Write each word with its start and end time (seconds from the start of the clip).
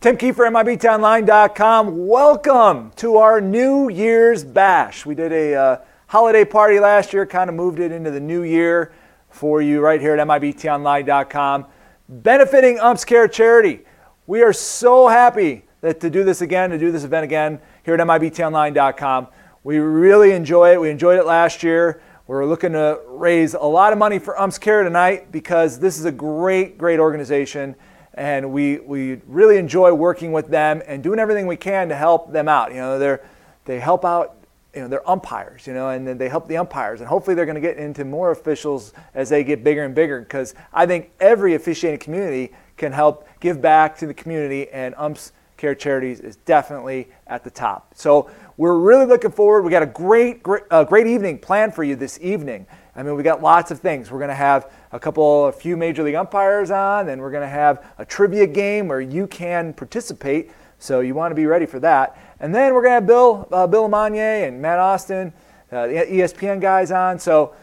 Tim 0.00 0.16
Kiefer, 0.16 0.48
MIBTOnline.com. 0.48 2.06
Welcome 2.06 2.92
to 2.94 3.16
our 3.16 3.40
New 3.40 3.90
Year's 3.90 4.44
Bash. 4.44 5.04
We 5.04 5.16
did 5.16 5.32
a 5.32 5.54
uh, 5.56 5.76
holiday 6.06 6.44
party 6.44 6.78
last 6.78 7.12
year, 7.12 7.26
kind 7.26 7.50
of 7.50 7.56
moved 7.56 7.80
it 7.80 7.90
into 7.90 8.12
the 8.12 8.20
new 8.20 8.44
year 8.44 8.92
for 9.28 9.60
you 9.60 9.80
right 9.80 10.00
here 10.00 10.14
at 10.14 10.24
MIBTOnline.com. 10.24 11.66
Benefiting 12.08 12.78
Umps 12.78 13.04
Care 13.04 13.26
Charity. 13.26 13.80
We 14.28 14.42
are 14.42 14.52
so 14.52 15.08
happy 15.08 15.64
that 15.80 15.98
to 15.98 16.10
do 16.10 16.22
this 16.22 16.42
again, 16.42 16.70
to 16.70 16.78
do 16.78 16.92
this 16.92 17.02
event 17.02 17.24
again 17.24 17.58
here 17.82 17.94
at 17.94 18.00
MIBTOnline.com. 18.00 19.26
We 19.64 19.78
really 19.78 20.30
enjoy 20.30 20.74
it. 20.74 20.80
We 20.80 20.90
enjoyed 20.90 21.18
it 21.18 21.26
last 21.26 21.64
year. 21.64 22.00
We're 22.28 22.46
looking 22.46 22.70
to 22.74 23.00
raise 23.08 23.54
a 23.54 23.64
lot 23.64 23.92
of 23.92 23.98
money 23.98 24.20
for 24.20 24.40
Umps 24.40 24.58
Care 24.58 24.84
tonight 24.84 25.32
because 25.32 25.80
this 25.80 25.98
is 25.98 26.04
a 26.04 26.12
great, 26.12 26.78
great 26.78 27.00
organization 27.00 27.74
and 28.18 28.52
we, 28.52 28.80
we 28.80 29.20
really 29.26 29.58
enjoy 29.58 29.92
working 29.92 30.32
with 30.32 30.48
them 30.48 30.82
and 30.86 31.02
doing 31.02 31.20
everything 31.20 31.46
we 31.46 31.56
can 31.56 31.88
to 31.88 31.94
help 31.94 32.32
them 32.32 32.48
out. 32.48 32.70
You 32.70 32.78
know, 32.78 32.98
they're, 32.98 33.24
they 33.64 33.78
help 33.78 34.04
out, 34.04 34.36
you 34.74 34.82
know, 34.82 34.88
they're 34.88 35.08
umpires, 35.08 35.66
you 35.66 35.72
know, 35.72 35.90
and 35.90 36.06
then 36.06 36.18
they 36.18 36.28
help 36.28 36.48
the 36.48 36.56
umpires. 36.56 37.00
And 37.00 37.08
hopefully 37.08 37.36
they're 37.36 37.46
going 37.46 37.54
to 37.54 37.60
get 37.60 37.76
into 37.76 38.04
more 38.04 38.32
officials 38.32 38.92
as 39.14 39.28
they 39.28 39.44
get 39.44 39.62
bigger 39.62 39.84
and 39.84 39.94
bigger 39.94 40.20
because 40.20 40.54
I 40.72 40.84
think 40.84 41.12
every 41.20 41.54
officiating 41.54 42.00
community 42.00 42.52
can 42.76 42.90
help 42.92 43.28
give 43.38 43.62
back 43.62 43.96
to 43.98 44.06
the 44.06 44.14
community 44.14 44.68
and 44.70 44.94
umps 44.96 45.32
care 45.56 45.74
charities 45.74 46.20
is 46.20 46.36
definitely 46.36 47.08
at 47.26 47.44
the 47.44 47.50
top. 47.50 47.92
So 47.94 48.30
we're 48.56 48.78
really 48.78 49.06
looking 49.06 49.32
forward. 49.32 49.62
We 49.62 49.70
got 49.70 49.82
a 49.82 49.86
great, 49.86 50.42
great, 50.42 50.62
uh, 50.70 50.84
great 50.84 51.06
evening 51.06 51.38
planned 51.38 51.74
for 51.74 51.84
you 51.84 51.96
this 51.96 52.18
evening. 52.20 52.66
I 52.98 53.04
mean, 53.04 53.14
we 53.14 53.22
got 53.22 53.40
lots 53.40 53.70
of 53.70 53.78
things. 53.78 54.10
We're 54.10 54.18
going 54.18 54.26
to 54.26 54.34
have 54.34 54.72
a 54.90 54.98
couple, 54.98 55.46
a 55.46 55.52
few 55.52 55.76
major 55.76 56.02
league 56.02 56.16
umpires 56.16 56.72
on, 56.72 57.10
and 57.10 57.22
we're 57.22 57.30
going 57.30 57.44
to 57.44 57.48
have 57.48 57.86
a 57.96 58.04
trivia 58.04 58.44
game 58.44 58.88
where 58.88 59.00
you 59.00 59.28
can 59.28 59.72
participate. 59.72 60.50
So 60.80 60.98
you 60.98 61.14
want 61.14 61.30
to 61.30 61.36
be 61.36 61.46
ready 61.46 61.64
for 61.64 61.78
that. 61.78 62.18
And 62.40 62.52
then 62.52 62.74
we're 62.74 62.82
going 62.82 62.90
to 62.90 62.94
have 62.94 63.06
Bill, 63.06 63.46
uh, 63.52 63.68
Bill 63.68 63.88
Amanye 63.88 64.48
and 64.48 64.60
Matt 64.60 64.80
Austin, 64.80 65.32
uh, 65.70 65.86
the 65.86 65.92
ESPN 65.92 66.60
guys 66.60 66.90
on. 66.90 67.20
So 67.20 67.54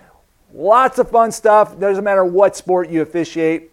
lots 0.53 1.00
of 1.00 1.11
fun 1.11 1.33
stuff. 1.33 1.77
Doesn't 1.77 2.05
matter 2.05 2.23
what 2.23 2.55
sport 2.55 2.89
you 2.89 3.02
officiate. 3.02 3.72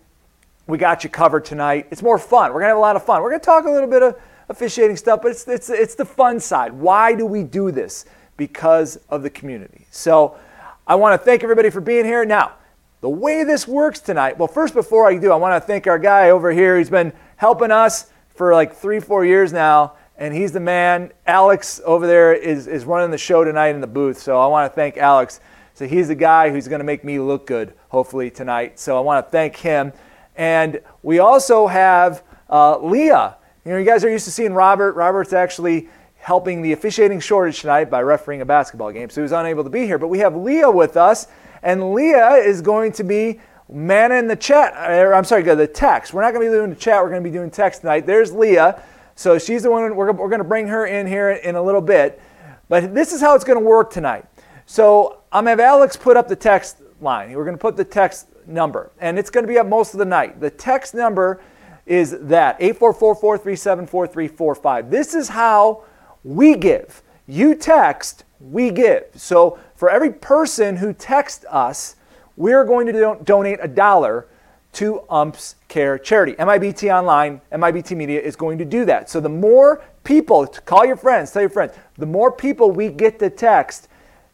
We 0.67 0.79
got 0.79 1.05
you 1.05 1.11
covered 1.11 1.45
tonight. 1.45 1.87
It's 1.93 2.03
more 2.03 2.19
fun. 2.19 2.53
We're 2.53 2.59
going 2.59 2.71
to 2.71 2.71
have 2.71 2.79
a 2.79 2.81
lot 2.81 2.97
of 2.97 3.05
fun. 3.05 3.23
We're 3.23 3.31
going 3.31 3.41
to 3.41 3.47
talk 3.47 3.67
a 3.67 3.71
little 3.71 3.89
bit 3.89 4.03
of 4.03 4.21
officiating 4.49 4.97
stuff, 4.97 5.23
but 5.23 5.31
it's, 5.31 5.47
it's, 5.47 5.71
it's 5.71 5.95
the 5.95 6.05
fun 6.05 6.41
side. 6.41 6.73
Why 6.73 7.15
do 7.15 7.25
we 7.25 7.45
do 7.45 7.71
this? 7.71 8.05
Because 8.37 8.97
of 9.11 9.23
the 9.23 9.31
community. 9.31 9.87
So 9.93 10.37
I 10.85 10.97
want 10.97 11.19
to 11.19 11.25
thank 11.25 11.45
everybody 11.45 11.71
for 11.71 11.81
being 11.81 12.05
here. 12.05 12.25
Now, 12.25 12.55
the 13.03 13.09
way 13.09 13.45
this 13.45 13.69
works 13.69 14.01
tonight, 14.01 14.37
well, 14.37 14.49
first, 14.49 14.75
before 14.75 15.09
I 15.09 15.17
do, 15.17 15.31
I 15.31 15.37
want 15.37 15.61
to 15.61 15.65
thank 15.65 15.87
our 15.87 15.99
guy 15.99 16.31
over 16.31 16.51
here. 16.51 16.77
He's 16.77 16.91
been 16.91 17.13
helping 17.37 17.71
us 17.71 18.11
for 18.35 18.53
like 18.53 18.75
three, 18.75 18.99
four 18.99 19.25
years 19.25 19.53
now, 19.53 19.93
and 20.17 20.35
he's 20.35 20.51
the 20.51 20.61
man. 20.61 21.13
Alex 21.25 21.81
over 21.85 22.05
there 22.07 22.33
is, 22.33 22.67
is 22.67 22.85
running 22.85 23.13
the 23.13 23.19
show 23.19 23.45
tonight 23.45 23.77
in 23.77 23.81
the 23.81 23.87
booth, 23.87 24.19
so 24.19 24.41
I 24.41 24.47
want 24.49 24.71
to 24.71 24.75
thank 24.75 24.97
Alex. 24.97 25.39
So 25.75 25.87
he's 25.87 26.09
the 26.09 26.17
guy 26.17 26.51
who's 26.51 26.67
going 26.67 26.81
to 26.81 26.85
make 26.85 27.05
me 27.05 27.21
look 27.21 27.47
good, 27.47 27.75
hopefully, 27.89 28.31
tonight. 28.31 28.81
So 28.81 28.99
I 28.99 29.01
want 29.01 29.25
to 29.25 29.31
thank 29.31 29.57
him. 29.57 29.93
And 30.35 30.81
we 31.05 31.21
also 31.21 31.69
have 31.69 32.25
uh, 32.51 32.79
Leah. 32.79 33.37
You 33.65 33.73
know, 33.73 33.79
you 33.79 33.85
guys 33.85 34.05
are 34.05 34.11
used 34.11 34.25
to 34.25 34.33
seeing 34.33 34.53
Robert. 34.53 34.95
Robert's 34.95 35.33
actually 35.33 35.89
helping 36.23 36.63
the 36.63 36.73
officiating 36.73 37.19
shortage 37.19 37.61
tonight 37.61 37.91
by 37.91 38.01
refereeing 38.01 38.41
a 38.43 38.47
basketball 38.47 38.93
game. 38.93 39.11
So 39.11 39.21
he 39.21 39.23
was 39.23 39.33
unable 39.33 39.65
to 39.65 39.71
be 39.71 39.87
here. 39.87 39.99
But 39.99 40.07
we 40.07 40.21
have 40.21 40.37
Leah 40.37 40.71
with 40.71 40.97
us, 40.97 41.27
and 41.65 41.93
Leah 41.93 42.35
is 42.35 42.63
going 42.63 42.93
to 42.93 43.03
be 43.03 43.41
manning 43.69 44.29
the 44.29 44.37
chat. 44.37 44.73
Or, 44.89 45.15
I'm 45.15 45.25
sorry, 45.25 45.43
the 45.43 45.67
text. 45.67 46.15
We're 46.15 46.23
not 46.23 46.33
going 46.33 46.47
to 46.47 46.51
be 46.51 46.57
doing 46.57 46.71
the 46.71 46.77
chat. 46.77 47.03
We're 47.03 47.11
going 47.11 47.25
to 47.25 47.29
be 47.29 47.35
doing 47.35 47.51
text 47.51 47.81
tonight. 47.81 48.07
There's 48.07 48.31
Leah. 48.31 48.81
So 49.17 49.37
she's 49.37 49.65
the 49.65 49.71
one. 49.73 49.97
We're, 49.97 50.13
we're 50.13 50.29
going 50.29 50.39
to 50.39 50.45
bring 50.45 50.69
her 50.69 50.87
in 50.87 51.09
here 51.09 51.33
in 51.33 51.57
a 51.57 51.63
little 51.63 51.81
bit. 51.81 52.23
But 52.69 52.95
this 52.95 53.13
is 53.13 53.21
how 53.21 53.35
it's 53.35 53.45
going 53.45 53.59
to 53.59 53.65
work 53.65 53.91
tonight. 53.91 54.25
So 54.65 55.23
I'm 55.33 55.45
going 55.45 55.57
to 55.57 55.63
have 55.65 55.73
Alex 55.73 55.97
put 55.97 56.17
up 56.17 56.29
the 56.29 56.37
text 56.37 56.79
line. 57.01 57.33
We're 57.33 57.45
going 57.45 57.57
to 57.57 57.61
put 57.61 57.77
the 57.77 57.85
text 57.85 58.29
number, 58.47 58.93
and 59.01 59.19
it's 59.19 59.29
going 59.29 59.45
to 59.45 59.49
be 59.49 59.59
up 59.59 59.67
most 59.67 59.93
of 59.93 59.99
the 59.99 60.05
night. 60.05 60.41
The 60.41 60.51
text 60.51 60.95
number 60.95 61.43
is 61.85 62.13
that 62.13 62.57
844 62.61 63.17
437 63.17 63.87
4345. 63.89 64.91
This 64.91 65.15
is 65.15 65.29
how 65.29 65.85
we 66.25 66.57
give. 66.57 67.03
You 67.27 67.55
text, 67.55 68.25
we 68.41 68.71
give. 68.71 69.05
So 69.15 69.59
for 69.75 69.91
every 69.91 70.13
person 70.13 70.77
who 70.77 70.93
texts 70.93 71.45
us, 71.49 71.97
we're 72.37 72.65
going 72.65 72.87
to 72.87 72.93
do- 72.93 73.19
donate 73.25 73.59
a 73.63 73.69
dollar 73.69 74.27
to 74.75 75.03
UMPS 75.11 75.57
Care 75.69 75.99
Charity. 75.99 76.33
MIBT 76.35 76.93
Online, 76.93 77.41
MIBT 77.53 77.97
Media 77.97 78.21
is 78.21 78.37
going 78.37 78.59
to 78.59 78.65
do 78.65 78.85
that. 78.87 79.11
So 79.11 79.21
the 79.21 79.29
more 79.29 79.83
people, 80.05 80.47
call 80.47 80.87
your 80.87 80.97
friends, 80.97 81.31
tell 81.31 81.43
your 81.43 81.51
friends, 81.51 81.73
the 81.99 82.07
more 82.07 82.33
people 82.33 82.71
we 82.71 82.89
get 82.89 83.19
to 83.19 83.29
text, 83.29 83.89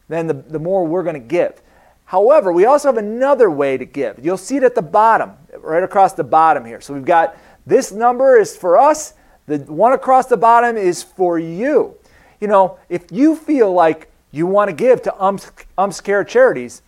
then 0.07 0.27
the, 0.27 0.33
the 0.33 0.59
more 0.59 0.85
we're 0.85 1.03
going 1.03 1.15
to 1.15 1.19
give. 1.19 1.61
However, 2.05 2.51
we 2.51 2.65
also 2.65 2.87
have 2.87 2.97
another 2.97 3.51
way 3.51 3.77
to 3.77 3.85
give. 3.85 4.19
You'll 4.23 4.37
see 4.37 4.57
it 4.57 4.63
at 4.63 4.75
the 4.75 4.81
bottom, 4.81 5.33
right 5.59 5.83
across 5.83 6.13
the 6.13 6.23
bottom 6.23 6.65
here. 6.65 6.81
So 6.81 6.93
we've 6.93 7.05
got 7.05 7.37
this 7.67 7.91
number 7.91 8.39
is 8.39 8.57
for 8.57 8.79
us, 8.79 9.13
the 9.49 9.57
one 9.71 9.93
across 9.93 10.27
the 10.27 10.37
bottom 10.37 10.77
is 10.77 11.01
for 11.01 11.39
you. 11.39 11.95
You 12.39 12.47
know, 12.47 12.77
if 12.87 13.11
you 13.11 13.35
feel 13.35 13.73
like 13.73 14.11
you 14.31 14.45
want 14.45 14.69
to 14.69 14.75
give 14.75 15.01
to 15.01 15.21
umps, 15.21 15.51
umps 15.77 16.01
Charities, 16.01 16.83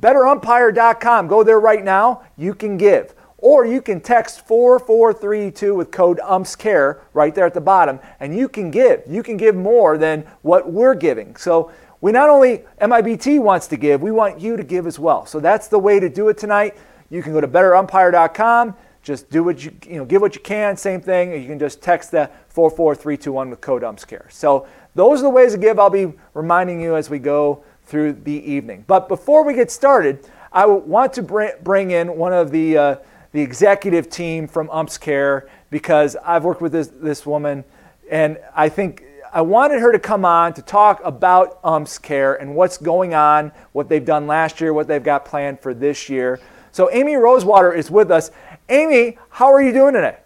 betterumpire.com. 0.00 1.28
Go 1.28 1.44
there 1.44 1.60
right 1.60 1.84
now. 1.84 2.22
You 2.36 2.54
can 2.54 2.78
give. 2.78 3.14
Or 3.38 3.66
you 3.66 3.82
can 3.82 4.00
text 4.00 4.46
4432 4.46 5.74
with 5.74 5.90
code 5.90 6.18
UMPSCARE 6.20 7.00
right 7.12 7.34
there 7.34 7.44
at 7.44 7.52
the 7.52 7.60
bottom, 7.60 8.00
and 8.18 8.36
you 8.36 8.48
can 8.48 8.70
give. 8.70 9.02
You 9.06 9.22
can 9.22 9.36
give 9.36 9.54
more 9.54 9.98
than 9.98 10.26
what 10.40 10.72
we're 10.72 10.94
giving. 10.94 11.36
So 11.36 11.70
we 12.00 12.12
not 12.12 12.30
only, 12.30 12.64
MIBT 12.80 13.40
wants 13.40 13.66
to 13.68 13.76
give, 13.76 14.00
we 14.00 14.10
want 14.10 14.40
you 14.40 14.56
to 14.56 14.64
give 14.64 14.86
as 14.86 14.98
well. 14.98 15.26
So 15.26 15.38
that's 15.38 15.68
the 15.68 15.78
way 15.78 16.00
to 16.00 16.08
do 16.08 16.30
it 16.30 16.38
tonight. 16.38 16.76
You 17.10 17.22
can 17.22 17.34
go 17.34 17.42
to 17.42 17.48
betterumpire.com 17.48 18.74
just 19.06 19.30
do 19.30 19.44
what 19.44 19.64
you, 19.64 19.72
you 19.86 19.96
know, 19.96 20.04
give 20.04 20.20
what 20.20 20.34
you 20.34 20.40
can, 20.40 20.76
same 20.76 21.00
thing. 21.00 21.32
You 21.40 21.46
can 21.46 21.60
just 21.60 21.80
text 21.80 22.10
the 22.10 22.28
44321 22.48 23.50
with 23.50 23.60
code 23.60 23.82
UMPSCARE. 23.82 24.32
So 24.32 24.66
those 24.96 25.20
are 25.20 25.22
the 25.22 25.30
ways 25.30 25.52
to 25.52 25.58
give. 25.58 25.78
I'll 25.78 25.88
be 25.88 26.12
reminding 26.34 26.80
you 26.80 26.96
as 26.96 27.08
we 27.08 27.20
go 27.20 27.62
through 27.84 28.14
the 28.14 28.32
evening. 28.32 28.84
But 28.88 29.06
before 29.06 29.44
we 29.44 29.54
get 29.54 29.70
started, 29.70 30.28
I 30.52 30.66
want 30.66 31.12
to 31.14 31.22
bring 31.62 31.92
in 31.92 32.16
one 32.16 32.32
of 32.32 32.50
the, 32.50 32.76
uh, 32.76 32.96
the 33.30 33.40
executive 33.40 34.10
team 34.10 34.48
from 34.48 34.68
UMPS 34.70 34.98
Care 34.98 35.48
because 35.70 36.16
I've 36.24 36.42
worked 36.42 36.60
with 36.60 36.72
this, 36.72 36.88
this 36.88 37.24
woman 37.24 37.64
and 38.10 38.38
I 38.56 38.68
think 38.68 39.04
I 39.32 39.42
wanted 39.42 39.80
her 39.80 39.92
to 39.92 39.98
come 40.00 40.24
on 40.24 40.52
to 40.54 40.62
talk 40.62 41.00
about 41.04 41.60
UMPS 41.62 41.98
Care 41.98 42.34
and 42.34 42.56
what's 42.56 42.76
going 42.76 43.14
on, 43.14 43.52
what 43.70 43.88
they've 43.88 44.04
done 44.04 44.26
last 44.26 44.60
year, 44.60 44.72
what 44.72 44.88
they've 44.88 45.02
got 45.02 45.24
planned 45.24 45.60
for 45.60 45.74
this 45.74 46.08
year. 46.08 46.40
So 46.72 46.90
Amy 46.92 47.16
Rosewater 47.16 47.72
is 47.72 47.90
with 47.90 48.10
us. 48.10 48.30
Amy, 48.68 49.16
how 49.30 49.52
are 49.52 49.62
you 49.62 49.72
doing 49.72 49.94
today? 49.94 50.18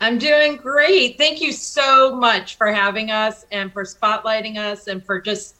I'm 0.00 0.16
doing 0.16 0.56
great. 0.56 1.18
Thank 1.18 1.42
you 1.42 1.52
so 1.52 2.14
much 2.14 2.56
for 2.56 2.72
having 2.72 3.10
us 3.10 3.44
and 3.52 3.70
for 3.70 3.84
spotlighting 3.84 4.56
us 4.56 4.88
and 4.88 5.04
for 5.04 5.20
just 5.20 5.56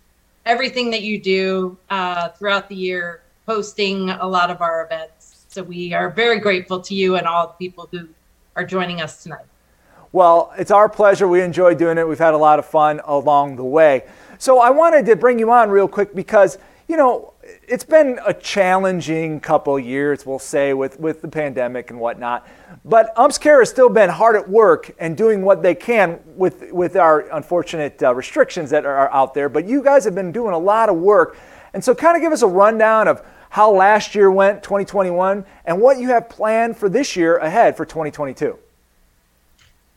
everything 0.47 0.91
that 0.91 1.03
you 1.03 1.21
do 1.21 1.77
uh, 1.91 2.31
throughout 2.31 2.69
the 2.71 2.75
year, 2.75 3.21
hosting 3.47 4.09
a 4.09 4.27
lot 4.27 4.50
of 4.50 4.62
our 4.62 4.84
events. 4.87 5.44
So 5.49 5.62
we 5.62 5.93
are 5.93 6.09
very 6.09 6.41
grateful 6.41 6.81
to 6.81 6.94
you 6.94 7.16
and 7.16 7.27
all 7.27 7.49
the 7.49 7.55
people 7.55 7.87
who 7.91 8.09
are 8.56 8.65
joining 8.65 9.03
us 9.03 9.22
tonight. 9.22 9.44
Well, 10.12 10.53
it's 10.56 10.71
our 10.71 10.89
pleasure. 10.89 11.28
We 11.28 11.43
enjoy 11.43 11.75
doing 11.75 11.99
it. 11.99 12.09
We've 12.09 12.19
had 12.19 12.33
a 12.33 12.39
lot 12.39 12.59
of 12.59 12.65
fun 12.65 13.00
along 13.05 13.56
the 13.56 13.65
way. 13.65 14.05
So 14.39 14.59
I 14.59 14.71
wanted 14.71 15.05
to 15.06 15.16
bring 15.16 15.39
you 15.39 15.50
on 15.50 15.69
real 15.69 15.87
quick 15.87 16.15
because, 16.15 16.56
you 16.89 16.97
know, 16.97 17.34
it's 17.66 17.84
been 17.84 18.19
a 18.27 18.34
challenging 18.34 19.41
couple 19.41 19.78
years, 19.78 20.27
we'll 20.27 20.38
say, 20.38 20.75
with, 20.75 20.99
with 20.99 21.22
the 21.22 21.28
pandemic 21.28 21.91
and 21.91 21.99
whatnot. 21.99 22.47
But 22.84 23.12
UMPS 23.16 23.38
Care 23.38 23.59
has 23.61 23.71
still 23.71 23.88
been 23.88 24.11
hard 24.11 24.37
at 24.37 24.49
work 24.49 24.94
and 24.99 25.16
doing 25.16 25.43
what 25.43 25.62
they 25.62 25.75
can 25.75 26.21
with, 26.36 26.72
with 26.72 26.97
our 26.97 27.21
unfortunate 27.33 28.03
uh, 28.03 28.15
restrictions 28.15 28.71
that 28.71 28.86
are 28.86 29.10
out 29.13 29.34
there. 29.34 29.48
But 29.48 29.66
you 29.66 29.83
guys 29.83 30.04
have 30.04 30.15
been 30.15 30.33
doing 30.33 30.54
a 30.54 30.59
lot 30.59 30.89
of 30.89 30.97
work. 30.97 31.36
And 31.72 31.84
so, 31.84 31.95
kind 31.95 32.16
of 32.16 32.22
give 32.22 32.33
us 32.33 32.42
a 32.42 32.48
rundown 32.48 33.07
of 33.07 33.22
how 33.51 33.71
last 33.71 34.15
year 34.15 34.30
went, 34.30 34.63
2021, 34.63 35.45
and 35.65 35.80
what 35.80 35.98
you 35.98 36.09
have 36.09 36.28
planned 36.28 36.77
for 36.77 36.89
this 36.89 37.16
year 37.16 37.36
ahead 37.39 37.77
for 37.77 37.84
2022. 37.84 38.59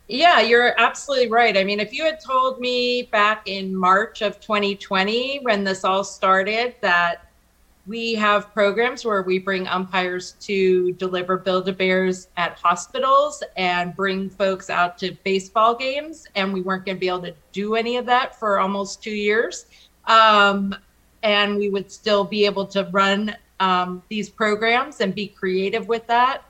Yeah, 0.07 0.41
you're 0.41 0.79
absolutely 0.79 1.29
right. 1.29 1.55
I 1.57 1.63
mean, 1.63 1.79
if 1.79 1.93
you 1.93 2.03
had 2.03 2.19
told 2.19 2.59
me 2.59 3.03
back 3.11 3.47
in 3.47 3.73
March 3.73 4.21
of 4.21 4.39
2020 4.41 5.39
when 5.43 5.63
this 5.63 5.83
all 5.83 6.03
started 6.03 6.75
that 6.81 7.22
we 7.85 8.13
have 8.15 8.53
programs 8.53 9.03
where 9.03 9.23
we 9.23 9.39
bring 9.39 9.67
umpires 9.67 10.33
to 10.39 10.93
deliver 10.93 11.37
Build 11.37 11.67
a 11.67 11.73
Bears 11.73 12.29
at 12.37 12.57
hospitals 12.57 13.43
and 13.57 13.93
bring 13.93 14.29
folks 14.29 14.69
out 14.69 14.97
to 14.99 15.11
baseball 15.25 15.75
games. 15.75 16.25
And 16.35 16.53
we 16.53 16.61
weren't 16.61 16.85
going 16.85 16.95
to 16.95 16.99
be 16.99 17.09
able 17.09 17.23
to 17.23 17.35
do 17.51 17.75
any 17.75 17.97
of 17.97 18.05
that 18.05 18.39
for 18.39 18.59
almost 18.59 19.03
two 19.03 19.15
years. 19.15 19.65
Um, 20.05 20.75
and 21.23 21.57
we 21.57 21.69
would 21.69 21.91
still 21.91 22.23
be 22.23 22.45
able 22.45 22.65
to 22.67 22.87
run 22.91 23.35
um, 23.59 24.01
these 24.07 24.29
programs 24.29 25.01
and 25.01 25.13
be 25.13 25.27
creative 25.27 25.87
with 25.87 26.07
that. 26.07 26.43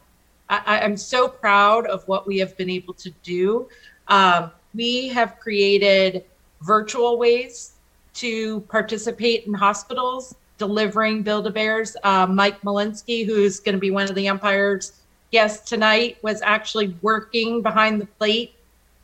I, 0.49 0.79
am 0.81 0.97
so 0.97 1.27
proud 1.27 1.87
of 1.87 2.07
what 2.07 2.27
we 2.27 2.37
have 2.39 2.55
been 2.57 2.69
able 2.69 2.93
to 2.95 3.09
do. 3.23 3.69
Um, 4.07 4.51
we 4.75 5.07
have 5.07 5.39
created 5.39 6.25
virtual 6.61 7.17
ways 7.17 7.73
to 8.15 8.61
participate 8.61 9.47
in 9.47 9.53
hospitals 9.53 10.35
delivering 10.57 11.23
Build-A-Bears. 11.23 11.97
Uh, 12.03 12.27
Mike 12.27 12.61
Muchlinski, 12.61 13.25
who's 13.25 13.59
going 13.59 13.75
to 13.75 13.79
be 13.79 13.91
one 13.91 14.09
of 14.09 14.15
the 14.15 14.27
umpires 14.27 14.93
guests 15.31 15.67
tonight, 15.67 16.17
was 16.21 16.41
actually 16.41 16.95
working 17.01 17.61
behind 17.61 17.99
the 17.99 18.05
plate 18.05 18.55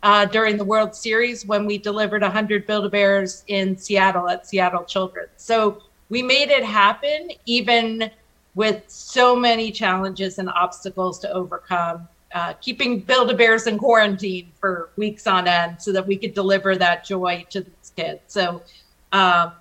uh, 0.04 0.26
during 0.26 0.58
the 0.58 0.64
World 0.64 0.96
Series 0.96 1.46
when 1.46 1.66
we 1.66 1.78
delivered 1.78 2.22
100 2.22 2.66
Build-A-Bears 2.66 3.44
in 3.48 3.78
Seattle 3.78 4.30
at 4.30 4.48
Seattle 4.48 4.84
Children's. 4.84 5.32
So 5.38 5.82
we 6.10 6.22
made 6.22 6.50
it 6.50 6.64
happen 6.64 7.32
even 7.46 8.10
with 8.56 8.84
so 8.88 9.36
many 9.36 9.72
challenges 9.72 10.40
and 10.40 10.50
obstacles 10.50 11.20
to 11.20 11.32
overcome. 11.32 12.08
Uh, 12.34 12.54
keeping 12.62 13.00
Build-A-Bears 13.00 13.66
in 13.66 13.78
quarantine 13.78 14.52
for 14.60 14.90
weeks 14.98 15.26
on 15.26 15.48
end 15.48 15.82
so 15.82 15.92
that 15.92 16.06
we 16.06 16.16
could 16.16 16.36
deliver 16.36 16.76
that 16.76 17.04
joy 17.04 17.44
to 17.50 17.62
these 17.62 17.92
kids. 17.96 18.22
So, 18.28 18.62
um, 19.12 19.54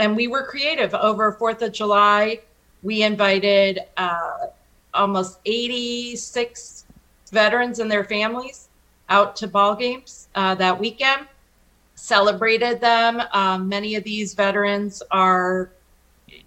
and 0.00 0.16
we 0.16 0.26
were 0.26 0.42
creative. 0.42 0.94
Over 0.94 1.32
Fourth 1.32 1.62
of 1.62 1.72
July, 1.72 2.40
we 2.82 3.02
invited 3.02 3.80
uh, 3.98 4.46
almost 4.94 5.38
86 5.44 6.86
veterans 7.30 7.78
and 7.78 7.90
their 7.90 8.04
families 8.04 8.68
out 9.10 9.36
to 9.36 9.46
ball 9.46 9.76
games 9.76 10.28
uh, 10.34 10.54
that 10.56 10.78
weekend. 10.78 11.26
Celebrated 11.94 12.80
them. 12.80 13.22
Um, 13.32 13.68
many 13.68 13.94
of 13.94 14.02
these 14.04 14.32
veterans 14.32 15.02
are 15.10 15.70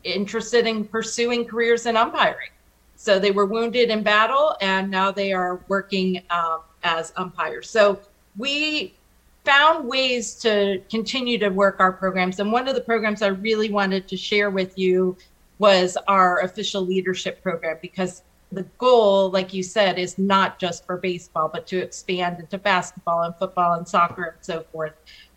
interested 0.04 0.66
in 0.66 0.86
pursuing 0.86 1.46
careers 1.46 1.86
in 1.86 1.96
umpiring. 1.96 2.50
So 2.96 3.20
they 3.20 3.32
were 3.32 3.46
wounded 3.46 3.90
in 3.90 4.02
battle 4.02 4.56
and 4.62 4.90
now 4.90 5.12
they 5.12 5.32
are 5.32 5.62
working 5.68 6.24
um, 6.32 6.62
as 6.84 7.14
umpires. 7.18 7.70
So 7.70 8.00
we 8.36 8.96
found 9.44 9.88
ways 9.88 10.36
to 10.36 10.82
continue 10.90 11.38
to 11.38 11.50
work 11.50 11.80
our 11.80 11.92
programs. 11.92 12.40
And 12.40 12.52
one 12.52 12.68
of 12.68 12.76
the 12.76 12.82
programs 12.82 13.22
I 13.22 13.28
really 13.28 13.70
wanted 13.70 14.08
to 14.08 14.18
share 14.18 14.50
with 14.50 14.78
you 14.78 15.18
was 15.60 15.98
our 16.08 16.42
official 16.42 16.82
leadership 16.82 17.42
program 17.44 17.78
because 17.82 18.24
the 18.52 18.64
goal, 18.78 19.32
like 19.32 19.54
you 19.54 19.64
said, 19.64 19.98
is 19.98 20.18
not 20.18 20.60
just 20.60 20.86
for 20.86 20.98
baseball, 20.98 21.50
but 21.52 21.68
to 21.68 21.78
expand 21.78 22.40
into 22.40 22.58
basketball 22.58 23.24
and 23.24 23.36
football 23.36 23.74
and 23.74 23.88
soccer 23.88 24.24
and 24.24 24.38
so 24.42 24.64
forth. 24.72 24.94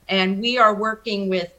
And 0.08 0.40
we 0.40 0.58
are 0.58 0.74
working 0.74 1.28
with 1.28 1.52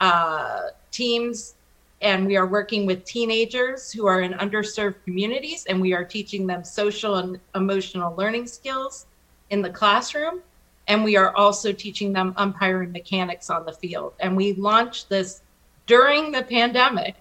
uh, 0.00 0.68
teams 0.90 1.54
and 2.00 2.26
we 2.26 2.36
are 2.36 2.46
working 2.46 2.86
with 2.86 3.04
teenagers 3.04 3.92
who 3.92 4.06
are 4.06 4.22
in 4.22 4.32
underserved 4.34 4.96
communities 5.04 5.66
and 5.66 5.80
we 5.80 5.92
are 5.92 6.04
teaching 6.04 6.46
them 6.46 6.64
social 6.64 7.16
and 7.16 7.38
emotional 7.54 8.14
learning 8.16 8.46
skills 8.46 9.06
in 9.50 9.62
the 9.62 9.70
classroom 9.70 10.40
and 10.88 11.04
we 11.04 11.16
are 11.16 11.34
also 11.36 11.72
teaching 11.72 12.12
them 12.12 12.34
umpiring 12.36 12.92
mechanics 12.92 13.50
on 13.50 13.64
the 13.64 13.72
field 13.72 14.14
and 14.20 14.36
we 14.36 14.52
launched 14.54 15.08
this 15.08 15.42
during 15.86 16.32
the 16.32 16.42
pandemic 16.42 17.16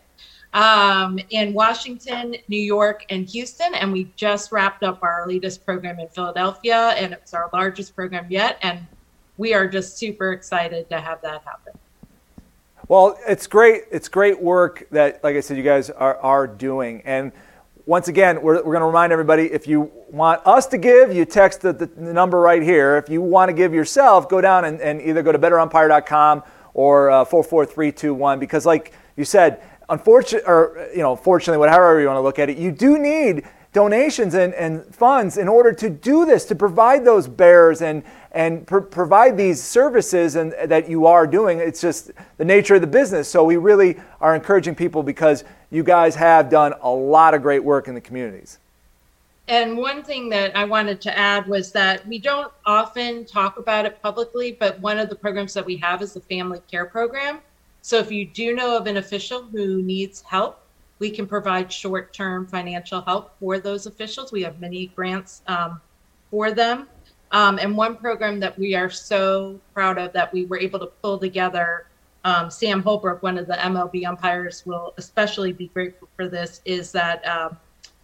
um, 0.53 1.19
in 1.29 1.53
washington 1.53 2.35
new 2.47 2.59
york 2.59 3.05
and 3.09 3.29
houston 3.29 3.73
and 3.75 3.91
we 3.91 4.11
just 4.15 4.51
wrapped 4.51 4.83
up 4.83 5.01
our 5.03 5.27
latest 5.27 5.65
program 5.65 5.99
in 5.99 6.07
philadelphia 6.09 6.89
and 6.97 7.13
it's 7.13 7.33
our 7.33 7.49
largest 7.53 7.95
program 7.95 8.25
yet 8.29 8.57
and 8.61 8.79
we 9.37 9.53
are 9.53 9.67
just 9.67 9.97
super 9.97 10.33
excited 10.33 10.89
to 10.89 10.99
have 10.99 11.21
that 11.21 11.41
happen 11.43 11.73
well, 12.91 13.17
it's 13.25 13.47
great. 13.47 13.83
It's 13.89 14.09
great 14.09 14.41
work 14.41 14.85
that, 14.91 15.23
like 15.23 15.37
I 15.37 15.39
said, 15.39 15.55
you 15.55 15.63
guys 15.63 15.89
are, 15.89 16.17
are 16.17 16.45
doing. 16.45 17.01
And 17.05 17.31
once 17.85 18.07
again, 18.07 18.41
we're, 18.41 18.57
we're 18.57 18.73
going 18.73 18.81
to 18.81 18.85
remind 18.85 19.11
everybody 19.11 19.51
if 19.51 19.67
you 19.67 19.91
want 20.09 20.45
us 20.45 20.67
to 20.67 20.77
give, 20.77 21.13
you 21.13 21.25
text 21.25 21.61
the, 21.61 21.73
the, 21.73 21.87
the, 21.87 22.13
number 22.13 22.39
right 22.39 22.61
here. 22.61 22.97
If 22.97 23.09
you 23.09 23.21
want 23.21 23.49
to 23.49 23.53
give 23.53 23.73
yourself, 23.73 24.29
go 24.29 24.41
down 24.41 24.65
and, 24.65 24.79
and 24.81 25.01
either 25.01 25.23
go 25.23 25.31
to 25.31 25.39
betterumpire.com 25.39 26.43
or 26.73 27.09
uh, 27.09 27.25
44321 27.25 28.39
because, 28.39 28.65
like 28.65 28.93
you 29.15 29.25
said, 29.25 29.61
unfortunately, 29.89 30.47
or 30.47 30.89
you 30.91 31.01
know, 31.01 31.15
fortunately, 31.15 31.57
whatever 31.57 31.99
you 31.99 32.07
want 32.07 32.17
to 32.17 32.21
look 32.21 32.39
at 32.39 32.49
it, 32.49 32.57
you 32.57 32.71
do 32.71 32.99
need 32.99 33.43
donations 33.73 34.33
and, 34.33 34.53
and 34.53 34.83
funds 34.93 35.37
in 35.37 35.47
order 35.47 35.71
to 35.71 35.89
do 35.89 36.25
this, 36.25 36.45
to 36.45 36.55
provide 36.55 37.05
those 37.05 37.27
bears 37.27 37.81
and, 37.81 38.03
and 38.33 38.67
pr- 38.67 38.79
provide 38.79 39.37
these 39.37 39.63
services 39.63 40.35
and, 40.35 40.53
that 40.65 40.89
you 40.89 41.05
are 41.07 41.25
doing. 41.25 41.59
It's 41.59 41.79
just 41.79 42.11
the 42.37 42.45
nature 42.45 42.75
of 42.75 42.81
the 42.81 42.87
business. 42.87 43.29
So 43.29 43.43
we 43.43 43.57
really 43.57 43.97
are 44.19 44.35
encouraging 44.35 44.75
people 44.75 45.03
because 45.03 45.45
you 45.71 45.83
guys 45.83 46.15
have 46.15 46.49
done 46.49 46.73
a 46.81 46.89
lot 46.89 47.33
of 47.33 47.41
great 47.41 47.63
work 47.63 47.87
in 47.87 47.95
the 47.95 48.01
communities. 48.01 48.59
And 49.47 49.77
one 49.77 50.03
thing 50.03 50.29
that 50.29 50.55
I 50.55 50.65
wanted 50.65 51.01
to 51.01 51.17
add 51.17 51.47
was 51.47 51.71
that 51.71 52.07
we 52.07 52.19
don't 52.19 52.53
often 52.65 53.25
talk 53.25 53.57
about 53.57 53.85
it 53.85 54.01
publicly, 54.01 54.55
but 54.59 54.79
one 54.79 54.99
of 54.99 55.09
the 55.09 55.15
programs 55.15 55.53
that 55.55 55.65
we 55.65 55.77
have 55.77 56.01
is 56.01 56.13
the 56.13 56.21
family 56.21 56.61
care 56.69 56.85
program. 56.85 57.39
So 57.81 57.97
if 57.97 58.11
you 58.11 58.25
do 58.25 58.53
know 58.53 58.77
of 58.77 58.85
an 58.85 58.97
official 58.97 59.41
who 59.43 59.81
needs 59.81 60.21
help, 60.21 60.61
we 60.99 61.09
can 61.09 61.25
provide 61.25 61.73
short-term 61.73 62.45
financial 62.45 63.01
help 63.01 63.31
for 63.39 63.59
those 63.59 63.87
officials. 63.87 64.31
We 64.31 64.43
have 64.43 64.59
many 64.61 64.87
grants 64.87 65.41
um, 65.47 65.81
for 66.29 66.51
them. 66.51 66.87
Um, 67.31 67.57
and 67.59 67.75
one 67.75 67.95
program 67.95 68.39
that 68.41 68.57
we 68.59 68.75
are 68.75 68.89
so 68.89 69.59
proud 69.73 69.97
of 69.97 70.13
that 70.13 70.31
we 70.31 70.45
were 70.45 70.59
able 70.59 70.79
to 70.79 70.85
pull 70.85 71.17
together, 71.17 71.87
um, 72.23 72.51
Sam 72.51 72.83
Holbrook, 72.83 73.23
one 73.23 73.37
of 73.37 73.47
the 73.47 73.53
MLB 73.53 74.05
umpires, 74.05 74.65
will 74.65 74.93
especially 74.97 75.53
be 75.53 75.67
grateful 75.67 76.09
for 76.15 76.27
this, 76.27 76.61
is 76.65 76.91
that 76.91 77.25
um, 77.27 77.57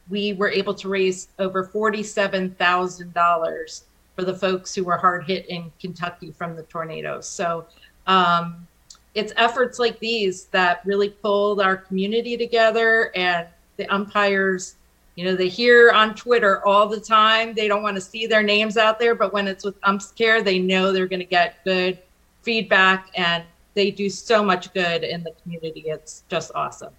we 0.09 0.33
were 0.33 0.49
able 0.49 0.73
to 0.73 0.89
raise 0.89 1.27
over 1.39 1.65
$47,000 1.65 3.81
for 4.15 4.23
the 4.23 4.33
folks 4.33 4.73
who 4.73 4.83
were 4.83 4.97
hard 4.97 5.25
hit 5.25 5.45
in 5.47 5.71
Kentucky 5.79 6.31
from 6.31 6.55
the 6.55 6.63
tornadoes. 6.63 7.27
So 7.27 7.67
um, 8.07 8.67
it's 9.13 9.33
efforts 9.35 9.77
like 9.79 9.99
these 9.99 10.45
that 10.45 10.81
really 10.85 11.09
pulled 11.09 11.59
our 11.59 11.75
community 11.75 12.37
together 12.37 13.11
and 13.15 13.47
the 13.77 13.87
umpires 13.93 14.75
you 15.15 15.25
know 15.25 15.35
they 15.35 15.47
hear 15.47 15.91
on 15.91 16.13
twitter 16.13 16.63
all 16.65 16.87
the 16.87 16.99
time 16.99 17.53
they 17.55 17.67
don't 17.67 17.81
want 17.81 17.95
to 17.95 18.01
see 18.01 18.27
their 18.27 18.43
names 18.43 18.77
out 18.77 18.99
there 18.99 19.15
but 19.15 19.33
when 19.33 19.47
it's 19.47 19.65
with 19.65 19.75
umps 19.83 20.11
care 20.11 20.43
they 20.43 20.59
know 20.59 20.91
they're 20.91 21.07
going 21.07 21.19
to 21.19 21.25
get 21.25 21.63
good 21.63 21.97
feedback 22.43 23.09
and 23.15 23.43
they 23.77 23.91
do 23.91 24.09
so 24.09 24.43
much 24.43 24.73
good 24.73 25.03
in 25.03 25.23
the 25.23 25.33
community 25.41 25.85
it's 25.87 26.23
just 26.27 26.51
awesome 26.53 26.93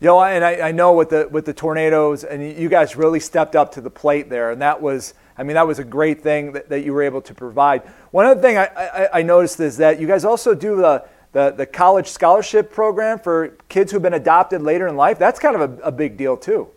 you 0.00 0.08
know, 0.08 0.20
and 0.20 0.44
I, 0.44 0.70
I 0.70 0.72
know 0.72 0.94
with 0.94 1.10
the 1.10 1.28
with 1.30 1.44
the 1.44 1.52
tornadoes, 1.54 2.24
and 2.24 2.42
you 2.42 2.68
guys 2.68 2.96
really 2.96 3.20
stepped 3.20 3.54
up 3.54 3.70
to 3.74 3.80
the 3.80 3.88
plate 3.88 4.28
there, 4.28 4.50
and 4.50 4.60
that 4.60 4.82
was 4.82 5.14
I 5.36 5.42
mean, 5.44 5.54
that 5.54 5.66
was 5.66 5.78
a 5.78 5.84
great 5.84 6.22
thing 6.22 6.52
that, 6.52 6.68
that 6.68 6.84
you 6.84 6.92
were 6.92 7.02
able 7.02 7.22
to 7.22 7.34
provide. 7.34 7.82
One 8.10 8.26
other 8.26 8.40
thing 8.40 8.58
I, 8.58 8.66
I, 8.66 9.18
I, 9.18 9.22
noticed 9.22 9.60
is 9.60 9.76
that 9.78 10.00
you 10.00 10.06
guys 10.06 10.24
also 10.24 10.54
do 10.54 10.76
the, 10.76 11.04
the, 11.32 11.50
the 11.50 11.66
college 11.66 12.08
scholarship 12.08 12.70
program 12.70 13.18
for 13.18 13.56
kids 13.68 13.90
who've 13.90 14.02
been 14.02 14.14
adopted 14.14 14.62
later 14.62 14.86
in 14.88 14.96
life. 14.96 15.18
That's 15.18 15.40
kind 15.40 15.56
of 15.56 15.78
a, 15.78 15.82
a 15.82 15.92
big 15.92 16.16
deal, 16.16 16.36
too. 16.36 16.68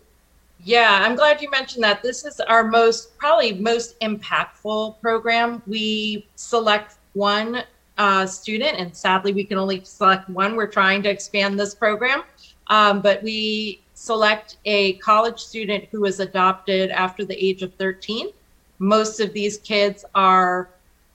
Yeah, 0.64 1.00
I'm 1.02 1.14
glad 1.14 1.42
you 1.42 1.50
mentioned 1.50 1.84
that. 1.84 2.02
This 2.02 2.24
is 2.24 2.40
our 2.40 2.64
most, 2.64 3.16
probably 3.18 3.52
most 3.52 3.98
impactful 4.00 5.00
program. 5.00 5.62
We 5.66 6.26
select 6.34 6.96
one 7.12 7.62
uh, 7.98 8.26
student, 8.26 8.78
and 8.78 8.94
sadly, 8.94 9.32
we 9.32 9.44
can 9.44 9.58
only 9.58 9.82
select 9.84 10.28
one. 10.28 10.56
We're 10.56 10.66
trying 10.66 11.02
to 11.04 11.10
expand 11.10 11.58
this 11.58 11.74
program, 11.74 12.22
um, 12.68 13.00
but 13.00 13.22
we 13.22 13.82
select 13.94 14.58
a 14.64 14.94
college 14.94 15.40
student 15.40 15.84
who 15.90 16.02
was 16.02 16.20
adopted 16.20 16.90
after 16.90 17.24
the 17.24 17.36
age 17.42 17.62
of 17.62 17.72
13 17.74 18.30
most 18.78 19.20
of 19.20 19.32
these 19.32 19.58
kids 19.58 20.04
are, 20.14 20.70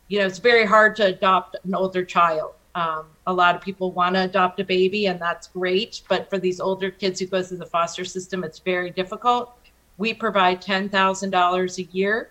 you 0.07 0.19
know, 0.19 0.25
it's 0.25 0.39
very 0.39 0.65
hard 0.65 0.95
to 0.97 1.05
adopt 1.05 1.55
an 1.63 1.75
older 1.75 2.03
child. 2.03 2.53
Um, 2.73 3.05
a 3.27 3.33
lot 3.33 3.55
of 3.55 3.61
people 3.61 3.91
want 3.91 4.15
to 4.15 4.23
adopt 4.23 4.59
a 4.59 4.63
baby, 4.63 5.07
and 5.07 5.19
that's 5.19 5.47
great. 5.47 6.01
But 6.07 6.29
for 6.29 6.37
these 6.37 6.59
older 6.59 6.89
kids 6.89 7.19
who 7.19 7.27
go 7.27 7.43
through 7.43 7.57
the 7.57 7.65
foster 7.65 8.05
system, 8.05 8.43
it's 8.43 8.59
very 8.59 8.89
difficult. 8.91 9.57
We 9.97 10.13
provide 10.13 10.61
$10,000 10.61 11.77
a 11.77 11.83
year 11.91 12.29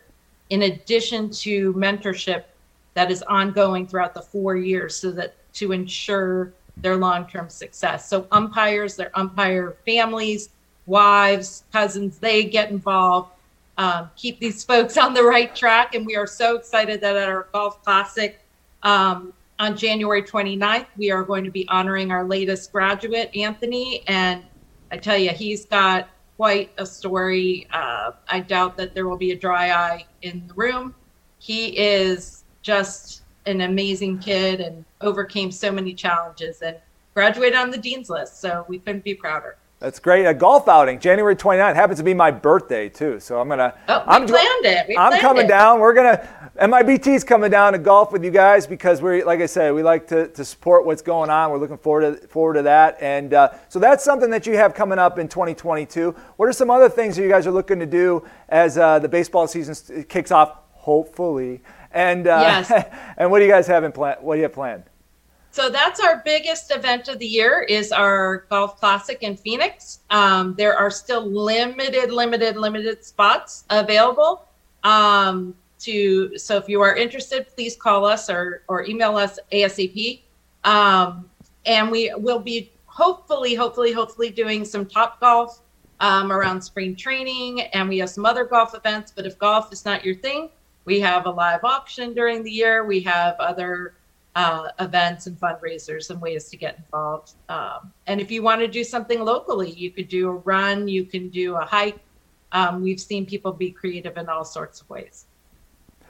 in 0.49 0.63
addition 0.63 1.31
to 1.31 1.73
mentorship 1.75 2.45
that 2.95 3.11
is 3.11 3.23
ongoing 3.23 3.87
throughout 3.87 4.15
the 4.15 4.23
four 4.23 4.57
years 4.57 4.97
so 4.97 5.11
that 5.13 5.35
to 5.55 5.73
ensure 5.73 6.53
their 6.77 6.97
long-term 6.97 7.49
success. 7.49 8.09
So 8.09 8.27
umpires, 8.33 8.97
their 8.97 9.11
umpire 9.15 9.77
families, 9.85 10.51
wives, 10.87 11.65
cousins, 11.73 12.19
they 12.19 12.45
get 12.45 12.71
involved 12.71 13.31
um, 13.81 14.11
keep 14.15 14.39
these 14.39 14.63
folks 14.63 14.99
on 14.99 15.15
the 15.15 15.25
right 15.25 15.57
track. 15.57 15.95
And 15.95 16.05
we 16.05 16.15
are 16.15 16.27
so 16.27 16.55
excited 16.57 17.01
that 17.01 17.17
at 17.17 17.31
our 17.31 17.49
Golf 17.51 17.83
Classic 17.83 18.39
um, 18.83 19.33
on 19.59 19.75
January 19.75 20.23
29th, 20.23 20.85
we 20.99 21.11
are 21.11 21.23
going 21.23 21.45
to 21.45 21.51
be 21.51 21.67
honoring 21.69 22.11
our 22.11 22.23
latest 22.25 22.73
graduate, 22.73 23.35
Anthony. 23.35 24.03
And 24.07 24.43
I 24.91 24.99
tell 24.99 25.17
you, 25.17 25.31
he's 25.31 25.65
got 25.65 26.11
quite 26.37 26.73
a 26.77 26.85
story. 26.85 27.69
Uh, 27.73 28.13
I 28.29 28.41
doubt 28.41 28.77
that 28.77 28.95
there 28.95 29.09
will 29.09 29.17
be 29.17 29.31
a 29.31 29.37
dry 29.37 29.71
eye 29.71 30.05
in 30.21 30.47
the 30.47 30.53
room. 30.53 30.95
He 31.39 31.69
is 31.79 32.40
just 32.63 33.23
an 33.47 33.63
amazing 33.63 34.19
kid 34.19 34.61
and 34.61 34.85
overcame 35.01 35.51
so 35.51 35.73
many 35.73 35.95
challenges 35.95 36.63
and 36.63 36.77
graduated 37.15 37.59
on 37.59 37.71
the 37.71 37.79
dean's 37.79 38.11
list. 38.11 38.41
So 38.41 38.65
we 38.69 38.79
couldn't 38.79 39.05
be 39.05 39.15
prouder. 39.15 39.57
That's 39.81 39.99
great. 39.99 40.27
A 40.27 40.35
golf 40.35 40.69
outing, 40.69 41.01
January 41.01 41.35
29th. 41.35 41.75
Happens 41.75 41.99
to 41.99 42.05
be 42.05 42.13
my 42.13 42.31
birthday 42.31 42.91
too, 42.91 43.19
so 43.19 43.41
I'm 43.41 43.49
gonna. 43.49 43.75
Oh, 43.89 44.05
I'm 44.07 44.27
planned 44.27 44.67
it. 44.67 44.87
We 44.87 44.95
I'm 44.95 45.19
coming 45.21 45.47
it. 45.47 45.49
down. 45.49 45.81
We're 45.81 45.95
gonna. 45.95 46.29
MIBT's 46.61 47.25
coming 47.25 47.51
down 47.51 47.73
to 47.73 47.79
golf 47.79 48.13
with 48.13 48.23
you 48.23 48.31
guys 48.31 48.67
because 48.67 49.01
we're, 49.01 49.25
like 49.25 49.41
I 49.41 49.47
said, 49.47 49.73
we 49.73 49.83
like 49.83 50.07
to, 50.09 50.29
to 50.29 50.45
support 50.45 50.85
what's 50.85 51.01
going 51.01 51.31
on. 51.31 51.51
We're 51.51 51.57
looking 51.57 51.79
forward 51.79 52.21
to 52.21 52.29
forward 52.29 52.55
to 52.55 52.63
that, 52.63 52.99
and 53.01 53.33
uh, 53.33 53.53
so 53.71 53.79
that's 53.79 54.05
something 54.05 54.29
that 54.29 54.47
you 54.47 54.55
have 54.59 54.75
coming 54.75 54.99
up 54.99 55.19
in 55.19 55.29
2022. 55.29 56.15
What 56.37 56.47
are 56.47 56.53
some 56.53 56.71
other 56.71 56.91
things 56.91 57.17
that 57.17 57.23
you 57.23 57.31
guys 57.31 57.47
are 57.47 57.51
looking 57.51 57.79
to 57.79 57.87
do 57.87 58.23
as 58.51 58.77
uh, 58.77 58.99
the 58.99 59.09
baseball 59.09 59.47
season 59.47 60.05
kicks 60.11 60.31
off? 60.31 60.59
Hopefully, 60.81 61.61
and 61.93 62.27
uh, 62.27 62.39
yes. 62.41 62.73
and 63.17 63.31
what 63.31 63.41
do 63.41 63.45
you 63.45 63.51
guys 63.51 63.67
have 63.67 63.85
in 63.85 63.93
plan? 63.93 64.17
What 64.21 64.35
do 64.35 64.39
you 64.39 64.45
have 64.45 64.55
planned? 64.55 64.85
So 65.53 65.69
that's 65.69 66.01
our 66.01 66.23
biggest 66.25 66.71
event 66.71 67.09
of 67.09 67.19
the 67.19 67.27
year 67.27 67.67
is 67.69 67.91
our 67.91 68.47
golf 68.51 68.79
classic 68.79 69.23
in 69.23 69.37
Phoenix. 69.37 69.99
Um, 70.09 70.55
there 70.57 70.77
are 70.77 70.91
still 70.91 71.27
limited, 71.27 72.13
limited, 72.13 72.57
limited 72.57 73.05
spots 73.05 73.65
available. 73.69 74.47
Um, 74.85 75.55
to 75.81 76.39
so 76.39 76.57
if 76.57 76.69
you 76.69 76.81
are 76.83 76.95
interested, 76.97 77.47
please 77.55 77.77
call 77.77 78.05
us 78.05 78.31
or 78.31 78.63
or 78.69 78.87
email 78.87 79.17
us 79.17 79.39
ASAP. 79.53 80.21
Um, 80.65 81.29
and 81.67 81.91
we 81.91 82.13
will 82.17 82.39
be 82.39 82.71
hopefully, 82.87 83.55
hopefully, 83.55 83.93
hopefully 83.93 84.31
doing 84.31 84.65
some 84.65 84.85
Topgolf 84.85 85.61
um, 86.01 86.33
around 86.33 86.61
spring 86.63 86.97
training, 86.97 87.63
and 87.63 87.89
we 87.89 87.99
have 87.99 88.11
some 88.11 88.25
other 88.27 88.45
golf 88.45 88.75
events. 88.75 89.13
But 89.15 89.27
if 89.27 89.39
golf 89.39 89.73
is 89.73 89.85
not 89.85 90.05
your 90.05 90.15
thing, 90.15 90.49
we 90.85 91.01
have 91.01 91.27
a 91.27 91.31
live 91.31 91.65
auction 91.65 92.15
during 92.15 92.43
the 92.43 92.51
year. 92.51 92.85
We 92.85 93.01
have 93.01 93.37
other 93.39 93.95
uh, 94.35 94.69
events 94.79 95.27
and 95.27 95.39
fundraisers 95.39 96.11
and 96.11 96.21
ways 96.21 96.49
to 96.51 96.57
get 96.57 96.77
involved. 96.79 97.33
Um, 97.49 97.93
and 98.07 98.21
if 98.21 98.31
you 98.31 98.43
want 98.43 98.61
to 98.61 98.69
do 98.69 98.85
something 98.85 99.21
locally, 99.21 99.71
you 99.71 99.91
could 99.91 100.09
do 100.09 100.29
a 100.29 100.33
run, 100.33 100.89
you 100.89 101.05
can 101.05 101.29
do 101.29 101.57
a 101.57 101.65
hike. 101.65 101.99
Um, 102.53 102.83
we've 102.83 103.01
seen 103.01 103.27
people 103.27 103.53
be 103.53 103.71
creative 103.71 104.17
in 104.17 104.29
all 104.29 104.45
sorts 104.45 104.81
of 104.81 104.89
ways. 104.89 105.27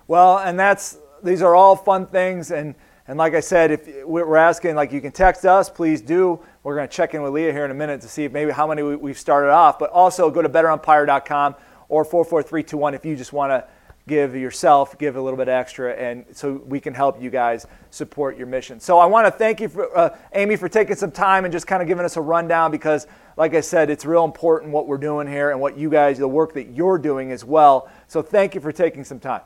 Well, 0.07 0.39
and 0.39 0.59
that's 0.59 0.99
these 1.23 1.43
are 1.43 1.55
all 1.55 1.77
fun 1.77 2.07
things, 2.07 2.51
and 2.51 2.75
and 3.07 3.19
like 3.19 3.35
I 3.35 3.41
said, 3.41 3.71
if 3.71 4.05
we're 4.05 4.37
asking, 4.37 4.75
like 4.75 4.93
you 4.93 5.01
can 5.01 5.13
text 5.13 5.45
us, 5.45 5.69
please 5.69 6.01
do. 6.01 6.41
We're 6.63 6.77
going 6.77 6.89
to 6.89 6.95
check 6.95 7.15
in 7.15 7.23
with 7.23 7.33
Leah 7.33 7.53
here 7.53 7.65
in 7.65 7.71
a 7.71 7.75
minute 7.75 8.01
to 8.03 8.09
see 8.09 8.25
if 8.25 8.33
maybe 8.33 8.53
how 8.53 8.67
many 8.67 8.83
we've 8.83 9.19
started 9.19 9.51
off. 9.51 9.79
But 9.79 9.91
also 9.91 10.31
go 10.31 10.43
to 10.43 10.49
betterumpire.com 10.49 11.57
or 11.89 12.05
44321 12.05 12.95
if 12.95 13.05
you 13.05 13.17
just 13.17 13.33
want 13.33 13.51
to 13.51 13.67
give 14.11 14.35
yourself, 14.35 14.99
give 14.99 15.15
a 15.15 15.21
little 15.21 15.37
bit 15.37 15.49
extra, 15.49 15.95
and 15.95 16.27
so 16.33 16.61
we 16.67 16.81
can 16.81 16.93
help 16.93 17.23
you 17.23 17.31
guys 17.31 17.67
support 17.91 18.37
your 18.37 18.49
mission. 18.49 18.81
So 18.81 18.99
I 18.99 19.07
want 19.07 19.27
to 19.27 19.31
thank 19.31 19.61
you, 19.61 19.69
for, 19.69 19.97
uh, 19.97 20.19
Amy, 20.35 20.57
for 20.57 20.69
taking 20.69 20.97
some 20.97 21.13
time 21.13 21.45
and 21.45 21.53
just 21.53 21.67
kind 21.69 21.81
of 21.81 21.87
giving 21.87 22.05
us 22.05 22.17
a 22.17 22.21
rundown 22.21 22.73
because, 22.73 23.07
like 23.37 23.55
I 23.55 23.61
said, 23.61 23.89
it's 23.89 24.05
real 24.05 24.25
important 24.25 24.73
what 24.73 24.89
we're 24.89 24.99
doing 24.99 25.29
here 25.29 25.53
and 25.53 25.61
what 25.61 25.79
you 25.79 25.89
guys, 25.89 26.19
the 26.19 26.27
work 26.27 26.53
that 26.55 26.71
you're 26.75 26.99
doing 26.99 27.31
as 27.31 27.45
well. 27.45 27.89
So 28.09 28.21
thank 28.21 28.55
you 28.57 28.61
for 28.61 28.73
taking 28.73 29.05
some 29.05 29.21
time. 29.21 29.43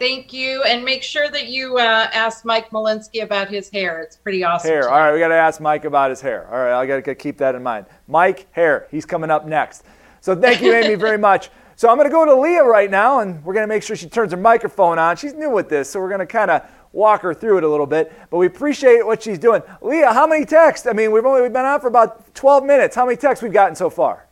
Thank 0.00 0.32
you, 0.32 0.64
and 0.64 0.84
make 0.84 1.04
sure 1.04 1.30
that 1.30 1.46
you 1.46 1.78
uh, 1.78 2.08
ask 2.12 2.44
Mike 2.44 2.70
Muchlinski 2.70 3.22
about 3.22 3.48
his 3.48 3.70
hair. 3.70 4.02
It's 4.02 4.16
pretty 4.16 4.42
awesome. 4.42 4.68
Hair. 4.68 4.90
All 4.90 4.98
right, 4.98 5.12
we 5.12 5.20
got 5.20 5.28
to 5.28 5.36
ask 5.36 5.60
Mike 5.60 5.84
about 5.84 6.10
his 6.10 6.20
hair. 6.20 6.48
All 6.50 6.58
right, 6.58 6.74
I 6.80 6.84
got 6.84 7.04
to 7.04 7.14
keep 7.14 7.38
that 7.38 7.54
in 7.54 7.62
mind. 7.62 7.86
Mike, 8.08 8.48
hair. 8.50 8.88
He's 8.90 9.06
coming 9.06 9.30
up 9.30 9.46
next. 9.46 9.84
So 10.20 10.34
thank 10.34 10.60
you, 10.62 10.74
Amy, 10.74 10.96
very 10.96 11.18
much. 11.18 11.48
So 11.76 11.88
I'm 11.88 11.96
going 11.96 12.08
to 12.08 12.12
go 12.12 12.24
to 12.24 12.34
Leah 12.34 12.64
right 12.64 12.90
now, 12.90 13.20
and 13.20 13.44
we're 13.44 13.54
going 13.54 13.64
to 13.64 13.68
make 13.68 13.82
sure 13.82 13.96
she 13.96 14.08
turns 14.08 14.32
her 14.32 14.38
microphone 14.38 14.98
on. 14.98 15.16
She's 15.16 15.34
new 15.34 15.50
with 15.50 15.68
this, 15.68 15.90
so 15.90 16.00
we're 16.00 16.08
going 16.08 16.20
to 16.20 16.26
kind 16.26 16.50
of 16.50 16.62
walk 16.92 17.22
her 17.22 17.34
through 17.34 17.58
it 17.58 17.64
a 17.64 17.68
little 17.68 17.86
bit. 17.86 18.12
But 18.30 18.38
we 18.38 18.46
appreciate 18.46 19.04
what 19.04 19.22
she's 19.22 19.38
doing. 19.38 19.62
Leah, 19.82 20.12
how 20.12 20.26
many 20.26 20.44
texts? 20.44 20.86
I 20.86 20.92
mean, 20.92 21.10
we've 21.10 21.26
only 21.26 21.42
we've 21.42 21.52
been 21.52 21.64
on 21.64 21.80
for 21.80 21.88
about 21.88 22.32
12 22.34 22.64
minutes. 22.64 22.94
How 22.94 23.04
many 23.04 23.16
texts 23.16 23.42
we've 23.42 23.52
gotten 23.52 23.74
so 23.74 23.90
far? 23.90 24.28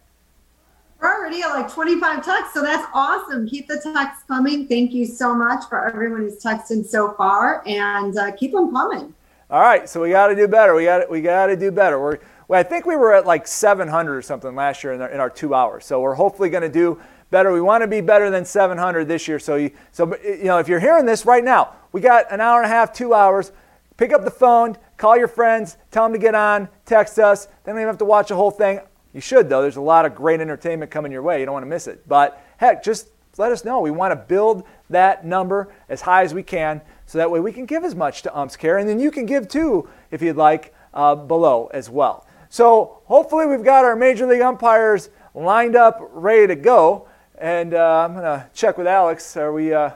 We're 1.01 1.13
already 1.13 1.43
at 1.43 1.49
like 1.49 1.73
25 1.73 2.25
texts, 2.25 2.55
so 2.55 2.63
that's 2.63 2.87
awesome. 2.95 3.49
Keep 3.49 3.67
the 3.67 3.81
texts 3.93 4.23
coming. 4.29 4.69
Thank 4.69 4.93
you 4.93 5.05
so 5.05 5.35
much 5.35 5.69
for 5.69 5.89
everyone 5.89 6.21
who's 6.21 6.41
texting 6.41 6.87
so 6.87 7.15
far, 7.15 7.65
and 7.67 8.17
uh, 8.17 8.31
keep 8.37 8.53
them 8.53 8.71
coming. 8.71 9.13
All 9.51 9.61
right, 9.61 9.89
so 9.89 10.01
we 10.01 10.11
got 10.11 10.29
to 10.29 10.37
do 10.37 10.47
better. 10.47 10.77
We 10.77 10.85
got 10.85 11.11
we 11.11 11.21
got 11.21 11.47
to 11.47 11.57
do 11.57 11.73
better. 11.73 12.01
We're 12.01 12.19
well, 12.47 12.61
I 12.61 12.63
think 12.63 12.87
we 12.87 12.97
were 12.97 13.15
at 13.15 13.27
like 13.27 13.49
700 13.49 14.15
or 14.15 14.23
something 14.23 14.55
last 14.55 14.85
year 14.85 14.93
in 14.93 15.01
our, 15.01 15.09
in 15.09 15.21
our 15.21 15.31
two 15.31 15.55
hours. 15.55 15.85
So 15.85 16.01
we're 16.01 16.15
hopefully 16.15 16.51
going 16.51 16.63
to 16.63 16.69
do 16.69 17.01
better. 17.33 17.51
We 17.51 17.61
want 17.61 17.83
to 17.83 17.89
be 17.89 18.01
better 18.01 18.31
than 18.31 18.45
700 18.45 19.09
this 19.09 19.27
year. 19.27 19.41
So, 19.41 19.57
you, 19.57 19.73
so 19.91 20.17
you 20.23 20.45
know, 20.45 20.59
if 20.59 20.69
you're 20.69 20.79
hearing 20.79 21.05
this 21.05 21.27
right 21.27 21.43
now, 21.43 21.75
we 21.91 22.01
got 22.01 22.31
an 22.31 22.41
hour 22.41 22.63
and 22.63 22.67
a 22.67 22.73
half, 22.73 22.93
two 22.93 23.13
hours. 23.15 23.51
Pick 23.97 24.13
up 24.13 24.23
the 24.25 24.31
phone, 24.31 24.77
call 24.97 25.17
your 25.17 25.27
friends, 25.27 25.77
tell 25.91 26.05
them 26.05 26.13
to 26.13 26.19
get 26.19 26.37
on, 26.37 26.69
text 26.87 27.19
us. 27.19 27.47
They 27.47 27.73
don't 27.73 27.79
even 27.79 27.89
have 27.89 27.99
to 27.99 28.05
watch 28.05 28.29
the 28.29 28.37
whole 28.37 28.53
thing. 28.53 28.81
You 29.13 29.21
should 29.21 29.49
though. 29.49 29.63
There's 29.63 29.77
a 29.77 29.81
lot 29.81 30.07
of 30.07 30.15
great 30.15 30.41
entertainment 30.41 30.91
coming 30.91 31.11
your 31.11 31.23
way. 31.23 31.41
You 31.41 31.47
don't 31.47 31.53
want 31.53 31.65
to 31.65 31.71
miss 31.71 31.89
it. 31.89 32.07
But 32.07 32.41
heck, 32.59 32.85
just 32.85 33.09
let 33.39 33.51
us 33.51 33.65
know. 33.65 33.81
We 33.81 33.91
want 33.91 34.13
to 34.13 34.17
build 34.17 34.65
that 34.91 35.25
number 35.25 35.73
as 35.89 36.03
high 36.03 36.23
as 36.23 36.35
we 36.35 36.43
can, 36.43 36.81
so 37.07 37.19
that 37.19 37.31
way 37.31 37.41
we 37.41 37.53
can 37.53 37.67
give 37.67 37.83
as 37.83 37.95
much 37.95 38.23
to 38.23 38.39
Umps 38.39 38.57
Care, 38.57 38.79
and 38.79 38.89
then 38.89 39.01
you 39.01 39.11
can 39.11 39.27
give 39.27 39.49
too 39.49 39.89
if 40.11 40.23
you'd 40.23 40.37
like 40.37 40.75
uh, 40.93 41.15
below 41.15 41.71
as 41.73 41.89
well. 41.89 42.27
So 42.51 43.01
hopefully 43.07 43.47
we've 43.47 43.65
got 43.65 43.85
our 43.85 43.97
major 43.97 44.27
league 44.27 44.43
umpires 44.43 45.09
lined 45.35 45.77
up, 45.77 45.99
ready 46.13 46.47
to 46.47 46.55
go. 46.55 47.09
And 47.43 47.75
uh, 47.75 48.05
I'm 48.05 48.13
going 48.13 48.23
to 48.23 48.47
check 48.55 48.79
with 48.79 48.87
Alex. 48.87 49.37
Are 49.37 49.53
we, 49.53 49.75
uh, 49.75 49.91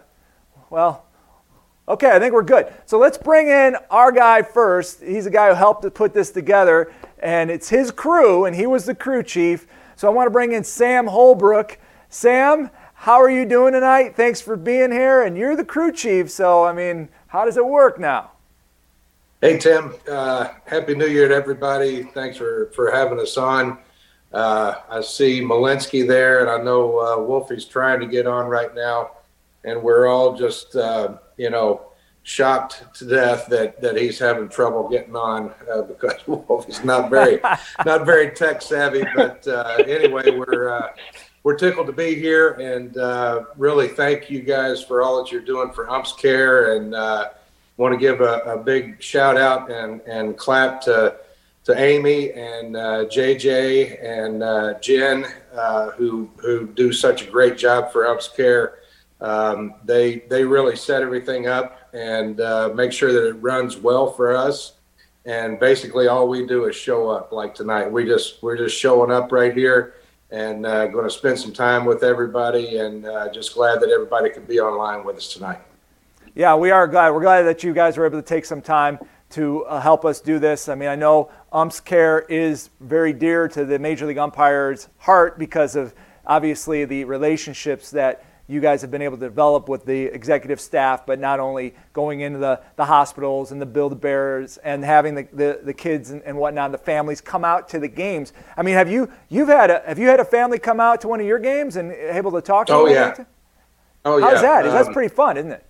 well, 0.68 1.04
okay, 1.86 2.10
I 2.10 2.18
think 2.18 2.34
we're 2.34 2.42
good. 2.42 2.66
So 2.86 2.98
let's 2.98 3.16
bring 3.16 3.46
in 3.46 3.76
our 3.88 4.10
guy 4.10 4.42
first. 4.42 5.00
He's 5.00 5.26
the 5.26 5.30
guy 5.30 5.50
who 5.50 5.54
helped 5.54 5.82
to 5.82 5.90
put 5.92 6.12
this 6.12 6.32
together, 6.32 6.92
and 7.20 7.48
it's 7.48 7.68
his 7.68 7.92
crew, 7.92 8.46
and 8.46 8.56
he 8.56 8.66
was 8.66 8.84
the 8.84 8.96
crew 8.96 9.22
chief. 9.22 9.68
So 9.94 10.08
I 10.08 10.10
want 10.10 10.26
to 10.26 10.32
bring 10.32 10.54
in 10.54 10.64
Sam 10.64 11.06
Holbrook. 11.06 11.78
Sam, 12.08 12.68
how 12.94 13.22
are 13.22 13.30
you 13.30 13.46
doing 13.46 13.74
tonight? 13.74 14.16
Thanks 14.16 14.40
for 14.40 14.56
being 14.56 14.90
here, 14.90 15.22
and 15.22 15.36
you're 15.38 15.54
the 15.54 15.64
crew 15.64 15.92
chief. 15.92 16.32
So, 16.32 16.64
I 16.64 16.72
mean, 16.72 17.08
how 17.28 17.44
does 17.44 17.56
it 17.56 17.64
work 17.64 18.00
now? 18.00 18.32
Hey, 19.40 19.56
Tim. 19.56 19.94
Uh, 20.10 20.48
Happy 20.64 20.96
New 20.96 21.06
Year 21.06 21.28
to 21.28 21.34
everybody. 21.36 22.02
Thanks 22.02 22.38
for, 22.38 22.72
for 22.74 22.90
having 22.90 23.20
us 23.20 23.36
on. 23.36 23.78
Uh, 24.36 24.82
I 24.90 25.00
see 25.00 25.40
Muchlinski 25.40 26.06
there, 26.06 26.40
and 26.42 26.50
I 26.50 26.62
know 26.62 26.98
uh, 26.98 27.16
Wolfie's 27.16 27.64
trying 27.64 28.00
to 28.00 28.06
get 28.06 28.26
on 28.26 28.48
right 28.48 28.74
now, 28.74 29.12
and 29.64 29.82
we're 29.82 30.08
all 30.08 30.36
just 30.36 30.76
uh, 30.76 31.16
you 31.38 31.48
know 31.48 31.86
shocked 32.22 32.84
to 32.96 33.06
death 33.06 33.46
that 33.48 33.80
that 33.80 33.96
he's 33.96 34.18
having 34.18 34.46
trouble 34.50 34.90
getting 34.90 35.16
on 35.16 35.54
uh, 35.72 35.80
because 35.90 36.20
Wolfie's 36.26 36.84
not 36.84 37.08
very 37.08 37.40
not 37.86 38.04
very 38.04 38.30
tech 38.32 38.60
savvy. 38.60 39.04
But 39.14 39.48
uh, 39.48 39.82
anyway, 39.86 40.30
we're 40.30 40.68
uh, 40.68 40.90
we're 41.42 41.56
tickled 41.56 41.86
to 41.86 41.94
be 41.94 42.14
here, 42.14 42.50
and 42.60 42.94
uh, 42.98 43.44
really 43.56 43.88
thank 43.88 44.28
you 44.28 44.42
guys 44.42 44.84
for 44.84 45.00
all 45.00 45.16
that 45.16 45.32
you're 45.32 45.40
doing 45.40 45.72
for 45.72 45.88
Umps 45.88 46.12
Care, 46.12 46.76
and 46.76 46.94
uh, 46.94 47.30
want 47.78 47.94
to 47.94 47.98
give 47.98 48.20
a, 48.20 48.40
a 48.40 48.58
big 48.58 49.02
shout 49.02 49.38
out 49.38 49.70
and 49.70 50.02
and 50.02 50.36
clap 50.36 50.82
to 50.82 51.16
to 51.66 51.76
Amy 51.76 52.30
and 52.30 52.76
uh, 52.76 53.04
JJ 53.06 54.00
and 54.00 54.40
uh, 54.40 54.74
Jen, 54.78 55.26
uh, 55.52 55.90
who 55.90 56.30
who 56.36 56.68
do 56.68 56.92
such 56.92 57.22
a 57.22 57.30
great 57.30 57.58
job 57.58 57.92
for 57.92 58.06
Umps 58.06 58.28
Care. 58.28 58.78
Um, 59.20 59.74
they 59.84 60.20
they 60.30 60.44
really 60.44 60.76
set 60.76 61.02
everything 61.02 61.48
up 61.48 61.90
and 61.92 62.40
uh, 62.40 62.70
make 62.72 62.92
sure 62.92 63.12
that 63.12 63.28
it 63.28 63.34
runs 63.34 63.76
well 63.76 64.12
for 64.12 64.36
us. 64.36 64.74
And 65.24 65.58
basically, 65.58 66.06
all 66.06 66.28
we 66.28 66.46
do 66.46 66.66
is 66.66 66.76
show 66.76 67.10
up. 67.10 67.32
Like 67.32 67.52
tonight, 67.52 67.90
we 67.90 68.04
just 68.04 68.40
we're 68.44 68.56
just 68.56 68.78
showing 68.78 69.10
up 69.10 69.32
right 69.32 69.54
here 69.54 69.94
and 70.30 70.64
uh, 70.64 70.86
going 70.86 71.04
to 71.04 71.10
spend 71.10 71.36
some 71.36 71.52
time 71.52 71.84
with 71.84 72.04
everybody. 72.04 72.78
And 72.78 73.06
uh, 73.06 73.32
just 73.32 73.54
glad 73.54 73.80
that 73.80 73.90
everybody 73.90 74.30
could 74.30 74.46
be 74.46 74.60
online 74.60 75.04
with 75.04 75.16
us 75.16 75.32
tonight. 75.32 75.58
Yeah, 76.36 76.54
we 76.54 76.70
are 76.70 76.86
glad. 76.86 77.10
We're 77.10 77.22
glad 77.22 77.42
that 77.42 77.64
you 77.64 77.74
guys 77.74 77.96
were 77.96 78.06
able 78.06 78.22
to 78.22 78.28
take 78.28 78.44
some 78.44 78.62
time 78.62 79.00
to 79.30 79.64
uh, 79.64 79.80
help 79.80 80.04
us 80.04 80.20
do 80.20 80.38
this. 80.38 80.68
I 80.68 80.74
mean, 80.74 80.88
I 80.88 80.94
know 80.94 81.30
umps 81.52 81.80
care 81.80 82.20
is 82.20 82.70
very 82.80 83.12
dear 83.12 83.48
to 83.48 83.64
the 83.64 83.78
Major 83.78 84.06
League 84.06 84.18
umpires' 84.18 84.88
heart 84.98 85.38
because 85.38 85.76
of 85.76 85.94
obviously 86.26 86.84
the 86.84 87.04
relationships 87.04 87.90
that 87.90 88.24
you 88.48 88.60
guys 88.60 88.80
have 88.80 88.90
been 88.90 89.02
able 89.02 89.16
to 89.16 89.26
develop 89.26 89.68
with 89.68 89.84
the 89.84 90.04
executive 90.04 90.60
staff, 90.60 91.04
but 91.04 91.18
not 91.18 91.40
only 91.40 91.74
going 91.92 92.20
into 92.20 92.38
the, 92.38 92.60
the 92.76 92.84
hospitals 92.84 93.50
and 93.50 93.60
the 93.60 93.66
Build-A-Bears 93.66 94.56
and 94.58 94.84
having 94.84 95.16
the, 95.16 95.28
the, 95.32 95.60
the 95.64 95.74
kids 95.74 96.10
and, 96.10 96.22
and 96.22 96.36
whatnot, 96.36 96.70
the 96.70 96.78
families 96.78 97.20
come 97.20 97.44
out 97.44 97.68
to 97.70 97.80
the 97.80 97.88
games. 97.88 98.32
I 98.56 98.62
mean, 98.62 98.74
have 98.74 98.90
you 98.90 99.10
you've 99.28 99.48
had 99.48 99.70
a 99.70 99.82
have 99.86 99.98
you 99.98 100.06
had 100.06 100.20
a 100.20 100.24
family 100.24 100.58
come 100.58 100.78
out 100.78 101.00
to 101.00 101.08
one 101.08 101.20
of 101.20 101.26
your 101.26 101.40
games 101.40 101.76
and 101.76 101.90
able 101.90 102.30
to 102.32 102.40
talk 102.40 102.68
to 102.68 102.74
oh, 102.74 102.86
them? 102.86 102.94
Yeah. 102.94 103.24
Oh 104.04 104.20
How's 104.20 104.34
yeah. 104.34 104.42
that? 104.42 104.66
Um, 104.66 104.72
That's 104.72 104.90
pretty 104.90 105.12
fun, 105.12 105.36
isn't 105.36 105.50
it? 105.50 105.66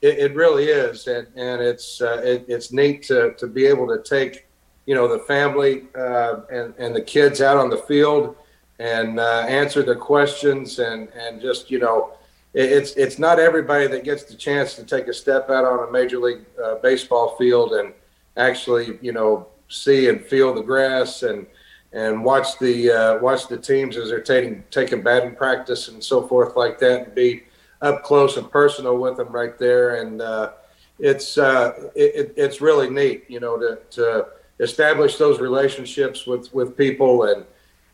It, 0.00 0.18
it 0.18 0.34
really 0.34 0.66
is, 0.66 1.06
and 1.06 1.26
and 1.36 1.60
it's 1.60 2.00
uh, 2.00 2.20
it, 2.24 2.44
it's 2.48 2.72
neat 2.72 3.02
to 3.04 3.34
to 3.34 3.46
be 3.46 3.66
able 3.66 3.86
to 3.88 4.02
take 4.02 4.46
you 4.86 4.94
know 4.94 5.08
the 5.08 5.18
family 5.24 5.84
uh, 5.96 6.40
and 6.50 6.74
and 6.78 6.94
the 6.94 7.02
kids 7.02 7.40
out 7.40 7.56
on 7.56 7.68
the 7.68 7.78
field 7.78 8.36
and 8.78 9.18
uh, 9.18 9.44
answer 9.48 9.82
their 9.82 9.96
questions 9.96 10.78
and 10.78 11.08
and 11.10 11.40
just 11.40 11.70
you 11.70 11.78
know 11.78 12.12
it, 12.54 12.70
it's 12.72 12.92
it's 12.92 13.18
not 13.18 13.38
everybody 13.38 13.86
that 13.86 14.04
gets 14.04 14.24
the 14.24 14.34
chance 14.34 14.74
to 14.74 14.84
take 14.84 15.08
a 15.08 15.12
step 15.12 15.50
out 15.50 15.64
on 15.64 15.88
a 15.88 15.92
major 15.92 16.18
league 16.18 16.44
uh, 16.64 16.76
baseball 16.76 17.36
field 17.36 17.72
and 17.72 17.92
actually 18.36 18.98
you 19.02 19.12
know 19.12 19.46
see 19.68 20.08
and 20.08 20.24
feel 20.24 20.54
the 20.54 20.62
grass 20.62 21.22
and 21.22 21.46
and 21.92 22.22
watch 22.22 22.58
the 22.58 22.90
uh, 22.90 23.18
watch 23.18 23.48
the 23.48 23.56
teams 23.56 23.96
as 23.96 24.08
they're 24.10 24.20
taking 24.20 24.62
taking 24.70 25.02
batting 25.02 25.34
practice 25.34 25.88
and 25.88 26.02
so 26.02 26.26
forth 26.26 26.56
like 26.56 26.78
that, 26.78 27.04
and 27.06 27.14
be 27.14 27.42
up 27.82 28.02
close 28.02 28.36
and 28.36 28.50
personal 28.50 28.98
with 28.98 29.16
them 29.16 29.28
right 29.28 29.58
there. 29.58 29.96
And 29.96 30.20
uh, 30.20 30.52
it's 30.98 31.38
uh, 31.38 31.90
it, 31.94 32.34
it's 32.36 32.60
really 32.60 32.90
neat, 32.90 33.24
you 33.28 33.40
know, 33.40 33.56
to, 33.58 33.78
to 33.90 34.26
establish 34.60 35.16
those 35.16 35.40
relationships 35.40 36.26
with 36.26 36.52
with 36.52 36.76
people 36.76 37.24
and 37.24 37.44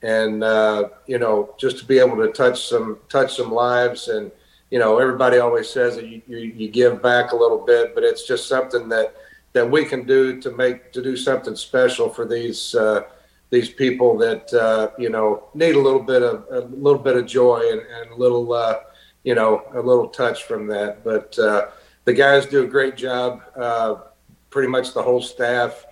and 0.02 0.44
uh, 0.44 0.88
you 1.06 1.18
know 1.18 1.54
just 1.58 1.78
to 1.78 1.84
be 1.84 1.98
able 1.98 2.16
to 2.16 2.32
touch 2.32 2.68
some 2.68 2.98
touch 3.08 3.36
some 3.36 3.50
lives 3.50 4.08
and 4.08 4.30
you 4.70 4.78
know 4.78 4.98
everybody 4.98 5.38
always 5.38 5.68
says 5.68 5.96
that 5.96 6.06
you, 6.06 6.22
you, 6.26 6.38
you 6.38 6.68
give 6.68 7.02
back 7.02 7.32
a 7.32 7.36
little 7.36 7.58
bit, 7.58 7.94
but 7.94 8.04
it's 8.04 8.26
just 8.26 8.48
something 8.48 8.88
that 8.88 9.14
that 9.52 9.70
we 9.70 9.84
can 9.84 10.04
do 10.04 10.40
to 10.40 10.50
make 10.50 10.92
to 10.92 11.02
do 11.02 11.16
something 11.16 11.56
special 11.56 12.08
for 12.08 12.26
these 12.26 12.74
uh, 12.74 13.02
these 13.50 13.68
people 13.68 14.18
that 14.18 14.52
uh, 14.52 14.90
you 14.98 15.10
know 15.10 15.44
need 15.54 15.74
a 15.76 15.80
little 15.80 16.02
bit 16.02 16.22
of 16.22 16.46
a 16.50 16.60
little 16.74 16.98
bit 16.98 17.16
of 17.16 17.26
joy 17.26 17.62
and, 17.70 17.80
and 17.80 18.10
a 18.10 18.16
little 18.16 18.52
uh, 18.52 18.80
you 19.24 19.34
know 19.34 19.64
a 19.74 19.80
little 19.80 20.08
touch 20.08 20.44
from 20.44 20.66
that. 20.68 21.02
But 21.02 21.38
uh, 21.38 21.68
the 22.04 22.12
guys 22.12 22.46
do 22.46 22.62
a 22.62 22.66
great 22.66 22.96
job. 22.96 23.42
Uh, 23.56 23.96
pretty 24.50 24.68
much 24.68 24.94
the 24.94 25.02
whole 25.02 25.20
staff 25.20 25.84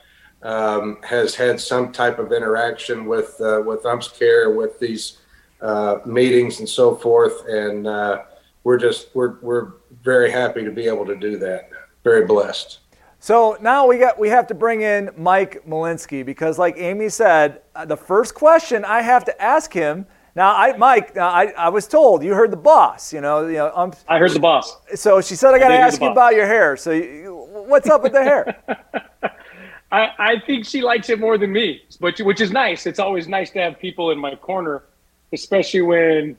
um, 0.42 0.98
has 1.02 1.34
had 1.34 1.60
some 1.60 1.90
type 1.92 2.18
of 2.18 2.32
interaction 2.32 3.06
with 3.06 3.40
uh, 3.40 3.62
with 3.66 3.84
umps 3.84 4.08
care 4.08 4.50
with 4.50 4.78
these 4.78 5.18
uh, 5.60 5.98
meetings 6.06 6.60
and 6.60 6.68
so 6.68 6.94
forth, 6.94 7.46
and 7.48 7.86
we're 8.64 8.78
just 8.78 9.08
we're 9.14 9.40
we're 9.40 9.72
very 10.02 10.30
happy 10.30 10.64
to 10.64 10.70
be 10.70 10.86
able 10.86 11.06
to 11.06 11.16
do 11.16 11.38
that. 11.38 11.70
Very 12.04 12.24
blessed. 12.26 12.78
So 13.22 13.56
now 13.60 13.86
we 13.86 13.98
got 13.98 14.18
we 14.18 14.28
have 14.30 14.48
to 14.48 14.54
bring 14.54 14.82
in 14.82 15.10
Mike 15.16 15.64
Muchlinski 15.64 16.26
because, 16.26 16.58
like 16.58 16.74
Amy 16.76 17.08
said, 17.08 17.62
uh, 17.76 17.84
the 17.84 17.96
first 17.96 18.34
question 18.34 18.84
I 18.84 19.02
have 19.02 19.24
to 19.26 19.42
ask 19.42 19.72
him. 19.72 20.06
Now, 20.34 20.54
I, 20.54 20.76
Mike, 20.76 21.16
I, 21.16 21.48
I 21.58 21.68
was 21.68 21.86
told 21.86 22.22
you 22.22 22.34
heard 22.34 22.50
the 22.50 22.56
boss. 22.56 23.12
You 23.12 23.20
know, 23.20 23.46
you 23.46 23.58
know. 23.58 23.72
Um, 23.74 23.92
I 24.08 24.18
heard 24.18 24.32
the 24.32 24.40
boss. 24.40 24.76
So 24.94 25.20
she 25.20 25.34
said 25.34 25.54
I 25.54 25.58
got 25.58 25.68
to 25.68 25.74
ask 25.74 26.00
you 26.00 26.08
about 26.10 26.34
your 26.34 26.46
hair. 26.46 26.76
So, 26.76 26.90
you, 26.92 27.48
what's 27.68 27.88
up 27.88 28.02
with 28.02 28.12
the 28.12 28.22
hair? 28.22 28.56
I, 29.92 30.08
I 30.18 30.40
think 30.46 30.64
she 30.64 30.80
likes 30.80 31.10
it 31.10 31.20
more 31.20 31.36
than 31.36 31.52
me, 31.52 31.82
which 31.98 32.20
which 32.20 32.40
is 32.40 32.50
nice. 32.50 32.86
It's 32.86 32.98
always 32.98 33.28
nice 33.28 33.50
to 33.50 33.58
have 33.60 33.78
people 33.78 34.10
in 34.10 34.18
my 34.18 34.34
corner, 34.34 34.84
especially 35.32 35.82
when 35.82 36.38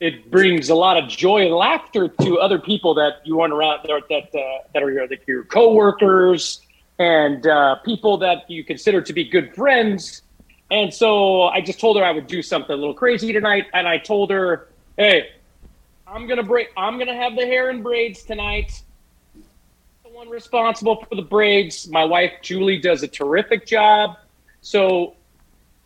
it 0.00 0.30
brings 0.30 0.68
a 0.68 0.74
lot 0.74 0.96
of 0.96 1.08
joy 1.08 1.46
and 1.46 1.54
laughter 1.54 2.08
to 2.08 2.38
other 2.38 2.58
people 2.58 2.94
that 2.94 3.20
you 3.24 3.36
want 3.36 3.52
around 3.52 3.80
that 3.84 4.28
uh, 4.34 4.68
that 4.74 4.82
are 4.82 4.90
your, 4.90 5.06
your 5.26 5.44
coworkers 5.44 6.60
and 6.98 7.46
uh, 7.46 7.76
people 7.84 8.18
that 8.18 8.48
you 8.50 8.64
consider 8.64 9.00
to 9.00 9.12
be 9.12 9.24
good 9.24 9.54
friends. 9.54 10.22
And 10.70 10.92
so 10.92 11.44
I 11.44 11.60
just 11.60 11.80
told 11.80 11.96
her 11.96 12.04
I 12.04 12.10
would 12.10 12.26
do 12.26 12.42
something 12.42 12.72
a 12.72 12.76
little 12.76 12.94
crazy 12.94 13.32
tonight, 13.32 13.66
and 13.72 13.88
I 13.88 13.98
told 13.98 14.30
her, 14.30 14.68
"Hey, 14.96 15.30
I'm 16.06 16.26
gonna 16.26 16.42
break. 16.42 16.68
I'm 16.76 16.98
gonna 16.98 17.14
have 17.14 17.36
the 17.36 17.46
hair 17.46 17.70
in 17.70 17.82
braids 17.82 18.22
tonight. 18.22 18.82
The 20.04 20.10
one 20.10 20.28
responsible 20.28 21.04
for 21.04 21.14
the 21.14 21.22
braids, 21.22 21.88
my 21.88 22.04
wife 22.04 22.32
Julie, 22.42 22.78
does 22.78 23.02
a 23.02 23.08
terrific 23.08 23.66
job. 23.66 24.16
So 24.60 25.14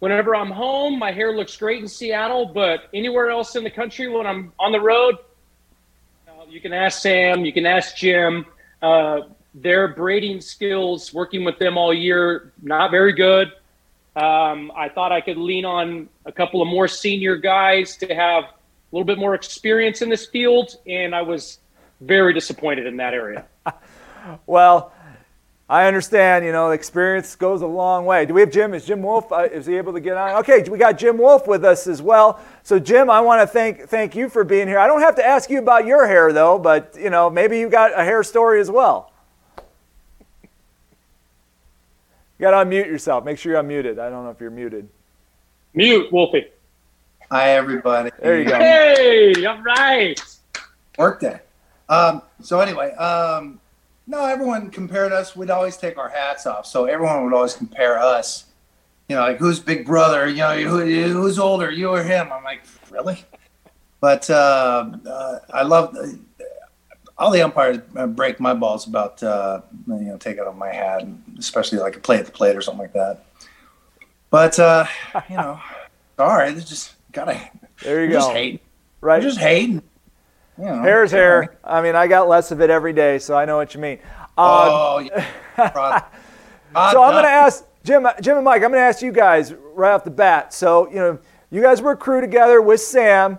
whenever 0.00 0.34
I'm 0.34 0.50
home, 0.50 0.98
my 0.98 1.12
hair 1.12 1.32
looks 1.32 1.56
great 1.56 1.80
in 1.80 1.88
Seattle, 1.88 2.46
but 2.46 2.88
anywhere 2.92 3.30
else 3.30 3.54
in 3.54 3.62
the 3.62 3.70
country 3.70 4.08
when 4.08 4.26
I'm 4.26 4.52
on 4.58 4.72
the 4.72 4.80
road, 4.80 5.16
you 6.52 6.60
can 6.60 6.72
ask 6.72 7.00
Sam, 7.00 7.44
you 7.44 7.52
can 7.52 7.66
ask 7.66 7.96
Jim. 7.96 8.44
Uh, 8.82 9.22
their 9.54 9.88
braiding 9.88 10.40
skills, 10.40 11.12
working 11.14 11.44
with 11.44 11.58
them 11.58 11.78
all 11.78 11.94
year, 11.94 12.52
not 12.62 12.90
very 12.90 13.12
good. 13.12 13.52
Um, 14.14 14.70
I 14.76 14.88
thought 14.88 15.10
I 15.10 15.20
could 15.20 15.38
lean 15.38 15.64
on 15.64 16.08
a 16.26 16.32
couple 16.32 16.60
of 16.60 16.68
more 16.68 16.86
senior 16.86 17.36
guys 17.36 17.96
to 17.98 18.14
have 18.14 18.44
a 18.44 18.50
little 18.92 19.06
bit 19.06 19.18
more 19.18 19.34
experience 19.34 20.02
in 20.02 20.10
this 20.10 20.26
field, 20.26 20.76
and 20.86 21.14
I 21.14 21.22
was 21.22 21.60
very 22.02 22.34
disappointed 22.34 22.86
in 22.86 22.96
that 22.98 23.14
area. 23.14 23.46
well, 24.46 24.92
I 25.72 25.86
understand, 25.86 26.44
you 26.44 26.52
know, 26.52 26.72
experience 26.72 27.34
goes 27.34 27.62
a 27.62 27.66
long 27.66 28.04
way. 28.04 28.26
Do 28.26 28.34
we 28.34 28.42
have 28.42 28.50
Jim? 28.50 28.74
Is 28.74 28.84
Jim 28.84 29.02
Wolf? 29.02 29.32
Uh, 29.32 29.48
is 29.50 29.64
he 29.64 29.76
able 29.78 29.94
to 29.94 30.00
get 30.00 30.18
on? 30.18 30.36
Okay, 30.40 30.68
we 30.68 30.76
got 30.76 30.98
Jim 30.98 31.16
Wolf 31.16 31.46
with 31.46 31.64
us 31.64 31.86
as 31.86 32.02
well. 32.02 32.38
So, 32.62 32.78
Jim, 32.78 33.08
I 33.08 33.22
want 33.22 33.40
to 33.40 33.46
thank 33.46 33.88
thank 33.88 34.14
you 34.14 34.28
for 34.28 34.44
being 34.44 34.68
here. 34.68 34.78
I 34.78 34.86
don't 34.86 35.00
have 35.00 35.14
to 35.16 35.26
ask 35.26 35.48
you 35.48 35.58
about 35.60 35.86
your 35.86 36.06
hair 36.06 36.30
though, 36.32 36.58
but 36.58 36.94
you 37.00 37.08
know, 37.08 37.30
maybe 37.30 37.58
you 37.58 37.70
got 37.70 37.98
a 37.98 38.04
hair 38.04 38.22
story 38.22 38.60
as 38.60 38.70
well. 38.70 39.11
You 42.42 42.50
got 42.50 42.64
to 42.64 42.68
unmute 42.68 42.86
yourself. 42.86 43.24
Make 43.24 43.38
sure 43.38 43.52
you're 43.52 43.62
unmuted. 43.62 44.00
I 44.00 44.10
don't 44.10 44.24
know 44.24 44.30
if 44.30 44.40
you're 44.40 44.50
muted. 44.50 44.88
Mute, 45.74 46.10
Wolfie. 46.10 46.46
Hi, 47.30 47.50
everybody. 47.50 48.10
There 48.20 48.36
you 48.36 48.48
go. 48.48 48.58
Hey, 48.58 49.46
all 49.46 49.62
right. 49.62 50.20
Worked 50.98 51.22
it. 51.22 51.46
Um, 51.88 52.20
so 52.40 52.58
anyway, 52.58 52.94
um, 52.94 53.60
no, 54.08 54.26
everyone 54.26 54.70
compared 54.70 55.12
us. 55.12 55.36
We'd 55.36 55.50
always 55.50 55.76
take 55.76 55.98
our 55.98 56.08
hats 56.08 56.44
off. 56.44 56.66
So 56.66 56.86
everyone 56.86 57.22
would 57.22 57.32
always 57.32 57.54
compare 57.54 58.00
us. 58.00 58.46
You 59.08 59.14
know, 59.14 59.22
like 59.22 59.38
who's 59.38 59.60
big 59.60 59.86
brother? 59.86 60.28
You 60.28 60.38
know, 60.38 60.56
who, 60.62 60.80
who's 61.12 61.38
older, 61.38 61.70
you 61.70 61.90
or 61.90 62.02
him? 62.02 62.32
I'm 62.32 62.42
like, 62.42 62.62
really? 62.90 63.24
But 64.00 64.28
uh, 64.28 64.90
uh, 65.06 65.38
I 65.54 65.62
love 65.62 65.96
all 67.22 67.30
the 67.30 67.40
umpires 67.40 67.78
break 68.08 68.40
my 68.40 68.52
balls 68.52 68.86
about 68.86 69.22
uh, 69.22 69.60
you 69.86 70.00
know 70.00 70.16
taking 70.16 70.42
off 70.42 70.56
my 70.56 70.72
hat, 70.72 71.06
especially 71.38 71.78
like 71.78 71.96
a 71.96 72.00
play 72.00 72.18
at 72.18 72.26
the 72.26 72.32
plate 72.32 72.56
or 72.56 72.60
something 72.60 72.82
like 72.82 72.92
that. 72.92 73.24
But 74.30 74.58
uh, 74.58 74.86
you 75.30 75.36
know, 75.36 75.60
all 76.18 76.36
right, 76.36 76.56
it's 76.56 76.68
just 76.68 76.94
gotta. 77.12 77.40
There 77.82 78.04
you 78.04 78.10
go. 78.10 78.14
Just 78.14 78.32
hating, 78.32 78.60
right? 79.00 79.22
Just 79.22 79.38
hating. 79.38 79.82
You 80.58 80.64
know, 80.64 80.82
Hair's 80.82 81.10
hair. 81.10 81.58
I 81.64 81.80
mean, 81.80 81.94
I 81.94 82.06
got 82.06 82.28
less 82.28 82.50
of 82.50 82.60
it 82.60 82.70
every 82.70 82.92
day, 82.92 83.18
so 83.18 83.36
I 83.36 83.44
know 83.44 83.56
what 83.56 83.74
you 83.74 83.80
mean. 83.80 83.98
Um, 84.14 84.28
oh, 84.38 84.98
yeah. 84.98 85.26
so 86.92 87.02
I'm 87.02 87.12
going 87.12 87.24
to 87.24 87.30
ask 87.30 87.64
Jim, 87.84 88.06
Jim 88.20 88.36
and 88.36 88.44
Mike. 88.44 88.62
I'm 88.62 88.70
going 88.70 88.74
to 88.74 88.86
ask 88.86 89.00
you 89.00 89.12
guys 89.12 89.54
right 89.74 89.92
off 89.92 90.04
the 90.04 90.10
bat. 90.10 90.52
So 90.52 90.88
you 90.90 90.96
know, 90.96 91.18
you 91.50 91.62
guys 91.62 91.80
were 91.80 91.92
a 91.92 91.96
crew 91.96 92.20
together 92.20 92.60
with 92.60 92.80
Sam. 92.80 93.38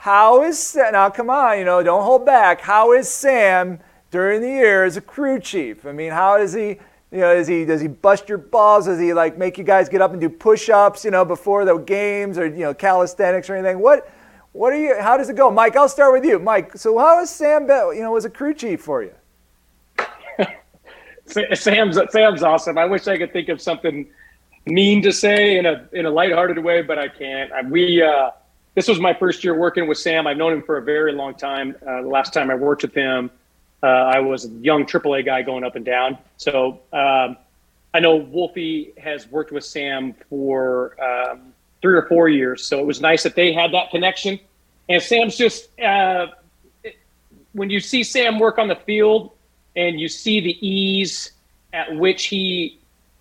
How 0.00 0.42
is 0.44 0.74
now? 0.74 1.10
Come 1.10 1.28
on, 1.28 1.58
you 1.58 1.64
know, 1.66 1.82
don't 1.82 2.02
hold 2.02 2.24
back. 2.24 2.62
How 2.62 2.94
is 2.94 3.06
Sam 3.06 3.78
during 4.10 4.40
the 4.40 4.48
year 4.48 4.82
as 4.82 4.96
a 4.96 5.00
crew 5.02 5.38
chief? 5.38 5.84
I 5.84 5.92
mean, 5.92 6.10
how 6.10 6.38
does 6.38 6.54
he? 6.54 6.78
You 7.10 7.18
know, 7.18 7.34
is 7.34 7.46
he 7.46 7.66
does 7.66 7.82
he 7.82 7.88
bust 7.88 8.26
your 8.26 8.38
balls? 8.38 8.86
Does 8.86 8.98
he 8.98 9.12
like 9.12 9.36
make 9.36 9.58
you 9.58 9.64
guys 9.64 9.90
get 9.90 10.00
up 10.00 10.12
and 10.12 10.18
do 10.18 10.30
push-ups? 10.30 11.04
You 11.04 11.10
know, 11.10 11.26
before 11.26 11.66
the 11.66 11.76
games 11.76 12.38
or 12.38 12.46
you 12.46 12.60
know 12.60 12.72
calisthenics 12.72 13.50
or 13.50 13.56
anything? 13.56 13.78
What 13.78 14.10
what 14.52 14.72
are 14.72 14.78
you? 14.78 14.98
How 14.98 15.18
does 15.18 15.28
it 15.28 15.36
go, 15.36 15.50
Mike? 15.50 15.76
I'll 15.76 15.86
start 15.86 16.14
with 16.14 16.24
you, 16.24 16.38
Mike. 16.38 16.78
So 16.78 16.96
how 16.96 17.20
is 17.20 17.28
Sam? 17.28 17.64
You 17.68 18.00
know, 18.00 18.12
was 18.12 18.24
a 18.24 18.30
crew 18.30 18.54
chief 18.54 18.80
for 18.80 19.02
you? 19.02 19.12
Sam's 21.52 21.98
Sam's 22.10 22.42
awesome. 22.42 22.78
I 22.78 22.86
wish 22.86 23.06
I 23.06 23.18
could 23.18 23.34
think 23.34 23.50
of 23.50 23.60
something 23.60 24.08
mean 24.64 25.02
to 25.02 25.12
say 25.12 25.58
in 25.58 25.66
a 25.66 25.86
in 25.92 26.06
a 26.06 26.10
lighthearted 26.10 26.58
way, 26.58 26.80
but 26.80 26.98
I 26.98 27.08
can't. 27.08 27.50
We 27.70 28.02
uh, 28.02 28.30
this 28.74 28.88
was 28.88 29.00
my 29.00 29.14
first 29.14 29.42
year 29.42 29.54
working 29.54 29.88
with 29.88 29.98
Sam. 29.98 30.26
I've 30.26 30.36
known 30.36 30.52
him 30.52 30.62
for 30.62 30.78
a 30.78 30.82
very 30.82 31.12
long 31.12 31.34
time. 31.34 31.74
Uh, 31.86 32.02
the 32.02 32.08
last 32.08 32.32
time 32.32 32.50
I 32.50 32.54
worked 32.54 32.82
with 32.82 32.94
him, 32.94 33.30
uh, 33.82 33.86
I 33.86 34.20
was 34.20 34.44
a 34.44 34.48
young 34.48 34.84
AAA 34.84 35.24
guy 35.24 35.42
going 35.42 35.64
up 35.64 35.76
and 35.76 35.84
down. 35.84 36.18
So 36.36 36.80
um, 36.92 37.36
I 37.92 38.00
know 38.00 38.16
Wolfie 38.16 38.92
has 38.98 39.26
worked 39.28 39.52
with 39.52 39.64
Sam 39.64 40.14
for 40.28 40.96
um, 41.02 41.52
three 41.82 41.94
or 41.94 42.02
four 42.02 42.28
years. 42.28 42.64
So 42.64 42.78
it 42.78 42.86
was 42.86 43.00
nice 43.00 43.22
that 43.24 43.34
they 43.34 43.52
had 43.52 43.72
that 43.72 43.90
connection. 43.90 44.38
And 44.88 45.02
Sam's 45.02 45.36
just, 45.36 45.68
uh, 45.80 46.28
when 47.52 47.70
you 47.70 47.80
see 47.80 48.02
Sam 48.02 48.38
work 48.38 48.58
on 48.58 48.68
the 48.68 48.76
field 48.76 49.32
and 49.74 50.00
you 50.00 50.08
see 50.08 50.40
the 50.40 50.66
ease 50.66 51.32
at 51.72 51.96
which 51.96 52.26
he 52.26 52.78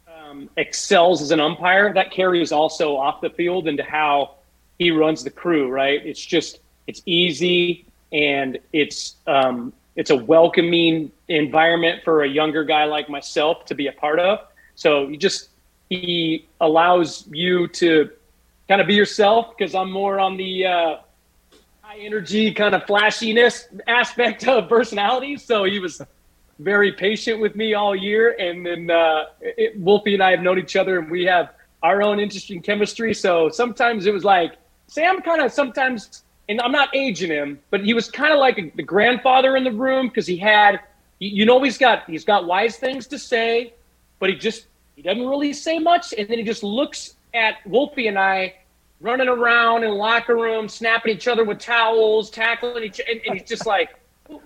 um, 0.08 0.50
excels 0.58 1.22
as 1.22 1.32
an 1.32 1.40
umpire, 1.40 1.94
that 1.94 2.12
carries 2.12 2.52
also 2.52 2.96
off 2.98 3.22
the 3.22 3.30
field 3.30 3.68
into 3.68 3.84
how 3.84 4.36
he 4.80 4.92
runs 4.92 5.24
the 5.24 5.30
crew, 5.30 5.70
right? 5.70 6.04
It's 6.06 6.26
just, 6.26 6.60
it's 6.88 7.02
easy 7.06 7.86
and 8.12 8.58
it's, 8.74 9.18
um, 9.28 9.74
it's 9.96 10.10
a 10.10 10.16
welcoming 10.16 11.12
environment 11.28 12.02
for 12.04 12.24
a 12.24 12.28
younger 12.28 12.64
guy 12.64 12.86
like 12.86 13.10
myself 13.10 13.66
to 13.66 13.76
be 13.76 13.88
a 13.88 13.92
part 13.92 14.20
of. 14.20 14.40
So 14.76 15.10
you 15.10 15.18
just, 15.18 15.50
he 15.90 16.48
allows 16.62 17.28
you 17.30 17.68
to 17.68 18.10
kind 18.70 18.80
of 18.80 18.88
be 18.88 18.96
yourself 18.96 19.58
because 19.58 19.76
I'm 19.76 19.92
more 19.92 20.20
on 20.20 20.38
the 20.38 20.66
uh, 20.66 20.98
high 21.82 22.00
energy 22.00 22.54
kind 22.54 22.74
of 22.74 22.84
flashiness 22.86 23.68
aspect 23.88 24.48
of 24.48 24.70
personality. 24.70 25.36
So 25.38 25.66
he 25.66 25.80
was 25.80 26.02
very 26.60 26.94
patient 26.94 27.42
with 27.42 27.56
me 27.56 27.74
all 27.74 27.96
year. 27.96 28.36
And 28.40 28.66
then 28.66 28.90
uh, 28.90 29.26
it, 29.42 29.78
Wolfie 29.78 30.14
and 30.14 30.24
I 30.24 30.32
have 30.32 30.42
known 30.42 30.58
each 30.60 30.78
other 30.78 31.00
and 31.00 31.12
we 31.12 31.26
have 31.26 31.50
our 31.84 32.02
own 32.02 32.20
interesting 32.20 32.62
chemistry. 32.62 33.14
So 33.14 33.50
sometimes 33.50 34.06
it 34.06 34.14
was 34.14 34.24
like 34.24 34.54
Sam 34.90 35.22
kind 35.22 35.40
of 35.42 35.52
sometimes, 35.52 36.24
and 36.50 36.60
I'm 36.62 36.72
not 36.72 36.94
aging 36.96 37.30
him, 37.30 37.60
but 37.70 37.86
he 37.86 37.94
was 37.94 38.10
kind 38.10 38.34
of 38.34 38.40
like 38.40 38.76
the 38.76 38.84
grandfather 38.84 39.56
in 39.56 39.64
the 39.64 39.72
room 39.72 40.08
because 40.08 40.26
he 40.26 40.36
had, 40.36 40.80
you 41.20 41.46
know, 41.46 41.62
he's 41.62 41.78
got 41.78 42.10
he's 42.10 42.26
got 42.26 42.46
wise 42.46 42.78
things 42.78 43.06
to 43.08 43.20
say, 43.20 43.74
but 44.20 44.30
he 44.30 44.36
just 44.36 44.66
he 44.96 45.04
doesn't 45.04 45.28
really 45.28 45.54
say 45.54 45.78
much, 45.78 46.14
and 46.18 46.28
then 46.28 46.40
he 46.40 46.44
just 46.44 46.64
looks 46.64 47.16
at 47.36 47.56
Wolfie 47.68 48.08
and 48.08 48.18
I 48.18 48.56
running 49.00 49.28
around 49.28 49.84
in 49.84 49.92
locker 49.92 50.36
room, 50.36 50.68
snapping 50.68 51.14
each 51.14 51.28
other 51.28 51.46
with 51.46 51.60
towels, 51.60 52.32
tackling 52.32 52.84
each, 52.84 53.00
and, 53.00 53.22
and 53.28 53.40
he's 53.40 53.48
just 53.48 53.68
like, 53.68 53.92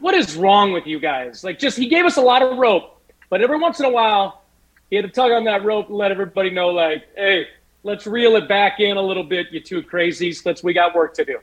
"What 0.02 0.14
is 0.14 0.36
wrong 0.36 0.74
with 0.74 0.86
you 0.86 1.00
guys?" 1.00 1.44
Like, 1.46 1.58
just 1.58 1.78
he 1.78 1.88
gave 1.88 2.04
us 2.06 2.18
a 2.18 2.22
lot 2.22 2.42
of 2.42 2.58
rope, 2.58 3.02
but 3.30 3.42
every 3.42 3.58
once 3.58 3.80
in 3.80 3.86
a 3.86 3.90
while, 3.90 4.42
he 4.90 4.98
had 4.98 5.06
to 5.06 5.12
tug 5.12 5.32
on 5.32 5.46
that 5.46 5.64
rope 5.64 5.88
and 5.88 5.98
let 5.98 6.12
everybody 6.12 6.50
know, 6.50 6.68
like, 6.68 7.04
"Hey, 7.16 7.48
let's 7.84 8.08
reel 8.08 8.36
it 8.36 8.48
back 8.48 8.80
in 8.80 8.98
a 8.98 9.02
little 9.02 9.24
bit, 9.24 9.48
you 9.52 9.60
two 9.60 9.82
crazies. 9.84 10.46
Let's 10.46 10.64
we 10.64 10.74
got 10.74 10.96
work 10.96 11.14
to 11.16 11.26
do." 11.26 11.40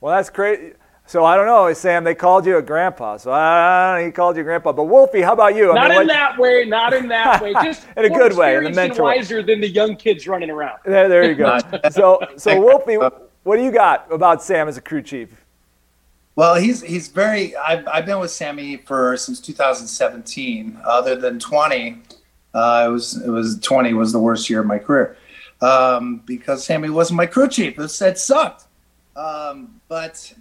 Well, 0.00 0.14
that's 0.14 0.30
great. 0.30 0.76
So 1.10 1.24
I 1.24 1.34
don't 1.36 1.46
know, 1.46 1.72
Sam. 1.72 2.04
They 2.04 2.14
called 2.14 2.46
you 2.46 2.56
a 2.56 2.62
grandpa, 2.62 3.16
so 3.16 3.32
I 3.32 3.94
don't 3.94 4.00
know. 4.00 4.06
He 4.06 4.12
called 4.12 4.36
you 4.36 4.44
grandpa, 4.44 4.70
but 4.70 4.84
Wolfie, 4.84 5.22
how 5.22 5.32
about 5.32 5.56
you? 5.56 5.72
I 5.72 5.74
not 5.74 5.82
mean, 5.82 5.90
in 5.90 5.96
what- 5.96 6.12
that 6.12 6.38
way. 6.38 6.64
Not 6.64 6.92
in 6.92 7.08
that 7.08 7.42
way. 7.42 7.52
Just 7.64 7.84
In 7.96 8.04
a 8.04 8.08
more 8.08 8.18
good 8.18 8.36
way, 8.36 8.54
in 8.56 8.62
the 8.62 8.68
experienced 8.68 8.76
mentor 8.76 9.10
and 9.10 9.18
wiser 9.18 9.42
than 9.42 9.60
the 9.60 9.68
young 9.68 9.96
kids 9.96 10.28
running 10.28 10.50
around. 10.50 10.78
There, 10.84 11.08
there 11.08 11.24
you 11.28 11.34
go. 11.34 11.58
so, 11.90 12.20
so 12.36 12.60
Wolfie, 12.60 12.94
what 12.94 13.56
do 13.56 13.62
you 13.64 13.72
got 13.72 14.06
about 14.12 14.40
Sam 14.40 14.68
as 14.68 14.76
a 14.76 14.80
crew 14.80 15.02
chief? 15.02 15.44
Well, 16.36 16.54
he's 16.54 16.80
he's 16.80 17.08
very. 17.08 17.56
I've, 17.56 17.86
I've 17.88 18.06
been 18.06 18.20
with 18.20 18.30
Sammy 18.30 18.76
for 18.76 19.16
since 19.16 19.40
2017. 19.40 20.78
Other 20.84 21.16
than 21.16 21.40
20, 21.40 22.02
uh, 22.54 22.84
it 22.86 22.92
was 22.92 23.20
it 23.20 23.30
was 23.30 23.58
20 23.58 23.94
was 23.94 24.12
the 24.12 24.20
worst 24.20 24.48
year 24.48 24.60
of 24.60 24.66
my 24.66 24.78
career 24.78 25.16
um, 25.60 26.22
because 26.26 26.64
Sammy 26.64 26.90
wasn't 26.90 27.16
my 27.16 27.26
crew 27.26 27.48
chief. 27.48 27.78
It, 27.78 28.02
it 28.02 28.18
sucked. 28.18 28.64
Um, 29.16 29.80
but 29.88 30.32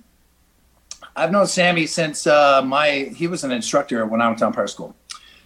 I've 1.15 1.31
known 1.31 1.47
Sammy 1.47 1.85
since 1.85 2.27
uh, 2.27 2.61
my 2.61 3.11
he 3.15 3.27
was 3.27 3.43
an 3.43 3.51
instructor 3.51 4.05
when 4.05 4.21
I 4.21 4.27
went 4.27 4.39
to 4.39 4.47
umpire 4.47 4.67
school. 4.67 4.95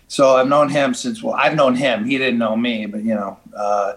So 0.08 0.36
I've 0.36 0.48
known 0.48 0.70
him 0.70 0.94
since 0.94 1.24
well, 1.24 1.34
I've 1.34 1.56
known 1.56 1.76
him. 1.76 2.06
He 2.06 2.18
didn't 2.18 2.38
know 2.38 2.56
me, 2.56 2.86
but 2.86 3.04
you 3.04 3.16
know. 3.16 3.40
Uh, 3.56 3.94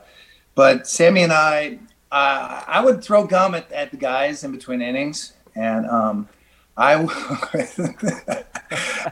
but 0.57 0.89
Sammy 0.89 1.23
and 1.23 1.33
I, 1.33 1.79
uh, 2.11 2.63
I 2.67 2.83
would 2.83 3.05
throw 3.05 3.27
gum 3.27 3.55
at, 3.55 3.71
at 3.71 3.91
the 3.91 3.99
guys 3.99 4.43
in 4.43 4.53
between 4.53 4.81
innings, 4.81 5.35
and 5.55 5.87
um, 5.87 6.29
I, 6.77 6.95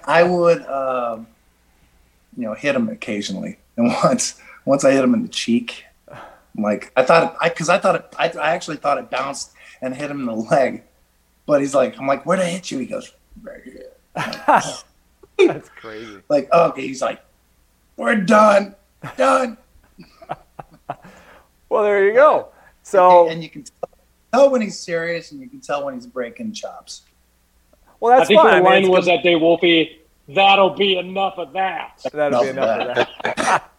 I 0.07 0.22
would, 0.22 0.66
um, 0.66 1.27
you 2.37 2.44
know, 2.44 2.55
hit 2.55 2.74
him 2.74 2.88
occasionally. 2.88 3.59
And 3.77 3.88
once, 4.03 4.40
once 4.64 4.85
I 4.85 4.92
hit 4.92 5.05
him 5.05 5.12
in 5.12 5.22
the 5.22 5.29
cheek, 5.29 5.85
I'm 6.56 6.62
like 6.62 6.92
I 6.96 7.02
thought, 7.02 7.36
I 7.40 7.48
because 7.48 7.68
I 7.68 7.78
thought 7.78 7.94
it, 7.96 8.14
I, 8.18 8.28
I 8.40 8.50
actually 8.54 8.76
thought 8.76 8.98
it 8.98 9.10
bounced 9.10 9.52
and 9.82 9.94
hit 9.94 10.10
him 10.10 10.20
in 10.20 10.26
the 10.26 10.34
leg. 10.36 10.82
But 11.46 11.60
he's 11.60 11.74
like, 11.74 11.98
I'm 11.98 12.06
like, 12.06 12.24
where'd 12.24 12.40
I 12.40 12.46
hit 12.46 12.70
you? 12.70 12.78
He 12.78 12.86
goes, 12.86 13.12
right 13.42 13.62
here. 13.64 13.90
That's 14.14 15.68
crazy. 15.80 16.18
Like, 16.28 16.48
oh, 16.52 16.68
okay. 16.70 16.86
He's 16.86 17.02
like, 17.02 17.22
we're 17.96 18.16
done, 18.16 18.74
done. 19.16 19.58
Well, 21.68 21.82
there 21.82 22.06
you 22.06 22.14
go. 22.14 22.48
So, 22.84 23.28
and 23.28 23.42
you 23.42 23.50
can 23.50 23.64
tell 24.32 24.50
when 24.50 24.60
he's 24.62 24.78
serious, 24.78 25.32
and 25.32 25.40
you 25.40 25.48
can 25.48 25.60
tell 25.60 25.84
when 25.84 25.94
he's 25.94 26.06
breaking 26.06 26.52
chops. 26.52 27.02
well, 27.98 28.16
that's 28.16 28.30
I 28.30 28.34
that's 28.34 28.42
think 28.42 28.42
fine. 28.42 28.46
I 28.46 28.56
the 28.58 28.62
mean, 28.62 28.64
line 28.72 28.82
it's 28.84 28.90
was 28.90 29.04
good- 29.06 29.18
that 29.18 29.22
day, 29.24 29.34
Wolfie. 29.34 30.00
That'll 30.28 30.70
be 30.70 30.96
enough 30.98 31.34
of 31.36 31.52
that. 31.54 32.00
That'll 32.12 32.42
be 32.44 32.48
Enough 32.50 32.80
enough 32.80 32.98
of 32.98 32.98
of 32.98 33.24
that. 33.34 33.70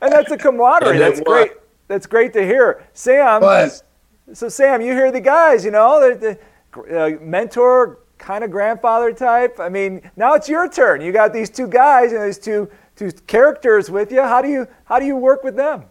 and 0.00 0.12
that's 0.12 0.30
a 0.32 0.36
camaraderie. 0.36 0.98
That's 0.98 1.20
great. 1.20 1.52
That's 1.88 2.06
great 2.06 2.32
to 2.34 2.44
hear, 2.44 2.86
Sam. 2.92 3.40
But 3.40 3.82
So, 4.34 4.48
Sam, 4.48 4.82
you 4.82 4.92
hear 4.92 5.10
the 5.10 5.20
guys, 5.20 5.64
you 5.64 5.70
know, 5.70 6.14
the, 6.14 6.38
the 6.74 7.16
uh, 7.16 7.18
mentor, 7.20 7.98
kind 8.18 8.44
of 8.44 8.50
grandfather 8.50 9.12
type. 9.12 9.58
I 9.58 9.68
mean, 9.68 10.10
now 10.16 10.34
it's 10.34 10.48
your 10.48 10.68
turn. 10.68 11.00
You 11.00 11.12
got 11.12 11.32
these 11.32 11.48
two 11.48 11.66
guys 11.66 12.12
and 12.12 12.22
these 12.22 12.38
two 12.38 12.70
two 12.96 13.12
characters 13.26 13.90
with 13.90 14.12
you. 14.12 14.22
How 14.22 14.42
do 14.42 14.48
you 14.48 14.66
how 14.84 14.98
do 14.98 15.06
you 15.06 15.16
work 15.16 15.44
with 15.44 15.56
them? 15.56 15.84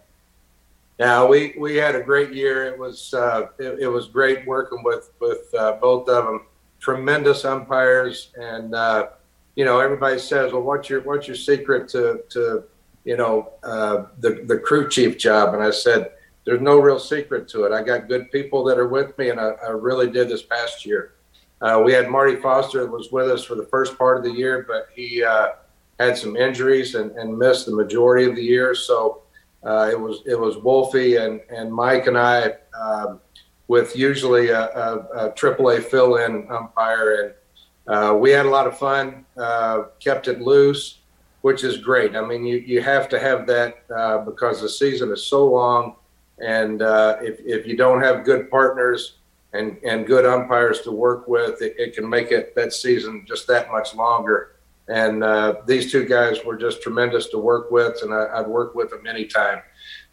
Yeah, 0.98 1.24
we, 1.24 1.54
we 1.56 1.76
had 1.76 1.94
a 1.94 2.02
great 2.02 2.32
year. 2.32 2.66
It 2.66 2.78
was 2.78 3.14
uh, 3.14 3.48
it, 3.58 3.80
it 3.80 3.88
was 3.88 4.08
great 4.08 4.46
working 4.46 4.82
with 4.82 5.10
with 5.20 5.52
uh, 5.58 5.72
both 5.80 6.08
of 6.08 6.24
them. 6.24 6.46
Tremendous 6.80 7.44
umpires, 7.44 8.30
and 8.36 8.72
uh, 8.74 9.08
you 9.56 9.64
know 9.64 9.80
everybody 9.80 10.18
says, 10.18 10.52
"Well, 10.52 10.62
what's 10.62 10.88
your 10.88 11.00
what's 11.00 11.26
your 11.26 11.36
secret 11.36 11.88
to 11.88 12.22
to 12.30 12.64
you 13.08 13.16
know 13.16 13.52
uh, 13.62 14.04
the 14.20 14.44
the 14.46 14.58
crew 14.58 14.88
chief 14.90 15.16
job?" 15.16 15.54
And 15.54 15.62
I 15.62 15.70
said, 15.70 16.12
"There's 16.44 16.60
no 16.60 16.78
real 16.78 16.98
secret 16.98 17.48
to 17.48 17.64
it. 17.64 17.72
I 17.72 17.82
got 17.82 18.08
good 18.08 18.30
people 18.30 18.62
that 18.64 18.78
are 18.78 18.88
with 18.88 19.16
me, 19.16 19.30
and 19.30 19.40
I, 19.40 19.52
I 19.66 19.70
really 19.70 20.10
did 20.10 20.28
this 20.28 20.42
past 20.42 20.84
year. 20.84 21.14
Uh, 21.60 21.82
we 21.84 21.92
had 21.92 22.08
Marty 22.08 22.36
Foster 22.36 22.82
that 22.82 22.90
was 22.90 23.10
with 23.10 23.28
us 23.30 23.42
for 23.42 23.54
the 23.54 23.66
first 23.66 23.96
part 23.96 24.18
of 24.18 24.24
the 24.24 24.30
year, 24.30 24.64
but 24.68 24.88
he 24.94 25.24
uh, 25.24 25.48
had 25.98 26.16
some 26.16 26.36
injuries 26.36 26.94
and, 26.94 27.10
and 27.12 27.36
missed 27.36 27.66
the 27.66 27.74
majority 27.74 28.28
of 28.28 28.36
the 28.36 28.42
year. 28.42 28.74
So 28.74 29.22
uh, 29.64 29.88
it 29.90 29.98
was 29.98 30.22
it 30.26 30.38
was 30.38 30.58
Wolfie 30.58 31.16
and, 31.16 31.40
and 31.50 31.72
Mike 31.72 32.06
and 32.08 32.18
I 32.18 32.52
um, 32.78 33.20
with 33.68 33.96
usually 33.96 34.50
a, 34.50 34.64
a, 34.68 34.96
a 35.26 35.32
AAA 35.32 35.82
fill-in 35.84 36.46
umpire, 36.50 37.34
and 37.86 37.94
uh, 37.94 38.14
we 38.14 38.30
had 38.30 38.46
a 38.46 38.50
lot 38.50 38.66
of 38.66 38.78
fun. 38.78 39.24
Uh, 39.36 39.84
kept 39.98 40.28
it 40.28 40.40
loose, 40.40 40.98
which 41.42 41.64
is 41.64 41.78
great. 41.78 42.16
I 42.16 42.24
mean, 42.26 42.44
you, 42.44 42.56
you 42.56 42.82
have 42.82 43.08
to 43.10 43.18
have 43.18 43.46
that 43.46 43.84
uh, 43.94 44.18
because 44.18 44.60
the 44.60 44.68
season 44.68 45.12
is 45.12 45.26
so 45.26 45.46
long, 45.46 45.96
and 46.38 46.82
uh, 46.82 47.16
if 47.20 47.40
if 47.40 47.66
you 47.66 47.76
don't 47.76 48.02
have 48.02 48.24
good 48.24 48.50
partners 48.50 49.14
and 49.52 49.78
and 49.84 50.06
good 50.06 50.26
umpires 50.26 50.80
to 50.82 50.92
work 50.92 51.28
with, 51.28 51.62
it, 51.62 51.74
it 51.78 51.94
can 51.94 52.08
make 52.08 52.32
it 52.32 52.54
that 52.54 52.72
season 52.72 53.24
just 53.26 53.46
that 53.46 53.70
much 53.70 53.94
longer. 53.94 54.56
And 54.88 55.22
uh, 55.22 55.56
these 55.66 55.92
two 55.92 56.06
guys 56.06 56.44
were 56.44 56.56
just 56.56 56.82
tremendous 56.82 57.28
to 57.28 57.38
work 57.38 57.70
with, 57.70 58.02
and 58.02 58.12
I, 58.12 58.26
I'd 58.38 58.46
work 58.46 58.74
with 58.74 58.90
them 58.90 59.06
anytime. 59.06 59.60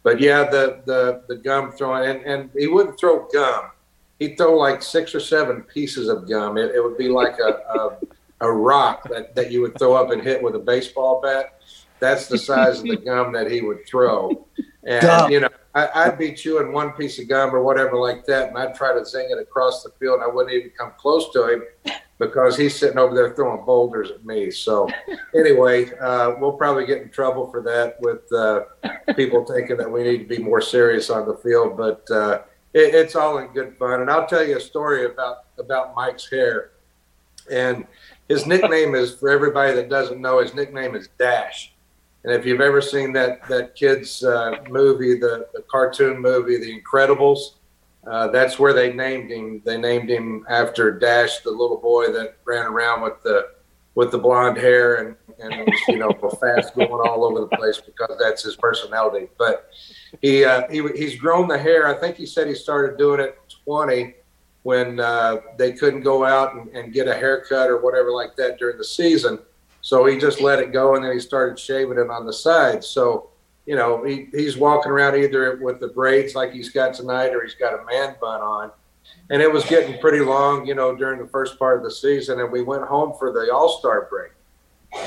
But 0.02 0.20
yeah, 0.20 0.44
the 0.44 0.82
the 0.84 1.22
the 1.28 1.36
gum 1.36 1.72
throwing, 1.72 2.08
and, 2.08 2.24
and 2.24 2.50
he 2.56 2.66
wouldn't 2.66 2.98
throw 2.98 3.26
gum. 3.32 3.70
He'd 4.18 4.38
throw 4.38 4.56
like 4.56 4.82
six 4.82 5.14
or 5.14 5.20
seven 5.20 5.62
pieces 5.62 6.08
of 6.08 6.28
gum. 6.28 6.56
It, 6.56 6.74
it 6.74 6.82
would 6.82 6.96
be 6.96 7.08
like 7.08 7.38
a, 7.38 7.50
a 7.78 7.98
a 8.40 8.50
rock 8.50 9.08
that, 9.08 9.34
that 9.34 9.50
you 9.50 9.62
would 9.62 9.78
throw 9.78 9.94
up 9.94 10.10
and 10.10 10.22
hit 10.22 10.42
with 10.42 10.54
a 10.54 10.58
baseball 10.58 11.20
bat. 11.20 11.60
That's 12.00 12.26
the 12.26 12.38
size 12.38 12.80
of 12.80 12.84
the 12.84 12.96
gum 13.04 13.32
that 13.32 13.50
he 13.50 13.62
would 13.62 13.86
throw. 13.86 14.46
And 14.84 15.02
Gum. 15.02 15.30
you 15.30 15.40
know, 15.40 15.48
I, 15.74 15.88
I'd 16.06 16.18
be 16.18 16.32
chewing 16.32 16.72
one 16.72 16.92
piece 16.92 17.18
of 17.18 17.28
gum 17.28 17.54
or 17.54 17.62
whatever 17.62 17.96
like 17.96 18.24
that, 18.26 18.48
and 18.48 18.58
I'd 18.58 18.74
try 18.74 18.94
to 18.96 19.04
zing 19.04 19.28
it 19.30 19.38
across 19.38 19.82
the 19.82 19.90
field. 19.98 20.20
And 20.20 20.24
I 20.24 20.34
wouldn't 20.34 20.54
even 20.54 20.70
come 20.70 20.92
close 20.96 21.30
to 21.32 21.52
him 21.52 21.62
because 22.18 22.56
he's 22.56 22.74
sitting 22.74 22.98
over 22.98 23.14
there 23.14 23.34
throwing 23.34 23.64
boulders 23.64 24.10
at 24.10 24.24
me. 24.24 24.50
So 24.50 24.88
anyway, 25.34 25.90
uh, 25.98 26.34
we'll 26.38 26.52
probably 26.52 26.86
get 26.86 27.02
in 27.02 27.10
trouble 27.10 27.50
for 27.50 27.62
that 27.62 27.96
with 28.00 28.32
uh, 28.32 28.64
people 29.14 29.44
thinking 29.44 29.76
that 29.76 29.90
we 29.90 30.02
need 30.02 30.18
to 30.18 30.24
be 30.24 30.38
more 30.38 30.60
serious 30.60 31.10
on 31.10 31.26
the 31.26 31.36
field. 31.36 31.76
But 31.76 32.10
uh, 32.10 32.42
it, 32.72 32.94
it's 32.94 33.16
all 33.16 33.38
in 33.38 33.48
good 33.48 33.76
fun. 33.78 34.00
And 34.00 34.10
I'll 34.10 34.26
tell 34.26 34.46
you 34.46 34.56
a 34.56 34.60
story 34.60 35.04
about 35.06 35.44
about 35.58 35.94
Mike's 35.94 36.30
hair. 36.30 36.70
And 37.50 37.86
his 38.28 38.46
nickname 38.46 38.94
is 38.94 39.14
for 39.14 39.28
everybody 39.28 39.72
that 39.74 39.88
doesn't 39.88 40.20
know. 40.20 40.40
His 40.40 40.54
nickname 40.54 40.94
is 40.94 41.08
Dash. 41.18 41.72
And 42.24 42.34
if 42.34 42.44
you've 42.44 42.60
ever 42.60 42.80
seen 42.80 43.12
that 43.12 43.46
that 43.48 43.76
kids 43.76 44.24
uh, 44.24 44.56
movie, 44.68 45.18
the, 45.18 45.46
the 45.54 45.62
cartoon 45.70 46.20
movie, 46.20 46.58
The 46.58 46.80
Incredibles, 46.80 47.54
uh, 48.06 48.28
that's 48.28 48.58
where 48.58 48.72
they 48.72 48.92
named 48.92 49.30
him. 49.30 49.62
They 49.64 49.78
named 49.78 50.10
him 50.10 50.44
after 50.48 50.90
Dash, 50.90 51.38
the 51.40 51.50
little 51.50 51.78
boy 51.78 52.12
that 52.12 52.36
ran 52.44 52.66
around 52.66 53.02
with 53.02 53.22
the 53.22 53.50
with 53.94 54.10
the 54.10 54.18
blonde 54.18 54.58
hair 54.58 54.96
and 54.96 55.16
and 55.38 55.66
was 55.66 55.80
you 55.88 55.98
know 55.98 56.12
fast 56.40 56.74
going 56.74 56.90
all 56.90 57.24
over 57.24 57.40
the 57.40 57.56
place 57.56 57.80
because 57.80 58.16
that's 58.20 58.42
his 58.42 58.56
personality. 58.56 59.28
But 59.38 59.70
he 60.20 60.44
uh, 60.44 60.68
he 60.68 60.82
he's 60.96 61.18
grown 61.18 61.46
the 61.46 61.58
hair. 61.58 61.86
I 61.86 61.94
think 61.94 62.16
he 62.16 62.26
said 62.26 62.48
he 62.48 62.54
started 62.54 62.98
doing 62.98 63.20
it 63.20 63.38
20 63.64 64.14
when 64.66 64.98
uh, 64.98 65.36
they 65.56 65.72
couldn't 65.72 66.00
go 66.00 66.24
out 66.24 66.56
and, 66.56 66.68
and 66.70 66.92
get 66.92 67.06
a 67.06 67.14
haircut 67.14 67.70
or 67.70 67.80
whatever 67.80 68.10
like 68.10 68.34
that 68.34 68.58
during 68.58 68.76
the 68.76 68.84
season. 68.84 69.38
So 69.80 70.06
he 70.06 70.18
just 70.18 70.40
let 70.40 70.58
it 70.58 70.72
go 70.72 70.96
and 70.96 71.04
then 71.04 71.12
he 71.12 71.20
started 71.20 71.56
shaving 71.56 71.98
it 71.98 72.10
on 72.10 72.26
the 72.26 72.32
sides. 72.32 72.88
So, 72.88 73.30
you 73.64 73.76
know, 73.76 74.02
he, 74.02 74.26
he's 74.32 74.56
walking 74.56 74.90
around 74.90 75.14
either 75.14 75.60
with 75.62 75.78
the 75.78 75.86
braids 75.86 76.34
like 76.34 76.50
he's 76.50 76.68
got 76.68 76.94
tonight 76.94 77.32
or 77.32 77.44
he's 77.44 77.54
got 77.54 77.80
a 77.80 77.84
man 77.84 78.16
bun 78.20 78.40
on. 78.40 78.72
And 79.30 79.40
it 79.40 79.52
was 79.52 79.64
getting 79.66 80.00
pretty 80.00 80.18
long, 80.18 80.66
you 80.66 80.74
know, 80.74 80.96
during 80.96 81.20
the 81.20 81.28
first 81.28 81.60
part 81.60 81.78
of 81.78 81.84
the 81.84 81.90
season. 81.92 82.40
And 82.40 82.50
we 82.50 82.62
went 82.62 82.82
home 82.82 83.12
for 83.16 83.30
the 83.30 83.54
All 83.54 83.68
Star 83.78 84.08
break. 84.10 84.32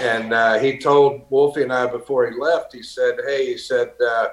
And 0.01 0.31
uh, 0.31 0.57
he 0.59 0.77
told 0.77 1.23
Wolfie 1.29 1.63
and 1.63 1.73
I 1.73 1.85
before 1.85 2.31
he 2.31 2.39
left, 2.39 2.73
he 2.73 2.81
said, 2.81 3.15
Hey, 3.27 3.47
he 3.47 3.57
said, 3.57 3.91
uh, 4.01 4.27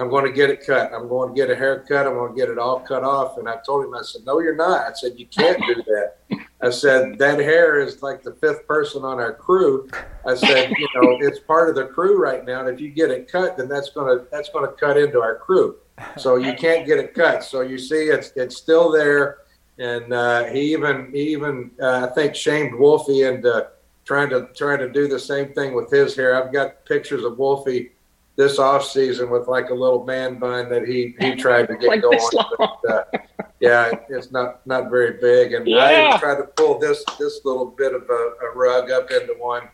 I'm 0.00 0.08
going 0.08 0.24
to 0.24 0.32
get 0.32 0.48
it 0.48 0.64
cut. 0.66 0.94
I'm 0.94 1.08
going 1.08 1.28
to 1.28 1.34
get 1.34 1.50
a 1.50 1.54
haircut. 1.54 2.06
I'm 2.06 2.14
going 2.14 2.32
to 2.32 2.38
get 2.38 2.48
it 2.48 2.56
all 2.56 2.80
cut 2.80 3.04
off. 3.04 3.36
And 3.36 3.46
I 3.46 3.56
told 3.66 3.84
him, 3.84 3.94
I 3.94 4.00
said, 4.00 4.24
No, 4.24 4.40
you're 4.40 4.56
not. 4.56 4.88
I 4.88 4.92
said, 4.94 5.12
You 5.16 5.26
can't 5.26 5.60
do 5.66 5.74
that. 5.74 6.14
I 6.62 6.70
said, 6.70 7.18
That 7.18 7.38
hair 7.38 7.80
is 7.80 8.02
like 8.02 8.22
the 8.22 8.32
fifth 8.32 8.66
person 8.66 9.04
on 9.04 9.20
our 9.20 9.34
crew. 9.34 9.90
I 10.26 10.36
said, 10.36 10.72
You 10.78 10.88
know, 10.94 11.18
it's 11.20 11.40
part 11.40 11.68
of 11.68 11.74
the 11.74 11.84
crew 11.84 12.18
right 12.18 12.46
now. 12.46 12.60
And 12.60 12.70
if 12.70 12.80
you 12.80 12.88
get 12.88 13.10
it 13.10 13.30
cut, 13.30 13.58
then 13.58 13.68
that's 13.68 13.90
going 13.90 14.18
to 14.18 14.24
that's 14.30 14.48
going 14.48 14.64
to 14.64 14.72
cut 14.72 14.96
into 14.96 15.20
our 15.20 15.36
crew. 15.36 15.76
So 16.16 16.36
you 16.36 16.54
can't 16.54 16.86
get 16.86 16.98
it 16.98 17.12
cut. 17.12 17.44
So 17.44 17.60
you 17.60 17.76
see, 17.76 18.04
it's 18.04 18.32
it's 18.36 18.56
still 18.56 18.90
there. 18.90 19.38
And 19.78 20.14
uh, 20.14 20.44
he 20.44 20.72
even 20.72 21.10
he 21.12 21.28
even 21.32 21.72
uh, 21.78 22.08
I 22.10 22.14
think 22.14 22.34
shamed 22.34 22.74
Wolfie 22.74 23.24
into 23.24 23.68
trying 24.06 24.30
to 24.30 24.48
trying 24.56 24.78
to 24.78 24.90
do 24.90 25.08
the 25.08 25.18
same 25.18 25.52
thing 25.52 25.74
with 25.74 25.90
his 25.90 26.16
hair. 26.16 26.42
I've 26.42 26.54
got 26.54 26.86
pictures 26.86 27.22
of 27.22 27.36
Wolfie 27.36 27.92
this 28.40 28.58
off 28.58 28.82
season 28.84 29.28
with 29.28 29.46
like 29.48 29.68
a 29.68 29.74
little 29.74 30.02
man 30.06 30.38
bun 30.38 30.70
that 30.70 30.86
he 30.88 31.14
he 31.20 31.34
tried 31.44 31.68
to 31.68 31.76
get 31.76 31.88
Like 31.88 32.00
going. 32.02 32.18
But, 32.58 32.90
uh, 32.90 33.02
yeah, 33.60 33.92
it's 34.08 34.32
not 34.32 34.66
not 34.66 34.88
very 34.90 35.18
big, 35.20 35.52
and 35.52 35.64
I 35.64 35.92
Yeah. 35.92 36.06
even 36.06 36.18
tried 36.18 36.36
to 36.36 36.44
pull 36.56 36.78
this 36.78 37.04
this 37.18 37.44
little 37.44 37.66
bit 37.66 37.94
of 37.94 38.08
a, 38.08 38.22
a 38.46 38.50
rug 38.54 38.90
up 38.90 39.10
into 39.10 39.34
one 39.34 39.64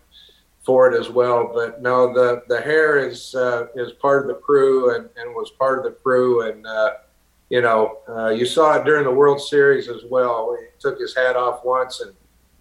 for 0.64 0.92
it 0.92 0.98
as 0.98 1.08
well. 1.08 1.52
But 1.54 1.80
no, 1.80 2.12
the 2.12 2.42
the 2.48 2.60
hair 2.60 2.98
is 2.98 3.34
uh, 3.36 3.66
is 3.76 3.92
part 3.92 4.22
of 4.22 4.28
the 4.28 4.40
crew 4.42 4.96
and, 4.96 5.08
and 5.16 5.32
was 5.34 5.50
part 5.50 5.78
of 5.78 5.84
the 5.84 5.92
crew, 6.02 6.42
and 6.48 6.66
uh, 6.66 6.90
you 7.48 7.60
know 7.62 7.98
uh, 8.08 8.30
you 8.30 8.46
saw 8.46 8.74
it 8.76 8.84
during 8.84 9.04
the 9.04 9.12
World 9.22 9.40
Series 9.40 9.88
as 9.88 10.02
well. 10.10 10.56
He 10.58 10.66
took 10.80 10.98
his 10.98 11.14
hat 11.14 11.36
off 11.36 11.64
once, 11.64 12.00
and 12.00 12.12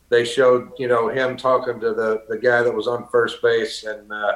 they 0.09 0.23
showed 0.23 0.69
you 0.77 0.87
know 0.87 1.09
him 1.09 1.35
talking 1.35 1.79
to 1.79 1.93
the 1.95 2.23
the 2.29 2.37
guy 2.37 2.61
that 2.61 2.71
was 2.79 2.87
on 2.87 3.07
first 3.07 3.41
base, 3.41 3.83
and 3.85 4.11
uh, 4.13 4.35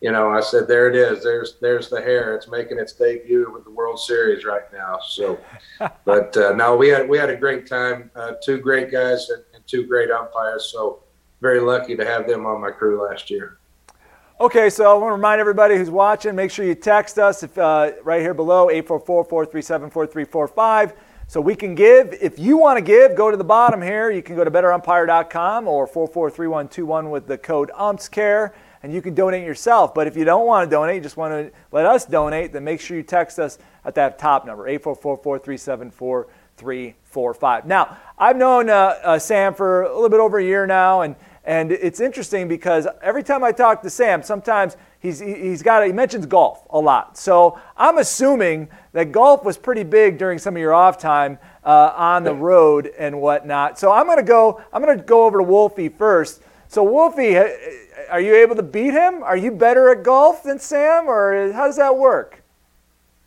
you 0.00 0.12
know 0.12 0.30
I 0.30 0.40
said 0.40 0.66
there 0.66 0.88
it 0.88 0.96
is. 0.96 1.22
There's 1.22 1.56
there's 1.60 1.88
the 1.88 2.00
hair. 2.00 2.34
It's 2.34 2.48
making 2.48 2.78
its 2.78 2.92
debut 2.92 3.50
with 3.52 3.64
the 3.64 3.70
World 3.70 3.98
Series 3.98 4.44
right 4.44 4.70
now. 4.72 4.98
So, 5.06 5.38
but 6.04 6.36
uh, 6.36 6.54
no, 6.54 6.76
we 6.76 6.88
had 6.88 7.08
we 7.08 7.18
had 7.18 7.30
a 7.30 7.36
great 7.36 7.66
time. 7.66 8.10
Uh, 8.14 8.32
two 8.42 8.58
great 8.58 8.90
guys 8.90 9.28
and, 9.30 9.42
and 9.54 9.66
two 9.66 9.86
great 9.86 10.10
umpires. 10.10 10.70
So 10.72 11.02
very 11.40 11.60
lucky 11.60 11.96
to 11.96 12.04
have 12.04 12.28
them 12.28 12.46
on 12.46 12.60
my 12.60 12.70
crew 12.70 13.08
last 13.08 13.30
year. 13.30 13.58
Okay, 14.40 14.70
so 14.70 14.90
I 14.90 14.94
want 14.94 15.10
to 15.10 15.16
remind 15.16 15.38
everybody 15.38 15.76
who's 15.76 15.90
watching, 15.90 16.34
make 16.34 16.50
sure 16.50 16.64
you 16.64 16.74
text 16.74 17.18
us 17.18 17.42
if, 17.42 17.58
uh, 17.58 17.92
right 18.02 18.22
here 18.22 18.32
below, 18.32 18.68
844-437-4345, 18.68 20.94
so 21.26 21.42
we 21.42 21.54
can 21.54 21.74
give. 21.74 22.16
If 22.22 22.38
you 22.38 22.56
want 22.56 22.78
to 22.78 22.82
give, 22.82 23.14
go 23.14 23.30
to 23.30 23.36
the 23.36 23.44
bottom 23.44 23.82
here. 23.82 24.10
You 24.10 24.22
can 24.22 24.36
go 24.36 24.44
to 24.44 24.50
betterumpire.com 24.50 25.68
or 25.68 25.86
443121 25.86 27.10
with 27.10 27.26
the 27.26 27.36
code 27.36 27.70
UMPSCARE, 27.78 28.52
and 28.82 28.92
you 28.92 29.00
can 29.02 29.14
donate 29.14 29.46
yourself. 29.46 29.94
But 29.94 30.06
if 30.06 30.16
you 30.16 30.24
don't 30.24 30.46
want 30.46 30.68
to 30.68 30.74
donate, 30.74 30.96
you 30.96 31.00
just 31.00 31.16
want 31.16 31.32
to 31.32 31.50
let 31.72 31.86
us 31.86 32.04
donate, 32.04 32.52
then 32.52 32.64
make 32.64 32.80
sure 32.80 32.96
you 32.96 33.02
text 33.02 33.38
us 33.38 33.58
at 33.84 33.94
that 33.94 34.18
top 34.18 34.44
number, 34.46 34.64
844-437-4345. 34.78 37.66
Now, 37.66 37.96
I've 38.18 38.36
known 38.36 38.70
uh, 38.70 38.98
uh, 39.02 39.18
Sam 39.18 39.54
for 39.54 39.82
a 39.82 39.94
little 39.94 40.08
bit 40.08 40.20
over 40.20 40.38
a 40.38 40.44
year 40.44 40.66
now, 40.66 41.02
and 41.02 41.16
and 41.44 41.72
it's 41.72 42.00
interesting 42.00 42.48
because 42.48 42.86
every 43.02 43.22
time 43.22 43.42
I 43.42 43.52
talk 43.52 43.82
to 43.82 43.90
Sam, 43.90 44.22
sometimes 44.22 44.76
he's, 45.00 45.20
he's 45.20 45.62
got, 45.62 45.86
he 45.86 45.92
mentions 45.92 46.26
golf 46.26 46.62
a 46.70 46.78
lot. 46.78 47.16
So 47.16 47.58
I'm 47.76 47.98
assuming 47.98 48.68
that 48.92 49.10
golf 49.10 49.42
was 49.42 49.56
pretty 49.56 49.82
big 49.82 50.18
during 50.18 50.38
some 50.38 50.54
of 50.54 50.60
your 50.60 50.74
off 50.74 50.98
time 50.98 51.38
uh, 51.64 51.92
on 51.96 52.24
the 52.24 52.34
road 52.34 52.92
and 52.98 53.20
whatnot. 53.20 53.78
So 53.78 53.90
I'm 53.90 54.06
going 54.06 54.18
to 54.18 54.22
go, 54.22 54.62
I'm 54.72 54.82
going 54.82 54.98
to 54.98 55.02
go 55.02 55.24
over 55.24 55.38
to 55.38 55.44
Wolfie 55.44 55.88
first. 55.88 56.42
So 56.70 56.84
Wolfie, 56.84 57.36
uh, 57.36 57.48
are 58.10 58.20
you 58.20 58.32
able 58.36 58.54
to 58.54 58.62
beat 58.62 58.92
him? 58.92 59.24
Are 59.24 59.36
you 59.36 59.50
better 59.50 59.90
at 59.90 60.04
golf 60.04 60.44
than 60.44 60.60
Sam 60.60 61.08
or 61.08 61.50
how 61.52 61.66
does 61.66 61.78
that 61.78 61.96
work? 61.96 62.44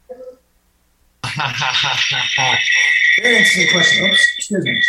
Very 3.21 3.35
interesting 3.35 3.67
question. 3.69 4.05
Oops, 4.05 4.33
excuse 4.37 4.63
me. 4.63 4.81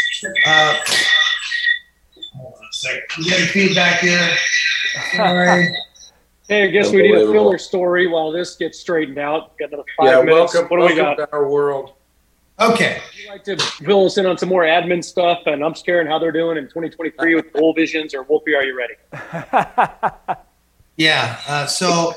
Uh, 0.46 0.78
hold 2.36 2.54
on 2.54 2.62
a 2.62 2.72
second. 2.72 3.02
I'm 3.16 3.24
getting 3.24 3.46
feedback 3.46 3.98
here. 3.98 4.36
Sorry. 5.16 5.76
Hey, 6.46 6.64
I 6.64 6.66
guess 6.66 6.92
we 6.92 7.00
need 7.00 7.14
a 7.14 7.32
filler 7.32 7.56
story 7.56 8.06
while 8.06 8.30
this 8.30 8.56
gets 8.56 8.78
straightened 8.78 9.16
out. 9.16 9.56
Got 9.56 9.70
another 9.70 9.84
five 9.96 10.06
yeah, 10.06 10.22
minutes. 10.22 10.52
welcome, 10.52 10.68
what 10.68 10.76
do 10.76 10.92
we 10.92 10.94
got? 10.94 11.16
welcome 11.16 11.24
to 11.24 11.32
our 11.32 11.48
world. 11.48 11.94
Okay. 12.60 13.00
Would 13.04 13.18
you 13.18 13.28
like 13.28 13.44
to 13.44 13.56
fill 13.56 14.06
us 14.06 14.16
in 14.16 14.26
on 14.26 14.38
some 14.38 14.48
more 14.48 14.62
admin 14.62 15.02
stuff 15.02 15.42
and 15.46 15.64
I'm 15.64 15.74
scared 15.74 16.06
how 16.06 16.18
they're 16.18 16.32
doing 16.32 16.56
in 16.56 16.64
2023 16.64 17.34
with 17.34 17.52
goal 17.52 17.74
visions 17.74 18.14
or 18.14 18.22
Wolfie, 18.22 18.54
are 18.54 18.62
you 18.62 18.76
ready? 18.76 18.94
Yeah. 20.96 21.40
Uh, 21.48 21.66
so 21.66 22.14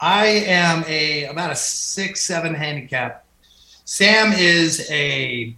I 0.00 0.26
am 0.26 0.84
a 0.86 1.24
about 1.24 1.52
a 1.52 1.56
six 1.56 2.22
seven 2.22 2.54
handicap. 2.54 3.24
Sam 3.84 4.32
is 4.32 4.90
a 4.90 5.54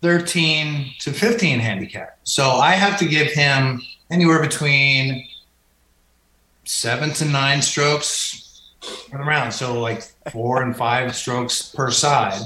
thirteen 0.00 0.92
to 1.00 1.12
fifteen 1.12 1.60
handicap. 1.60 2.18
So 2.24 2.50
I 2.50 2.72
have 2.72 2.98
to 3.00 3.06
give 3.06 3.32
him 3.32 3.82
anywhere 4.10 4.40
between 4.40 5.28
seven 6.64 7.10
to 7.14 7.24
nine 7.24 7.60
strokes 7.60 8.47
for 8.80 9.18
the 9.18 9.24
round. 9.24 9.52
So 9.52 9.80
like 9.80 10.02
four 10.30 10.62
and 10.62 10.76
five 10.76 11.14
strokes 11.14 11.62
per 11.74 11.90
side. 11.90 12.40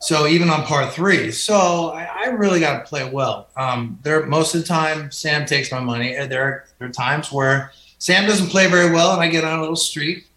So 0.00 0.28
even 0.28 0.48
on 0.48 0.62
par 0.62 0.88
three, 0.90 1.32
so 1.32 1.90
I, 1.90 2.04
I 2.04 2.24
really 2.28 2.60
got 2.60 2.78
to 2.78 2.88
play 2.88 3.10
well. 3.10 3.48
Um, 3.56 3.98
there 4.04 4.24
most 4.26 4.54
of 4.54 4.60
the 4.60 4.66
time, 4.66 5.10
Sam 5.10 5.44
takes 5.44 5.72
my 5.72 5.80
money. 5.80 6.14
There 6.14 6.42
are, 6.42 6.64
there 6.78 6.88
are 6.88 6.92
times 6.92 7.32
where 7.32 7.72
Sam 7.98 8.28
doesn't 8.28 8.46
play 8.46 8.68
very 8.68 8.92
well, 8.92 9.12
and 9.12 9.20
I 9.20 9.28
get 9.28 9.42
on 9.42 9.58
a 9.58 9.60
little 9.60 9.74
streak, 9.74 10.27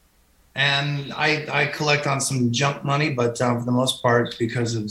and 0.56 1.14
I 1.14 1.46
I 1.52 1.66
collect 1.68 2.08
on 2.08 2.20
some 2.20 2.52
junk 2.52 2.84
money. 2.84 3.10
But 3.14 3.40
um, 3.42 3.60
for 3.60 3.66
the 3.66 3.72
most 3.72 4.02
part, 4.02 4.36
because 4.38 4.76
of 4.76 4.84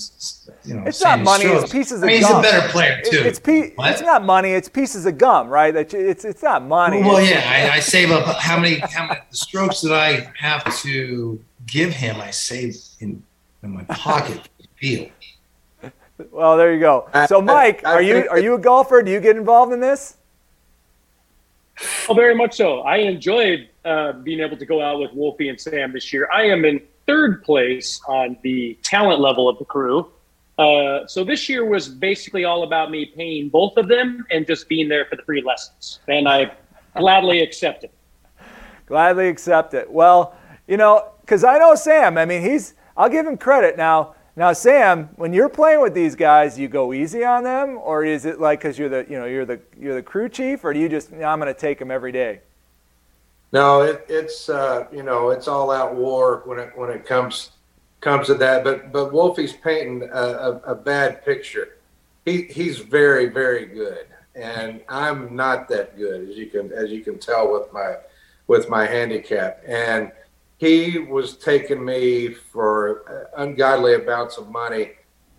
you 0.65 0.75
know, 0.75 0.85
It's 0.87 1.01
not 1.03 1.19
Sam's 1.19 1.25
money, 1.25 1.45
it's 1.45 1.71
pieces 1.73 1.99
of 1.99 2.05
I 2.05 2.07
mean, 2.09 2.17
he's 2.19 2.31
a 2.31 2.41
better 2.43 2.69
player 2.69 3.01
too. 3.05 3.23
It's, 3.25 3.39
pe- 3.39 3.73
it's 3.79 4.01
not 4.03 4.25
money, 4.25 4.51
it's 4.53 4.69
pieces 4.69 5.07
of 5.07 5.17
gum, 5.19 5.49
right? 5.49 5.73
That 5.73 5.93
you- 5.93 6.01
It's, 6.09 6.25
it's 6.25 6.43
not 6.43 6.63
money. 6.65 7.03
Well, 7.03 7.19
It's- 7.19 7.31
yeah, 7.31 7.71
I, 7.73 7.77
I 7.77 7.81
save 7.81 8.11
up 8.11 8.25
how 8.37 8.59
many 8.59 8.79
how 8.79 9.07
many 9.09 9.21
the 9.31 9.37
strokes 9.37 9.81
that 9.83 9.93
I 9.93 10.31
have 10.39 10.65
to 10.83 11.43
give 11.67 11.93
him. 11.93 12.21
I 12.21 12.31
save 12.31 12.77
in 13.01 13.23
in 13.63 13.71
my 13.75 13.85
pocket. 13.85 14.49
Feel. 14.79 15.11
Well, 16.31 16.57
there 16.57 16.73
you 16.75 16.81
go. 16.81 17.09
So, 17.29 17.41
Mike, 17.43 17.83
are 17.85 18.01
you 18.03 18.27
are 18.31 18.39
you 18.39 18.55
a 18.55 18.59
golfer? 18.59 19.03
Do 19.03 19.11
you 19.11 19.21
get 19.21 19.37
involved 19.37 19.73
in 19.73 19.81
this? 19.81 20.17
Oh, 22.09 22.15
very 22.15 22.35
much 22.35 22.57
so. 22.57 22.81
I 22.81 22.97
enjoyed 22.97 23.69
uh, 23.85 24.13
being 24.13 24.41
able 24.41 24.57
to 24.57 24.67
go 24.67 24.83
out 24.83 25.01
with 25.01 25.13
Wolfie 25.13 25.49
and 25.49 25.61
Sam 25.61 25.93
this 25.93 26.13
year. 26.13 26.29
I 26.33 26.43
am 26.45 26.65
in 26.65 26.81
third 27.07 27.43
place 27.43 28.01
on 28.07 28.37
the 28.43 28.79
talent 28.83 29.21
level 29.21 29.49
of 29.49 29.59
the 29.59 29.65
crew. 29.65 30.11
Uh, 30.59 31.07
so 31.07 31.25
this 31.25 31.49
year 31.49 31.65
was 31.65 31.89
basically 31.89 32.45
all 32.45 32.65
about 32.65 32.91
me 32.91 33.07
paying 33.07 33.49
both 33.49 33.77
of 33.79 33.89
them 33.89 34.27
and 34.31 34.47
just 34.47 34.69
being 34.69 34.89
there 34.89 35.07
for 35.07 35.17
the 35.17 35.23
free 35.23 35.43
lessons. 35.43 36.01
And 36.07 36.29
I 36.29 36.53
gladly 36.95 37.41
accepted. 37.41 37.91
Gladly 38.87 39.29
accept 39.29 39.73
it. 39.73 39.91
Well, 39.91 40.37
you 40.69 40.77
know, 40.77 41.09
because 41.23 41.45
I 41.45 41.59
know 41.59 41.75
Sam. 41.75 42.19
I 42.19 42.27
mean, 42.27 42.43
he's. 42.43 42.75
I'll 42.97 43.09
give 43.09 43.27
him 43.27 43.39
credit 43.39 43.79
now. 43.79 44.15
Now, 44.41 44.55
Sam, 44.55 45.11
when 45.17 45.35
you're 45.35 45.51
playing 45.51 45.83
with 45.83 45.93
these 45.93 46.17
guys, 46.17 46.59
you 46.59 46.67
go 46.67 46.95
easy 46.95 47.27
on 47.27 47.45
them, 47.45 47.79
or 47.79 48.07
is 48.07 48.25
it 48.25 48.41
like 48.41 48.61
because 48.61 48.79
you're 48.79 48.89
the 48.89 49.05
you 49.07 49.19
know 49.19 49.27
you're 49.27 49.45
the 49.45 49.61
you're 49.79 49.95
the 49.95 50.03
crew 50.03 50.31
chief, 50.31 50.65
or 50.65 50.73
do 50.73 50.81
you 50.81 50.89
just 50.89 51.13
"No, 51.13 51.27
I'm 51.27 51.39
going 51.39 51.53
to 51.53 51.61
take 51.61 51.79
them 51.79 51.91
every 51.91 52.11
day? 52.11 52.41
No, 53.53 53.83
it, 53.83 54.07
it's 54.09 54.49
uh, 54.49 54.87
you 54.91 55.03
know 55.03 55.29
it's 55.29 55.47
all 55.47 55.71
out 55.71 55.95
war 55.95 56.41
when 56.47 56.59
it 56.59 56.73
when 56.75 56.89
it 56.89 57.05
comes 57.05 57.51
comes 58.01 58.29
to 58.29 58.35
that. 58.37 58.65
But 58.65 58.93
but 58.93 59.13
Wolfie's 59.13 59.53
painting 59.53 60.09
a, 60.11 60.23
a, 60.23 60.57
a 60.69 60.75
bad 60.75 61.23
picture. 61.23 61.77
He 62.25 62.45
he's 62.45 62.79
very 62.79 63.27
very 63.27 63.67
good, 63.67 64.07
and 64.35 64.81
I'm 64.89 65.37
not 65.37 65.69
that 65.69 65.99
good 65.99 66.31
as 66.31 66.39
you 66.39 66.47
can 66.47 66.73
as 66.73 66.91
you 66.91 67.03
can 67.03 67.19
tell 67.19 67.53
with 67.53 67.71
my 67.75 67.97
with 68.47 68.71
my 68.71 68.87
handicap. 68.87 69.63
And 69.67 70.13
he 70.61 70.99
was 70.99 71.39
taking 71.39 71.83
me 71.83 72.35
for 72.35 73.31
ungodly 73.39 73.95
amounts 73.95 74.37
of 74.37 74.51
money, 74.51 74.91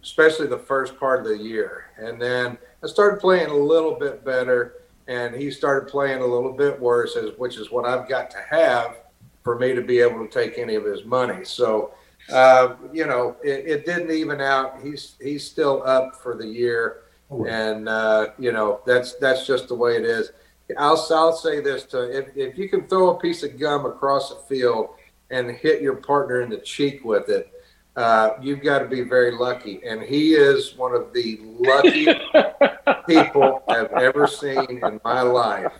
especially 0.01 0.47
the 0.47 0.57
first 0.57 0.99
part 0.99 1.21
of 1.21 1.27
the 1.27 1.37
year. 1.37 1.91
And 1.99 2.19
then 2.19 2.57
I 2.83 2.87
started 2.87 3.19
playing 3.19 3.51
a 3.51 3.55
little 3.55 3.93
bit 3.93 4.25
better 4.25 4.81
and 5.07 5.35
he 5.35 5.51
started 5.51 5.87
playing 5.87 6.23
a 6.23 6.25
little 6.25 6.53
bit 6.53 6.79
worse, 6.79 7.15
as, 7.15 7.37
which 7.37 7.57
is 7.57 7.69
what 7.69 7.85
I've 7.85 8.09
got 8.09 8.31
to 8.31 8.39
have 8.49 8.97
for 9.43 9.59
me 9.59 9.75
to 9.75 9.81
be 9.83 9.99
able 9.99 10.25
to 10.25 10.27
take 10.27 10.57
any 10.57 10.73
of 10.73 10.85
his 10.85 11.05
money. 11.05 11.45
So, 11.45 11.93
uh, 12.31 12.73
you 12.91 13.05
know, 13.05 13.35
it, 13.43 13.67
it 13.67 13.85
didn't 13.85 14.09
even 14.09 14.41
out. 14.41 14.81
He's 14.81 15.17
he's 15.21 15.43
still 15.43 15.83
up 15.85 16.15
for 16.23 16.35
the 16.35 16.47
year, 16.47 17.01
and 17.47 17.87
uh, 17.89 18.29
you 18.39 18.51
know 18.51 18.81
that's 18.85 19.15
that's 19.15 19.45
just 19.45 19.67
the 19.67 19.75
way 19.75 19.97
it 19.97 20.05
is. 20.05 20.31
I'll 20.77 21.03
I'll 21.11 21.33
say 21.33 21.59
this 21.59 21.83
to 21.85 22.15
if 22.15 22.37
if 22.37 22.57
you 22.57 22.69
can 22.69 22.87
throw 22.87 23.09
a 23.09 23.19
piece 23.19 23.43
of 23.43 23.59
gum 23.59 23.85
across 23.85 24.29
the 24.29 24.39
field 24.47 24.91
and 25.31 25.49
hit 25.49 25.81
your 25.81 25.95
partner 25.95 26.41
in 26.41 26.49
the 26.49 26.57
cheek 26.57 27.03
with 27.03 27.29
it, 27.29 27.51
uh, 27.95 28.31
you've 28.41 28.61
got 28.61 28.79
to 28.79 28.85
be 28.85 29.01
very 29.01 29.31
lucky. 29.31 29.81
And 29.85 30.01
he 30.01 30.33
is 30.33 30.75
one 30.75 30.93
of 30.93 31.13
the 31.13 31.39
luckiest 31.41 32.21
people 33.07 33.63
I've 33.67 33.91
ever 33.93 34.27
seen 34.27 34.79
in 34.83 35.01
my 35.03 35.21
life. 35.21 35.73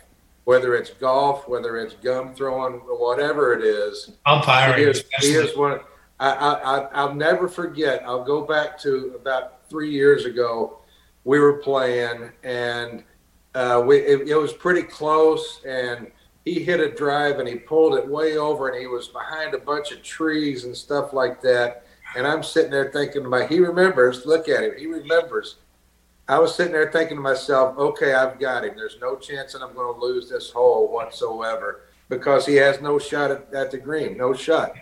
Whether 0.44 0.74
it's 0.74 0.90
golf, 0.90 1.48
whether 1.48 1.76
it's 1.76 1.94
gum 1.94 2.34
throwing, 2.34 2.80
whatever 2.80 3.52
it 3.52 3.62
is, 3.62 4.10
he 4.76 4.82
is, 4.82 5.04
he 5.20 5.28
is 5.34 5.56
one. 5.56 5.78
I, 6.18 6.30
I, 6.30 6.78
I'll 6.92 7.14
never 7.14 7.48
forget. 7.48 8.02
I'll 8.04 8.24
go 8.24 8.42
back 8.42 8.76
to 8.80 9.12
about 9.14 9.68
three 9.70 9.90
years 9.90 10.24
ago. 10.24 10.78
We 11.24 11.38
were 11.38 11.58
playing, 11.58 12.30
and 12.42 13.04
uh, 13.54 13.84
we 13.86 13.98
it, 13.98 14.28
it 14.28 14.34
was 14.34 14.52
pretty 14.52 14.82
close, 14.82 15.60
and 15.64 16.10
he 16.44 16.62
hit 16.64 16.80
a 16.80 16.90
drive, 16.90 17.38
and 17.38 17.48
he 17.48 17.56
pulled 17.56 17.94
it 17.94 18.08
way 18.08 18.36
over, 18.36 18.68
and 18.68 18.80
he 18.80 18.86
was 18.86 19.08
behind 19.08 19.54
a 19.54 19.58
bunch 19.58 19.92
of 19.92 20.02
trees 20.02 20.64
and 20.64 20.76
stuff 20.76 21.12
like 21.12 21.40
that. 21.42 21.84
And 22.16 22.26
I'm 22.26 22.42
sitting 22.42 22.70
there 22.70 22.90
thinking 22.90 23.22
to 23.22 23.28
my, 23.28 23.46
he 23.46 23.60
remembers. 23.60 24.26
Look 24.26 24.48
at 24.48 24.64
him, 24.64 24.72
he 24.76 24.86
remembers. 24.86 25.56
I 26.28 26.38
was 26.38 26.54
sitting 26.54 26.72
there 26.72 26.90
thinking 26.90 27.16
to 27.16 27.22
myself, 27.22 27.76
okay, 27.78 28.14
I've 28.14 28.38
got 28.38 28.64
him. 28.64 28.74
There's 28.76 28.98
no 29.00 29.16
chance 29.16 29.52
that 29.52 29.62
I'm 29.62 29.74
going 29.74 29.94
to 29.94 30.00
lose 30.00 30.28
this 30.28 30.50
hole 30.50 30.92
whatsoever. 30.92 31.82
because 32.12 32.44
he 32.44 32.56
has 32.56 32.80
no 32.80 32.98
shot 32.98 33.30
at, 33.30 33.52
at 33.54 33.70
the 33.70 33.78
green, 33.78 34.16
no 34.18 34.34
shot. 34.34 34.74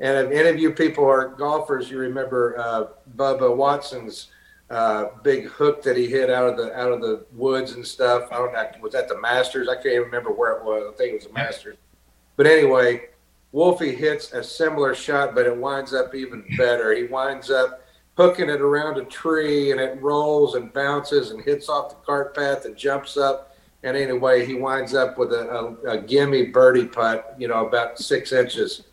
And 0.00 0.26
if 0.26 0.32
any 0.32 0.48
of 0.50 0.58
you 0.58 0.70
people 0.70 1.04
are 1.06 1.28
golfers, 1.28 1.90
you 1.90 1.98
remember 1.98 2.58
uh, 2.58 2.86
Bubba 3.16 3.56
Watson's 3.56 4.28
uh, 4.70 5.06
big 5.22 5.46
hook 5.46 5.82
that 5.82 5.96
he 5.96 6.06
hit 6.06 6.30
out 6.30 6.48
of 6.48 6.56
the 6.56 6.74
out 6.78 6.92
of 6.92 7.00
the 7.00 7.26
woods 7.32 7.72
and 7.72 7.86
stuff. 7.86 8.28
I 8.30 8.36
don't 8.36 8.52
know, 8.52 8.70
was 8.80 8.92
that 8.92 9.08
the 9.08 9.20
Masters? 9.20 9.68
I 9.68 9.74
can't 9.74 9.86
even 9.86 10.02
remember 10.04 10.30
where 10.30 10.52
it 10.52 10.64
was. 10.64 10.92
I 10.92 10.96
think 10.96 11.10
it 11.12 11.14
was 11.14 11.26
the 11.26 11.32
Masters. 11.32 11.76
But 12.36 12.46
anyway, 12.46 13.08
Wolfie 13.52 13.94
hits 13.94 14.32
a 14.32 14.42
similar 14.42 14.94
shot, 14.94 15.34
but 15.34 15.46
it 15.46 15.56
winds 15.56 15.94
up 15.94 16.14
even 16.14 16.44
better. 16.56 16.94
He 16.94 17.04
winds 17.04 17.50
up 17.50 17.82
hooking 18.16 18.48
it 18.48 18.60
around 18.60 18.98
a 18.98 19.04
tree, 19.04 19.70
and 19.70 19.80
it 19.80 20.00
rolls 20.00 20.54
and 20.54 20.72
bounces 20.72 21.30
and 21.30 21.42
hits 21.42 21.68
off 21.68 21.90
the 21.90 21.96
cart 22.06 22.34
path 22.34 22.64
and 22.64 22.76
jumps 22.76 23.16
up. 23.16 23.56
And 23.82 23.96
anyway, 23.96 24.46
he 24.46 24.54
winds 24.54 24.94
up 24.94 25.18
with 25.18 25.32
a, 25.32 25.50
a, 25.50 25.90
a 25.90 25.98
gimme 26.00 26.46
birdie 26.46 26.86
putt, 26.86 27.34
you 27.38 27.48
know, 27.48 27.66
about 27.66 27.98
six 27.98 28.32
inches 28.32 28.84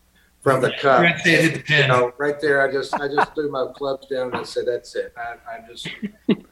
from 0.42 0.62
the 0.62 0.72
cup. 0.72 1.02
Right 1.02 1.20
there, 1.24 1.42
hit 1.42 1.54
the 1.54 1.60
pin. 1.62 1.82
You 1.84 1.88
know, 1.88 2.14
right 2.18 2.40
there, 2.42 2.68
I 2.68 2.72
just 2.72 2.94
I 2.96 3.08
just 3.08 3.34
threw 3.36 3.50
my 3.52 3.68
clubs 3.76 4.08
down 4.08 4.34
and 4.36 4.46
said, 4.46 4.66
"That's 4.68 4.96
it." 4.96 5.14
I, 5.18 5.36
I 5.50 5.60
just 5.68 5.88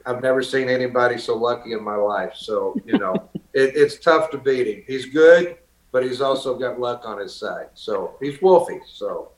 I've 0.06 0.22
never 0.22 0.42
seen 0.42 0.70
anybody 0.70 1.18
so 1.18 1.36
lucky 1.36 1.74
in 1.74 1.84
my 1.84 1.96
life. 1.96 2.34
So 2.36 2.76
you 2.86 2.98
know, 2.98 3.14
it, 3.54 3.76
it's 3.76 3.98
tough 4.00 4.30
to 4.32 4.38
beat 4.38 4.68
him. 4.68 4.84
He's 4.88 5.08
good, 5.08 5.58
but 5.92 6.04
he's 6.04 6.22
also 6.22 6.58
got 6.58 6.80
luck 6.80 7.04
on 7.06 7.20
his 7.20 7.34
side. 7.36 7.68
So 7.74 8.16
he's 8.22 8.42
Wolfie. 8.42 8.80
So 8.88 9.32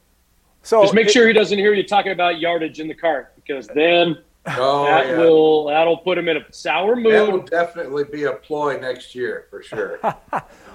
So 0.63 0.81
Just 0.83 0.93
make 0.93 1.07
it- 1.07 1.13
sure 1.13 1.27
he 1.27 1.33
doesn't 1.33 1.57
hear 1.57 1.73
you 1.73 1.83
talking 1.83 2.11
about 2.11 2.39
yardage 2.39 2.79
in 2.79 2.87
the 2.87 2.93
cart 2.95 3.33
because 3.35 3.67
then 3.67 4.17
oh 4.57 4.85
that 4.85 5.07
yeah, 5.07 5.17
will 5.19 5.65
that'll 5.67 5.97
put 5.97 6.17
him 6.17 6.27
in 6.27 6.37
a 6.37 6.45
sour 6.51 6.95
mood. 6.95 7.13
that 7.13 7.31
will 7.31 7.41
definitely 7.43 8.03
be 8.05 8.23
a 8.23 8.33
ploy 8.33 8.77
next 8.79 9.13
year 9.15 9.45
for 9.49 9.61
sure. 9.63 9.99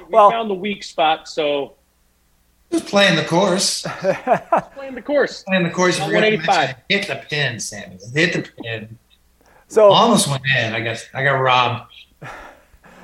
We 0.08 0.12
Well- 0.12 0.30
found 0.30 0.48
the 0.48 0.54
weak 0.54 0.84
spot, 0.84 1.26
so 1.28 1.74
Just 2.72 2.86
playing 2.88 3.16
the 3.16 3.24
course. 3.24 3.82
playing 4.74 4.94
the 4.94 5.02
course. 5.02 5.44
Playing 5.44 5.64
the 5.64 5.70
course. 5.70 5.98
you 5.98 6.04
forgot 6.04 6.20
to 6.20 6.36
185. 6.36 6.74
Hit 6.88 7.06
the 7.06 7.22
pin, 7.28 7.60
Sammy. 7.60 7.98
Hit 8.14 8.32
the 8.32 8.50
pin. 8.62 8.98
so 9.68 9.90
Almost 9.90 10.28
went 10.28 10.42
in. 10.46 10.74
I 10.74 10.80
guess 10.80 11.06
I 11.14 11.24
got 11.24 11.34
robbed. 11.34 11.92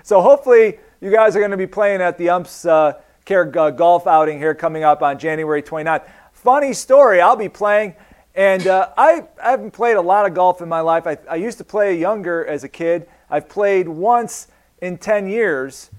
So 0.05 0.20
hopefully 0.20 0.81
you 1.01 1.12
guys 1.12 1.37
are 1.37 1.38
going 1.38 1.53
to 1.53 1.57
be 1.57 1.66
playing 1.68 2.01
at 2.01 2.18
the 2.18 2.29
Umps 2.29 2.64
uh, 2.64 2.94
Care 3.25 3.57
uh, 3.57 3.70
Golf 3.70 4.07
outing 4.09 4.38
here 4.38 4.53
coming 4.53 4.83
up 4.83 5.01
on 5.01 5.16
January 5.16 5.62
29th. 5.62 6.03
Funny 6.33 6.72
story, 6.72 7.20
I'll 7.20 7.37
be 7.37 7.48
playing, 7.48 7.94
and 8.35 8.66
uh, 8.66 8.88
I, 8.96 9.25
I 9.40 9.51
haven't 9.53 9.70
played 9.70 9.96
a 9.96 10.01
lot 10.01 10.27
of 10.27 10.35
golf 10.35 10.61
in 10.61 10.68
my 10.68 10.81
life. 10.81 11.07
I, 11.07 11.18
I 11.31 11.37
used 11.37 11.59
to 11.59 11.64
play 11.64 11.96
younger 11.96 12.44
as 12.44 12.64
a 12.64 12.68
kid. 12.68 13.07
I've 13.31 13.48
played 13.48 13.88
once 13.88 14.48
in 14.81 14.98
10 14.98 15.29
years, 15.29 15.90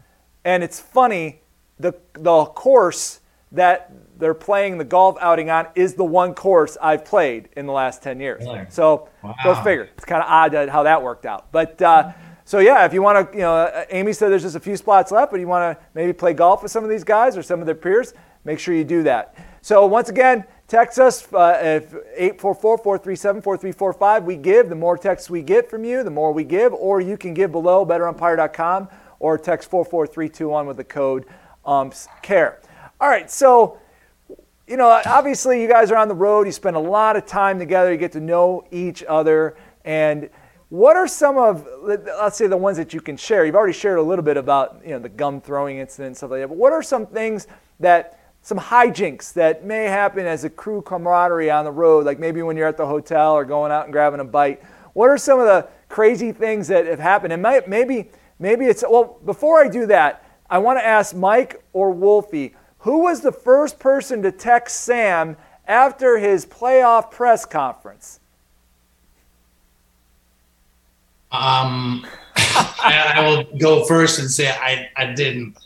and 0.43 0.63
it's 0.63 0.81
funny, 0.81 1.41
the, 1.79 1.93
the 2.13 2.45
course 2.45 3.21
that 3.53 3.91
they're 4.19 4.33
playing 4.33 4.77
the 4.77 4.83
golf 4.83 5.17
outing 5.21 5.49
on 5.49 5.67
is 5.75 5.95
the 5.95 6.03
one 6.03 6.33
course 6.33 6.77
I've 6.81 7.03
played 7.05 7.49
in 7.57 7.65
the 7.65 7.73
last 7.73 8.03
10 8.03 8.19
years. 8.19 8.43
Really? 8.45 8.65
So 8.69 9.09
go 9.21 9.33
Wow. 9.51 9.63
figure. 9.63 9.89
It's 9.95 10.05
kind 10.05 10.21
of 10.21 10.29
odd 10.29 10.69
how 10.69 10.83
that 10.83 11.01
worked 11.01 11.25
out. 11.25 11.51
But 11.51 11.81
uh, 11.81 12.11
so 12.45 12.59
yeah, 12.59 12.85
if 12.85 12.93
you 12.93 13.01
want 13.01 13.31
to, 13.31 13.37
you 13.37 13.41
know, 13.43 13.55
uh, 13.55 13.85
Amy 13.89 14.13
said 14.13 14.29
there's 14.29 14.43
just 14.43 14.55
a 14.55 14.59
few 14.59 14.77
spots 14.77 15.11
left, 15.11 15.31
but 15.31 15.39
you 15.39 15.47
want 15.47 15.77
to 15.77 15.85
maybe 15.93 16.13
play 16.13 16.33
golf 16.33 16.61
with 16.61 16.71
some 16.71 16.83
of 16.83 16.89
these 16.89 17.03
guys 17.03 17.35
or 17.37 17.43
some 17.43 17.59
of 17.59 17.65
their 17.65 17.75
peers, 17.75 18.13
make 18.43 18.59
sure 18.59 18.73
you 18.75 18.83
do 18.83 19.03
that. 19.03 19.35
So 19.61 19.85
once 19.85 20.09
again, 20.09 20.45
text 20.67 20.99
us 20.99 21.31
uh, 21.33 21.79
if 21.81 21.93
844-437-4345. 22.41 24.23
We 24.23 24.35
give. 24.35 24.69
The 24.69 24.75
more 24.75 24.97
texts 24.97 25.29
we 25.29 25.41
get 25.41 25.69
from 25.69 25.83
you, 25.83 26.03
the 26.03 26.09
more 26.11 26.31
we 26.31 26.43
give. 26.43 26.73
Or 26.73 27.01
you 27.01 27.17
can 27.17 27.33
give 27.33 27.51
below 27.51 27.85
betterumpire.com 27.85 28.89
or 29.19 29.37
text 29.37 29.69
44321 29.69 30.67
with 30.67 30.77
the 30.77 30.83
code 30.83 31.25
UMPS 31.65 32.07
care. 32.21 32.59
All 33.03 33.09
right, 33.09 33.29
so 33.29 33.79
you 34.65 34.77
know, 34.77 34.87
obviously 35.05 35.61
you 35.61 35.67
guys 35.67 35.91
are 35.91 35.97
on 35.97 36.07
the 36.07 36.15
road. 36.15 36.45
You 36.45 36.53
spend 36.53 36.77
a 36.77 36.79
lot 36.79 37.17
of 37.17 37.25
time 37.25 37.59
together. 37.59 37.91
You 37.91 37.97
get 37.97 38.13
to 38.13 38.21
know 38.21 38.63
each 38.71 39.03
other. 39.03 39.57
And 39.83 40.29
what 40.69 40.95
are 40.95 41.05
some 41.05 41.37
of, 41.37 41.67
let's 41.81 42.37
say, 42.37 42.47
the 42.47 42.55
ones 42.55 42.77
that 42.77 42.93
you 42.93 43.01
can 43.01 43.17
share? 43.17 43.45
You've 43.45 43.55
already 43.55 43.73
shared 43.73 43.99
a 43.99 44.01
little 44.01 44.23
bit 44.23 44.37
about, 44.37 44.79
you 44.85 44.91
know, 44.91 44.99
the 44.99 45.09
gum 45.09 45.41
throwing 45.41 45.79
incident 45.79 46.15
stuff 46.15 46.31
like 46.31 46.39
that. 46.39 46.47
But 46.47 46.55
what 46.55 46.71
are 46.71 46.81
some 46.81 47.05
things 47.05 47.47
that, 47.81 48.21
some 48.41 48.57
hijinks 48.57 49.33
that 49.33 49.65
may 49.65 49.83
happen 49.83 50.25
as 50.25 50.45
a 50.45 50.49
crew 50.49 50.81
camaraderie 50.81 51.51
on 51.51 51.65
the 51.65 51.73
road? 51.73 52.05
Like 52.05 52.19
maybe 52.19 52.41
when 52.41 52.55
you're 52.55 52.69
at 52.69 52.77
the 52.77 52.87
hotel 52.87 53.33
or 53.33 53.43
going 53.43 53.73
out 53.73 53.83
and 53.83 53.91
grabbing 53.91 54.21
a 54.21 54.23
bite. 54.23 54.63
What 54.93 55.09
are 55.09 55.17
some 55.17 55.41
of 55.41 55.45
the 55.45 55.67
crazy 55.89 56.31
things 56.31 56.69
that 56.69 56.85
have 56.85 56.99
happened? 56.99 57.33
And 57.33 57.41
maybe, 57.67 58.11
maybe 58.39 58.67
it's 58.67 58.81
well. 58.89 59.19
Before 59.25 59.61
I 59.61 59.67
do 59.67 59.87
that, 59.87 60.25
I 60.49 60.59
want 60.59 60.79
to 60.79 60.85
ask 60.85 61.13
Mike 61.13 61.61
or 61.73 61.91
Wolfie. 61.91 62.55
Who 62.83 62.99
was 62.99 63.21
the 63.21 63.31
first 63.31 63.79
person 63.79 64.21
to 64.23 64.31
text 64.31 64.81
Sam 64.81 65.37
after 65.65 66.17
his 66.17 66.45
playoff 66.45 67.11
press 67.11 67.45
conference? 67.45 68.19
Um, 71.31 72.05
I, 72.35 73.13
I 73.15 73.27
will 73.27 73.45
go 73.57 73.85
first 73.85 74.19
and 74.19 74.29
say 74.29 74.49
I, 74.49 74.89
I 74.97 75.13
didn't. 75.13 75.57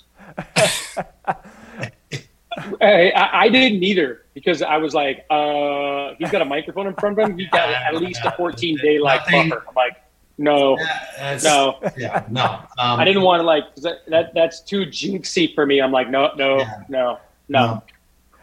Hey, 2.79 3.11
I, 3.13 3.41
I 3.41 3.49
didn't 3.49 3.83
either 3.83 4.21
because 4.35 4.61
I 4.61 4.77
was 4.77 4.93
like, 4.93 5.25
uh, 5.31 6.13
he's 6.19 6.29
got 6.29 6.43
a 6.43 6.45
microphone 6.45 6.85
in 6.85 6.93
front 6.95 7.17
of 7.17 7.29
him. 7.29 7.37
He's 7.37 7.49
got 7.49 7.69
at 7.69 7.95
least 7.95 8.21
a 8.25 8.31
14 8.37 8.77
day 8.77 8.99
like 8.99 9.21
Nothing. 9.21 9.49
buffer. 9.49 9.65
I'm 9.67 9.73
like, 9.75 9.97
no, 10.37 10.77
That's, 11.17 11.43
no. 11.43 11.79
Yeah, 11.97 12.25
no. 12.29 12.43
Um, 12.77 12.99
I 12.99 13.05
didn't 13.05 13.23
want 13.23 13.39
to 13.41 13.43
like 13.43 13.75
that, 13.77 14.07
that. 14.09 14.33
That's 14.33 14.61
too 14.61 14.85
jinxy 14.85 15.53
for 15.55 15.65
me. 15.65 15.79
I'm 15.81 15.91
like, 15.91 16.09
no, 16.09 16.31
no, 16.35 16.59
Yeah. 16.59 16.83
no, 16.89 17.19
no, 17.49 17.83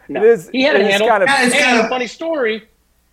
no. 0.08 0.20
It 0.22 0.26
is- 0.26 0.48
he 0.50 0.62
had 0.62 0.76
a 0.76 0.84
handle. 0.84 1.08
kind 1.08 1.22
of- 1.22 1.28
Yeah, 1.28 1.46
it's 1.46 1.58
kind 1.58 1.78
of- 1.80 1.88
funny 1.88 2.06
story. 2.06 2.64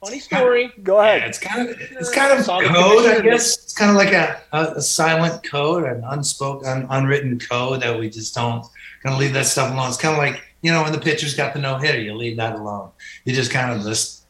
Funny 0.04 0.17
story. 0.20 0.72
Go 0.82 1.00
Yeah, 1.00 1.10
ahead. 1.13 1.30
it's 1.30 1.38
kind 1.38 1.70
of 1.70 1.80
it's 1.80 2.10
kind 2.10 2.32
of 2.38 2.44
Saw 2.44 2.60
code, 2.60 3.06
I 3.06 3.22
guess. 3.22 3.58
It's 3.63 3.74
kind 3.76 3.91
of 3.91 3.98
like 3.98 4.12
a, 4.13 4.41
a, 4.52 4.78
a 4.78 4.82
silent 4.82 5.44
code, 5.44 5.84
an 5.84 6.04
unspoken, 6.10 6.67
un, 6.67 6.88
unwritten 6.89 7.38
code 7.38 7.82
that 7.84 8.00
we 8.00 8.10
just 8.10 8.34
don't 8.34 8.65
kind 9.04 9.13
of 9.13 9.20
leave 9.20 9.34
that 9.34 9.46
stuff 9.46 9.72
alone. 9.72 9.89
It's 9.89 9.98
kind 9.98 10.13
of 10.13 10.17
like 10.17 10.41
you 10.63 10.72
know 10.72 10.82
when 10.82 10.91
the 10.91 10.98
pitcher's 11.00 11.36
got 11.36 11.54
the 11.54 11.60
no 11.60 11.78
hitter, 11.78 12.02
you 12.02 12.15
leave 12.15 12.38
that 12.38 12.56
alone. 12.56 12.89
You 13.26 13.36
just 13.36 13.52
kind 13.52 13.72
of 13.80 13.86
just 13.86 14.26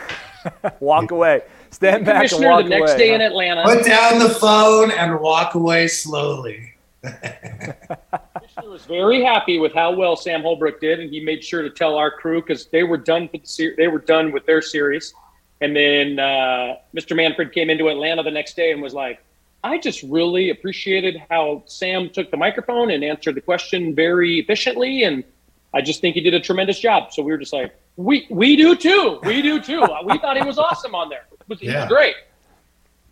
Walk 0.80 1.12
away. 1.12 1.42
Stand 1.80 2.04
back 2.04 2.24
and 2.24 2.30
Commissioner 2.30 2.50
walk 2.50 2.64
the 2.64 2.68
next 2.68 2.90
away. 2.90 2.98
day 2.98 3.08
huh? 3.08 3.14
in 3.14 3.20
Atlanta. 3.22 3.62
put 3.64 3.86
down 3.86 4.18
the 4.18 4.28
phone 4.28 4.90
and 4.90 5.18
walk 5.18 5.54
away 5.54 5.88
slowly. 5.88 6.74
Commissioner 7.02 8.68
was 8.68 8.84
very 8.84 9.24
happy 9.24 9.58
with 9.58 9.72
how 9.72 9.90
well 9.90 10.14
Sam 10.14 10.42
Holbrook 10.42 10.78
did, 10.78 11.00
and 11.00 11.08
he 11.08 11.20
made 11.20 11.42
sure 11.42 11.62
to 11.62 11.70
tell 11.70 11.96
our 11.96 12.10
crew 12.10 12.42
because 12.42 12.66
they 12.66 12.82
were 12.82 12.98
done. 12.98 13.30
With 13.32 13.40
the 13.40 13.48
ser- 13.48 13.74
they 13.78 13.88
were 13.88 14.00
done 14.00 14.30
with 14.30 14.44
their 14.44 14.60
series, 14.60 15.14
and 15.62 15.74
then 15.74 16.18
uh, 16.18 16.76
Mr. 16.94 17.16
Manfred 17.16 17.54
came 17.54 17.70
into 17.70 17.88
Atlanta 17.88 18.22
the 18.22 18.30
next 18.30 18.56
day 18.56 18.72
and 18.72 18.82
was 18.82 18.92
like, 18.92 19.24
"I 19.64 19.78
just 19.78 20.02
really 20.02 20.50
appreciated 20.50 21.22
how 21.30 21.62
Sam 21.64 22.10
took 22.10 22.30
the 22.30 22.36
microphone 22.36 22.90
and 22.90 23.02
answered 23.02 23.36
the 23.36 23.40
question 23.40 23.94
very 23.94 24.38
efficiently, 24.38 25.04
and 25.04 25.24
I 25.72 25.80
just 25.80 26.02
think 26.02 26.14
he 26.14 26.20
did 26.20 26.34
a 26.34 26.40
tremendous 26.40 26.78
job." 26.78 27.10
So 27.14 27.22
we 27.22 27.32
were 27.32 27.38
just 27.38 27.54
like, 27.54 27.74
"We 27.96 28.26
we 28.28 28.56
do 28.56 28.76
too. 28.76 29.18
We 29.22 29.40
do 29.40 29.62
too. 29.62 29.80
we 30.04 30.18
thought 30.18 30.36
he 30.36 30.44
was 30.44 30.58
awesome 30.58 30.94
on 30.94 31.08
there. 31.08 31.24
It 31.50 31.54
was, 31.54 31.60
he 31.60 31.66
was 31.66 31.74
Yeah. 31.74 31.88
great." 31.88 32.14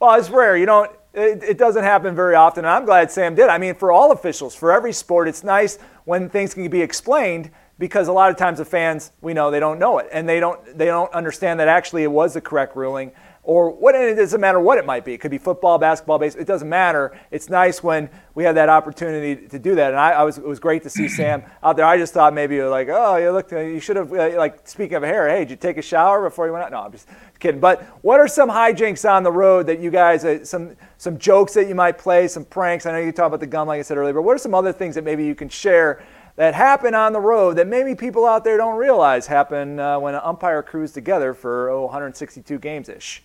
Well, 0.00 0.14
it's 0.14 0.30
rare. 0.30 0.56
You 0.56 0.66
don't. 0.66 0.90
It, 1.12 1.42
it 1.42 1.58
doesn't 1.58 1.82
happen 1.82 2.14
very 2.14 2.36
often, 2.36 2.64
and 2.64 2.70
I'm 2.72 2.84
glad 2.84 3.10
Sam 3.10 3.34
did. 3.34 3.48
I 3.48 3.58
mean, 3.58 3.74
for 3.74 3.90
all 3.90 4.12
officials, 4.12 4.54
for 4.54 4.70
every 4.70 4.92
sport, 4.92 5.26
it's 5.26 5.42
nice 5.42 5.78
when 6.04 6.28
things 6.28 6.54
can 6.54 6.68
be 6.70 6.80
explained 6.82 7.50
because 7.78 8.06
a 8.08 8.12
lot 8.12 8.30
of 8.30 8.36
times 8.36 8.58
the 8.58 8.64
fans, 8.64 9.10
we 9.20 9.34
know 9.34 9.50
they 9.50 9.58
don't 9.60 9.78
know 9.78 9.98
it, 9.98 10.08
and 10.12 10.28
they 10.28 10.38
don't 10.38 10.78
they 10.78 10.86
don't 10.86 11.12
understand 11.12 11.58
that 11.58 11.66
actually 11.66 12.04
it 12.04 12.12
was 12.12 12.34
the 12.34 12.40
correct 12.40 12.76
ruling, 12.76 13.10
or 13.48 13.70
what. 13.70 13.94
And 13.94 14.04
it 14.04 14.14
doesn't 14.14 14.42
matter 14.42 14.60
what 14.60 14.76
it 14.76 14.84
might 14.84 15.06
be. 15.06 15.14
It 15.14 15.18
could 15.22 15.30
be 15.30 15.38
football, 15.38 15.78
basketball, 15.78 16.18
baseball. 16.18 16.42
It 16.42 16.46
doesn't 16.46 16.68
matter. 16.68 17.18
It's 17.30 17.48
nice 17.48 17.82
when 17.82 18.10
we 18.34 18.44
have 18.44 18.54
that 18.56 18.68
opportunity 18.68 19.48
to 19.48 19.58
do 19.58 19.74
that, 19.74 19.90
and 19.90 19.98
I, 19.98 20.10
I 20.10 20.22
was 20.22 20.36
it 20.36 20.44
was 20.44 20.60
great 20.60 20.82
to 20.82 20.90
see 20.90 21.08
Sam 21.18 21.42
out 21.62 21.76
there. 21.76 21.86
I 21.86 21.96
just 21.96 22.12
thought 22.12 22.34
maybe 22.34 22.56
you're 22.56 22.68
like, 22.68 22.88
oh, 22.90 23.16
you 23.16 23.30
looked, 23.30 23.50
you 23.52 23.80
should 23.80 23.96
have 23.96 24.12
uh, 24.12 24.36
like 24.36 24.68
speaking 24.68 24.98
of 24.98 25.02
hair. 25.02 25.30
Hey, 25.30 25.40
did 25.40 25.50
you 25.50 25.56
take 25.56 25.78
a 25.78 25.82
shower 25.82 26.22
before 26.22 26.46
you 26.46 26.52
went 26.52 26.66
out? 26.66 26.72
No, 26.72 26.82
I'm 26.82 26.92
just 26.92 27.08
kidding. 27.38 27.58
But 27.58 27.82
what 28.02 28.20
are 28.20 28.28
some 28.28 28.50
hijinks 28.50 29.10
on 29.10 29.22
the 29.22 29.32
road 29.32 29.66
that 29.68 29.80
you 29.80 29.90
guys, 29.90 30.26
uh, 30.26 30.44
some 30.44 30.76
some 30.98 31.18
jokes 31.18 31.54
that 31.54 31.68
you 31.68 31.74
might 31.74 31.96
play, 31.96 32.28
some 32.28 32.44
pranks? 32.44 32.84
I 32.84 32.92
know 32.92 32.98
you 32.98 33.12
talked 33.12 33.28
about 33.28 33.40
the 33.40 33.46
gum, 33.46 33.66
like 33.66 33.78
I 33.78 33.82
said 33.82 33.96
earlier, 33.96 34.12
but 34.12 34.22
what 34.22 34.34
are 34.34 34.38
some 34.38 34.54
other 34.54 34.74
things 34.74 34.94
that 34.94 35.04
maybe 35.04 35.24
you 35.24 35.34
can 35.34 35.48
share 35.48 36.04
that 36.36 36.54
happen 36.54 36.94
on 36.94 37.14
the 37.14 37.20
road 37.20 37.56
that 37.56 37.66
maybe 37.66 37.94
people 37.94 38.26
out 38.26 38.44
there 38.44 38.58
don't 38.58 38.76
realize 38.76 39.26
happen 39.26 39.80
uh, 39.80 39.98
when 39.98 40.14
an 40.14 40.20
umpire 40.22 40.62
crews 40.62 40.92
together 40.92 41.32
for 41.32 41.70
oh, 41.70 41.86
162 41.86 42.58
games 42.58 42.90
ish? 42.90 43.22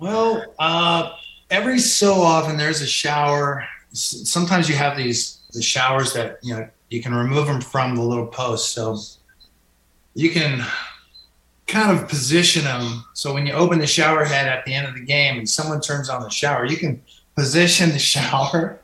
Well, 0.00 0.54
uh, 0.58 1.12
every 1.50 1.78
so 1.78 2.14
often 2.14 2.56
there's 2.56 2.80
a 2.80 2.86
shower. 2.86 3.66
Sometimes 3.92 4.66
you 4.66 4.74
have 4.74 4.96
these 4.96 5.40
the 5.52 5.60
showers 5.60 6.14
that 6.14 6.38
you 6.42 6.54
know 6.54 6.66
you 6.88 7.02
can 7.02 7.14
remove 7.14 7.46
them 7.46 7.60
from 7.60 7.96
the 7.96 8.02
little 8.02 8.26
post, 8.26 8.72
so 8.72 8.98
you 10.14 10.30
can 10.30 10.64
kind 11.66 11.96
of 11.96 12.08
position 12.08 12.64
them. 12.64 13.04
So 13.12 13.34
when 13.34 13.46
you 13.46 13.52
open 13.52 13.78
the 13.78 13.86
shower 13.86 14.24
head 14.24 14.48
at 14.48 14.64
the 14.64 14.72
end 14.72 14.86
of 14.88 14.94
the 14.94 15.04
game 15.04 15.38
and 15.38 15.48
someone 15.48 15.82
turns 15.82 16.08
on 16.08 16.22
the 16.22 16.30
shower, 16.30 16.64
you 16.64 16.78
can 16.78 17.02
position 17.36 17.90
the 17.90 17.98
shower 18.14 18.80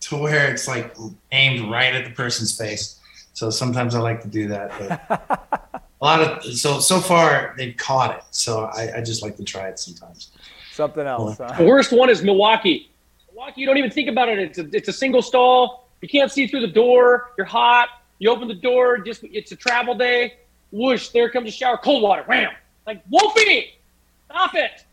to 0.00 0.16
where 0.16 0.50
it's 0.50 0.66
like 0.66 0.96
aimed 1.30 1.70
right 1.70 1.94
at 1.94 2.04
the 2.04 2.10
person's 2.10 2.58
face. 2.58 2.98
So 3.34 3.50
sometimes 3.50 3.94
I 3.94 4.00
like 4.00 4.20
to 4.22 4.28
do 4.28 4.48
that. 4.48 4.72
But 5.08 5.82
a 6.00 6.04
lot 6.04 6.20
of 6.20 6.44
so 6.44 6.80
so 6.80 6.98
far 6.98 7.54
they've 7.56 7.76
caught 7.76 8.16
it. 8.16 8.24
So 8.32 8.64
I, 8.64 8.96
I 8.96 9.00
just 9.00 9.22
like 9.22 9.36
to 9.36 9.44
try 9.44 9.68
it 9.68 9.78
sometimes. 9.78 10.32
Something 10.76 11.06
else. 11.06 11.38
The 11.38 11.64
worst 11.64 11.90
one 11.90 12.10
is 12.10 12.22
Milwaukee. 12.22 12.90
Milwaukee, 13.32 13.62
you 13.62 13.66
don't 13.66 13.78
even 13.78 13.90
think 13.90 14.10
about 14.10 14.28
it. 14.28 14.38
It's 14.38 14.58
a, 14.58 14.68
it's 14.76 14.88
a 14.88 14.92
single 14.92 15.22
stall. 15.22 15.88
You 16.02 16.08
can't 16.08 16.30
see 16.30 16.46
through 16.46 16.60
the 16.60 16.66
door. 16.66 17.32
You're 17.38 17.46
hot. 17.46 17.88
You 18.18 18.30
open 18.30 18.46
the 18.46 18.54
door. 18.54 18.98
Just 18.98 19.24
it's 19.24 19.52
a 19.52 19.56
travel 19.56 19.94
day. 19.94 20.34
Whoosh! 20.72 21.08
There 21.08 21.30
comes 21.30 21.48
a 21.48 21.52
shower. 21.52 21.78
Cold 21.78 22.02
water. 22.02 22.24
Wham! 22.24 22.52
Like 22.86 23.02
Wolfie, 23.08 23.78
stop 24.26 24.54
it. 24.54 24.84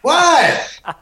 What? 0.00 0.80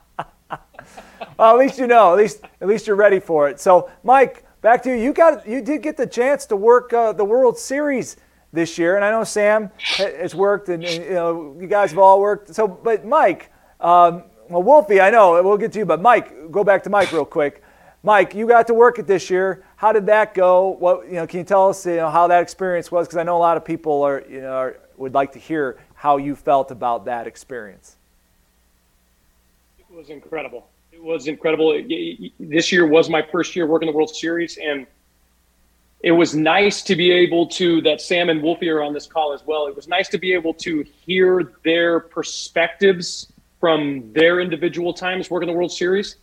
Well, 1.38 1.52
at 1.52 1.58
least 1.58 1.78
you 1.78 1.86
know. 1.86 2.12
At 2.12 2.18
least 2.18 2.40
at 2.60 2.66
least 2.66 2.88
you're 2.88 2.96
ready 2.96 3.20
for 3.20 3.48
it. 3.48 3.60
So, 3.60 3.88
Mike, 4.02 4.44
back 4.60 4.82
to 4.82 4.90
you. 4.90 4.96
You 4.96 5.12
got 5.12 5.46
you 5.46 5.62
did 5.62 5.82
get 5.82 5.96
the 5.96 6.06
chance 6.06 6.46
to 6.46 6.56
work 6.56 6.92
uh, 6.92 7.12
the 7.12 7.24
World 7.24 7.56
Series 7.56 8.16
this 8.52 8.76
year, 8.76 8.96
and 8.96 9.04
I 9.04 9.12
know 9.12 9.22
Sam 9.22 9.70
ha- 9.78 10.16
has 10.18 10.34
worked, 10.34 10.68
and, 10.68 10.82
and, 10.82 11.04
you 11.04 11.12
know 11.12 11.56
you 11.60 11.68
guys 11.68 11.90
have 11.90 11.98
all 12.00 12.20
worked. 12.20 12.52
So, 12.52 12.66
but 12.66 13.04
Mike, 13.04 13.52
um, 13.80 14.24
well, 14.48 14.62
Wolfie, 14.62 15.00
I 15.00 15.10
know 15.10 15.42
we'll 15.42 15.58
get 15.58 15.72
to 15.72 15.78
you, 15.78 15.84
but 15.84 16.00
Mike, 16.00 16.50
go 16.50 16.64
back 16.64 16.82
to 16.84 16.90
Mike 16.90 17.12
real 17.12 17.24
quick. 17.24 17.62
Mike, 18.02 18.34
you 18.34 18.46
got 18.46 18.66
to 18.68 18.74
work 18.74 18.98
it 18.98 19.06
this 19.06 19.28
year. 19.28 19.64
How 19.76 19.92
did 19.92 20.06
that 20.06 20.32
go? 20.32 20.68
What 20.68 21.06
you 21.06 21.14
know? 21.14 21.26
Can 21.26 21.40
you 21.40 21.44
tell 21.44 21.68
us 21.68 21.84
you 21.84 21.96
know 21.96 22.10
how 22.10 22.26
that 22.28 22.42
experience 22.42 22.90
was? 22.90 23.06
Because 23.06 23.18
I 23.18 23.22
know 23.24 23.36
a 23.36 23.38
lot 23.38 23.56
of 23.56 23.64
people 23.64 24.02
are 24.02 24.24
you 24.28 24.40
know 24.40 24.52
are, 24.52 24.76
would 24.96 25.14
like 25.14 25.32
to 25.32 25.38
hear 25.38 25.78
how 25.94 26.16
you 26.16 26.34
felt 26.34 26.70
about 26.70 27.04
that 27.06 27.26
experience. 27.26 27.96
It 29.78 29.94
was 29.94 30.10
incredible. 30.10 30.68
It 30.92 31.02
was 31.02 31.26
incredible. 31.26 31.72
This 32.38 32.72
year 32.72 32.86
was 32.86 33.10
my 33.10 33.22
first 33.22 33.54
year 33.56 33.66
working 33.66 33.86
the 33.90 33.96
World 33.96 34.14
Series, 34.14 34.58
and 34.58 34.86
it 36.02 36.12
was 36.12 36.34
nice 36.34 36.82
to 36.82 36.94
be 36.94 37.10
able 37.10 37.48
to. 37.48 37.82
That 37.82 38.00
Sam 38.00 38.30
and 38.30 38.40
Wolfie 38.40 38.68
are 38.68 38.80
on 38.80 38.92
this 38.92 39.06
call 39.06 39.32
as 39.32 39.44
well. 39.44 39.66
It 39.66 39.74
was 39.74 39.88
nice 39.88 40.08
to 40.10 40.18
be 40.18 40.32
able 40.32 40.54
to 40.54 40.84
hear 41.04 41.52
their 41.64 41.98
perspectives 41.98 43.32
from 43.60 44.12
their 44.12 44.40
individual 44.40 44.92
times 44.92 45.30
working 45.30 45.48
the 45.48 45.52
World 45.52 45.72
Series, 45.72 46.16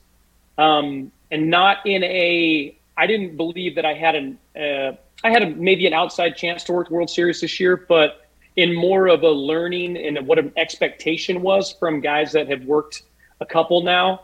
um, 0.58 1.12
and 1.32 1.50
not 1.50 1.86
in 1.86 2.04
a. 2.04 2.78
I 2.98 3.08
didn't 3.08 3.36
believe 3.36 3.76
that 3.76 3.86
I 3.86 3.94
had 3.94 4.16
an. 4.16 4.40
Uh, 4.56 4.96
I 5.24 5.32
had 5.32 5.44
a, 5.44 5.50
maybe 5.50 5.88
an 5.88 5.94
outside 5.94 6.36
chance 6.36 6.64
to 6.66 6.74
work 6.74 6.90
the 6.90 6.94
World 6.94 7.10
Series 7.10 7.42
this 7.42 7.60
year, 7.60 7.78
but 7.78 8.28
in 8.56 8.74
more 8.74 9.08
of 9.08 9.24
a 9.24 9.30
learning 9.30 9.98
and 9.98 10.26
what 10.28 10.40
an 10.40 10.52
expectation 10.56 11.42
was 11.42 11.74
from 11.74 12.00
guys 12.00 12.32
that 12.32 12.48
have 12.50 12.64
worked 12.64 13.04
a 13.42 13.46
couple 13.46 13.84
now. 13.84 14.22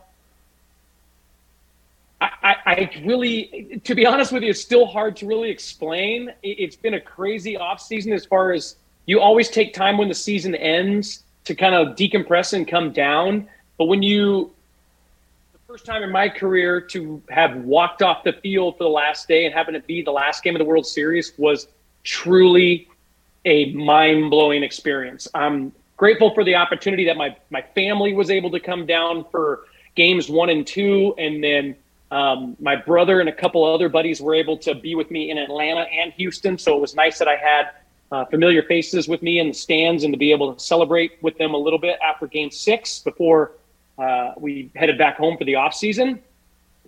I, 2.22 2.30
I, 2.43 2.55
I 2.66 3.01
really, 3.03 3.82
to 3.84 3.95
be 3.95 4.05
honest 4.05 4.32
with 4.32 4.43
you, 4.43 4.51
it's 4.51 4.62
still 4.62 4.86
hard 4.86 5.16
to 5.18 5.26
really 5.26 5.49
explain. 5.49 6.30
It, 6.43 6.59
it's 6.59 6.76
been 6.76 6.93
a 6.93 7.01
crazy 7.01 7.57
off 7.57 7.82
season 7.82 8.14
as 8.14 8.26
far 8.26 8.51
as 8.53 8.76
you 9.05 9.20
always 9.20 9.49
take 9.49 9.74
time 9.74 9.97
when 9.97 10.07
the 10.07 10.16
season 10.16 10.55
ends 10.55 11.24
to 11.46 11.56
kind 11.56 11.76
of 11.76 11.96
decompress 11.96 12.54
and 12.54 12.68
come 12.68 12.92
down. 12.92 13.48
But 13.78 13.86
when 13.86 14.04
you, 14.04 14.52
the 15.54 15.60
first 15.68 15.86
time 15.86 16.04
in 16.04 16.12
my 16.12 16.30
career 16.30 16.82
to 16.82 17.22
have 17.30 17.56
walked 17.58 18.02
off 18.02 18.24
the 18.24 18.34
field 18.34 18.78
for 18.78 18.84
the 18.84 18.89
last 18.89 19.28
day 19.28 19.46
and 19.46 19.54
having 19.54 19.76
it 19.76 19.88
be 19.88 20.02
the 20.02 20.12
last 20.12 20.44
game 20.44 20.56
of 20.56 20.60
the 20.60 20.66
World 20.66 20.86
Series 20.86 21.34
was 21.38 21.68
truly 22.04 22.88
a 23.46 23.74
mind 23.74 24.30
blowing 24.30 24.64
experience. 24.64 25.28
I'm 25.34 25.72
grateful 25.98 26.34
for 26.34 26.44
the 26.44 26.56
opportunity 26.56 27.06
that 27.06 27.18
my 27.18 27.36
my 27.50 27.62
family 27.76 28.14
was 28.14 28.30
able 28.30 28.52
to 28.52 28.60
come 28.60 28.86
down 28.86 29.26
for 29.32 29.66
games 29.96 30.30
one 30.30 30.50
and 30.50 30.66
two, 30.66 31.14
and 31.18 31.44
then 31.44 31.76
um, 32.12 32.58
my 32.60 32.76
brother 32.76 33.20
and 33.20 33.30
a 33.30 33.32
couple 33.32 33.64
other 33.64 33.89
buddies 33.89 34.22
were 34.22 34.36
able 34.36 34.58
to 34.58 34.76
be 34.76 34.96
with 34.96 35.10
me 35.10 35.32
in 35.32 35.38
Atlanta 35.38 35.82
and 35.82 36.12
Houston. 36.14 36.58
So 36.58 36.76
it 36.76 36.82
was 36.82 36.94
nice 36.94 37.18
that 37.20 37.28
I 37.28 37.36
had 37.36 37.72
uh, 38.12 38.26
familiar 38.26 38.62
faces 38.64 39.07
with 39.07 39.22
me 39.22 39.39
in 39.39 39.47
the 39.49 39.53
stands 39.53 40.03
and 40.03 40.14
to 40.14 40.18
be 40.18 40.32
able 40.32 40.53
to 40.53 40.59
celebrate 40.59 41.18
with 41.22 41.38
them 41.38 41.53
a 41.53 41.57
little 41.57 41.80
bit 41.80 41.97
after 42.03 42.28
Game 42.28 42.51
Six 42.51 42.99
before 42.99 43.53
uh, 43.97 44.34
we 44.38 44.70
headed 44.76 44.97
back 44.97 45.18
home 45.18 45.38
for 45.38 45.45
the 45.45 45.55
off 45.55 45.74
season. 45.74 46.20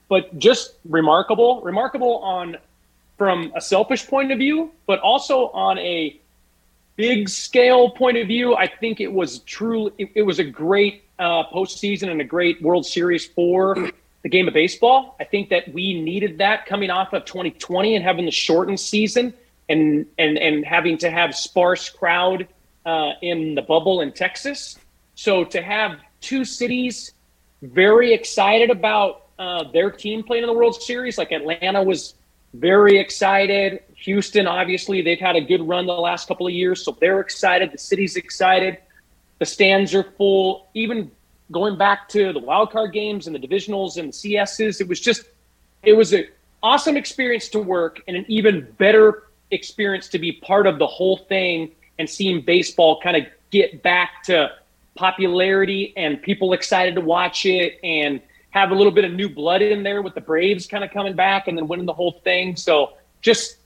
But 0.10 0.38
just 0.38 0.74
remarkable, 0.88 1.62
remarkable 1.62 2.18
on 2.18 2.58
from 3.18 3.54
a 3.56 3.62
selfish 3.62 4.06
point 4.08 4.32
of 4.32 4.38
view, 4.38 4.72
but 4.86 5.00
also 5.00 5.50
on 5.50 5.78
a 5.78 6.20
big 6.96 7.30
scale 7.30 7.90
point 7.90 8.18
of 8.18 8.28
view, 8.28 8.56
I 8.56 8.68
think 8.68 9.00
it 9.00 9.12
was 9.12 9.40
truly, 9.40 9.94
It, 9.98 10.12
it 10.16 10.22
was 10.24 10.40
a 10.40 10.44
great 10.44 11.04
uh, 11.20 11.44
postseason 11.46 12.10
and 12.10 12.20
a 12.22 12.26
great 12.26 12.62
World 12.62 12.86
Series 12.86 13.26
for 13.26 13.92
the 14.24 14.30
game 14.30 14.48
of 14.48 14.54
baseball. 14.54 15.16
I 15.20 15.24
think 15.24 15.50
that 15.50 15.74
we 15.74 16.02
needed 16.02 16.40
that 16.40 16.66
coming 16.66 16.90
off 16.90 17.14
of 17.14 17.26
2020 17.26 17.96
and 17.96 18.04
having 18.04 18.26
the 18.26 18.32
shortened 18.32 18.80
season 18.80 19.34
and 19.74 20.06
and 20.18 20.38
and 20.38 20.66
having 20.66 20.98
to 21.00 21.10
have 21.10 21.36
sparse 21.36 21.90
crowd 21.90 22.48
uh, 22.86 23.12
in 23.22 23.56
the 23.56 23.62
bubble 23.62 24.02
in 24.02 24.12
Texas. 24.12 24.78
So 25.16 25.44
to 25.46 25.62
have 25.62 26.00
two 26.22 26.46
cities 26.46 27.12
very 27.62 28.14
excited 28.14 28.70
about 28.70 29.28
uh, 29.40 29.64
their 29.72 29.90
team 29.92 30.24
playing 30.24 30.44
in 30.44 30.48
the 30.48 30.54
World 30.54 30.82
Series, 30.82 31.18
like 31.18 31.32
Atlanta 31.32 31.82
was 31.84 32.14
very 32.54 33.00
excited. 33.00 33.82
Houston, 33.96 34.48
obviously, 34.48 35.02
they've 35.02 35.20
had 35.20 35.36
a 35.36 35.42
good 35.42 35.62
run 35.68 35.86
the 35.86 35.94
last 35.94 36.28
couple 36.28 36.46
of 36.46 36.54
years, 36.54 36.84
so 36.84 36.96
they're 37.00 37.20
excited. 37.20 37.72
The 37.72 37.78
city's 37.78 38.16
excited. 38.16 38.78
The 39.40 39.46
stands 39.46 39.94
are 39.96 40.04
full. 40.04 40.68
Even 40.74 41.10
going 41.52 41.78
back 41.78 42.10
to 42.10 42.34
the 42.34 42.40
wild 42.40 42.72
card 42.72 42.94
games 42.94 43.28
and 43.28 43.36
the 43.36 43.40
divisionals 43.40 43.98
and 43.98 44.10
the 44.10 44.14
CSs, 44.14 44.82
it 44.82 44.88
was 44.88 45.00
just, 45.00 45.24
it 45.84 45.94
was 45.94 46.14
an 46.14 46.28
awesome 46.62 46.98
experience 46.98 47.50
to 47.50 47.60
work 47.60 48.02
and 48.08 48.18
an 48.18 48.26
even 48.28 48.68
better 48.78 49.24
experience 49.52 50.08
to 50.10 50.20
be 50.20 50.32
part 50.32 50.68
of 50.68 50.80
the 50.80 50.88
whole 50.88 51.18
thing 51.18 51.72
and 52.00 52.10
seeing 52.10 52.42
baseball 52.42 53.00
kind 53.02 53.18
of 53.18 53.24
get 53.52 53.84
back 53.84 54.24
to 54.24 54.52
popularity 54.96 55.94
and 55.98 56.22
people 56.22 56.54
excited 56.54 56.96
to 56.96 57.02
watch 57.02 57.46
it 57.46 57.80
and 57.84 58.22
have 58.52 58.72
a 58.72 58.76
little 58.76 58.92
bit 58.92 59.06
of 59.06 59.12
new 59.12 59.28
blood 59.28 59.62
in 59.62 59.84
there 59.84 60.02
with 60.02 60.14
the 60.14 60.22
Braves 60.22 60.68
kind 60.68 60.84
of 60.84 60.92
coming 60.92 61.16
back 61.16 61.48
and 61.48 61.58
then 61.58 61.68
winning 61.68 61.86
the 61.86 61.94
whole 61.94 62.20
thing. 62.24 62.56
So 62.56 62.94
just 63.22 63.58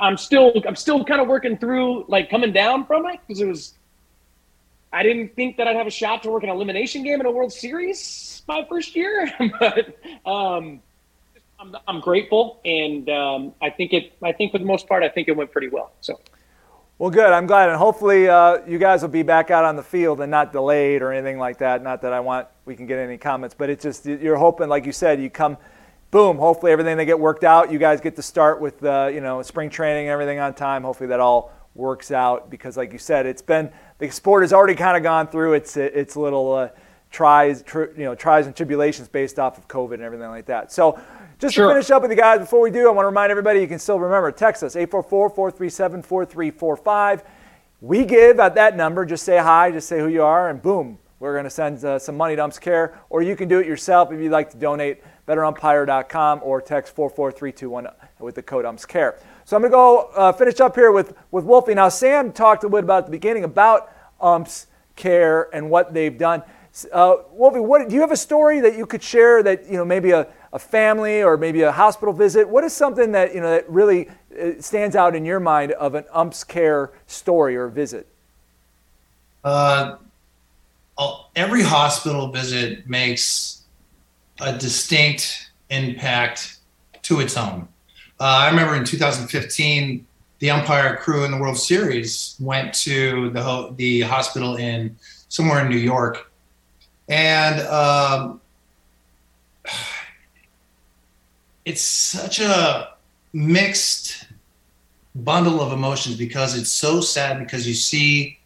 I'm 0.00 0.16
still 0.16 0.52
I'm 0.66 0.76
still 0.76 1.04
kind 1.04 1.20
of 1.20 1.28
working 1.28 1.56
through 1.56 2.04
like 2.08 2.28
coming 2.30 2.52
down 2.52 2.84
from 2.84 3.06
it 3.06 3.20
because 3.26 3.40
it 3.40 3.46
was 3.46 3.74
I 4.92 5.02
didn't 5.02 5.34
think 5.34 5.56
that 5.56 5.66
I'd 5.68 5.76
have 5.76 5.86
a 5.86 5.90
shot 5.90 6.22
to 6.24 6.30
work 6.30 6.42
an 6.42 6.48
elimination 6.48 7.02
game 7.02 7.20
in 7.20 7.26
a 7.26 7.30
World 7.30 7.52
Series 7.52 8.42
my 8.48 8.64
first 8.68 8.94
year, 8.94 9.30
but 9.60 9.96
um, 10.24 10.80
I'm, 11.58 11.74
I'm 11.88 12.00
grateful 12.00 12.60
and 12.64 13.08
um, 13.08 13.54
I 13.62 13.70
think 13.70 13.92
it 13.92 14.12
I 14.22 14.32
think 14.32 14.52
for 14.52 14.58
the 14.58 14.64
most 14.64 14.86
part 14.86 15.02
I 15.02 15.08
think 15.08 15.28
it 15.28 15.36
went 15.36 15.52
pretty 15.52 15.68
well. 15.68 15.92
So. 16.00 16.20
Well, 16.98 17.10
good. 17.10 17.30
I'm 17.30 17.46
glad, 17.46 17.68
and 17.68 17.76
hopefully 17.76 18.26
uh, 18.26 18.64
you 18.66 18.78
guys 18.78 19.02
will 19.02 19.10
be 19.10 19.22
back 19.22 19.50
out 19.50 19.66
on 19.66 19.76
the 19.76 19.82
field 19.82 20.22
and 20.22 20.30
not 20.30 20.50
delayed 20.50 21.02
or 21.02 21.12
anything 21.12 21.38
like 21.38 21.58
that. 21.58 21.82
Not 21.82 22.00
that 22.00 22.14
I 22.14 22.20
want 22.20 22.48
we 22.64 22.74
can 22.74 22.86
get 22.86 22.98
any 22.98 23.18
comments, 23.18 23.54
but 23.54 23.68
it's 23.68 23.82
just 23.82 24.06
you're 24.06 24.38
hoping, 24.38 24.70
like 24.70 24.86
you 24.86 24.92
said, 24.92 25.20
you 25.20 25.28
come, 25.28 25.58
boom. 26.10 26.38
Hopefully 26.38 26.72
everything 26.72 26.96
they 26.96 27.04
get 27.04 27.20
worked 27.20 27.44
out. 27.44 27.70
You 27.70 27.78
guys 27.78 28.00
get 28.00 28.16
to 28.16 28.22
start 28.22 28.62
with 28.62 28.82
uh, 28.82 29.10
you 29.12 29.20
know 29.20 29.42
spring 29.42 29.68
training 29.68 30.06
and 30.06 30.12
everything 30.12 30.38
on 30.38 30.54
time. 30.54 30.84
Hopefully 30.84 31.08
that 31.08 31.20
all 31.20 31.52
works 31.74 32.10
out 32.12 32.48
because, 32.48 32.78
like 32.78 32.94
you 32.94 32.98
said, 32.98 33.26
it's 33.26 33.42
been 33.42 33.70
the 33.98 34.08
sport 34.08 34.42
has 34.42 34.54
already 34.54 34.74
kind 34.74 34.96
of 34.96 35.02
gone 35.02 35.28
through 35.28 35.52
its 35.52 35.76
its 35.76 36.16
little 36.16 36.50
uh, 36.54 36.68
tries, 37.10 37.60
tr- 37.60 37.92
you 37.94 38.04
know, 38.04 38.14
tries 38.14 38.46
and 38.46 38.56
tribulations 38.56 39.06
based 39.06 39.38
off 39.38 39.58
of 39.58 39.68
COVID 39.68 39.94
and 39.94 40.02
everything 40.02 40.30
like 40.30 40.46
that. 40.46 40.72
So. 40.72 40.98
Just 41.38 41.54
Sure. 41.54 41.68
to 41.68 41.74
finish 41.74 41.90
up 41.90 42.00
with 42.00 42.10
you 42.10 42.16
guys, 42.16 42.38
before 42.40 42.60
we 42.62 42.70
do, 42.70 42.88
I 42.88 42.92
want 42.92 43.04
to 43.04 43.08
remind 43.08 43.30
everybody 43.30 43.60
you 43.60 43.68
can 43.68 43.78
still 43.78 44.00
remember 44.00 44.32
text 44.32 44.62
us 44.62 44.74
844 44.74 45.28
437 45.30 46.02
4345. 46.02 47.24
We 47.82 48.06
give 48.06 48.40
at 48.40 48.54
that 48.54 48.74
number, 48.74 49.04
just 49.04 49.22
say 49.22 49.36
hi, 49.36 49.70
just 49.70 49.86
say 49.86 49.98
who 49.98 50.08
you 50.08 50.22
are, 50.22 50.48
and 50.48 50.62
boom, 50.62 50.98
we're 51.20 51.34
going 51.34 51.44
to 51.44 51.50
send 51.50 51.84
uh, 51.84 51.98
some 51.98 52.16
money 52.16 52.36
to 52.36 52.42
Umps 52.42 52.58
Care. 52.58 52.98
Or 53.10 53.20
you 53.20 53.36
can 53.36 53.48
do 53.48 53.58
it 53.58 53.66
yourself 53.66 54.12
if 54.12 54.20
you'd 54.20 54.32
like 54.32 54.50
to 54.52 54.56
donate, 54.56 55.02
betterumpire.com 55.28 56.40
or 56.42 56.62
text 56.62 56.94
44321 56.94 57.86
with 58.18 58.34
the 58.34 58.42
code 58.42 58.64
Umps 58.64 58.86
Care. 58.86 59.18
So 59.44 59.56
I'm 59.56 59.62
going 59.62 59.72
to 59.72 59.76
go 59.76 60.10
uh, 60.16 60.32
finish 60.32 60.58
up 60.60 60.74
here 60.74 60.90
with, 60.90 61.14
with 61.30 61.44
Wolfie. 61.44 61.74
Now, 61.74 61.90
Sam 61.90 62.32
talked 62.32 62.64
a 62.64 62.66
little 62.66 62.78
bit 62.78 62.84
about 62.84 62.98
at 63.00 63.06
the 63.06 63.12
beginning 63.12 63.44
about 63.44 63.92
Umps 64.22 64.68
Care 64.94 65.54
and 65.54 65.68
what 65.68 65.92
they've 65.92 66.16
done. 66.16 66.42
Uh, 66.92 67.16
Wolfie, 67.30 67.60
what, 67.60 67.88
do 67.88 67.94
you 67.94 68.00
have 68.00 68.10
a 68.10 68.16
story 68.16 68.60
that 68.60 68.76
you 68.76 68.86
could 68.86 69.02
share 69.02 69.42
that, 69.42 69.66
you 69.66 69.76
know, 69.76 69.84
maybe 69.84 70.12
a, 70.12 70.26
a 70.52 70.58
family 70.58 71.22
or 71.22 71.36
maybe 71.36 71.62
a 71.62 71.72
hospital 71.72 72.14
visit? 72.14 72.48
What 72.48 72.64
is 72.64 72.72
something 72.72 73.12
that, 73.12 73.34
you 73.34 73.40
know, 73.40 73.50
that 73.50 73.68
really 73.68 74.08
uh, 74.08 74.52
stands 74.60 74.96
out 74.96 75.14
in 75.14 75.24
your 75.24 75.40
mind 75.40 75.72
of 75.72 75.94
an 75.94 76.04
umps 76.12 76.44
care 76.44 76.92
story 77.06 77.56
or 77.56 77.68
visit? 77.68 78.06
Uh, 79.44 79.96
every 81.34 81.62
hospital 81.62 82.28
visit 82.28 82.88
makes 82.88 83.62
a 84.40 84.56
distinct 84.56 85.50
impact 85.70 86.58
to 87.02 87.20
its 87.20 87.36
own. 87.36 87.68
Uh, 88.18 88.24
I 88.24 88.50
remember 88.50 88.74
in 88.74 88.84
2015, 88.84 90.06
the 90.38 90.50
umpire 90.50 90.96
crew 90.96 91.24
in 91.24 91.30
the 91.30 91.38
World 91.38 91.58
Series 91.58 92.36
went 92.40 92.74
to 92.74 93.30
the 93.30 93.42
ho- 93.42 93.74
the 93.76 94.02
hospital 94.02 94.56
in 94.56 94.96
somewhere 95.28 95.64
in 95.64 95.70
New 95.70 95.78
York, 95.78 96.30
and 97.08 97.60
um, 97.62 98.40
it's 101.66 101.82
such 101.82 102.40
a 102.40 102.94
mixed 103.32 104.28
bundle 105.16 105.60
of 105.60 105.72
emotions 105.72 106.16
because 106.16 106.56
it's 106.56 106.70
so 106.70 107.00
sad 107.00 107.40
because 107.40 107.66
you 107.66 107.74
see 107.74 108.38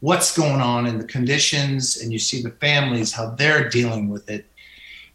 what's 0.00 0.36
going 0.36 0.60
on 0.60 0.86
in 0.86 0.98
the 0.98 1.04
conditions 1.04 1.96
and 2.02 2.12
you 2.12 2.18
see 2.18 2.42
the 2.42 2.50
families 2.50 3.12
how 3.12 3.30
they're 3.30 3.68
dealing 3.68 4.08
with 4.08 4.28
it. 4.30 4.46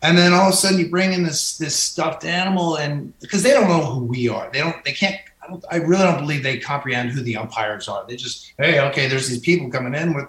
And 0.01 0.17
then 0.17 0.33
all 0.33 0.47
of 0.47 0.53
a 0.53 0.57
sudden 0.57 0.79
you 0.79 0.89
bring 0.89 1.13
in 1.13 1.23
this 1.23 1.57
this 1.57 1.75
stuffed 1.75 2.25
animal 2.25 2.77
and 2.77 3.17
because 3.19 3.43
they 3.43 3.51
don't 3.51 3.67
know 3.67 3.85
who 3.85 4.03
we 4.03 4.27
are. 4.27 4.49
They 4.51 4.59
don't 4.59 4.83
they 4.83 4.91
can't 4.91 5.19
I, 5.43 5.47
don't, 5.47 5.63
I 5.71 5.75
really 5.77 6.03
don't 6.03 6.19
believe 6.19 6.41
they 6.41 6.57
comprehend 6.57 7.11
who 7.11 7.21
the 7.21 7.37
umpires 7.37 7.87
are. 7.87 8.05
They 8.07 8.15
just 8.15 8.53
hey 8.57 8.79
okay 8.89 9.07
there's 9.07 9.29
these 9.29 9.39
people 9.39 9.69
coming 9.69 9.93
in 9.93 10.13
with 10.15 10.25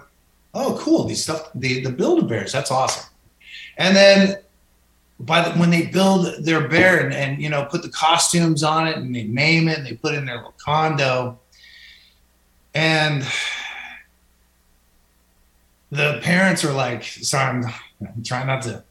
oh 0.53 0.77
cool 0.79 1.05
these 1.05 1.23
stuff 1.23 1.49
the 1.55 1.81
the 1.81 1.91
build 1.91 2.19
a 2.19 2.25
bears 2.25 2.51
that's 2.51 2.71
awesome. 2.71 3.09
And 3.77 3.95
then 3.95 4.37
by 5.19 5.47
the, 5.47 5.57
when 5.59 5.69
they 5.69 5.87
build 5.87 6.43
their 6.43 6.67
bear 6.67 7.03
and, 7.03 7.13
and 7.13 7.41
you 7.41 7.49
know 7.49 7.65
put 7.65 7.81
the 7.81 7.89
costumes 7.89 8.63
on 8.63 8.87
it 8.87 8.97
and 8.97 9.15
they 9.15 9.23
name 9.23 9.67
it 9.67 9.77
and 9.77 9.87
they 9.87 9.93
put 9.93 10.13
in 10.13 10.25
their 10.25 10.37
little 10.37 10.53
condo. 10.57 11.39
And 12.75 13.25
the 15.89 16.19
parents 16.21 16.63
are 16.63 16.73
like 16.73 17.03
sorry 17.03 17.57
I'm, 17.57 17.65
I'm 18.01 18.23
trying 18.23 18.47
not 18.47 18.61
to 18.63 18.83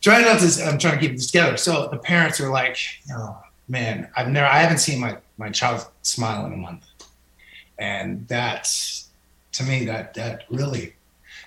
trying 0.00 0.24
not 0.24 0.40
to 0.40 0.64
i'm 0.64 0.78
trying 0.78 0.98
to 0.98 1.00
keep 1.00 1.12
this 1.12 1.30
together. 1.30 1.56
So 1.56 1.88
the 1.88 1.98
parents 1.98 2.40
are 2.40 2.50
like 2.50 2.78
oh 3.12 3.40
man 3.68 4.08
i've 4.16 4.28
never 4.28 4.46
i 4.46 4.58
haven't 4.58 4.78
seen 4.78 5.00
my 5.00 5.18
my 5.38 5.50
child 5.50 5.86
smile 6.02 6.46
in 6.46 6.52
a 6.52 6.56
month. 6.56 6.84
And 7.78 8.26
that's 8.26 9.08
to 9.52 9.62
me 9.62 9.84
that 9.84 10.14
that 10.14 10.44
really 10.50 10.94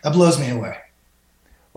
that 0.03 0.13
blows 0.13 0.39
me 0.39 0.49
away 0.49 0.77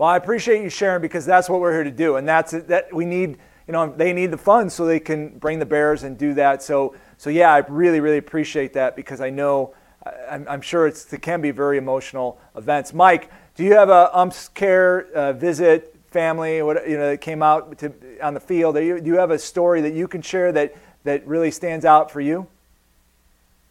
well, 0.01 0.09
I 0.09 0.17
appreciate 0.17 0.63
you 0.63 0.69
sharing 0.71 0.99
because 0.99 1.27
that's 1.27 1.47
what 1.47 1.61
we're 1.61 1.73
here 1.73 1.83
to 1.83 1.91
do, 1.91 2.15
and 2.15 2.27
that's 2.27 2.53
that 2.53 2.91
we 2.91 3.05
need. 3.05 3.37
You 3.67 3.73
know, 3.73 3.93
they 3.95 4.13
need 4.13 4.31
the 4.31 4.37
funds 4.37 4.73
so 4.73 4.83
they 4.87 4.99
can 4.99 5.37
bring 5.37 5.59
the 5.59 5.65
Bears 5.67 6.01
and 6.01 6.17
do 6.17 6.33
that. 6.33 6.63
So, 6.63 6.95
so 7.19 7.29
yeah, 7.29 7.53
I 7.53 7.59
really, 7.59 7.99
really 7.99 8.17
appreciate 8.17 8.73
that 8.73 8.95
because 8.95 9.21
I 9.21 9.29
know, 9.29 9.75
I'm, 10.27 10.47
I'm 10.49 10.61
sure 10.61 10.87
it's, 10.87 11.13
it 11.13 11.21
can 11.21 11.39
be 11.39 11.51
very 11.51 11.77
emotional 11.77 12.41
events. 12.55 12.95
Mike, 12.95 13.29
do 13.53 13.63
you 13.63 13.73
have 13.75 13.89
a 13.89 14.09
umps 14.17 14.49
care 14.49 15.05
uh, 15.13 15.33
visit 15.33 15.95
family? 16.07 16.63
What 16.63 16.89
you 16.89 16.97
know 16.97 17.11
that 17.11 17.21
came 17.21 17.43
out 17.43 17.77
to, 17.77 17.93
on 18.23 18.33
the 18.33 18.39
field? 18.39 18.77
You, 18.77 18.99
do 18.99 19.05
you 19.05 19.17
have 19.17 19.29
a 19.29 19.37
story 19.37 19.81
that 19.81 19.93
you 19.93 20.07
can 20.07 20.23
share 20.23 20.51
that 20.51 20.75
that 21.03 21.27
really 21.27 21.51
stands 21.51 21.85
out 21.85 22.09
for 22.09 22.21
you? 22.21 22.47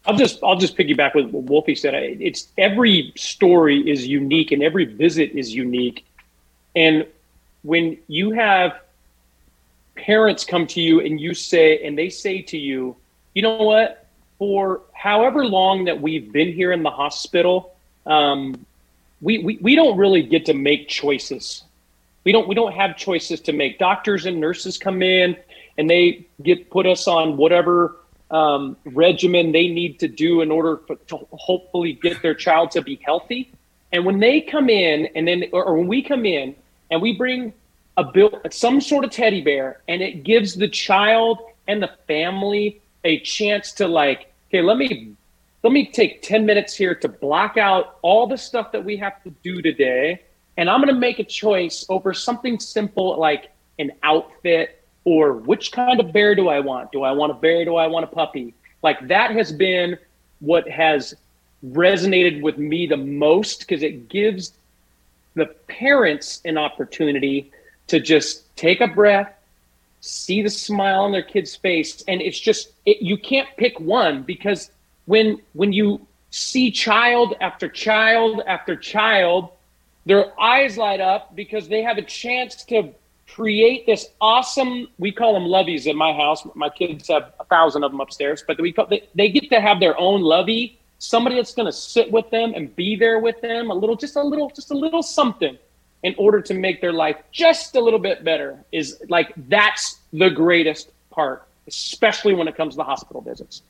I'll 0.07 0.16
just 0.16 0.39
I'll 0.45 0.57
just 0.57 0.76
piggyback 0.76 1.16
with 1.16 1.26
what 1.31 1.43
Wolfie 1.43 1.74
said. 1.74 1.93
It's 1.95 2.53
every 2.57 3.12
story 3.16 3.81
is 3.91 4.07
unique 4.07 4.53
and 4.53 4.62
every 4.62 4.85
visit 4.85 5.33
is 5.33 5.53
unique 5.53 6.05
and 6.74 7.06
when 7.62 7.98
you 8.06 8.30
have 8.32 8.80
parents 9.96 10.44
come 10.44 10.66
to 10.68 10.80
you 10.80 11.00
and 11.00 11.20
you 11.20 11.34
say, 11.34 11.84
and 11.84 11.96
they 11.96 12.08
say 12.08 12.42
to 12.42 12.58
you, 12.58 12.96
you 13.34 13.42
know 13.42 13.62
what, 13.62 14.06
for 14.38 14.82
however 14.92 15.44
long 15.44 15.84
that 15.84 16.00
we've 16.00 16.32
been 16.32 16.52
here 16.52 16.72
in 16.72 16.82
the 16.82 16.90
hospital, 16.90 17.74
um, 18.06 18.64
we, 19.20 19.38
we, 19.38 19.58
we 19.60 19.74
don't 19.74 19.98
really 19.98 20.22
get 20.22 20.46
to 20.46 20.54
make 20.54 20.88
choices. 20.88 21.64
We 22.24 22.32
don't 22.32 22.48
we 22.48 22.54
don't 22.54 22.72
have 22.72 22.96
choices 22.96 23.40
to 23.42 23.52
make. 23.52 23.78
Doctors 23.78 24.26
and 24.26 24.40
nurses 24.40 24.76
come 24.76 25.02
in 25.02 25.36
and 25.78 25.88
they 25.88 26.26
get 26.42 26.70
put 26.70 26.86
us 26.86 27.08
on 27.08 27.36
whatever 27.36 27.96
um, 28.30 28.76
regimen 28.84 29.52
they 29.52 29.68
need 29.68 29.98
to 30.00 30.08
do 30.08 30.42
in 30.42 30.50
order 30.50 30.78
for, 30.86 30.96
to 30.96 31.16
hopefully 31.32 31.94
get 31.94 32.20
their 32.22 32.34
child 32.34 32.72
to 32.72 32.82
be 32.82 33.00
healthy. 33.02 33.50
And 33.92 34.04
when 34.04 34.20
they 34.20 34.40
come 34.40 34.68
in, 34.68 35.06
and 35.14 35.26
then 35.26 35.44
or, 35.52 35.64
or 35.64 35.78
when 35.78 35.88
we 35.88 36.02
come 36.02 36.26
in 36.26 36.54
and 36.91 37.01
we 37.01 37.16
bring 37.16 37.53
a 37.97 38.05
bill, 38.05 38.41
some 38.51 38.80
sort 38.80 39.05
of 39.05 39.11
teddy 39.11 39.41
bear, 39.41 39.82
and 39.88 40.03
it 40.03 40.24
gives 40.24 40.55
the 40.55 40.68
child 40.68 41.38
and 41.68 41.82
the 41.82 41.91
family 42.07 42.80
a 43.05 43.20
chance 43.20 43.72
to 43.72 43.86
like, 43.86 44.32
okay, 44.49 44.62
let 44.62 44.76
me 44.76 45.14
let 45.62 45.72
me 45.72 45.91
take 45.91 46.22
10 46.22 46.47
minutes 46.47 46.74
here 46.74 46.95
to 46.95 47.09
block 47.09 47.59
out 47.59 47.99
all 48.01 48.26
the 48.26 48.38
stuff 48.38 48.72
that 48.72 48.82
we 48.82 48.97
have 48.97 49.22
to 49.24 49.30
do 49.43 49.61
today. 49.61 50.22
And 50.57 50.70
I'm 50.70 50.80
going 50.80 50.95
to 50.95 50.99
make 50.99 51.18
a 51.18 51.24
choice 51.24 51.84
over 51.91 52.14
something 52.14 52.59
simple 52.59 53.18
like 53.18 53.51
an 53.78 53.93
outfit 54.03 54.82
or 55.05 55.34
which 55.34 55.72
kind 55.72 56.01
of 56.01 56.12
bear 56.12 56.34
do 56.34 56.49
I 56.49 56.61
want? 56.61 56.93
Do 56.93 57.03
I 57.03 57.12
want 57.12 57.32
a 57.32 57.34
bear? 57.34 57.64
Do 57.64 57.76
I 57.76 57.86
want 57.86 58.05
a 58.05 58.07
puppy? 58.07 58.55
Like 58.82 59.07
that 59.09 59.32
has 59.32 59.53
been 59.53 59.99
what 60.41 60.68
has 60.68 61.14
resonated 61.64 62.41
with 62.41 62.57
me 62.57 62.86
the 62.86 62.97
most 62.97 63.61
because 63.61 63.82
it 63.82 64.09
gives 64.09 64.53
the 65.35 65.47
parents 65.68 66.41
an 66.45 66.59
opportunity 66.59 67.51
to 67.87 68.01
just 68.01 68.55
take 68.57 68.81
a 68.81 68.87
breath, 68.87 69.33
see 70.01 70.43
the 70.43 70.51
smile 70.51 71.03
on 71.03 71.12
their 71.12 71.22
kid's 71.22 71.57
face, 71.57 72.03
and 72.09 72.20
it's 72.20 72.39
just 72.39 72.72
it, 72.87 73.03
you 73.03 73.16
can't 73.16 73.49
pick 73.57 73.78
one 73.81 74.22
because 74.22 74.70
when 75.07 75.41
when 75.53 75.72
you 75.72 76.07
see 76.31 76.70
child 76.70 77.35
after 77.41 77.68
child 77.68 78.43
after 78.47 78.76
child, 78.76 79.51
their 80.07 80.39
eyes 80.41 80.76
light 80.76 81.01
up 81.01 81.35
because 81.35 81.68
they 81.68 81.83
have 81.83 81.99
a 81.99 82.03
chance 82.03 82.64
to 82.64 82.93
create 83.28 83.87
this 83.87 84.09
awesome 84.20 84.89
we 84.99 85.12
call 85.12 85.35
them 85.35 85.45
loveys 85.45 85.87
in 85.87 85.97
my 85.97 86.12
house. 86.12 86.47
My 86.55 86.68
kids 86.68 87.09
have 87.09 87.33
a 87.39 87.45
thousand 87.45 87.85
of 87.85 87.93
them 87.93 88.01
upstairs 88.01 88.43
but 88.47 88.61
we 88.61 88.72
call, 88.72 88.87
they, 88.87 89.09
they 89.14 89.28
get 89.28 89.49
to 89.51 89.61
have 89.61 89.78
their 89.78 89.99
own 89.99 90.20
lovey 90.20 90.80
somebody 91.01 91.36
that's 91.36 91.55
going 91.55 91.66
to 91.66 91.72
sit 91.72 92.12
with 92.12 92.28
them 92.30 92.53
and 92.55 92.76
be 92.76 92.94
there 92.94 93.18
with 93.18 93.40
them 93.40 93.70
a 93.70 93.74
little 93.74 93.96
just 93.96 94.16
a 94.16 94.22
little 94.22 94.51
just 94.51 94.70
a 94.70 94.74
little 94.74 95.03
something 95.03 95.59
in 96.03 96.14
order 96.18 96.40
to 96.40 96.55
make 96.55 96.80
their 96.80 96.92
life 96.92 97.16
just 97.32 97.74
a 97.74 97.80
little 97.80 97.98
bit 97.98 98.22
better 98.22 98.62
is 98.70 99.03
like 99.09 99.32
that's 99.48 100.01
the 100.12 100.28
greatest 100.28 100.90
part 101.11 101.46
especially 101.66 102.34
when 102.34 102.46
it 102.46 102.55
comes 102.55 102.74
to 102.74 102.76
the 102.76 102.84
hospital 102.84 103.22
visits 103.22 103.62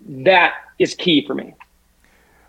that 0.00 0.54
is 0.78 0.94
key 0.94 1.26
for 1.26 1.34
me 1.34 1.54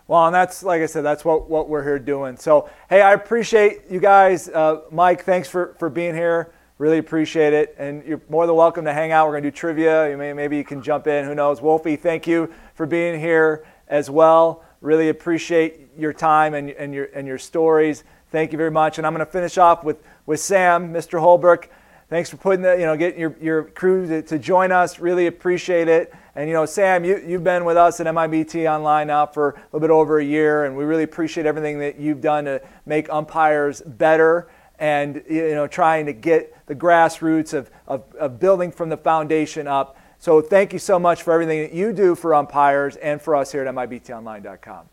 well, 0.08 0.26
and 0.26 0.34
that's 0.34 0.62
like 0.62 0.82
I 0.82 0.86
said, 0.86 1.02
that's 1.02 1.24
what, 1.24 1.50
what 1.50 1.68
we're 1.68 1.82
here 1.82 1.98
doing. 1.98 2.36
So, 2.36 2.70
hey, 2.88 3.02
I 3.02 3.12
appreciate 3.12 3.90
you 3.90 3.98
guys. 3.98 4.48
Uh, 4.48 4.82
Mike, 4.92 5.24
thanks 5.24 5.48
for, 5.48 5.74
for 5.80 5.90
being 5.90 6.14
here. 6.14 6.52
Really 6.78 6.98
appreciate 6.98 7.52
it. 7.52 7.74
And 7.76 8.04
you're 8.04 8.20
more 8.28 8.46
than 8.46 8.54
welcome 8.54 8.84
to 8.84 8.92
hang 8.92 9.10
out. 9.10 9.26
We're 9.26 9.32
going 9.32 9.42
to 9.42 9.50
do 9.50 9.56
trivia. 9.56 10.08
You 10.08 10.16
may, 10.16 10.32
maybe 10.32 10.56
you 10.56 10.62
can 10.62 10.80
jump 10.80 11.08
in. 11.08 11.24
Who 11.24 11.34
knows? 11.34 11.60
Wolfie, 11.60 11.96
thank 11.96 12.24
you 12.28 12.52
for 12.76 12.86
being 12.86 13.18
here 13.18 13.64
as 13.88 14.10
well. 14.10 14.64
Really 14.80 15.08
appreciate 15.08 15.88
your 15.96 16.12
time 16.12 16.54
and, 16.54 16.70
and, 16.70 16.94
your, 16.94 17.06
and 17.14 17.26
your 17.26 17.38
stories. 17.38 18.04
Thank 18.30 18.52
you 18.52 18.58
very 18.58 18.70
much. 18.70 18.98
And 18.98 19.06
I'm 19.06 19.12
going 19.14 19.24
to 19.24 19.30
finish 19.30 19.58
off 19.58 19.84
with, 19.84 19.98
with 20.26 20.40
Sam, 20.40 20.92
Mr. 20.92 21.18
Holbrook. 21.20 21.68
Thanks 22.08 22.30
for 22.30 22.36
putting 22.36 22.62
the, 22.62 22.74
you 22.74 22.84
know, 22.84 22.96
getting 22.96 23.18
your, 23.18 23.36
your 23.40 23.64
crew 23.64 24.06
to, 24.06 24.22
to 24.22 24.38
join 24.38 24.70
us. 24.70 25.00
Really 25.00 25.26
appreciate 25.26 25.88
it. 25.88 26.12
And, 26.36 26.48
you 26.48 26.54
know, 26.54 26.66
Sam, 26.66 27.04
you, 27.04 27.22
you've 27.26 27.42
been 27.42 27.64
with 27.64 27.76
us 27.76 27.98
at 27.98 28.06
MIBT 28.06 28.70
Online 28.70 29.06
now 29.06 29.26
for 29.26 29.50
a 29.50 29.54
little 29.72 29.80
bit 29.80 29.90
over 29.90 30.18
a 30.18 30.24
year, 30.24 30.66
and 30.66 30.76
we 30.76 30.84
really 30.84 31.02
appreciate 31.02 31.46
everything 31.46 31.78
that 31.78 31.98
you've 31.98 32.20
done 32.20 32.44
to 32.44 32.60
make 32.84 33.10
umpires 33.10 33.80
better 33.80 34.48
and, 34.78 35.24
you 35.28 35.54
know, 35.54 35.66
trying 35.66 36.06
to 36.06 36.12
get 36.12 36.54
the 36.66 36.74
grassroots 36.74 37.54
of, 37.54 37.70
of, 37.86 38.04
of 38.16 38.38
building 38.38 38.70
from 38.70 38.90
the 38.90 38.96
foundation 38.96 39.66
up 39.66 39.96
so 40.18 40.40
thank 40.40 40.72
you 40.72 40.78
so 40.78 40.98
much 40.98 41.22
for 41.22 41.32
everything 41.32 41.62
that 41.62 41.72
you 41.72 41.92
do 41.92 42.14
for 42.14 42.34
umpires 42.34 42.96
and 42.96 43.20
for 43.20 43.36
us 43.36 43.52
here 43.52 43.64
at 43.64 43.74
MIBTOnline.com. 43.74 44.88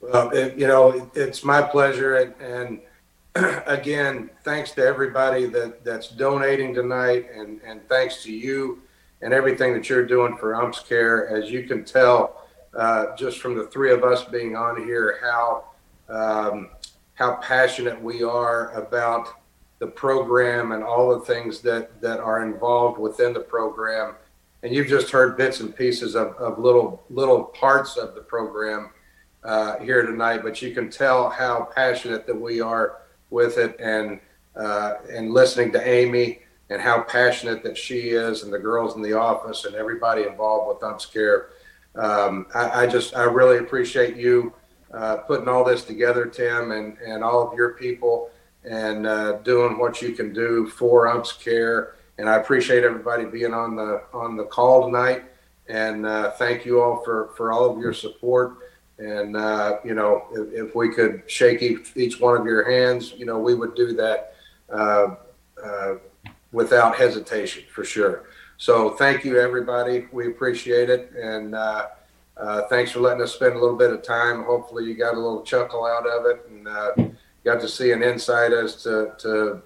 Well, 0.00 0.30
it, 0.30 0.56
you 0.56 0.66
know, 0.66 1.10
it's 1.14 1.44
my 1.44 1.62
pleasure. 1.62 2.16
And, 2.16 2.80
and 3.34 3.62
again, 3.66 4.30
thanks 4.44 4.72
to 4.72 4.84
everybody 4.84 5.46
that, 5.46 5.84
that's 5.84 6.08
donating 6.08 6.74
tonight. 6.74 7.26
And, 7.34 7.60
and 7.64 7.86
thanks 7.88 8.22
to 8.24 8.32
you 8.32 8.82
and 9.22 9.32
everything 9.32 9.74
that 9.74 9.88
you're 9.88 10.06
doing 10.06 10.36
for 10.36 10.54
Umps 10.54 10.80
Care. 10.80 11.28
As 11.28 11.50
you 11.50 11.64
can 11.64 11.84
tell, 11.84 12.46
uh, 12.74 13.14
just 13.16 13.38
from 13.38 13.56
the 13.56 13.66
three 13.66 13.92
of 13.92 14.04
us 14.04 14.24
being 14.24 14.56
on 14.56 14.82
here, 14.84 15.18
how 15.22 15.64
um, 16.08 16.70
how 17.14 17.34
passionate 17.36 18.00
we 18.00 18.22
are 18.22 18.72
about 18.72 19.28
the 19.78 19.86
program 19.86 20.72
and 20.72 20.82
all 20.82 21.10
the 21.10 21.24
things 21.24 21.60
that 21.60 22.00
that 22.00 22.20
are 22.20 22.44
involved 22.44 22.98
within 22.98 23.32
the 23.32 23.40
program 23.40 24.14
and 24.62 24.74
you've 24.74 24.88
just 24.88 25.10
heard 25.10 25.36
bits 25.36 25.60
and 25.60 25.74
pieces 25.74 26.14
of, 26.14 26.34
of 26.36 26.58
little 26.58 27.02
little 27.10 27.44
parts 27.44 27.96
of 27.96 28.14
the 28.14 28.20
program 28.20 28.90
uh, 29.42 29.78
here 29.78 30.04
tonight, 30.04 30.42
but 30.42 30.60
you 30.60 30.74
can 30.74 30.90
tell 30.90 31.30
how 31.30 31.68
passionate 31.74 32.26
that 32.26 32.38
we 32.38 32.60
are 32.60 32.98
with 33.30 33.58
it, 33.58 33.76
and 33.80 34.20
uh, 34.56 34.94
and 35.10 35.32
listening 35.32 35.72
to 35.72 35.88
Amy 35.88 36.40
and 36.68 36.80
how 36.80 37.02
passionate 37.02 37.62
that 37.64 37.76
she 37.76 38.10
is, 38.10 38.42
and 38.42 38.52
the 38.52 38.58
girls 38.58 38.94
in 38.94 39.02
the 39.02 39.12
office 39.12 39.64
and 39.64 39.74
everybody 39.74 40.22
involved 40.22 40.68
with 40.68 40.88
Umps 40.88 41.06
Care. 41.06 41.50
Um, 41.96 42.46
I, 42.54 42.82
I, 42.82 42.86
just 42.86 43.16
I 43.16 43.24
really 43.24 43.58
appreciate 43.58 44.16
you 44.16 44.52
uh, 44.94 45.16
putting 45.18 45.48
all 45.48 45.64
this 45.64 45.84
together, 45.84 46.26
Tim, 46.26 46.72
and 46.72 46.98
and 46.98 47.24
all 47.24 47.48
of 47.48 47.56
your 47.56 47.70
people, 47.70 48.30
and 48.64 49.06
uh, 49.06 49.32
doing 49.38 49.78
what 49.78 50.02
you 50.02 50.12
can 50.12 50.32
do 50.32 50.66
for 50.66 51.08
Umps 51.08 51.32
Care 51.32 51.94
and 52.20 52.28
I 52.28 52.36
appreciate 52.36 52.84
everybody 52.84 53.24
being 53.24 53.54
on 53.54 53.76
the 53.76 54.02
on 54.12 54.36
the 54.36 54.44
call 54.44 54.84
tonight. 54.84 55.24
And 55.68 56.04
uh, 56.04 56.32
thank 56.32 56.66
you 56.66 56.82
all 56.82 57.02
for 57.02 57.30
for 57.34 57.50
all 57.50 57.70
of 57.70 57.78
your 57.78 57.94
support. 57.94 58.56
And 58.98 59.34
uh, 59.36 59.78
you 59.82 59.94
know, 59.94 60.26
if, 60.30 60.68
if, 60.68 60.74
we 60.74 60.92
could 60.92 61.22
shake 61.26 61.62
each, 61.62 61.92
each 61.96 62.20
one 62.20 62.38
of 62.38 62.44
your 62.44 62.70
hands, 62.70 63.14
you 63.16 63.24
know, 63.24 63.38
we 63.38 63.54
would 63.54 63.74
do 63.74 63.94
that. 63.94 64.34
Uh, 64.70 65.14
uh 65.64 65.94
without 66.52 66.96
hesitation 66.96 67.62
for 67.72 67.84
sure. 67.84 68.24
So 68.56 68.90
thank 68.96 69.24
you, 69.24 69.38
everybody. 69.38 70.08
We 70.10 70.26
appreciate 70.26 70.90
it. 70.90 71.12
And 71.12 71.54
uh, 71.54 71.86
uh, 72.36 72.62
thanks 72.62 72.90
for 72.90 72.98
letting 72.98 73.22
us 73.22 73.32
spend 73.32 73.54
a 73.54 73.58
little 73.58 73.76
bit 73.76 73.92
of 73.92 74.02
time. 74.02 74.42
Hopefully, 74.42 74.84
you 74.84 74.94
got 74.94 75.14
a 75.14 75.16
little 75.16 75.42
chuckle 75.42 75.86
out 75.86 76.08
of 76.08 76.26
it 76.26 76.46
and 76.50 77.14
got 77.44 77.60
to 77.60 77.68
see 77.68 77.92
an 77.92 78.02
insight 78.02 78.52
as 78.52 78.82
to, 78.82 79.12
to 79.18 79.62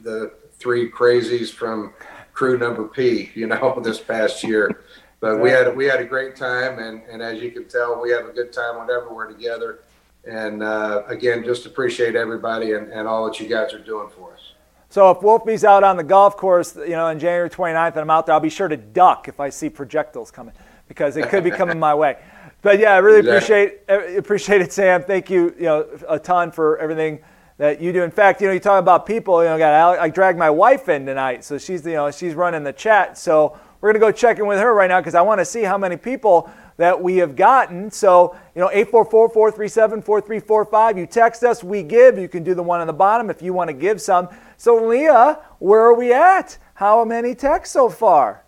the 0.00 0.32
three 0.58 0.90
crazies 0.90 1.52
from 1.52 1.92
crew 2.32 2.58
number 2.58 2.84
P, 2.88 3.30
you 3.34 3.46
know, 3.46 3.80
this 3.84 4.00
past 4.00 4.42
year. 4.42 4.84
But 5.20 5.40
we 5.40 5.50
had 5.50 5.74
we 5.74 5.86
had 5.86 6.00
a 6.00 6.04
great 6.04 6.36
time, 6.36 6.78
and, 6.78 7.02
and 7.10 7.22
as 7.22 7.40
you 7.40 7.50
can 7.50 7.66
tell, 7.66 8.00
we 8.00 8.10
have 8.10 8.26
a 8.26 8.32
good 8.32 8.52
time 8.52 8.78
whenever 8.78 9.12
we're 9.12 9.32
together. 9.32 9.80
And 10.26 10.62
uh, 10.62 11.02
again, 11.06 11.44
just 11.44 11.66
appreciate 11.66 12.16
everybody 12.16 12.72
and, 12.72 12.90
and 12.92 13.06
all 13.06 13.26
that 13.26 13.40
you 13.40 13.46
guys 13.46 13.72
are 13.72 13.78
doing 13.78 14.08
for 14.10 14.34
us. 14.34 14.52
So 14.88 15.10
if 15.10 15.18
Wolfie's 15.18 15.64
out 15.64 15.82
on 15.82 15.96
the 15.96 16.04
golf 16.04 16.36
course, 16.36 16.76
you 16.76 16.90
know, 16.90 17.06
on 17.06 17.18
January 17.18 17.50
29th, 17.50 17.92
and 17.92 17.98
I'm 17.98 18.10
out 18.10 18.26
there, 18.26 18.34
I'll 18.34 18.40
be 18.40 18.48
sure 18.48 18.68
to 18.68 18.76
duck 18.76 19.28
if 19.28 19.40
I 19.40 19.50
see 19.50 19.68
projectiles 19.68 20.30
coming 20.30 20.54
because 20.88 21.16
it 21.16 21.28
could 21.28 21.42
be 21.42 21.50
coming 21.50 21.78
my 21.78 21.94
way. 21.94 22.18
But 22.62 22.78
yeah, 22.78 22.92
I 22.92 22.98
really 22.98 23.18
exactly. 23.28 23.66
appreciate 23.88 24.18
appreciate 24.18 24.62
it, 24.62 24.72
Sam. 24.72 25.02
Thank 25.02 25.30
you, 25.30 25.54
you 25.58 25.64
know, 25.64 25.88
a 26.08 26.18
ton 26.18 26.52
for 26.52 26.78
everything 26.78 27.20
that 27.58 27.80
you 27.80 27.92
do. 27.92 28.02
In 28.02 28.10
fact, 28.10 28.40
you 28.40 28.48
know, 28.48 28.52
you 28.52 28.60
talk 28.60 28.80
about 28.80 29.06
people. 29.06 29.42
You 29.42 29.50
know, 29.50 29.58
got 29.58 29.98
I 29.98 30.08
dragged 30.08 30.38
my 30.38 30.50
wife 30.50 30.88
in 30.88 31.06
tonight, 31.06 31.44
so 31.44 31.58
she's 31.58 31.86
you 31.86 31.92
know 31.92 32.10
she's 32.10 32.34
running 32.34 32.64
the 32.64 32.72
chat. 32.72 33.16
So 33.18 33.58
we're 33.80 33.92
gonna 33.92 34.00
go 34.00 34.12
check 34.12 34.38
in 34.38 34.46
with 34.46 34.58
her 34.58 34.74
right 34.74 34.88
now 34.88 35.00
because 35.00 35.14
I 35.14 35.22
want 35.22 35.40
to 35.40 35.44
see 35.44 35.62
how 35.62 35.78
many 35.78 35.96
people 35.96 36.50
that 36.76 37.00
we 37.00 37.18
have 37.18 37.36
gotten. 37.36 37.90
So, 37.90 38.36
you 38.54 38.60
know, 38.60 38.68
844-437-4345. 38.68 40.98
You 40.98 41.06
text 41.06 41.44
us, 41.44 41.62
we 41.62 41.82
give. 41.82 42.18
You 42.18 42.28
can 42.28 42.42
do 42.42 42.54
the 42.54 42.62
one 42.62 42.80
on 42.80 42.86
the 42.86 42.92
bottom 42.92 43.30
if 43.30 43.42
you 43.42 43.52
want 43.52 43.68
to 43.68 43.74
give 43.74 44.00
some. 44.00 44.28
So, 44.56 44.84
Leah, 44.84 45.40
where 45.58 45.82
are 45.82 45.94
we 45.94 46.12
at? 46.12 46.58
How 46.74 47.04
many 47.04 47.34
texts 47.34 47.72
so 47.72 47.88
far? 47.88 48.42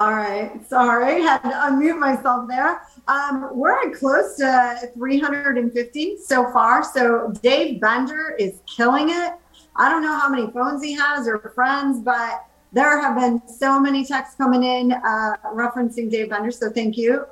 All 0.00 0.12
right, 0.12 0.52
sorry, 0.68 1.22
had 1.22 1.42
to 1.42 1.48
unmute 1.48 1.98
myself 1.98 2.46
there. 2.46 2.82
Um, 3.08 3.50
we're 3.54 3.72
at 3.72 3.94
close 3.94 4.36
to 4.36 4.90
350 4.94 6.18
so 6.18 6.52
far. 6.52 6.84
So 6.84 7.32
Dave 7.42 7.80
Bender 7.80 8.36
is 8.38 8.60
killing 8.66 9.08
it. 9.08 9.32
I 9.76 9.88
don't 9.88 10.02
know 10.02 10.16
how 10.16 10.28
many 10.28 10.50
phones 10.50 10.82
he 10.82 10.92
has 10.92 11.26
or 11.26 11.38
friends, 11.54 12.00
but 12.00 12.44
there 12.70 13.00
have 13.00 13.16
been 13.16 13.40
so 13.48 13.80
many 13.80 14.04
texts 14.04 14.34
coming 14.36 14.62
in 14.62 14.92
uh, 14.92 15.36
referencing 15.54 16.10
Dave 16.10 16.28
Bender. 16.28 16.50
So 16.50 16.70
thank 16.70 16.98
you, 16.98 17.24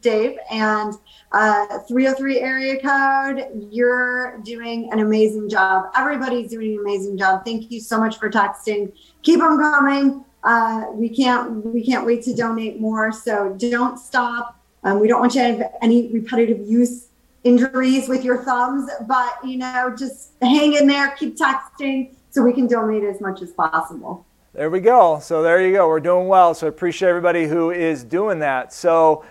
Dave. 0.00 0.38
And 0.52 0.94
uh, 1.32 1.80
303 1.88 2.40
area 2.40 2.80
code, 2.80 3.68
you're 3.72 4.38
doing 4.44 4.92
an 4.92 5.00
amazing 5.00 5.48
job. 5.48 5.90
Everybody's 5.96 6.50
doing 6.50 6.74
an 6.74 6.80
amazing 6.80 7.18
job. 7.18 7.44
Thank 7.44 7.72
you 7.72 7.80
so 7.80 7.98
much 7.98 8.18
for 8.18 8.30
texting. 8.30 8.92
Keep 9.22 9.40
them 9.40 9.58
coming. 9.58 10.24
Uh, 10.44 10.84
we 10.92 11.08
can't 11.08 11.64
we 11.64 11.82
can't 11.84 12.04
wait 12.06 12.22
to 12.22 12.34
donate 12.34 12.78
more. 12.78 13.10
So 13.10 13.56
don't 13.58 13.98
stop. 13.98 14.60
Um, 14.84 15.00
we 15.00 15.08
don't 15.08 15.20
want 15.20 15.34
you 15.34 15.42
to 15.42 15.48
have 15.48 15.72
any 15.82 16.12
repetitive 16.12 16.66
use 16.66 17.08
injuries 17.42 18.08
with 18.08 18.24
your 18.24 18.42
thumbs, 18.44 18.90
but 19.06 19.38
you 19.44 19.58
know, 19.58 19.94
just 19.96 20.30
hang 20.40 20.74
in 20.74 20.86
there, 20.86 21.10
keep 21.10 21.36
texting 21.36 22.10
so 22.30 22.42
we 22.42 22.52
can 22.52 22.66
donate 22.66 23.04
as 23.04 23.20
much 23.20 23.42
as 23.42 23.50
possible. 23.52 24.26
There 24.52 24.70
we 24.70 24.80
go. 24.80 25.18
So 25.20 25.42
there 25.42 25.66
you 25.66 25.72
go. 25.72 25.88
We're 25.88 26.00
doing 26.00 26.28
well. 26.28 26.54
So 26.54 26.66
I 26.66 26.68
appreciate 26.68 27.08
everybody 27.08 27.46
who 27.46 27.70
is 27.70 28.04
doing 28.04 28.38
that. 28.38 28.72
So 28.72 29.24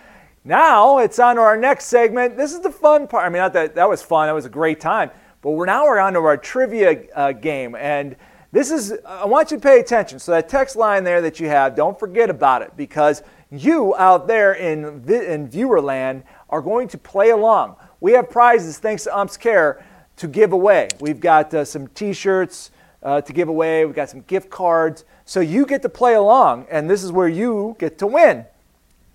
now 0.44 0.98
it's 1.00 1.18
on 1.18 1.36
to 1.36 1.42
our 1.42 1.56
next 1.56 1.86
segment. 1.86 2.36
This 2.36 2.54
is 2.54 2.60
the 2.60 2.72
fun 2.72 3.08
part. 3.08 3.26
I 3.26 3.30
mean, 3.30 3.38
not 3.38 3.54
that 3.54 3.76
that 3.76 3.88
was 3.88 4.02
fun. 4.02 4.28
That 4.28 4.34
was 4.34 4.46
a 4.46 4.50
great 4.50 4.82
time. 4.82 5.12
But 5.42 5.52
we're 5.52 5.66
now 5.66 5.86
we're 5.86 6.00
on 6.00 6.14
to 6.14 6.20
our 6.20 6.38
trivia 6.38 7.04
uh, 7.16 7.32
game, 7.34 7.76
and 7.76 8.16
this 8.52 8.72
is 8.72 8.94
I 9.06 9.26
want 9.26 9.52
you 9.52 9.58
to 9.58 9.64
pay 9.64 9.80
attention. 9.80 10.20
So 10.20 10.32
that 10.32 10.50
text 10.50 10.76
line 10.76 11.04
there 11.04 11.22
that 11.22 11.40
you 11.40 11.48
have, 11.48 11.76
don't 11.76 11.98
forget 11.98 12.30
about 12.30 12.62
it 12.62 12.76
because 12.76 13.24
you 13.54 13.96
out 13.96 14.28
there 14.28 14.54
in 14.54 15.04
in 15.10 15.48
viewer 15.48 15.82
land 15.82 16.24
are 16.50 16.62
going 16.62 16.88
to 16.90 16.98
play 16.98 17.30
along. 17.30 17.76
We 18.00 18.14
have 18.14 18.30
prizes 18.30 18.80
thanks 18.80 19.04
to 19.04 19.18
Umps 19.18 19.38
Care 19.38 19.86
to 20.18 20.28
give 20.28 20.52
away. 20.52 20.90
We've 21.00 21.20
got 21.20 21.54
uh, 21.54 21.64
some 21.64 21.88
T-shirts 21.88 22.72
uh, 23.02 23.22
to 23.22 23.34
give 23.34 23.48
away. 23.48 23.86
We've 23.86 23.96
got 23.96 24.10
some 24.10 24.22
gift 24.22 24.50
cards. 24.50 25.06
So 25.26 25.40
you 25.40 25.66
get 25.66 25.82
to 25.84 25.90
play 25.90 26.16
along, 26.16 26.68
and 26.70 26.90
this 26.90 27.04
is 27.04 27.12
where 27.12 27.28
you 27.28 27.76
get 27.80 27.98
to 28.00 28.08
win 28.08 28.46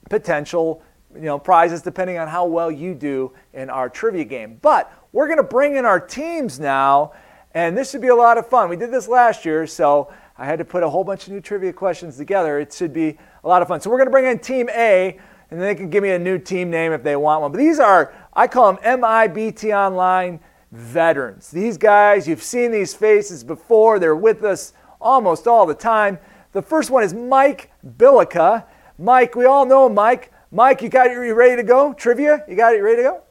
potential 0.08 0.82
you 1.14 1.22
know, 1.22 1.38
prizes 1.38 1.82
depending 1.82 2.18
on 2.18 2.28
how 2.28 2.44
well 2.46 2.70
you 2.70 2.94
do 2.94 3.32
in 3.52 3.70
our 3.70 3.88
trivia 3.88 4.24
game. 4.24 4.58
But 4.60 4.92
we're 5.12 5.26
going 5.26 5.38
to 5.38 5.42
bring 5.42 5.76
in 5.76 5.84
our 5.84 6.00
teams 6.00 6.60
now, 6.60 7.12
and 7.54 7.76
this 7.76 7.90
should 7.90 8.02
be 8.02 8.08
a 8.08 8.14
lot 8.14 8.38
of 8.38 8.46
fun. 8.48 8.68
We 8.68 8.76
did 8.76 8.90
this 8.90 9.08
last 9.08 9.44
year, 9.44 9.66
so 9.66 10.12
I 10.38 10.46
had 10.46 10.60
to 10.60 10.64
put 10.64 10.84
a 10.84 10.88
whole 10.88 11.02
bunch 11.02 11.26
of 11.26 11.32
new 11.32 11.40
trivia 11.40 11.72
questions 11.72 12.16
together. 12.16 12.60
It 12.60 12.72
should 12.72 12.92
be 12.92 13.18
a 13.42 13.48
lot 13.48 13.60
of 13.60 13.66
fun. 13.66 13.80
So 13.80 13.90
we're 13.90 13.96
going 13.96 14.06
to 14.06 14.12
bring 14.12 14.26
in 14.26 14.38
Team 14.38 14.68
A, 14.70 15.18
and 15.50 15.60
they 15.60 15.74
can 15.74 15.90
give 15.90 16.02
me 16.02 16.10
a 16.10 16.18
new 16.18 16.38
team 16.38 16.70
name 16.70 16.92
if 16.92 17.02
they 17.02 17.16
want 17.16 17.42
one. 17.42 17.50
But 17.50 17.58
these 17.58 17.80
are, 17.80 18.14
I 18.34 18.46
call 18.46 18.72
them 18.72 19.00
MIBT 19.00 19.76
Online 19.76 20.38
veterans. 20.70 21.50
These 21.50 21.76
guys, 21.76 22.28
you've 22.28 22.42
seen 22.42 22.70
these 22.70 22.94
faces 22.94 23.42
before, 23.42 23.98
they're 23.98 24.14
with 24.14 24.44
us 24.44 24.74
almost 25.00 25.48
all 25.48 25.66
the 25.66 25.74
time. 25.74 26.18
The 26.52 26.62
first 26.62 26.90
one 26.90 27.02
is 27.02 27.12
Mike 27.12 27.72
Bilica. 27.96 28.64
Mike, 28.96 29.34
we 29.34 29.44
all 29.44 29.66
know 29.66 29.88
Mike. 29.88 30.30
Mike, 30.52 30.82
you 30.82 30.88
got 30.88 31.08
it 31.08 31.12
you 31.12 31.34
ready 31.34 31.56
to 31.56 31.62
go? 31.62 31.92
Trivia? 31.94 32.44
You 32.48 32.54
got 32.54 32.74
it 32.74 32.80
ready 32.80 32.98
to 32.98 33.02
go? 33.02 33.22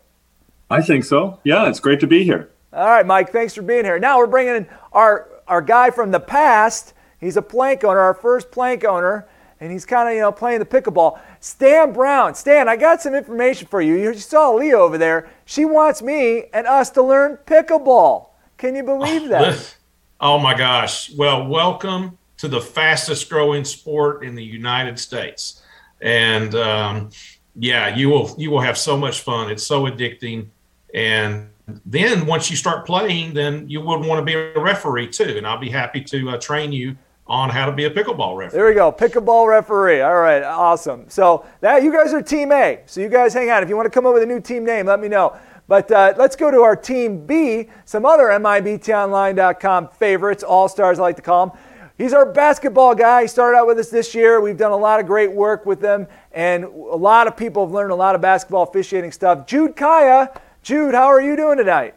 I 0.69 0.81
think 0.81 1.05
so. 1.05 1.39
Yeah, 1.43 1.69
it's 1.69 1.79
great 1.79 2.01
to 2.01 2.07
be 2.07 2.23
here. 2.23 2.49
All 2.73 2.87
right, 2.87 3.05
Mike, 3.05 3.31
thanks 3.31 3.55
for 3.55 3.61
being 3.61 3.85
here. 3.85 3.97
Now 3.97 4.17
we're 4.17 4.27
bringing 4.27 4.55
in 4.55 4.67
our, 4.91 5.29
our 5.47 5.61
guy 5.61 5.89
from 5.89 6.11
the 6.11 6.19
past. 6.19 6.93
He's 7.19 7.37
a 7.37 7.41
plank 7.41 7.83
owner, 7.83 7.99
our 7.99 8.13
first 8.13 8.51
plank 8.51 8.83
owner, 8.83 9.27
and 9.59 9.71
he's 9.71 9.85
kind 9.85 10.07
of, 10.07 10.15
you 10.15 10.21
know, 10.21 10.31
playing 10.31 10.59
the 10.59 10.65
pickleball. 10.65 11.19
Stan 11.39 11.91
Brown. 11.91 12.35
Stan, 12.35 12.69
I 12.69 12.75
got 12.75 13.01
some 13.01 13.15
information 13.15 13.67
for 13.67 13.81
you. 13.81 13.95
You 13.95 14.13
saw 14.13 14.51
Leah 14.51 14.77
over 14.77 14.97
there. 14.97 15.29
She 15.45 15.65
wants 15.65 16.01
me 16.01 16.45
and 16.53 16.67
us 16.67 16.91
to 16.91 17.01
learn 17.01 17.37
pickleball. 17.45 18.27
Can 18.57 18.75
you 18.75 18.83
believe 18.83 19.29
that? 19.29 19.75
Oh 20.19 20.39
my 20.39 20.55
gosh. 20.55 21.11
Well, 21.15 21.47
welcome 21.47 22.17
to 22.37 22.47
the 22.47 22.61
fastest 22.61 23.29
growing 23.29 23.63
sport 23.63 24.23
in 24.23 24.35
the 24.35 24.43
United 24.43 24.99
States. 24.99 25.61
And 26.01 26.53
um, 26.55 27.09
yeah, 27.55 27.95
you 27.95 28.09
will 28.09 28.33
you 28.37 28.51
will 28.51 28.61
have 28.61 28.77
so 28.77 28.97
much 28.97 29.21
fun. 29.21 29.51
It's 29.51 29.65
so 29.65 29.83
addicting. 29.83 30.47
And 30.93 31.49
then 31.85 32.25
once 32.25 32.49
you 32.49 32.55
start 32.55 32.85
playing, 32.85 33.33
then 33.33 33.69
you 33.69 33.81
would 33.81 34.05
want 34.05 34.19
to 34.19 34.25
be 34.25 34.33
a 34.33 34.59
referee 34.59 35.09
too. 35.09 35.35
And 35.37 35.45
I'll 35.45 35.59
be 35.59 35.69
happy 35.69 36.01
to 36.01 36.29
uh, 36.31 36.37
train 36.37 36.71
you 36.71 36.95
on 37.29 37.49
how 37.49 37.65
to 37.65 37.71
be 37.71 37.85
a 37.85 37.89
pickleball 37.89 38.37
referee. 38.37 38.57
There 38.57 38.67
we 38.67 38.73
go, 38.73 38.91
pickleball 38.91 39.47
referee. 39.47 40.01
All 40.01 40.19
right, 40.21 40.43
awesome. 40.43 41.05
So 41.09 41.45
that 41.61 41.83
you 41.83 41.91
guys 41.91 42.13
are 42.13 42.21
Team 42.21 42.51
A. 42.51 42.79
So 42.85 43.01
you 43.01 43.09
guys 43.09 43.33
hang 43.33 43.49
on. 43.49 43.63
If 43.63 43.69
you 43.69 43.75
want 43.75 43.85
to 43.85 43.91
come 43.91 44.05
up 44.05 44.13
with 44.13 44.23
a 44.23 44.27
new 44.27 44.39
team 44.39 44.65
name, 44.65 44.85
let 44.85 44.99
me 44.99 45.07
know. 45.07 45.37
But 45.67 45.91
uh, 45.91 46.13
let's 46.17 46.35
go 46.35 46.49
to 46.49 46.61
our 46.61 46.75
Team 46.75 47.25
B, 47.25 47.67
some 47.83 48.05
other 48.05 48.25
MIBTOnline.com 48.25 49.89
favorites, 49.89 50.43
all 50.43 50.69
stars 50.69 50.97
I 50.97 51.01
like 51.01 51.15
to 51.17 51.21
call 51.21 51.47
them. 51.47 51.57
He's 51.97 52.13
our 52.13 52.31
basketball 52.31 52.93
guy. 52.95 53.23
He 53.23 53.27
started 53.27 53.57
out 53.57 53.67
with 53.67 53.79
us 53.79 53.89
this 53.89 54.13
year. 54.13 54.39
We've 54.39 54.55
done 54.55 54.71
a 54.71 54.77
lot 54.77 54.99
of 54.99 55.07
great 55.07 55.31
work 55.31 55.65
with 55.65 55.81
him, 55.81 56.07
and 56.31 56.63
a 56.63 56.69
lot 56.69 57.27
of 57.27 57.35
people 57.35 57.65
have 57.65 57.73
learned 57.73 57.91
a 57.91 57.95
lot 57.95 58.15
of 58.15 58.21
basketball 58.21 58.63
officiating 58.63 59.11
stuff. 59.11 59.47
Jude 59.47 59.75
Kaya. 59.75 60.31
Jude, 60.61 60.93
how 60.93 61.05
are 61.05 61.21
you 61.21 61.35
doing 61.35 61.57
tonight? 61.57 61.95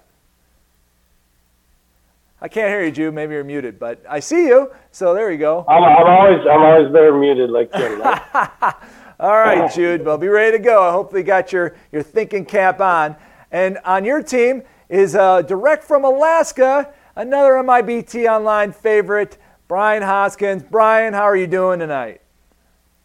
I 2.42 2.48
can't 2.48 2.68
hear 2.68 2.82
you, 2.84 2.90
Jude. 2.90 3.14
Maybe 3.14 3.34
you're 3.34 3.44
muted, 3.44 3.78
but 3.78 4.02
I 4.08 4.20
see 4.20 4.46
you. 4.46 4.72
So 4.92 5.14
there 5.14 5.30
you 5.30 5.38
go. 5.38 5.64
I'm, 5.68 5.82
I'm 5.82 6.06
always 6.06 6.40
I'm 6.40 6.62
always 6.62 6.92
there 6.92 7.16
muted 7.16 7.50
like 7.50 7.70
Tim. 7.72 8.00
All 9.20 9.36
right, 9.36 9.70
Jude. 9.70 10.02
Well, 10.02 10.16
be 10.16 10.28
ready 10.28 10.56
to 10.56 10.62
go. 10.62 10.82
I 10.82 10.92
hope 10.92 11.12
you 11.12 11.22
got 11.22 11.52
your, 11.52 11.76
your 11.92 12.02
thinking 12.02 12.46
cap 12.46 12.80
on. 12.80 13.16
And 13.50 13.76
on 13.84 14.02
your 14.02 14.22
team 14.22 14.62
is 14.88 15.14
uh, 15.14 15.42
direct 15.42 15.84
from 15.84 16.06
Alaska, 16.06 16.94
another 17.16 17.52
MIBT 17.52 18.26
Online 18.26 18.72
favorite, 18.72 19.36
Brian 19.68 20.02
Hoskins. 20.02 20.62
Brian, 20.62 21.12
how 21.12 21.24
are 21.24 21.36
you 21.36 21.46
doing 21.46 21.80
tonight? 21.80 22.22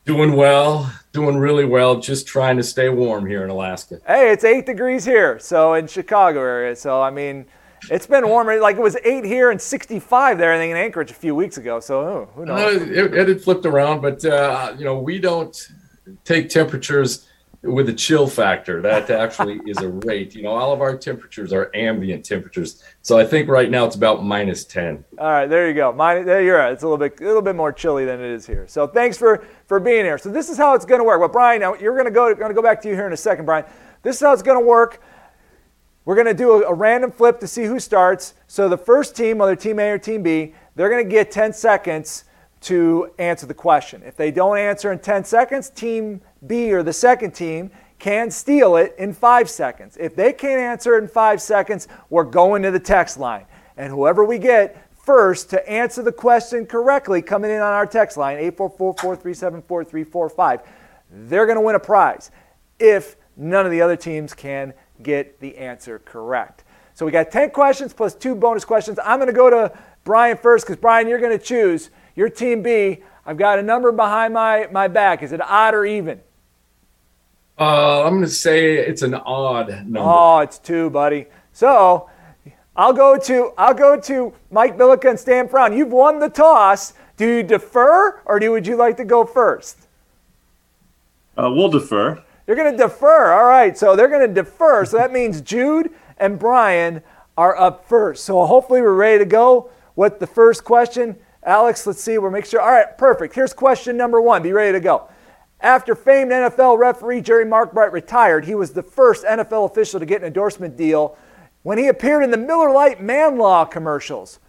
Doing 0.06 0.38
well, 0.38 0.90
doing 1.12 1.36
really 1.36 1.66
well. 1.66 2.00
Just 2.00 2.28
trying 2.28 2.56
to 2.56 2.64
stay 2.64 2.88
warm 2.88 3.26
here 3.26 3.44
in 3.44 3.50
Alaska. 3.50 4.00
Hey, 4.08 4.32
it's 4.32 4.46
eight 4.46 4.66
degrees 4.66 5.04
here, 5.04 5.38
so 5.40 5.74
in 5.74 5.88
Chicago 5.88 6.40
area. 6.40 6.78
So 6.78 7.02
I 7.02 7.10
mean, 7.10 7.46
it's 7.90 8.08
been 8.08 8.28
warmer. 8.28 8.60
Like 8.60 8.78
it 8.78 8.82
was 8.82 8.98
eight 9.04 9.26
here 9.26 9.52
and 9.52 9.62
65 9.62 10.38
there, 10.38 10.54
I 10.54 10.58
think, 10.58 10.72
in 10.72 10.78
Anchorage 10.78 11.12
a 11.12 11.16
few 11.16 11.36
weeks 11.36 11.58
ago. 11.58 11.80
So 11.80 12.00
oh, 12.02 12.30
who 12.36 12.46
knows? 12.46 12.82
Uh, 12.82 12.86
it, 12.86 13.14
it 13.14 13.28
had 13.28 13.42
flipped 13.42 13.66
around, 13.66 14.02
but 14.02 14.24
uh, 14.26 14.74
you 14.78 14.86
know, 14.86 15.00
we 15.00 15.20
don't 15.20 15.56
take 16.24 16.50
temperatures 16.50 17.28
with 17.66 17.90
a 17.90 17.94
chill 17.94 18.28
factor. 18.28 18.82
That 18.82 19.10
actually 19.10 19.60
is 19.66 19.78
a 19.78 19.90
rate. 19.90 20.36
You 20.36 20.44
know, 20.44 20.52
all 20.52 20.72
of 20.72 20.82
our 20.82 20.98
temperatures 20.98 21.52
are 21.52 21.72
ambient 21.74 22.24
temperatures. 22.26 22.84
So 23.02 23.18
I 23.18 23.26
think 23.26 23.50
right 23.50 23.70
now 23.70 23.86
it's 23.86 23.96
about 23.96 24.24
minus 24.24 24.66
10. 24.66 25.04
All 25.18 25.28
right, 25.28 25.48
there 25.48 25.68
you 25.68 25.74
go. 25.74 25.92
Minus, 25.92 26.26
there 26.26 26.42
you're 26.42 26.58
right. 26.58 26.72
It's 26.72 26.84
a 26.84 26.88
little 26.88 26.98
bit 26.98 27.20
a 27.20 27.26
little 27.26 27.42
bit 27.42 27.56
more 27.56 27.72
chilly 27.72 28.06
than 28.06 28.20
it 28.20 28.32
is 28.32 28.46
here. 28.46 28.68
So 28.68 28.88
thanks 28.88 29.18
for 29.18 29.46
for 29.68 29.80
being 29.80 30.06
here. 30.06 30.18
So 30.18 30.30
this 30.30 30.50
is 30.50 30.58
how 30.58 30.76
it's 30.76 30.86
going 30.86 31.00
to 31.00 31.06
work. 31.06 31.20
Well, 31.20 31.30
Brian, 31.30 31.62
now 31.62 31.76
you're 31.76 31.94
going 31.94 32.06
to 32.06 32.12
go 32.12 32.34
going 32.36 32.50
to 32.50 32.56
go 32.56 32.62
back 32.62 32.82
to 32.84 32.90
you 32.90 32.96
here 32.96 33.08
in 33.08 33.14
a 33.14 33.18
second, 33.18 33.46
Brian. 33.46 33.66
This 34.04 34.18
is 34.18 34.22
how 34.22 34.34
it's 34.34 34.44
going 34.44 34.60
to 34.60 34.66
work. 34.66 35.02
We're 36.06 36.16
going 36.16 36.28
to 36.28 36.34
do 36.34 36.52
a, 36.52 36.70
a 36.70 36.74
random 36.74 37.12
flip 37.12 37.42
to 37.42 37.48
see 37.48 37.66
who 37.66 37.80
starts. 37.80 38.36
So 38.48 38.70
the 38.70 38.78
first 38.78 39.16
team, 39.16 39.40
whether 39.40 39.56
Team 39.56 39.80
A 39.80 39.92
or 39.92 39.98
Team 39.98 40.24
B, 40.24 40.54
they're 40.76 40.90
going 40.90 41.04
to 41.04 41.10
get 41.10 41.32
10 41.32 41.54
seconds 41.54 42.26
to 42.62 43.12
answer 43.20 43.46
the 43.46 43.54
question. 43.54 44.02
If 44.04 44.16
they 44.16 44.32
don't 44.32 44.58
answer 44.58 44.92
in 44.92 44.98
10 45.00 45.24
seconds, 45.24 45.70
team 45.70 46.22
B 46.48 46.74
or 46.74 46.84
the 46.84 46.94
second 46.94 47.32
team 47.32 47.72
can 48.00 48.32
steal 48.32 48.76
it 48.76 48.96
in 48.98 49.14
five 49.14 49.50
seconds. 49.50 49.98
If 50.00 50.16
they 50.16 50.34
can't 50.34 50.60
answer 50.60 50.98
in 50.98 51.08
five 51.08 51.42
seconds, 51.42 51.88
we're 52.10 52.24
going 52.24 52.64
to 52.64 52.72
the 52.72 52.80
text 52.80 53.18
line. 53.18 53.46
And 53.78 53.92
whoever 53.92 54.26
we 54.26 54.40
get 54.40 54.90
first 54.96 55.50
to 55.52 55.70
answer 55.70 56.02
the 56.02 56.12
question 56.12 56.66
correctly 56.66 57.22
coming 57.22 57.52
in 57.52 57.62
on 57.62 57.74
our 57.74 57.86
text 57.86 58.18
line, 58.18 58.38
844-437-4345, 58.52 60.66
they're 61.12 61.46
going 61.46 61.58
to 61.58 61.62
win 61.62 61.76
a 61.76 61.80
prize 61.80 62.32
if 62.80 63.16
none 63.38 63.66
of 63.66 63.72
the 63.72 63.82
other 63.82 63.96
teams 63.96 64.34
can 64.34 64.74
get 65.04 65.40
the 65.40 65.58
answer 65.58 66.00
correct. 66.00 66.64
So 66.94 67.06
we 67.06 67.12
got 67.12 67.32
10 67.32 67.52
questions 67.52 67.94
plus 67.94 68.16
two 68.16 68.36
bonus 68.36 68.64
questions. 68.64 69.00
I'm 69.04 69.20
going 69.20 69.28
to 69.28 69.34
go 69.34 69.50
to 69.50 69.78
Brian 70.04 70.38
first 70.38 70.66
because, 70.66 70.80
Brian, 70.80 71.08
you're 71.08 71.20
going 71.20 71.38
to 71.38 71.44
choose 71.44 71.90
your 72.16 72.30
team 72.30 72.62
B. 72.62 73.04
I've 73.26 73.38
got 73.38 73.60
a 73.60 73.64
number 73.64 73.92
behind 73.92 74.34
my, 74.34 74.68
my 74.72 74.88
back. 74.88 75.24
Is 75.24 75.32
it 75.32 75.42
odd 75.42 75.74
or 75.74 75.86
even? 75.86 76.22
Uh, 77.58 78.04
I'm 78.04 78.14
going 78.14 78.24
to 78.24 78.30
say 78.30 78.76
it's 78.78 79.02
an 79.02 79.14
odd 79.14 79.70
number. 79.70 80.00
Oh, 80.02 80.40
it's 80.40 80.60
two, 80.60 80.90
buddy. 80.90 81.28
So 81.54 82.10
I'll 82.76 82.94
go 82.94 83.18
to 83.18 83.54
I'll 83.58 83.74
go 83.74 84.00
to 84.02 84.34
Mike 84.52 84.78
Bilica 84.78 85.12
and 85.12 85.20
Stan 85.20 85.48
Brown. 85.48 85.76
You've 85.76 85.92
won 85.92 86.20
the 86.20 86.30
toss. 86.30 86.94
Do 87.16 87.26
you 87.26 87.44
defer 87.44 88.22
or 88.26 88.40
do 88.40 88.52
would 88.52 88.68
you 88.68 88.76
like 88.76 88.98
to 88.98 89.06
go 89.06 89.26
first? 89.26 89.88
Uh, 91.38 91.50
we'll 91.54 91.70
defer. 91.70 92.22
You're 92.48 92.56
going 92.56 92.72
to 92.72 92.78
defer. 92.78 93.34
All 93.34 93.46
right. 93.46 93.78
So 93.78 93.96
they're 93.96 94.08
going 94.08 94.28
to 94.28 94.34
defer. 94.34 94.86
So 94.86 94.98
that 94.98 95.12
means 95.12 95.42
Jude 95.42 95.92
and 96.18 96.38
Brian 96.38 97.02
are 97.38 97.58
up 97.58 97.88
first. 97.88 98.26
So 98.26 98.46
hopefully 98.46 98.82
we're 98.82 98.94
ready 98.94 99.20
to 99.20 99.26
go 99.26 99.70
with 99.96 100.20
the 100.20 100.28
first 100.28 100.64
question. 100.64 101.18
Alex, 101.44 101.86
let's 101.86 102.02
see. 102.02 102.18
We'll 102.18 102.32
make 102.32 102.46
sure. 102.46 102.62
All 102.62 102.72
right. 102.72 102.98
Perfect. 102.98 103.36
Here's 103.36 103.54
question 103.54 103.98
number 103.98 104.22
one. 104.22 104.42
Be 104.42 104.52
ready 104.52 104.72
to 104.74 104.80
go. 104.80 105.10
After 105.62 105.96
famed 105.96 106.32
NFL 106.32 106.78
referee 106.78 107.22
Jerry 107.22 107.46
Markbreit 107.46 107.92
retired, 107.92 108.46
he 108.46 108.56
was 108.56 108.74
the 108.74 108.84
first 108.84 109.26
NFL 109.26 109.70
official 109.70 110.00
to 110.00 110.06
get 110.06 110.22
an 110.22 110.28
endorsement 110.28 110.76
deal 110.76 111.18
when 111.64 111.78
he 111.78 111.88
appeared 111.88 112.24
in 112.24 112.30
the 112.30 112.38
Miller 112.38 112.72
Lite 112.72 113.02
Man 113.02 113.38
Law 113.38 113.66
commercials. 113.66 114.40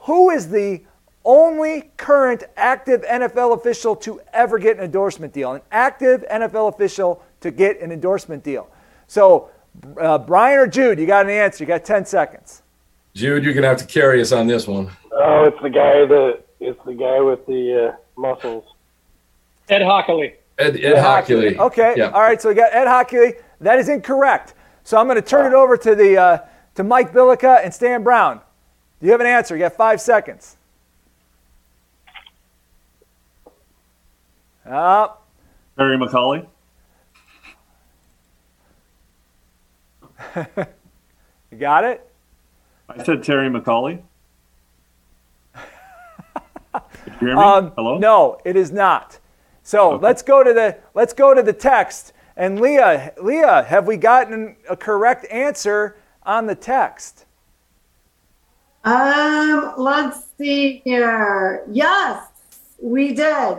Who 0.00 0.30
is 0.30 0.50
the 0.50 0.82
only 1.24 1.90
current 1.96 2.44
active 2.56 3.02
NFL 3.02 3.56
official 3.56 3.96
to 3.96 4.20
ever 4.32 4.58
get 4.58 4.76
an 4.76 4.84
endorsement 4.84 5.32
deal? 5.32 5.52
An 5.52 5.62
active 5.70 6.24
NFL 6.30 6.74
official 6.74 7.22
to 7.40 7.50
get 7.50 7.80
an 7.80 7.92
endorsement 7.92 8.44
deal. 8.44 8.68
So, 9.06 9.50
uh, 10.00 10.18
Brian 10.18 10.58
or 10.58 10.66
Jude, 10.66 10.98
you 10.98 11.06
got 11.06 11.26
an 11.26 11.30
answer. 11.30 11.64
You 11.64 11.68
got 11.68 11.84
10 11.84 12.04
seconds. 12.04 12.62
Jude, 13.14 13.44
you're 13.44 13.54
going 13.54 13.62
to 13.62 13.68
have 13.68 13.78
to 13.78 13.86
carry 13.86 14.20
us 14.20 14.32
on 14.32 14.46
this 14.46 14.66
one. 14.66 14.90
Oh, 15.12 15.44
it's 15.44 15.60
the 15.62 15.70
guy 15.70 16.06
that 16.06 16.42
it's 16.60 16.78
the 16.84 16.94
guy 16.94 17.20
with 17.20 17.44
the 17.46 17.88
uh, 17.88 17.96
muscles. 18.20 18.64
Ed 19.68 19.82
Hochuli. 19.82 20.34
Ed, 20.58 20.76
Ed, 20.76 20.84
Ed 20.84 20.96
Hochuli. 20.96 21.58
Okay. 21.58 21.94
Yeah. 21.96 22.10
All 22.10 22.20
right. 22.20 22.40
So 22.40 22.48
we 22.48 22.54
got 22.54 22.72
Ed 22.72 22.86
Hochuli. 22.86 23.40
That 23.60 23.78
is 23.78 23.88
incorrect. 23.88 24.54
So 24.84 24.96
I'm 24.98 25.06
going 25.06 25.20
to 25.20 25.22
turn 25.22 25.46
it 25.46 25.54
over 25.54 25.76
to 25.76 25.94
the 25.94 26.16
uh, 26.16 26.38
to 26.76 26.84
Mike 26.84 27.12
Bilica 27.12 27.64
and 27.64 27.72
Stan 27.72 28.02
Brown. 28.02 28.40
Do 29.00 29.06
you 29.06 29.12
have 29.12 29.20
an 29.20 29.26
answer? 29.26 29.54
You 29.54 29.60
got 29.60 29.74
five 29.74 30.00
seconds. 30.00 30.56
Uh, 34.64 35.08
Terry 35.76 35.96
McAulay. 35.96 36.46
you 41.50 41.58
got 41.58 41.84
it? 41.84 42.08
I 42.88 43.02
said 43.04 43.22
Terry 43.22 43.48
McAulay. 43.48 44.02
you 45.54 46.80
hear 47.20 47.36
me? 47.36 47.42
Um, 47.42 47.72
Hello? 47.76 47.98
No, 47.98 48.40
it 48.44 48.56
is 48.56 48.72
not. 48.72 49.18
So 49.62 49.92
okay. 49.92 50.02
let's 50.02 50.22
go 50.22 50.42
to 50.42 50.52
the 50.52 50.78
let's 50.94 51.12
go 51.12 51.34
to 51.34 51.42
the 51.42 51.52
text. 51.52 52.12
And 52.36 52.60
Leah, 52.60 53.12
Leah, 53.20 53.64
have 53.64 53.86
we 53.86 53.96
gotten 53.96 54.56
a 54.70 54.76
correct 54.76 55.26
answer 55.30 55.96
on 56.22 56.46
the 56.46 56.54
text? 56.54 57.26
Um, 58.84 59.74
let's 59.76 60.24
see 60.38 60.80
here. 60.84 61.64
Yes, 61.70 62.28
we 62.80 63.12
did. 63.12 63.58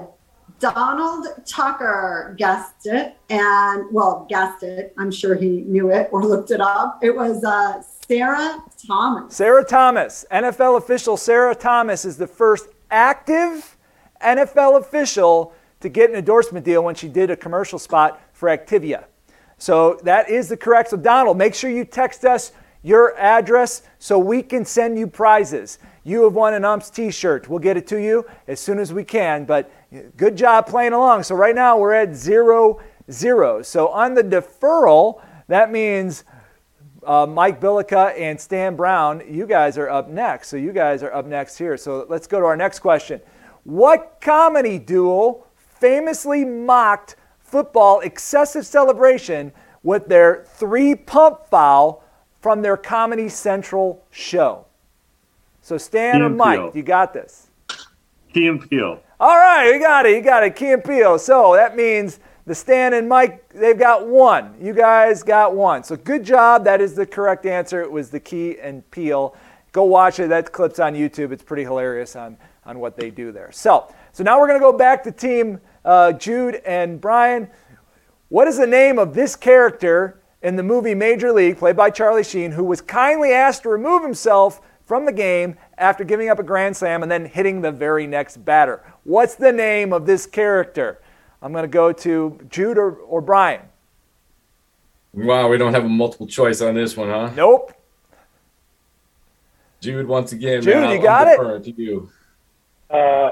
Donald 0.60 1.28
Tucker 1.46 2.36
guessed 2.38 2.86
it, 2.86 3.16
and 3.30 3.86
well, 3.92 4.26
guessed 4.30 4.64
it. 4.64 4.94
I'm 4.98 5.12
sure 5.12 5.36
he 5.36 5.62
knew 5.62 5.92
it 5.92 6.10
or 6.12 6.24
looked 6.24 6.52
it 6.52 6.62
up. 6.62 7.00
It 7.02 7.16
was 7.16 7.44
uh, 7.44 7.82
Sarah 8.08 8.64
Thomas. 8.88 9.36
Sarah 9.36 9.64
Thomas, 9.64 10.26
NFL 10.32 10.78
official 10.78 11.18
Sarah 11.18 11.56
Thomas, 11.56 12.06
is 12.06 12.18
the 12.18 12.28
first 12.28 12.68
active 12.92 13.78
NFL 14.22 14.80
official 14.80 15.54
to 15.80 15.90
get 15.90 16.10
an 16.10 16.16
endorsement 16.16 16.66
deal 16.66 16.84
when 16.84 16.96
she 16.96 17.08
did 17.08 17.30
a 17.30 17.38
commercial 17.38 17.80
spot 17.80 18.22
for 18.34 18.50
Activia. 18.50 19.06
So 19.58 20.00
that 20.04 20.30
is 20.30 20.50
the 20.50 20.58
correct. 20.58 20.90
So, 20.90 20.98
Donald, 20.98 21.38
make 21.38 21.54
sure 21.54 21.70
you 21.70 21.86
text 21.86 22.26
us 22.26 22.52
your 22.82 23.18
address 23.18 23.82
so 23.98 24.18
we 24.18 24.42
can 24.42 24.66
send 24.66 24.98
you 24.98 25.08
prizes. 25.08 25.80
You 26.04 26.24
have 26.24 26.34
won 26.34 26.54
an 26.54 26.64
UMPS 26.64 26.90
t 26.90 27.12
shirt. 27.12 27.50
We'll 27.50 27.60
get 27.60 27.78
it 27.78 27.88
to 27.88 28.02
you 28.02 28.26
as 28.48 28.60
soon 28.60 28.80
as 28.80 28.94
we 28.94 29.04
can. 29.04 29.46
But 29.46 29.72
good 30.18 30.36
job 30.36 30.68
playing 30.68 30.94
along. 30.94 31.24
So, 31.24 31.36
right 31.36 31.56
now 31.56 31.78
we're 31.78 31.94
at 31.94 32.16
zero 32.16 32.80
zero. 33.12 33.62
So, 33.62 33.90
on 33.90 34.14
the 34.14 34.24
deferral, 34.24 35.22
that 35.48 35.72
means 35.72 36.24
uh, 37.06 37.26
Mike 37.26 37.60
Bilica 37.60 38.18
and 38.18 38.40
Stan 38.40 38.76
Brown, 38.76 39.24
you 39.28 39.46
guys 39.46 39.78
are 39.78 39.90
up 39.90 40.10
next. 40.10 40.48
So, 40.48 40.58
you 40.58 40.72
guys 40.72 41.04
are 41.04 41.14
up 41.14 41.26
next 41.26 41.58
here. 41.58 41.76
So, 41.78 42.06
let's 42.08 42.28
go 42.28 42.40
to 42.40 42.46
our 42.46 42.58
next 42.58 42.80
question. 42.80 43.22
What 43.64 44.18
comedy 44.22 44.80
duo 44.80 45.46
famously 45.56 46.46
mocked 46.46 47.18
football 47.40 48.00
excessive 48.02 48.66
celebration 48.66 49.52
with 49.84 50.08
their 50.08 50.46
three 50.46 50.96
pump 50.96 51.46
foul 51.50 52.04
from 52.42 52.62
their 52.62 52.78
Comedy 52.78 53.30
Central 53.30 54.04
show. 54.12 54.66
So 55.62 55.78
Stan 55.78 56.16
Key 56.16 56.22
or 56.22 56.30
Mike, 56.30 56.60
Peele. 56.60 56.72
you 56.76 56.84
got 56.84 57.14
this. 57.14 57.48
Key 58.34 58.48
and 58.48 58.70
Peele. 58.70 59.02
All 59.20 59.38
right, 59.38 59.72
you 59.74 59.80
got 59.80 60.06
it. 60.06 60.16
You 60.16 60.22
got 60.22 60.44
it. 60.44 60.56
Key 60.56 60.72
and 60.72 60.84
Peele. 60.84 61.20
So 61.20 61.54
that 61.56 61.76
means 61.76 62.20
the 62.46 62.56
Stan 62.56 62.94
and 62.94 63.08
Mike, 63.08 63.48
they've 63.50 63.78
got 63.78 64.08
one. 64.08 64.56
You 64.60 64.74
guys 64.74 65.22
got 65.22 65.56
one. 65.56 65.84
So 65.84 65.96
good 65.96 66.24
job. 66.24 66.64
That 66.64 66.82
is 66.82 66.96
the 66.96 67.06
correct 67.06 67.46
answer. 67.46 67.82
It 67.82 67.92
was 67.92 68.10
the 68.10 68.20
Key 68.20 68.58
and 68.60 68.90
Peele. 68.92 69.36
Go 69.72 69.84
watch 69.84 70.20
it. 70.20 70.30
That 70.30 70.52
clip's 70.52 70.80
on 70.80 70.96
YouTube. 70.96 71.32
It's 71.32 71.44
pretty 71.44 71.64
hilarious 71.64 72.16
on, 72.16 72.38
on 72.66 72.80
what 72.80 72.96
they 72.96 73.12
do 73.12 73.32
there. 73.32 73.52
So, 73.52 73.94
so 74.14 74.24
now 74.24 74.40
we're 74.40 74.48
going 74.48 74.60
to 74.60 74.64
go 74.64 74.76
back 74.76 75.04
to 75.04 75.12
team 75.12 75.60
uh, 75.86 76.14
Jude 76.14 76.56
and 76.66 77.00
Brian. 77.00 77.50
What 78.30 78.48
is 78.48 78.58
the 78.58 78.68
name 78.68 78.98
of 78.98 79.14
this 79.14 79.36
character 79.36 80.19
in 80.42 80.56
the 80.56 80.64
movie 80.64 80.96
Major 80.96 81.32
League, 81.32 81.58
played 81.58 81.76
by 81.76 81.90
Charlie 81.90 82.24
Sheen, 82.24 82.52
who 82.52 82.64
was 82.64 82.82
kindly 82.82 83.32
asked 83.32 83.64
to 83.64 83.70
remove 83.70 84.04
himself 84.04 84.62
from 84.86 85.06
the 85.06 85.12
game 85.12 85.58
after 85.78 86.04
giving 86.04 86.30
up 86.30 86.40
a 86.40 86.44
grand 86.44 86.76
slam 86.76 87.04
and 87.04 87.12
then 87.12 87.26
hitting 87.26 87.62
the 87.62 87.72
very 87.72 88.08
next 88.08 88.44
batter. 88.44 88.84
What's 89.04 89.36
the 89.36 89.52
name 89.52 89.94
of 89.94 90.06
this 90.06 90.26
character? 90.26 91.00
I'm 91.42 91.52
going 91.52 91.64
to 91.64 91.68
go 91.68 91.94
to 91.94 92.40
Jude 92.50 92.78
or, 92.78 92.94
or 92.94 93.22
Brian. 93.22 93.62
Wow, 95.14 95.50
we 95.50 95.58
don't 95.58 95.74
have 95.74 95.86
a 95.86 95.90
multiple 95.90 96.28
choice 96.28 96.62
on 96.62 96.76
this 96.76 96.98
one, 96.98 97.10
huh? 97.10 97.32
Nope. 97.36 97.74
Jude, 99.80 100.08
once 100.08 100.32
again, 100.32 100.62
Jude, 100.62 100.76
man, 100.76 100.96
you 100.96 101.02
got 101.02 101.28
it. 101.28 101.64
To 101.64 101.72
you. 101.72 102.10
Uh, 102.90 103.32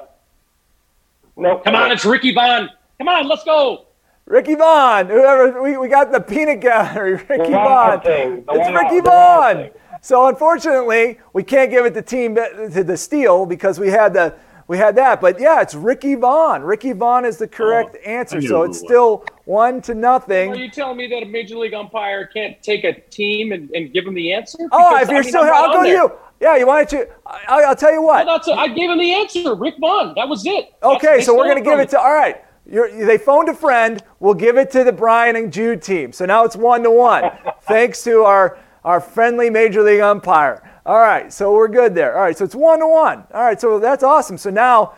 no. 1.35 1.57
Come 1.57 1.75
on, 1.75 1.91
it's 1.91 2.05
Ricky 2.05 2.33
Vaughn. 2.33 2.69
Come 2.99 3.07
on, 3.07 3.27
let's 3.27 3.43
go. 3.43 3.86
Ricky 4.27 4.55
Vaughn, 4.55 5.07
whoever 5.07 5.61
we, 5.63 5.77
we 5.77 5.87
got 5.87 6.11
the 6.11 6.19
peanut 6.19 6.59
gallery, 6.59 7.13
Ricky 7.29 7.51
Vaughn. 7.51 8.01
It's 8.03 8.69
Ricky 8.69 8.99
Vaughn. 8.99 9.69
So 10.01 10.27
unfortunately, 10.27 11.17
we 11.31 11.43
can't 11.43 11.71
give 11.71 11.85
it 11.85 11.93
to 11.93 12.01
team 12.01 12.35
to 12.35 12.83
the 12.83 12.97
steal 12.97 13.45
because 13.45 13.79
we 13.79 13.87
had 13.87 14.13
the 14.13 14.35
we 14.67 14.77
had 14.77 14.97
that. 14.97 15.21
But 15.21 15.39
yeah, 15.39 15.61
it's 15.61 15.75
Ricky 15.75 16.15
Vaughn. 16.15 16.61
Ricky 16.61 16.91
Vaughn 16.91 17.23
is 17.23 17.37
the 17.37 17.47
correct 17.47 17.95
oh, 17.95 18.09
answer. 18.09 18.41
So 18.41 18.63
it's 18.63 18.79
still 18.79 19.25
one 19.45 19.81
to 19.83 19.95
nothing. 19.95 20.51
Are 20.51 20.57
you 20.57 20.69
telling 20.69 20.97
me 20.97 21.07
that 21.07 21.23
a 21.23 21.25
major 21.25 21.55
league 21.55 21.73
umpire 21.73 22.25
can't 22.25 22.61
take 22.61 22.83
a 22.83 22.99
team 23.09 23.53
and, 23.53 23.69
and 23.71 23.93
give 23.93 24.03
them 24.03 24.13
the 24.13 24.33
answer? 24.33 24.57
Oh, 24.59 24.67
because, 24.67 24.91
oh, 24.91 25.01
if 25.03 25.07
you're 25.07 25.17
I 25.17 25.21
mean, 25.21 25.29
still 25.29 25.43
here, 25.43 25.53
I'll 25.53 25.73
go 25.73 25.83
to 25.83 25.89
you. 25.89 26.11
Yeah, 26.41 26.57
you 26.57 26.67
wanted 26.67 26.89
to. 26.89 27.07
I, 27.25 27.65
will 27.65 27.75
tell 27.75 27.93
you 27.93 28.01
what. 28.01 28.25
Well, 28.25 28.59
I 28.59 28.67
gave 28.67 28.89
him 28.89 28.97
the 28.97 29.13
answer. 29.13 29.55
Rick 29.55 29.75
Vaughn. 29.79 30.13
That 30.15 30.27
was 30.27 30.45
it. 30.45 30.73
Okay, 30.83 31.15
that's, 31.15 31.25
so 31.25 31.35
we're 31.35 31.47
gonna 31.47 31.61
give 31.61 31.79
it 31.79 31.89
to. 31.91 31.99
All 31.99 32.13
right. 32.13 32.43
You're, 32.69 33.05
they 33.05 33.17
phoned 33.17 33.49
a 33.49 33.53
friend. 33.53 34.03
We'll 34.19 34.33
give 34.33 34.57
it 34.57 34.71
to 34.71 34.83
the 34.83 34.91
Brian 34.91 35.35
and 35.35 35.53
Jude 35.53 35.81
team. 35.81 36.11
So 36.11 36.25
now 36.25 36.43
it's 36.43 36.55
one 36.55 36.83
to 36.83 36.91
one, 36.91 37.23
thanks 37.63 38.03
to 38.03 38.23
our, 38.23 38.57
our 38.83 38.99
friendly 38.99 39.49
major 39.49 39.81
league 39.83 40.01
umpire. 40.01 40.69
All 40.85 40.99
right, 40.99 41.31
so 41.31 41.53
we're 41.53 41.67
good 41.67 41.95
there. 41.95 42.15
All 42.15 42.23
right, 42.23 42.37
so 42.37 42.45
it's 42.45 42.55
one 42.55 42.79
to 42.79 42.87
one. 42.87 43.23
All 43.33 43.43
right, 43.43 43.59
so 43.59 43.79
that's 43.79 44.03
awesome. 44.03 44.37
So 44.37 44.49
now 44.49 44.95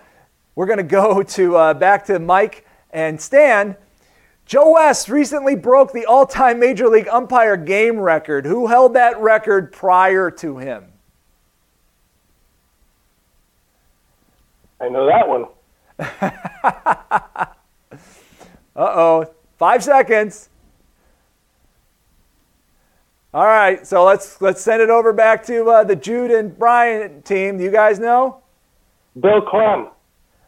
we're 0.55 0.65
going 0.65 0.77
to 0.77 0.83
go 0.83 1.23
to 1.37 1.55
uh, 1.55 1.73
back 1.73 2.05
to 2.05 2.19
Mike 2.19 2.65
and 2.91 3.19
Stan. 3.21 3.75
Joe 4.45 4.73
West 4.73 5.09
recently 5.09 5.55
broke 5.55 5.93
the 5.93 6.05
all-time 6.05 6.59
major 6.59 6.87
league 6.87 7.07
umpire 7.07 7.55
game 7.55 7.99
record. 7.99 8.47
Who 8.47 8.65
held 8.65 8.95
that 8.95 9.19
record 9.19 9.71
prior 9.71 10.31
to 10.31 10.57
him? 10.57 10.85
I 14.81 14.89
know 14.89 15.05
that 15.05 15.27
one. 15.27 15.45
Uh 18.79 18.83
oh. 18.95 19.33
Five 19.57 19.83
seconds. 19.83 20.47
All 23.33 23.45
right, 23.45 23.85
so 23.85 24.05
let's 24.05 24.41
let's 24.41 24.61
send 24.61 24.81
it 24.81 24.89
over 24.89 25.11
back 25.11 25.45
to 25.47 25.69
uh, 25.69 25.83
the 25.83 25.97
Jude 25.97 26.31
and 26.31 26.57
Brian 26.57 27.21
team. 27.23 27.57
Do 27.57 27.63
you 27.65 27.71
guys 27.71 27.99
know? 27.99 28.41
Bill 29.19 29.41
Klem. 29.41 29.89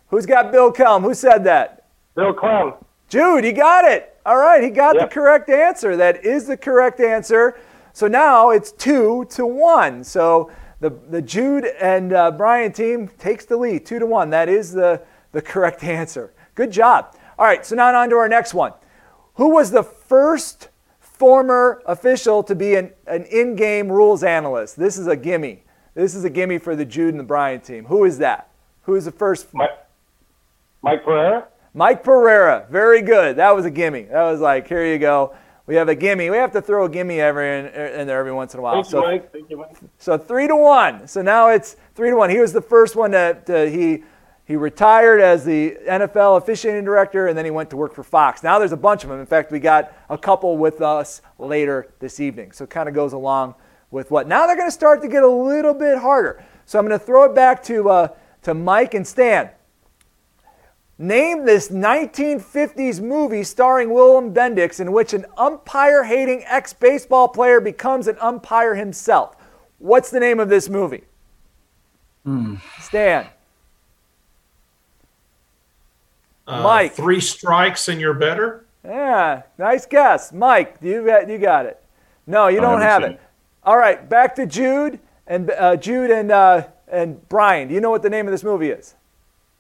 Who's 0.08 0.26
got 0.26 0.52
Bill 0.54 0.72
Klem? 0.72 1.02
Who 1.02 1.14
said 1.14 1.44
that? 1.44 1.86
Bill 2.16 2.34
Klem. 2.34 2.74
Jude, 3.10 3.44
he 3.44 3.52
got 3.52 3.84
it. 3.84 4.18
All 4.26 4.38
right, 4.38 4.64
he 4.64 4.70
got 4.70 4.96
Yep. 4.96 5.10
the 5.10 5.14
correct 5.14 5.50
answer. 5.50 5.98
That 5.98 6.24
is 6.26 6.48
the 6.48 6.56
correct 6.56 7.02
answer. 7.02 7.60
So 7.92 8.08
now 8.08 8.52
it's 8.52 8.72
two 8.72 9.26
to 9.32 9.46
one. 9.46 10.06
So 10.06 10.50
the 10.80 10.90
the 11.10 11.22
Jude 11.22 11.66
and 11.66 12.14
uh, 12.14 12.32
Brian 12.32 12.72
team 12.72 13.10
takes 13.20 13.44
the 13.44 13.58
lead, 13.58 13.86
two 13.86 14.00
to 14.00 14.06
one. 14.06 14.30
That 14.30 14.48
is 14.48 14.72
the 14.72 15.02
the 15.34 15.42
correct 15.42 15.84
answer. 16.00 16.32
Good 16.56 16.72
job. 16.72 17.14
All 17.42 17.48
right, 17.48 17.66
so 17.66 17.76
now 17.76 17.92
on 17.96 18.08
to 18.12 18.18
our 18.18 18.30
next 18.30 18.54
one. 18.54 18.72
Who 19.34 19.56
was 19.56 19.72
the 19.72 19.82
first 19.82 20.70
former 21.00 21.82
official 21.88 22.44
to 22.44 22.54
be 22.54 22.76
an, 22.76 22.92
an 23.08 23.24
in-game 23.24 23.92
rules 23.92 24.22
analyst? 24.24 24.78
This 24.78 24.96
is 24.96 25.08
a 25.08 25.16
gimme. 25.16 25.64
This 25.96 26.14
is 26.14 26.24
a 26.24 26.30
gimme 26.30 26.60
for 26.60 26.76
the 26.76 26.86
Jude 26.86 27.16
and 27.16 27.20
the 27.20 27.24
Brian 27.24 27.60
team. 27.60 27.86
Who 27.86 28.06
is 28.06 28.20
that? 28.20 28.52
Who 28.84 28.94
is 28.94 29.06
the 29.06 29.12
first? 29.12 29.52
Mike, 29.56 29.72
Mike 30.84 31.04
Pereira. 31.04 31.48
Mike 31.74 32.04
Pereira, 32.04 32.68
very 32.70 33.02
good. 33.02 33.38
That 33.38 33.56
was 33.56 33.66
a 33.66 33.72
gimme. 33.72 34.04
That 34.04 34.30
was 34.30 34.40
like, 34.40 34.68
here 34.68 34.86
you 34.86 35.00
go. 35.00 35.34
We 35.66 35.74
have 35.78 35.90
a 35.90 35.96
gimme. 35.96 36.30
We 36.30 36.38
have 36.38 36.52
to 36.52 36.62
throw 36.62 36.86
a 36.86 36.90
gimme 36.90 37.20
every 37.20 37.58
in, 37.58 37.66
in 37.66 38.06
there 38.06 38.20
every 38.20 38.34
once 38.34 38.54
in 38.54 38.60
a 38.60 38.62
while. 38.62 38.84
Thank 38.84 38.86
you, 38.86 38.92
So, 38.92 39.02
Mike. 39.02 39.32
Thank 39.32 39.50
you, 39.50 39.58
Mike. 39.58 39.78
so 39.98 40.16
three 40.16 40.48
to 40.48 40.56
one. 40.56 41.08
So 41.08 41.24
now 41.24 41.50
it's 41.50 41.76
three 41.96 42.12
to 42.12 42.16
one. 42.16 42.30
He 42.30 42.38
was 42.38 42.54
the 42.54 42.62
first 42.62 42.96
one 42.96 43.14
to, 43.14 43.42
to 43.48 43.68
he 43.68 44.04
he 44.46 44.56
retired 44.56 45.22
as 45.22 45.46
the 45.46 45.78
NFL 45.88 46.38
officiating 46.38 46.84
director, 46.84 47.28
and 47.28 47.38
then 47.38 47.46
he 47.46 47.52
went 47.52 47.70
to 47.70 47.78
work 47.78 47.94
for 47.94 48.04
Fox. 48.04 48.44
Now 48.44 48.60
there's 48.60 48.72
a 48.72 48.78
bunch 48.78 49.04
of 49.04 49.10
them. 49.10 49.20
In 49.20 49.26
fact, 49.26 49.52
we 49.52 49.60
got 49.60 49.94
a 50.10 50.18
couple 50.18 50.58
with 50.58 50.82
us 50.82 51.22
later 51.38 51.94
this 52.00 52.20
evening. 52.20 52.52
So 52.52 52.66
it 52.66 52.70
kind 52.70 52.90
of 52.90 52.96
goes 52.96 53.14
along 53.14 53.56
with 53.92 54.12
what. 54.12 54.28
Now 54.28 54.48
they're 54.48 54.56
going 54.56 54.68
to 54.68 54.74
start 54.74 55.02
to 55.04 55.08
get 55.08 55.24
a 55.24 55.28
little 55.28 55.74
bit 55.74 55.98
harder. 56.00 56.44
So 56.66 56.80
I'm 56.80 56.88
going 56.88 57.00
to 57.00 57.06
throw 57.06 57.24
it 57.26 57.36
back 57.36 57.64
to 57.64 57.90
uh, 57.90 58.08
to 58.44 58.54
Mike 58.54 58.94
and 58.94 59.06
Stan. 59.06 59.50
Name 60.98 61.46
this 61.46 61.70
1950s 61.70 63.02
movie 63.02 63.44
starring 63.44 63.92
William 63.92 64.34
Bendix 64.34 64.80
in 64.80 64.92
which 64.92 65.14
an 65.14 65.26
umpire 65.36 66.04
hating 66.04 66.44
ex 66.46 66.74
baseball 66.74 67.28
player 67.28 67.60
becomes 67.60 68.08
an 68.08 68.18
umpire 68.20 68.76
himself. 68.76 69.36
What's 69.80 70.12
the 70.12 70.20
name 70.20 70.40
of 70.40 70.50
this 70.50 70.70
movie? 70.70 71.04
Stan. 72.80 73.28
Uh, 76.48 76.62
Mike. 76.64 76.94
Three 76.94 77.20
strikes 77.22 77.88
and 77.88 78.00
you're 78.02 78.14
better. 78.14 78.66
Yeah, 78.84 79.44
nice 79.58 79.86
guess. 79.86 80.34
Mike, 80.34 80.78
you 80.82 81.06
got, 81.06 81.30
you 81.30 81.38
got 81.38 81.66
it. 81.66 81.82
No, 82.26 82.48
you 82.48 82.60
don't 82.60 82.82
haven't 82.82 82.88
have 82.88 83.02
seen 83.04 83.12
it. 83.12 83.16
it. 83.16 83.22
All 83.64 83.78
right, 83.78 84.10
back 84.10 84.36
to 84.36 84.46
Jude 84.46 85.00
and 85.28 85.52
uh, 85.52 85.76
Jude 85.78 86.10
and 86.12 86.32
uh, 86.32 86.64
and 86.88 87.28
Brian. 87.30 87.68
Do 87.68 87.74
you 87.76 87.82
know 87.82 87.92
what 87.92 88.02
the 88.02 88.10
name 88.10 88.28
of 88.28 88.32
this 88.32 88.44
movie 88.44 88.70
is? 88.70 88.96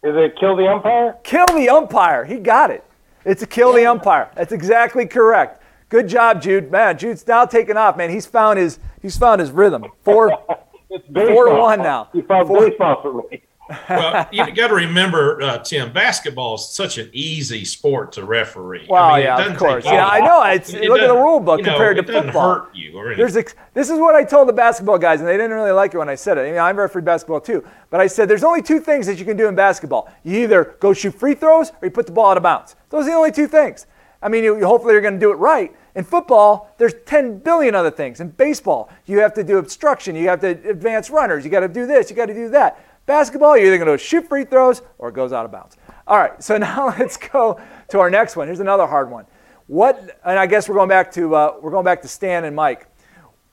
Is 0.04 0.16
it 0.16 0.36
Kill 0.40 0.56
the 0.56 0.68
Umpire? 0.68 1.18
Kill 1.24 1.46
the 1.54 1.70
umpire. 1.70 2.26
He 2.26 2.38
got 2.40 2.72
it. 2.72 2.84
It's 3.24 3.44
a 3.44 3.48
kill 3.48 3.72
the 3.74 3.86
umpire. 3.86 4.32
That's 4.36 4.52
exactly 4.52 5.06
correct. 5.06 5.62
Good 5.90 6.08
job, 6.08 6.42
Jude. 6.42 6.72
Man, 6.72 6.98
Jude's 6.98 7.28
now 7.28 7.46
taking 7.46 7.78
off. 7.78 7.96
Man, 7.98 8.10
he's 8.10 8.26
found 8.26 8.58
his 8.58 8.80
he's 9.04 9.16
found 9.18 9.40
his 9.40 9.52
rhythm. 9.52 9.86
Four 10.04 10.32
It's 10.90 11.06
four 11.08 11.46
to 11.46 11.54
one 11.56 11.80
now. 11.80 12.10
You 12.14 12.24
found 12.24 12.48
Four- 12.48 12.68
baseball 12.70 13.02
for 13.02 13.14
me. 13.32 13.44
Well, 13.90 14.28
you 14.32 14.52
got 14.52 14.68
to 14.70 14.76
remember, 14.76 15.42
uh, 15.42 15.58
Tim. 15.60 15.92
Basketball 15.92 16.56
is 16.56 16.68
such 16.70 16.98
an 16.98 17.10
easy 17.14 17.66
sport 17.66 18.12
to 18.14 18.26
referee. 18.26 18.88
Well, 18.90 19.04
I 19.04 19.18
mean, 19.18 19.26
yeah, 19.26 19.46
of 19.46 19.58
course. 19.58 19.86
Yeah, 19.86 20.06
I 20.08 20.20
know. 20.20 20.44
It's 20.44 20.74
It 20.74 20.90
look 20.90 21.00
at 21.02 21.08
the 21.08 21.16
rule 21.16 21.40
book 21.40 21.60
you 21.60 21.66
know, 21.66 21.72
compared 21.74 21.98
it 22.00 22.08
to 22.08 22.14
football. 22.24 22.54
hurt 22.56 22.76
you 22.76 22.98
or 22.98 23.08
anything. 23.08 23.18
There's 23.18 23.38
ex- 23.38 23.56
this 23.74 23.90
is 23.90 24.00
what 24.00 24.16
I 24.16 24.24
told 24.24 24.48
the 24.48 24.54
basketball 24.54 24.98
guys, 24.98 25.20
and 25.20 25.28
they 25.30 25.38
didn't 25.38 25.52
really 25.54 25.72
like 25.72 25.94
it 25.94 25.98
when 25.98 26.10
I 26.10 26.16
said 26.16 26.38
it. 26.38 26.42
I 26.42 26.52
mean, 26.52 26.60
I've 26.60 26.78
refereed 26.78 27.06
basketball 27.06 27.42
too, 27.42 27.64
but 27.90 28.00
I 28.00 28.08
said 28.08 28.28
there's 28.30 28.44
only 28.44 28.62
two 28.62 28.80
things 28.80 29.08
that 29.08 29.20
you 29.20 29.26
can 29.26 29.38
do 29.38 29.48
in 29.48 29.56
basketball. 29.56 30.12
You 30.24 30.40
either 30.40 30.76
go 30.80 30.94
shoot 30.94 31.14
free 31.16 31.34
throws 31.34 31.72
or 31.72 31.86
you 31.86 31.92
put 31.92 32.06
the 32.06 32.12
ball 32.12 32.32
out 32.32 32.38
of 32.38 32.44
bounds. 32.44 32.76
Those 32.90 33.04
are 33.04 33.12
the 33.12 33.16
only 33.16 33.32
two 33.32 33.48
things. 33.48 33.86
I 34.22 34.30
mean, 34.30 34.44
you, 34.44 34.58
you- 34.58 34.66
hopefully 34.66 34.94
you're 34.94 35.02
going 35.02 35.16
to 35.16 35.20
do 35.20 35.32
it 35.32 35.36
right. 35.36 35.76
In 35.94 36.06
football, 36.06 36.74
there's 36.78 36.94
10 37.06 37.40
billion 37.40 37.76
other 37.76 37.92
things. 37.92 38.22
In 38.22 38.30
baseball, 38.30 38.90
you 39.06 39.20
have 39.20 39.34
to 39.34 39.44
do 39.44 39.58
obstruction, 39.58 40.16
you 40.16 40.30
have 40.30 40.40
to 40.40 40.48
advance 40.48 41.10
runners, 41.10 41.44
you 41.44 41.52
got 41.52 41.60
to 41.62 41.68
do 41.68 41.86
this, 41.86 42.10
you 42.10 42.16
got 42.16 42.28
to 42.28 42.34
do 42.34 42.48
that. 42.50 42.80
Basketball, 43.06 43.58
you're 43.58 43.68
either 43.68 43.84
going 43.84 43.98
to 43.98 44.04
shoot 44.04 44.28
free 44.28 44.46
throws 44.46 44.82
or 44.98 45.10
it 45.10 45.16
goes 45.16 45.34
out 45.34 45.46
of 45.46 45.52
bounds. 45.52 45.78
All 46.08 46.18
right, 46.18 46.42
so 46.42 46.58
now 46.60 46.88
let's 46.88 47.18
go 47.18 47.60
to 47.90 48.00
our 48.00 48.10
next 48.10 48.36
one. 48.36 48.48
Here's 48.48 48.60
another 48.60 48.88
hard 48.88 49.10
one. 49.10 49.26
What? 49.68 50.20
And 50.26 50.38
I 50.38 50.48
guess 50.48 50.68
we're 50.68 50.76
going 50.76 50.90
back 50.90 51.12
to 51.14 51.36
uh, 51.36 51.56
we're 51.62 51.72
going 51.72 51.86
back 51.86 52.02
to 52.02 52.08
Stan 52.08 52.44
and 52.44 52.56
Mike. 52.56 52.88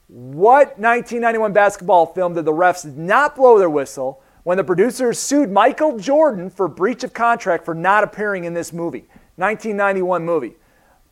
What 0.09 0.78
1991 0.78 1.53
basketball 1.53 2.07
film 2.07 2.34
did 2.34 2.44
the 2.44 2.53
refs 2.53 2.84
not 2.96 3.36
blow 3.36 3.59
their 3.59 3.70
whistle 3.70 4.22
when 4.42 4.57
the 4.57 4.64
producers 4.64 5.18
sued 5.18 5.51
Michael 5.51 5.99
Jordan 5.99 6.49
for 6.51 6.66
breach 6.66 7.05
of 7.05 7.12
contract 7.12 7.64
for 7.64 7.74
not 7.74 8.05
appearing 8.05 8.44
in 8.44 8.55
this 8.55 8.72
movie? 8.72 9.07
1991 9.36 10.24
movie. 10.24 10.57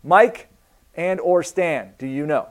Mike 0.02 0.48
and 0.94 1.20
or 1.20 1.42
Stan, 1.42 1.92
do 1.98 2.06
you 2.06 2.26
know? 2.26 2.48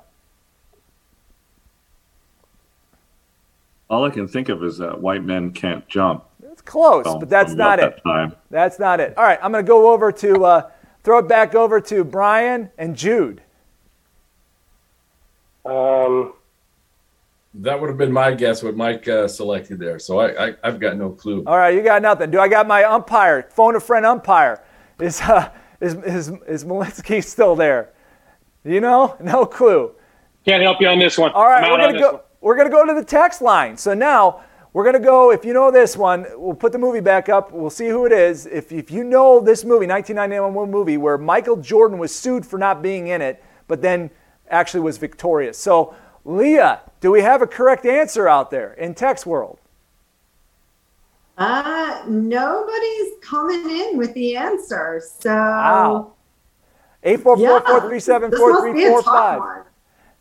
All 3.89 4.03
I 4.03 4.09
can 4.09 4.27
think 4.27 4.49
of 4.49 4.63
is 4.63 4.77
that 4.79 4.99
white 4.99 5.23
men 5.23 5.51
can't 5.51 5.87
jump. 5.87 6.25
It's 6.51 6.61
close, 6.61 7.03
Film 7.03 7.19
but 7.19 7.29
that's 7.29 7.53
not 7.53 7.79
it. 7.79 7.95
that 7.95 8.03
Time. 8.03 8.35
That's 8.49 8.79
not 8.79 8.99
it. 8.99 9.17
All 9.17 9.23
right, 9.23 9.39
I'm 9.41 9.51
going 9.51 9.63
to 9.63 9.67
go 9.67 9.91
over 9.91 10.11
to 10.11 10.45
uh, 10.45 10.69
throw 11.03 11.19
it 11.19 11.27
back 11.27 11.53
over 11.53 11.79
to 11.81 12.03
Brian 12.03 12.69
and 12.77 12.95
Jude. 12.95 13.41
Um, 15.65 16.33
That 17.55 17.79
would 17.79 17.89
have 17.89 17.97
been 17.97 18.11
my 18.11 18.33
guess 18.33 18.63
what 18.63 18.75
Mike 18.75 19.07
uh, 19.07 19.27
selected 19.27 19.79
there. 19.79 19.99
So 19.99 20.19
I, 20.19 20.47
I, 20.47 20.53
I've 20.63 20.79
got 20.79 20.97
no 20.97 21.09
clue. 21.09 21.43
All 21.45 21.57
right, 21.57 21.73
you 21.73 21.81
got 21.83 22.01
nothing. 22.01 22.31
Do 22.31 22.39
I 22.39 22.47
got 22.47 22.67
my 22.67 22.83
umpire? 22.83 23.47
Phone 23.51 23.75
a 23.75 23.79
friend 23.79 24.05
umpire. 24.05 24.63
Is 24.99 25.21
uh, 25.21 25.51
is 25.81 25.95
is 25.95 26.31
is 26.47 26.63
Muchlinski 26.65 27.23
still 27.23 27.55
there? 27.55 27.91
You 28.63 28.81
know, 28.81 29.15
no 29.21 29.45
clue. 29.45 29.91
Can't 30.45 30.63
help 30.63 30.79
you 30.81 30.87
on 30.87 30.99
this 30.99 31.17
one. 31.17 31.31
All 31.31 31.45
right, 31.45 31.63
I'm 31.63 31.71
we're 31.71 31.77
gonna 31.77 31.99
go. 31.99 32.11
one. 32.13 32.21
We're 32.45 32.55
going 32.55 32.67
to 32.67 32.71
go 32.71 32.85
to 32.85 32.93
the 32.93 33.03
text 33.03 33.41
line. 33.41 33.75
So 33.75 33.95
now 33.95 34.41
we're 34.71 34.83
going 34.83 34.93
to 34.93 34.99
go, 34.99 35.31
if 35.31 35.43
you 35.43 35.51
know 35.51 35.71
this 35.71 35.97
one, 35.97 36.27
we'll 36.35 36.53
put 36.53 36.73
the 36.73 36.77
movie 36.77 36.99
back 36.99 37.27
up. 37.27 37.51
We'll 37.51 37.71
see 37.71 37.87
who 37.87 38.05
it 38.05 38.11
is. 38.11 38.45
If, 38.45 38.71
if 38.71 38.91
you 38.91 39.03
know 39.03 39.39
this 39.39 39.63
movie, 39.63 39.87
1991 39.87 40.69
movie, 40.69 40.97
where 40.97 41.17
Michael 41.17 41.55
Jordan 41.55 41.97
was 41.97 42.13
sued 42.13 42.45
for 42.45 42.59
not 42.59 42.83
being 42.83 43.07
in 43.07 43.19
it, 43.19 43.43
but 43.67 43.81
then 43.81 44.11
actually 44.47 44.81
was 44.81 44.99
victorious. 44.99 45.57
So, 45.57 45.95
Leah, 46.23 46.81
do 47.01 47.09
we 47.09 47.21
have 47.21 47.41
a 47.41 47.47
correct 47.47 47.83
answer 47.83 48.27
out 48.27 48.51
there 48.51 48.73
in 48.73 48.93
text 48.93 49.25
world? 49.25 49.57
Uh, 51.39 52.03
nobody's 52.07 53.13
coming 53.23 53.67
in 53.71 53.97
with 53.97 54.13
the 54.13 54.37
answer. 54.37 55.01
So, 55.03 55.31
wow. 55.31 56.13
844 57.01 57.61
437 57.61 58.31
4345. 58.37 59.64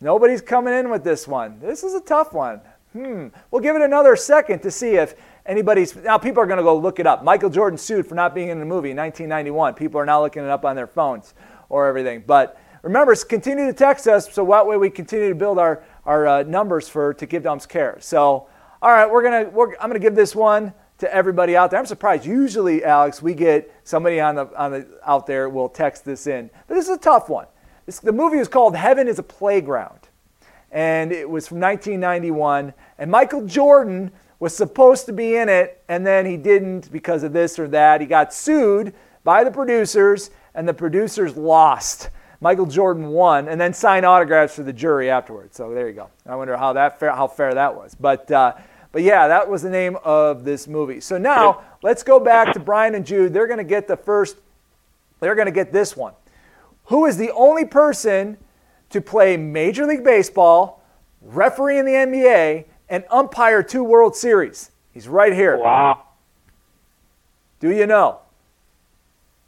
Nobody's 0.05 0.43
coming 0.43 0.75
in 0.75 0.91
with 0.91 1.03
this 1.03 1.27
one. 1.27 1.59
This 1.61 1.83
is 1.83 1.95
a 1.95 2.01
tough 2.01 2.35
one. 2.35 2.61
Hmm. 2.93 3.29
We'll 3.51 3.63
give 3.63 3.75
it 3.75 3.81
another 3.81 4.17
second 4.17 4.61
to 4.61 4.71
see 4.71 4.97
if 4.97 5.15
anybody's. 5.47 5.97
Now, 5.97 6.19
people 6.19 6.43
are 6.43 6.47
going 6.47 6.59
to 6.59 6.63
go 6.63 6.77
look 6.77 7.01
it 7.01 7.07
up. 7.07 7.25
Michael 7.25 7.49
Jordan 7.49 7.79
sued 7.79 8.07
for 8.07 8.15
not 8.15 8.35
being 8.35 8.51
in 8.51 8.59
the 8.59 8.67
movie 8.67 8.91
in 8.91 8.99
1991. 8.99 9.73
People 9.73 9.99
are 9.99 10.05
now 10.05 10.21
looking 10.21 10.45
it 10.45 10.51
up 10.51 10.67
on 10.67 10.77
their 10.77 10.87
phones 10.87 11.33
or 11.71 11.87
everything. 11.87 12.23
But 12.27 12.61
remember, 12.83 13.17
continue 13.17 13.65
to 13.65 13.73
text 13.73 14.07
us 14.07 14.31
so 14.31 14.45
that 14.45 14.67
way 14.67 14.77
we 14.77 14.91
continue 14.91 15.31
to 15.31 15.35
build 15.35 15.59
our, 15.59 15.83
our 16.05 16.27
uh, 16.27 16.43
numbers 16.43 16.87
for 16.87 17.15
to 17.15 17.25
give 17.25 17.45
dumps 17.45 17.65
care. 17.65 17.97
So, 18.01 18.47
all 18.83 18.91
right, 18.91 19.11
we're 19.11 19.23
gonna. 19.23 19.49
We're, 19.49 19.73
I'm 19.77 19.89
gonna 19.89 20.01
give 20.01 20.15
this 20.15 20.37
one 20.37 20.75
to 20.99 21.15
everybody 21.15 21.57
out 21.57 21.71
there. 21.71 21.81
I'm 21.81 21.87
surprised. 21.87 22.27
Usually, 22.27 22.85
Alex, 22.85 23.23
we 23.23 23.33
get 23.33 23.75
somebody 23.85 24.21
on 24.21 24.35
the 24.35 24.55
on 24.55 24.73
the 24.73 24.87
out 25.07 25.27
there 25.27 25.49
will 25.49 25.71
text 25.71 26.05
this 26.05 26.27
in, 26.27 26.51
but 26.69 26.75
this 26.75 26.91
is 26.91 26.95
a 26.95 27.01
tough 27.01 27.31
one. 27.31 27.47
This, 27.87 28.01
the 28.01 28.13
movie 28.13 28.39
was 28.39 28.49
called 28.49 28.77
Heaven 28.77 29.09
is 29.09 29.19
a 29.19 29.23
Playground 29.23 30.05
and 30.75 31.13
it 31.13 31.31
was 31.31 31.47
from 31.47 31.61
1991. 31.61 32.75
And 32.99 33.11
Michael 33.11 33.47
Jordan 33.47 34.11
was 34.41 34.55
supposed 34.55 35.07
to 35.07 35.13
be 35.13 35.37
in 35.37 35.49
it, 35.49 35.83
and 35.89 36.05
then 36.05 36.27
he 36.27 36.37
didn't 36.37 36.93
because 36.93 37.23
of 37.23 37.33
this 37.33 37.59
or 37.59 37.69
that. 37.69 38.01
He 38.01 38.07
got 38.07 38.35
sued 38.35 38.93
by 39.23 39.45
the 39.45 39.53
producers, 39.53 40.31
and 40.55 40.69
the 40.69 40.75
producers 40.75 41.37
lost. 41.37 42.11
Michael 42.41 42.67
Jordan 42.67 43.09
won, 43.09 43.49
and 43.49 43.59
then 43.59 43.73
signed 43.73 44.05
autographs 44.05 44.57
for 44.57 44.65
the 44.65 44.73
jury 44.73 45.09
afterwards. 45.09 45.57
So 45.57 45.73
there 45.73 45.89
you 45.89 45.95
go. 45.95 46.11
I 46.27 46.35
wonder 46.35 46.57
how 46.57 46.73
that 46.75 46.99
fair, 46.99 47.13
how 47.13 47.29
fair 47.29 47.55
that 47.55 47.75
was. 47.75 47.95
But 47.95 48.31
uh, 48.31 48.55
but 48.91 49.03
yeah, 49.03 49.29
that 49.29 49.49
was 49.49 49.63
the 49.63 49.71
name 49.71 49.97
of 50.05 50.45
this 50.45 50.69
movie. 50.69 51.01
So 51.01 51.19
now 51.19 51.63
let's 51.83 52.03
go 52.03 52.21
back 52.21 52.53
to 52.53 52.61
Brian 52.61 52.95
and 52.97 53.07
Jude. 53.07 53.33
They're 53.33 53.47
going 53.47 53.59
to 53.59 53.65
get 53.65 53.87
the 53.87 53.97
first. 53.97 54.37
They're 55.21 55.37
going 55.37 55.47
to 55.47 55.53
get 55.53 55.73
this 55.73 55.97
one. 55.97 56.15
Who 56.87 57.07
is 57.07 57.17
the 57.17 57.31
only 57.33 57.65
person 57.65 58.37
to 58.91 59.01
play 59.01 59.37
Major 59.37 59.87
League 59.87 60.05
Baseball, 60.05 60.83
referee 61.23 61.79
in 61.79 61.87
the 61.87 61.93
NBA, 61.93 62.67
and 62.89 63.05
umpire 63.11 63.63
two 63.63 63.83
World 63.83 64.15
Series? 64.15 64.71
He's 64.93 65.09
right 65.09 65.33
here. 65.33 65.57
wow. 65.59 66.03
Do 67.61 67.71
you 67.71 67.87
know? 67.87 68.19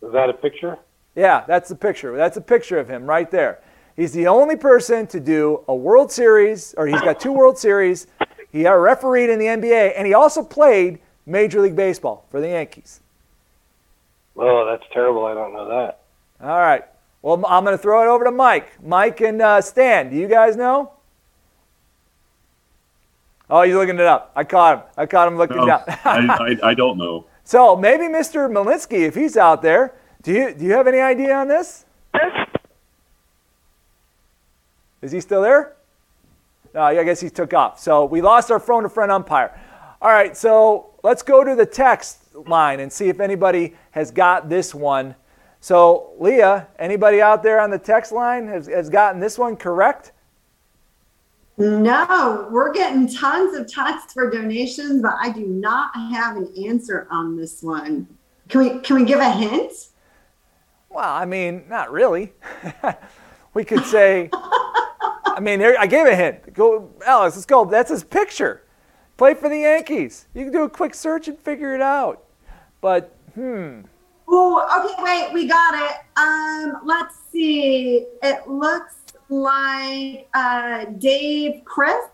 Is 0.03 0.13
that 0.13 0.31
a 0.31 0.33
picture? 0.33 0.79
Yeah, 1.15 1.45
that's 1.47 1.69
the 1.69 1.75
picture. 1.75 2.17
That's 2.17 2.37
a 2.37 2.41
picture 2.41 2.79
of 2.79 2.89
him 2.89 3.05
right 3.05 3.31
there. 3.31 3.61
He's 3.95 4.13
the 4.13 4.27
only 4.27 4.57
person 4.57 5.07
to 5.09 5.21
do 5.21 5.65
a 5.69 5.75
World 5.75 6.13
Series, 6.13 6.75
or 6.77 6.87
he's 6.87 7.01
got 7.01 7.19
two 7.21 7.33
World 7.33 7.59
Series. 7.59 8.07
He 8.53 8.67
uh, 8.67 8.75
refereed 8.75 9.31
in 9.31 9.39
the 9.39 9.47
NBA, 9.47 9.95
and 9.97 10.07
he 10.07 10.15
also 10.15 10.43
played 10.43 10.99
Major 11.27 11.61
League 11.61 11.77
Baseball 11.77 12.25
for 12.31 12.41
the 12.41 12.49
Yankees. 12.49 13.01
Oh, 14.37 14.67
that's 14.67 14.85
terrible. 14.93 15.25
I 15.27 15.35
don't 15.35 15.55
know 15.55 15.69
that. 15.69 16.01
All 16.41 16.61
right. 16.61 16.85
Well, 17.23 17.45
I'm 17.47 17.65
going 17.65 17.77
to 17.77 17.83
throw 17.83 18.03
it 18.03 18.07
over 18.13 18.25
to 18.25 18.31
Mike. 18.31 18.83
Mike 18.83 19.21
and 19.21 19.41
uh, 19.43 19.61
Stan, 19.61 20.11
do 20.11 20.17
you 20.17 20.29
guys 20.29 20.57
know? 20.57 20.93
Oh, 23.49 23.63
he's 23.63 23.75
looking 23.75 23.97
it 23.97 24.03
up. 24.03 24.33
I 24.35 24.45
caught 24.45 24.79
him. 24.79 24.85
I 24.97 25.07
caught 25.07 25.29
him 25.29 25.37
looking 25.37 25.57
No, 25.57 25.67
down. 25.67 25.83
I, 26.05 26.57
I, 26.63 26.69
I 26.71 26.75
don't 26.75 26.99
know. 26.99 27.27
so 27.45 27.77
maybe 27.77 28.05
Mr. 28.05 28.51
Muchlinski, 28.51 29.07
if 29.07 29.15
he's 29.15 29.37
out 29.37 29.63
there, 29.63 29.95
do 30.23 30.33
you 30.33 30.55
do 30.55 30.65
you 30.65 30.73
have 30.73 30.89
any 30.89 30.99
idea 30.99 31.35
on 31.35 31.47
this? 31.47 31.85
Is 35.03 35.13
he 35.13 35.21
still 35.21 35.43
there? 35.43 35.77
No, 36.75 36.83
I 36.83 37.05
guess 37.05 37.21
he 37.21 37.31
took 37.31 37.55
off. 37.55 37.79
So 37.79 38.05
we 38.05 38.21
lost 38.21 38.51
our 38.51 38.59
phone 38.59 38.83
to 38.83 38.89
friend 38.89 39.13
umpire. 39.13 39.59
All 40.03 40.11
right, 40.11 40.37
so 40.37 40.91
let's 41.03 41.23
go 41.23 41.45
to 41.45 41.55
the 41.55 41.65
text 41.65 42.19
line 42.35 42.81
and 42.81 42.93
see 42.93 43.09
if 43.09 43.21
anybody 43.21 43.75
has 43.93 44.11
got 44.11 44.49
this 44.49 44.75
one. 44.75 45.15
So, 45.67 46.13
Leah, 46.21 46.69
anybody 46.79 47.21
out 47.21 47.43
there 47.43 47.61
on 47.61 47.71
the 47.71 47.79
text 47.79 48.13
line 48.13 48.47
has, 48.47 48.69
has 48.69 48.89
gotten 48.89 49.21
this 49.21 49.37
one 49.37 49.57
correct? 49.57 50.13
No, 51.59 52.47
we're 52.53 52.73
getting 52.73 53.09
tons 53.09 53.57
of 53.57 53.67
texts 53.67 54.13
for 54.13 54.31
donations, 54.31 55.03
but 55.03 55.17
I 55.21 55.31
do 55.31 55.45
not 55.45 55.91
have 56.13 56.37
an 56.37 56.55
answer 56.65 57.09
on 57.11 57.37
this 57.37 57.65
one. 57.65 58.07
Can 58.49 58.61
we 58.61 58.79
can 58.79 58.95
we 58.95 59.05
give 59.05 59.19
a 59.19 59.29
hint? 59.29 59.73
Well, 60.89 61.13
I 61.13 61.25
mean, 61.25 61.65
not 61.69 61.91
really. 61.91 62.33
we 63.53 63.65
could 63.65 63.85
say, 63.87 64.31
I 64.33 65.41
mean, 65.41 65.59
there, 65.59 65.77
I 65.81 65.89
gave 65.89 66.07
a 66.07 66.15
hint. 66.15 66.55
Go, 66.55 66.93
Alex, 67.05 67.35
let's 67.35 67.45
go. 67.45 67.65
That's 67.65 67.91
his 67.91 68.05
picture. 68.05 68.63
Play 69.17 69.35
for 69.35 69.49
the 69.49 69.59
Yankees. 69.59 70.29
You 70.33 70.45
can 70.45 70.53
do 70.53 70.63
a 70.63 70.71
quick 70.71 70.95
search 70.95 71.27
and 71.27 71.37
figure 71.37 71.75
it 71.75 71.83
out. 71.83 72.23
But, 72.81 73.13
hmm. 73.35 73.81
Oh, 74.29 74.85
okay, 74.85 75.03
wait, 75.03 75.33
we 75.33 75.47
got 75.47 75.75
it. 75.75 75.97
Um, 76.17 76.81
let's 76.85 77.17
see. 77.31 78.07
It 78.23 78.49
looks 78.49 78.95
like 79.29 80.29
uh, 80.35 80.87
Dave 80.99 81.65
Chris. 81.65 82.05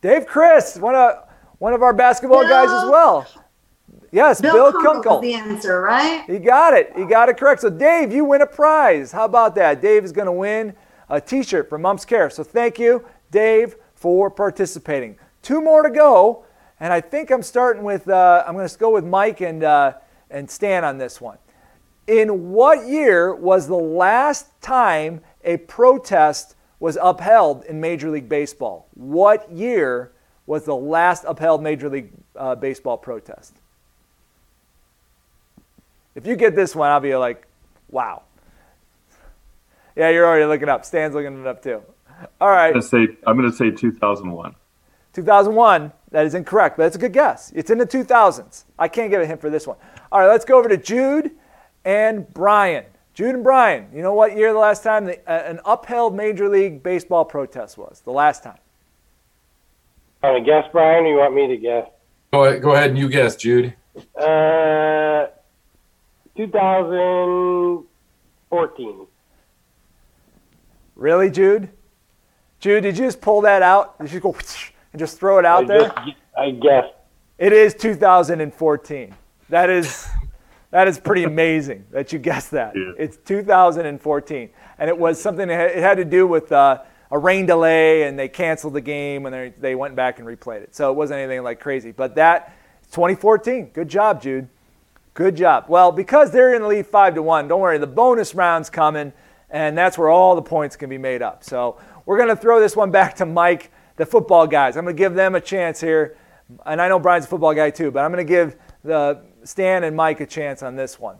Dave 0.00 0.26
Chris, 0.26 0.76
one 0.76 0.94
of, 0.94 1.28
one 1.58 1.72
of 1.72 1.82
our 1.82 1.92
basketball 1.92 2.42
guys 2.42 2.70
as 2.70 2.90
well. 2.90 3.26
Yes, 4.10 4.42
Bill, 4.42 4.70
Bill, 4.70 4.82
Kunkel 4.82 5.20
the 5.20 5.32
answer, 5.32 5.80
right? 5.80 6.24
He 6.26 6.38
got 6.38 6.74
it. 6.74 6.92
He 6.94 7.04
got 7.04 7.30
it 7.30 7.38
correct. 7.38 7.62
So, 7.62 7.70
Dave, 7.70 8.12
you 8.12 8.24
win 8.24 8.42
a 8.42 8.46
prize. 8.46 9.10
How 9.10 9.24
about 9.24 9.54
that? 9.54 9.80
Dave 9.80 10.04
is 10.04 10.12
going 10.12 10.26
to 10.26 10.32
win 10.32 10.74
a 11.08 11.18
t 11.18 11.42
shirt 11.42 11.70
from 11.70 11.86
Umps 11.86 12.04
Care. 12.04 12.28
So, 12.28 12.44
thank 12.44 12.78
you, 12.78 13.06
Dave, 13.30 13.76
for 13.94 14.30
participating. 14.30 15.16
Two 15.40 15.62
more 15.62 15.82
to 15.82 15.90
go. 15.90 16.44
And 16.78 16.92
I 16.92 17.00
think 17.00 17.30
I'm 17.30 17.42
starting 17.42 17.84
with, 17.84 18.06
uh, 18.08 18.44
I'm 18.46 18.54
going 18.54 18.68
to 18.68 18.78
go 18.78 18.90
with 18.90 19.04
Mike 19.04 19.40
and, 19.40 19.64
uh, 19.64 19.94
and 20.30 20.50
Stan 20.50 20.84
on 20.84 20.98
this 20.98 21.20
one. 21.20 21.38
In 22.06 22.50
what 22.50 22.86
year 22.86 23.34
was 23.34 23.68
the 23.68 23.74
last 23.74 24.48
time 24.60 25.20
a 25.44 25.56
protest 25.58 26.56
was 26.80 26.98
upheld 27.00 27.64
in 27.64 27.80
Major 27.80 28.10
League 28.10 28.28
Baseball? 28.28 28.88
What 28.94 29.50
year 29.52 30.12
was 30.46 30.64
the 30.64 30.74
last 30.74 31.24
upheld 31.26 31.62
Major 31.62 31.88
League 31.88 32.10
uh, 32.34 32.56
Baseball 32.56 32.96
protest? 32.96 33.54
If 36.14 36.26
you 36.26 36.36
get 36.36 36.56
this 36.56 36.74
one, 36.74 36.90
I'll 36.90 37.00
be 37.00 37.14
like, 37.14 37.46
wow. 37.88 38.22
Yeah, 39.96 40.10
you're 40.10 40.26
already 40.26 40.46
looking 40.46 40.68
up. 40.68 40.84
Stan's 40.84 41.14
looking 41.14 41.40
it 41.40 41.46
up 41.46 41.62
too. 41.62 41.82
All 42.40 42.50
right, 42.50 42.68
I'm 42.68 42.72
gonna 42.74 42.82
say 42.82 43.08
I'm 43.26 43.36
gonna 43.36 43.52
say 43.52 43.70
2001. 43.70 44.54
2001. 45.12 45.92
That 46.10 46.26
is 46.26 46.34
incorrect, 46.34 46.76
but 46.76 46.86
it's 46.86 46.96
a 46.96 46.98
good 46.98 47.12
guess. 47.12 47.52
It's 47.54 47.70
in 47.70 47.78
the 47.78 47.86
2000s. 47.86 48.64
I 48.78 48.88
can't 48.88 49.10
give 49.10 49.20
a 49.20 49.26
hint 49.26 49.40
for 49.40 49.50
this 49.50 49.66
one. 49.66 49.76
All 50.10 50.20
right, 50.20 50.28
let's 50.28 50.44
go 50.44 50.58
over 50.58 50.68
to 50.68 50.76
Jude 50.76 51.32
and 51.84 52.32
Brian. 52.32 52.84
Jude 53.14 53.34
and 53.34 53.44
Brian, 53.44 53.88
you 53.94 54.00
know 54.02 54.14
what 54.14 54.36
year 54.36 54.52
the 54.52 54.58
last 54.58 54.82
time 54.82 55.04
the, 55.04 55.18
uh, 55.30 55.42
an 55.44 55.60
upheld 55.66 56.14
Major 56.16 56.48
League 56.48 56.82
Baseball 56.82 57.24
protest 57.26 57.76
was? 57.76 58.00
The 58.04 58.10
last 58.10 58.42
time. 58.42 58.56
Want 60.22 60.38
to 60.38 60.44
guess, 60.50 60.64
Brian? 60.72 61.04
Or 61.04 61.08
you 61.08 61.16
want 61.16 61.34
me 61.34 61.46
to 61.48 61.56
guess? 61.58 61.88
Go 62.32 62.44
ahead, 62.44 62.62
go 62.62 62.72
ahead 62.72 62.88
and 62.90 62.98
you 62.98 63.08
guess, 63.10 63.36
Jude. 63.36 63.74
Uh, 64.16 65.26
2014. 66.36 69.06
Really, 70.96 71.30
Jude? 71.30 71.68
Jude, 72.60 72.82
did 72.82 72.96
you 72.96 73.04
just 73.06 73.20
pull 73.20 73.40
that 73.42 73.62
out? 73.62 73.98
Did 74.00 74.12
you 74.12 74.20
go 74.20 74.34
and 74.92 74.98
just 74.98 75.18
throw 75.18 75.38
it 75.38 75.44
out 75.44 75.64
I 75.64 75.66
there? 75.66 75.88
just- 76.06 76.16
I 76.38 76.50
guess. 76.52 76.84
It 77.38 77.52
is 77.52 77.74
2014. 77.74 79.14
That 79.50 79.68
is 79.68 80.08
that 80.72 80.88
is 80.88 80.98
pretty 80.98 81.22
amazing 81.22 81.84
that 81.92 82.12
you 82.12 82.18
guessed 82.18 82.50
that. 82.50 82.74
Yeah. 82.74 82.92
It's 82.98 83.16
2014, 83.18 84.50
and 84.78 84.88
it 84.90 84.98
was 84.98 85.22
something 85.22 85.46
that 85.46 85.76
it 85.76 85.78
had 85.78 85.98
to 85.98 86.04
do 86.04 86.26
with 86.26 86.50
uh, 86.50 86.82
a 87.12 87.18
rain 87.18 87.46
delay, 87.46 88.02
and 88.02 88.18
they 88.18 88.28
canceled 88.28 88.74
the 88.74 88.80
game, 88.80 89.26
and 89.26 89.34
they 89.34 89.54
they 89.60 89.74
went 89.76 89.94
back 89.94 90.18
and 90.18 90.26
replayed 90.26 90.62
it. 90.62 90.74
So 90.74 90.90
it 90.90 90.94
wasn't 90.94 91.20
anything 91.20 91.44
like 91.44 91.60
crazy. 91.60 91.92
But 91.92 92.16
that 92.16 92.56
2014. 92.92 93.70
Good 93.72 93.88
job, 93.88 94.20
Jude. 94.20 94.48
Good 95.14 95.34
job. 95.34 95.64
Well, 95.68 95.92
because 95.92 96.30
they're 96.30 96.54
in 96.54 96.62
the 96.62 96.68
lead 96.68 96.86
five 96.86 97.14
to 97.14 97.22
one, 97.22 97.48
don't 97.48 97.60
worry. 97.60 97.78
The 97.78 97.86
bonus 97.86 98.34
round's 98.34 98.68
coming, 98.68 99.14
and 99.50 99.76
that's 99.76 99.96
where 99.96 100.10
all 100.10 100.36
the 100.36 100.42
points 100.42 100.76
can 100.76 100.90
be 100.90 100.98
made 100.98 101.22
up. 101.22 101.42
So 101.42 101.78
we're 102.04 102.18
going 102.18 102.28
to 102.28 102.36
throw 102.36 102.60
this 102.60 102.76
one 102.76 102.90
back 102.90 103.16
to 103.16 103.26
Mike, 103.26 103.70
the 103.96 104.04
football 104.04 104.46
guys. 104.46 104.76
I'm 104.76 104.84
going 104.84 104.94
to 104.94 104.98
give 104.98 105.14
them 105.14 105.34
a 105.34 105.40
chance 105.40 105.80
here, 105.80 106.18
and 106.66 106.80
I 106.80 106.88
know 106.88 106.98
Brian's 106.98 107.24
a 107.24 107.28
football 107.28 107.54
guy 107.54 107.70
too, 107.70 107.90
but 107.90 108.04
I'm 108.04 108.12
going 108.12 108.26
to 108.26 108.30
give 108.30 108.56
the 108.84 109.22
Stan 109.44 109.84
and 109.84 109.96
Mike 109.96 110.20
a 110.20 110.26
chance 110.26 110.62
on 110.62 110.76
this 110.76 110.98
one. 110.98 111.16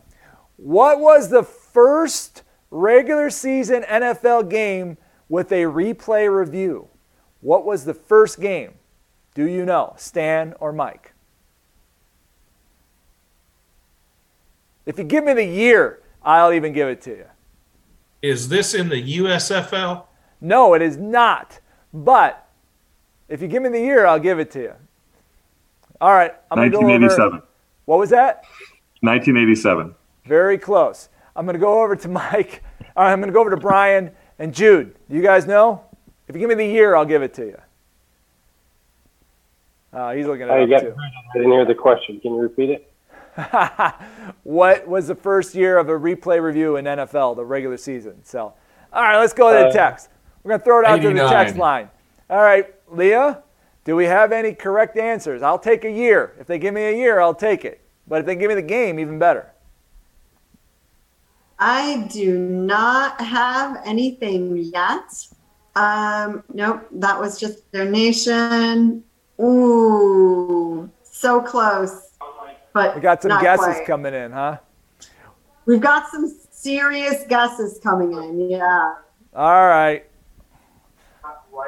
What 0.57 0.99
was 0.99 1.29
the 1.29 1.43
first 1.43 2.43
regular 2.71 3.29
season 3.29 3.83
NFL 3.83 4.49
game 4.49 4.97
with 5.29 5.51
a 5.51 5.63
replay 5.63 6.33
review? 6.33 6.87
What 7.41 7.65
was 7.65 7.85
the 7.85 7.93
first 7.93 8.39
game? 8.39 8.73
Do 9.35 9.45
you 9.45 9.65
know, 9.65 9.93
Stan 9.97 10.53
or 10.59 10.71
Mike? 10.71 11.13
If 14.85 14.97
you 14.97 15.03
give 15.03 15.23
me 15.23 15.33
the 15.33 15.45
year, 15.45 16.01
I'll 16.23 16.53
even 16.53 16.73
give 16.73 16.87
it 16.87 17.01
to 17.03 17.11
you. 17.11 17.25
Is 18.21 18.49
this 18.49 18.73
in 18.73 18.89
the 18.89 19.17
USFL? 19.19 20.05
No, 20.39 20.73
it 20.73 20.81
is 20.81 20.97
not. 20.97 21.59
But 21.93 22.47
if 23.27 23.41
you 23.41 23.47
give 23.47 23.63
me 23.63 23.69
the 23.69 23.79
year, 23.79 24.05
I'll 24.05 24.19
give 24.19 24.39
it 24.39 24.51
to 24.51 24.61
you. 24.61 24.73
All 25.99 26.11
right, 26.11 26.33
I'm 26.51 26.57
going 26.57 26.71
to 26.71 27.07
go 27.07 27.25
over. 27.25 27.43
1987. 27.85 27.85
What 27.85 27.99
was 27.99 28.09
that? 28.11 28.43
1987. 29.01 29.95
Very 30.25 30.57
close. 30.57 31.09
I'm 31.35 31.45
going 31.45 31.55
to 31.55 31.59
go 31.59 31.81
over 31.83 31.95
to 31.95 32.07
Mike. 32.09 32.63
All 32.95 33.03
right, 33.03 33.11
I'm 33.11 33.19
going 33.19 33.27
to 33.29 33.33
go 33.33 33.41
over 33.41 33.49
to 33.49 33.57
Brian 33.57 34.11
and 34.39 34.53
Jude. 34.53 34.95
You 35.09 35.21
guys 35.21 35.45
know? 35.45 35.83
If 36.27 36.35
you 36.35 36.39
give 36.39 36.49
me 36.49 36.55
the 36.55 36.65
year, 36.65 36.95
I'll 36.95 37.05
give 37.05 37.21
it 37.21 37.33
to 37.35 37.45
you. 37.45 37.57
Uh, 39.91 40.13
he's 40.13 40.25
looking 40.25 40.49
I 40.49 40.59
it 40.59 40.67
got. 40.67 40.77
up 40.77 40.81
too. 40.83 40.95
I 40.97 41.37
didn't 41.37 41.51
hear 41.51 41.65
the 41.65 41.75
question. 41.75 42.19
Can 42.19 42.33
you 42.33 42.39
repeat 42.41 42.69
it? 42.69 42.89
what 44.43 44.87
was 44.87 45.07
the 45.07 45.15
first 45.15 45.53
year 45.55 45.77
of 45.77 45.89
a 45.89 45.91
replay 45.93 46.41
review 46.41 46.77
in 46.77 46.85
NFL, 46.85 47.35
the 47.35 47.45
regular 47.45 47.77
season? 47.77 48.23
So, 48.23 48.53
all 48.91 49.03
right, 49.03 49.17
let's 49.19 49.33
go 49.33 49.51
to 49.51 49.59
the 49.59 49.67
Uh, 49.69 49.71
text. 49.73 50.09
We're 50.43 50.49
going 50.49 50.59
to 50.59 50.65
throw 50.65 50.79
it 50.79 50.85
out 50.85 51.01
to 51.01 51.09
the 51.09 51.27
text 51.27 51.57
line. 51.57 51.89
All 52.29 52.41
right, 52.41 52.73
Leah, 52.89 53.43
do 53.85 53.95
we 53.95 54.05
have 54.05 54.31
any 54.31 54.53
correct 54.53 54.97
answers? 54.97 55.41
I'll 55.41 55.59
take 55.59 55.83
a 55.83 55.91
year. 55.91 56.33
If 56.39 56.47
they 56.47 56.57
give 56.57 56.73
me 56.73 56.83
a 56.83 56.95
year, 56.95 57.19
I'll 57.19 57.35
take 57.35 57.65
it. 57.65 57.81
But 58.07 58.21
if 58.21 58.25
they 58.25 58.35
give 58.35 58.49
me 58.49 58.55
the 58.55 58.61
game, 58.61 58.99
even 58.99 59.19
better. 59.19 59.51
I 61.59 62.07
do 62.11 62.37
not 62.37 63.19
have 63.21 63.81
anything 63.85 64.57
yet. 64.57 65.27
Um, 65.75 66.43
nope, 66.53 66.85
that 66.91 67.19
was 67.19 67.39
just 67.39 67.69
donation. 67.71 69.03
Ooh, 69.39 70.89
so 71.03 71.41
close. 71.41 72.11
But 72.73 72.95
We 72.95 73.01
got 73.01 73.21
some 73.21 73.41
guesses 73.41 73.65
quite. 73.65 73.85
coming 73.85 74.13
in, 74.13 74.31
huh? 74.31 74.57
We've 75.65 75.79
got 75.81 76.09
some 76.09 76.35
serious 76.51 77.23
guesses 77.27 77.79
coming 77.81 78.13
in. 78.13 78.49
Yeah. 78.49 78.95
All 79.35 79.67
right. 79.67 80.05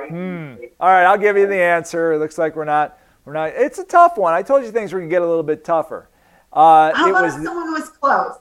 Hmm. 0.09 0.55
All 0.79 0.89
right, 0.89 1.05
I'll 1.05 1.17
give 1.17 1.37
you 1.37 1.47
the 1.47 1.61
answer. 1.61 2.13
It 2.13 2.19
looks 2.19 2.37
like 2.37 2.55
we're 2.55 2.65
not. 2.65 2.99
We're 3.23 3.33
not. 3.33 3.49
It's 3.49 3.79
a 3.79 3.83
tough 3.83 4.17
one. 4.17 4.33
I 4.33 4.41
told 4.41 4.63
you 4.63 4.71
things 4.71 4.93
were 4.93 4.99
gonna 4.99 5.09
get 5.09 5.21
a 5.21 5.27
little 5.27 5.43
bit 5.43 5.63
tougher. 5.63 6.09
Uh, 6.53 6.93
How 6.93 7.07
it 7.07 7.09
about 7.11 7.23
was. 7.23 7.35
if 7.35 7.43
someone 7.43 7.73
was 7.73 7.89
close? 7.89 8.39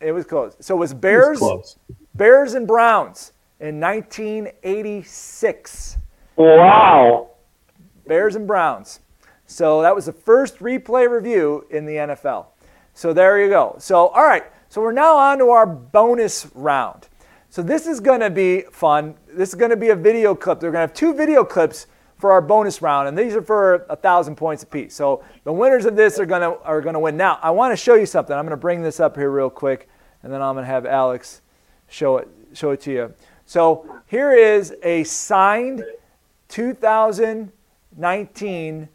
It 0.00 0.12
was 0.12 0.24
close. 0.24 0.56
So 0.60 0.76
it 0.76 0.78
was 0.78 0.94
Bears, 0.94 1.38
close. 1.38 1.76
Bears 2.14 2.54
and 2.54 2.66
Browns 2.66 3.32
in 3.60 3.80
1986. 3.80 5.96
Wow. 6.36 7.30
Bears 8.06 8.34
and 8.34 8.46
Browns. 8.46 9.00
So 9.46 9.82
that 9.82 9.94
was 9.94 10.06
the 10.06 10.12
first 10.12 10.58
replay 10.58 11.10
review 11.10 11.66
in 11.70 11.84
the 11.84 11.96
NFL. 11.96 12.46
So 12.94 13.12
there 13.12 13.42
you 13.42 13.50
go. 13.50 13.76
So, 13.78 14.08
all 14.08 14.24
right. 14.24 14.44
So 14.68 14.80
we're 14.80 14.92
now 14.92 15.16
on 15.16 15.38
to 15.38 15.50
our 15.50 15.66
bonus 15.66 16.46
round. 16.54 17.08
So 17.50 17.62
this 17.62 17.86
is 17.86 18.00
going 18.00 18.20
to 18.20 18.30
be 18.30 18.62
fun. 18.70 19.16
This 19.34 19.50
is 19.50 19.54
going 19.54 19.70
to 19.70 19.76
be 19.76 19.90
a 19.90 19.96
video 19.96 20.34
clip. 20.34 20.60
They're 20.60 20.70
going 20.70 20.78
to 20.78 20.88
have 20.88 20.94
two 20.94 21.12
video 21.14 21.44
clips 21.44 21.86
for 22.18 22.32
our 22.32 22.40
bonus 22.40 22.82
round, 22.82 23.08
and 23.08 23.16
these 23.16 23.34
are 23.34 23.42
for 23.42 23.86
a 23.88 23.96
thousand 23.96 24.36
points 24.36 24.62
apiece. 24.62 24.94
So 24.94 25.24
the 25.44 25.52
winners 25.52 25.86
of 25.86 25.96
this 25.96 26.18
are 26.18 26.26
going 26.26 26.42
to 26.42 26.58
are 26.62 26.80
going 26.80 26.94
to 26.94 27.00
win. 27.00 27.16
Now 27.16 27.38
I 27.42 27.50
want 27.50 27.72
to 27.72 27.76
show 27.76 27.94
you 27.94 28.06
something. 28.06 28.36
I'm 28.36 28.44
going 28.44 28.50
to 28.50 28.56
bring 28.56 28.82
this 28.82 29.00
up 29.00 29.16
here 29.16 29.30
real 29.30 29.50
quick, 29.50 29.88
and 30.22 30.32
then 30.32 30.40
I'm 30.42 30.54
going 30.54 30.64
to 30.64 30.70
have 30.70 30.86
Alex 30.86 31.42
show 31.88 32.18
it 32.18 32.28
show 32.52 32.70
it 32.70 32.80
to 32.82 32.92
you. 32.92 33.12
So 33.46 34.00
here 34.06 34.32
is 34.32 34.74
a 34.82 35.02
signed 35.04 35.84
2019 36.48 38.88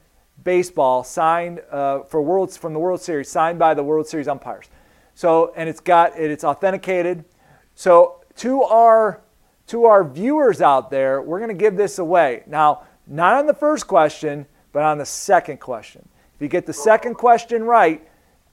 baseball 0.43 1.03
signed 1.03 1.61
uh, 1.71 2.03
for 2.03 2.21
worlds 2.21 2.57
from 2.57 2.73
the 2.73 2.79
World 2.79 3.01
Series, 3.01 3.29
signed 3.29 3.57
by 3.57 3.73
the 3.73 3.83
World 3.83 4.07
Series 4.07 4.27
umpires. 4.27 4.69
So 5.15 5.51
and 5.55 5.67
it's 5.67 5.79
got 5.79 6.15
it, 6.17 6.29
it's 6.29 6.43
authenticated. 6.43 7.25
So 7.73 8.21
to 8.37 8.61
our 8.63 9.21
to 9.67 9.85
our 9.85 10.03
viewers 10.03 10.61
out 10.61 10.89
there, 10.89 11.21
we're 11.21 11.39
going 11.39 11.49
to 11.49 11.55
give 11.55 11.75
this 11.75 11.99
away. 11.99 12.43
Now, 12.45 12.83
not 13.07 13.35
on 13.35 13.45
the 13.45 13.53
first 13.53 13.87
question, 13.87 14.45
but 14.71 14.83
on 14.83 14.97
the 14.97 15.05
second 15.05 15.59
question. 15.59 16.07
If 16.35 16.41
you 16.41 16.47
get 16.47 16.65
the 16.65 16.73
second 16.73 17.15
question 17.15 17.63
right 17.63 18.05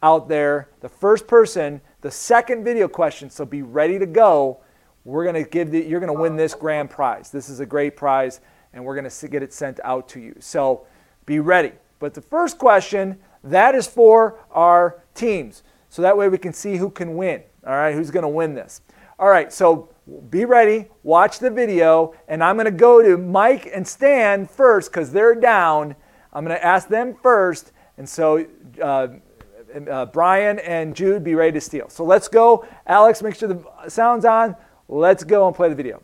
out 0.03 0.29
there, 0.29 0.69
the 0.81 0.89
first 0.89 1.27
person, 1.27 1.81
the 2.01 2.11
second 2.11 2.65
video 2.65 2.89
question, 2.89 3.29
so 3.31 3.45
be 3.45 3.63
ready 3.63 3.99
to 3.99 4.07
go. 4.07 4.59
We're 5.05 5.25
going 5.25 5.43
to 5.43 5.49
give 5.49 5.71
the, 5.71 5.85
you're 5.85 6.01
going 6.01 6.15
to 6.15 6.21
win 6.21 6.37
this 6.37 6.55
grand 6.55 6.91
prize. 6.91 7.31
This 7.31 7.49
is 7.49 7.61
a 7.61 7.67
great 7.67 7.97
prize, 7.97 8.41
and 8.73 8.85
we're 8.85 8.95
going 8.95 9.09
to 9.09 9.29
get 9.29 9.43
it 9.43 9.53
sent 9.53 9.81
out 9.85 10.09
to 10.11 10.21
you. 10.21 10.37
So 10.39 10.87
be 11.27 11.41
ready. 11.41 11.73
But 11.99 12.15
the 12.15 12.21
first 12.21 12.59
question, 12.59 13.19
that 13.45 13.75
is 13.75 13.87
for 13.87 14.39
our 14.51 15.03
teams. 15.15 15.63
So 15.89 16.03
that 16.03 16.17
way 16.17 16.29
we 16.29 16.39
can 16.39 16.53
see 16.53 16.77
who 16.77 16.91
can 16.91 17.17
win. 17.17 17.43
All 17.67 17.75
right, 17.75 17.95
who's 17.95 18.11
going 18.11 18.23
to 18.23 18.29
win 18.29 18.55
this. 18.55 18.81
All 19.19 19.29
right, 19.29 19.53
so 19.53 19.89
be 20.31 20.45
ready, 20.45 20.89
watch 21.03 21.39
the 21.39 21.51
video, 21.51 22.15
and 22.27 22.43
I'm 22.43 22.57
going 22.57 22.67
to 22.67 22.71
go 22.71 23.03
to 23.03 23.17
Mike 23.17 23.71
and 23.73 23.87
Stan 23.87 24.47
first 24.47 24.91
because 24.91 25.13
they're 25.13 25.35
down. 25.35 25.95
I'm 26.33 26.45
going 26.45 26.57
to 26.57 26.65
ask 26.65 26.89
them 26.89 27.15
first, 27.23 27.73
and 27.99 28.09
so 28.09 28.45
uh, 28.83 29.09
uh, 29.91 30.07
Brian 30.07 30.59
and 30.61 30.95
Jude 30.95 31.23
be 31.23 31.35
ready 31.35 31.53
to 31.53 31.61
steal. 31.61 31.89
So 31.89 32.05
let's 32.05 32.29
go. 32.29 32.67
Alex, 32.87 33.23
make 33.23 33.35
sure 33.35 33.49
the 33.49 33.89
sound's 33.89 34.25
on. 34.25 34.57
Let's 34.89 35.25
go 35.25 35.47
and 35.47 35.55
play 35.55 35.69
the 35.69 35.75
video. 35.75 36.03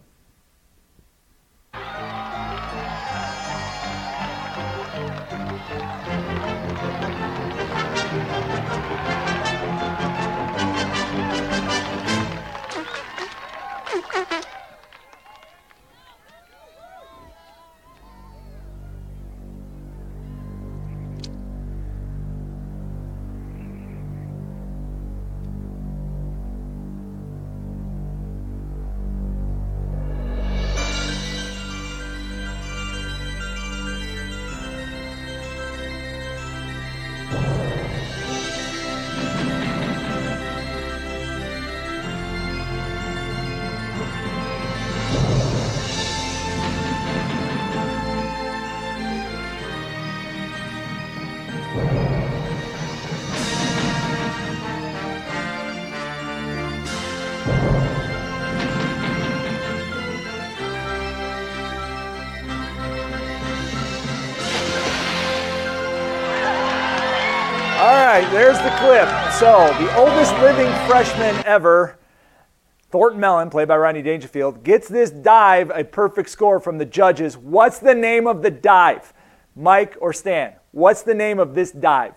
So, 69.38 69.72
the 69.78 69.96
oldest 69.96 70.32
living 70.38 70.66
freshman 70.88 71.46
ever, 71.46 71.96
Thornton 72.90 73.20
Mellon, 73.20 73.50
played 73.50 73.68
by 73.68 73.76
Rodney 73.76 74.02
Dangerfield, 74.02 74.64
gets 74.64 74.88
this 74.88 75.10
dive 75.10 75.70
a 75.72 75.84
perfect 75.84 76.28
score 76.30 76.58
from 76.58 76.78
the 76.78 76.84
judges. 76.84 77.36
What's 77.38 77.78
the 77.78 77.94
name 77.94 78.26
of 78.26 78.42
the 78.42 78.50
dive? 78.50 79.12
Mike 79.54 79.96
or 80.00 80.12
Stan? 80.12 80.54
What's 80.72 81.02
the 81.02 81.14
name 81.14 81.38
of 81.38 81.54
this 81.54 81.70
dive? 81.70 82.16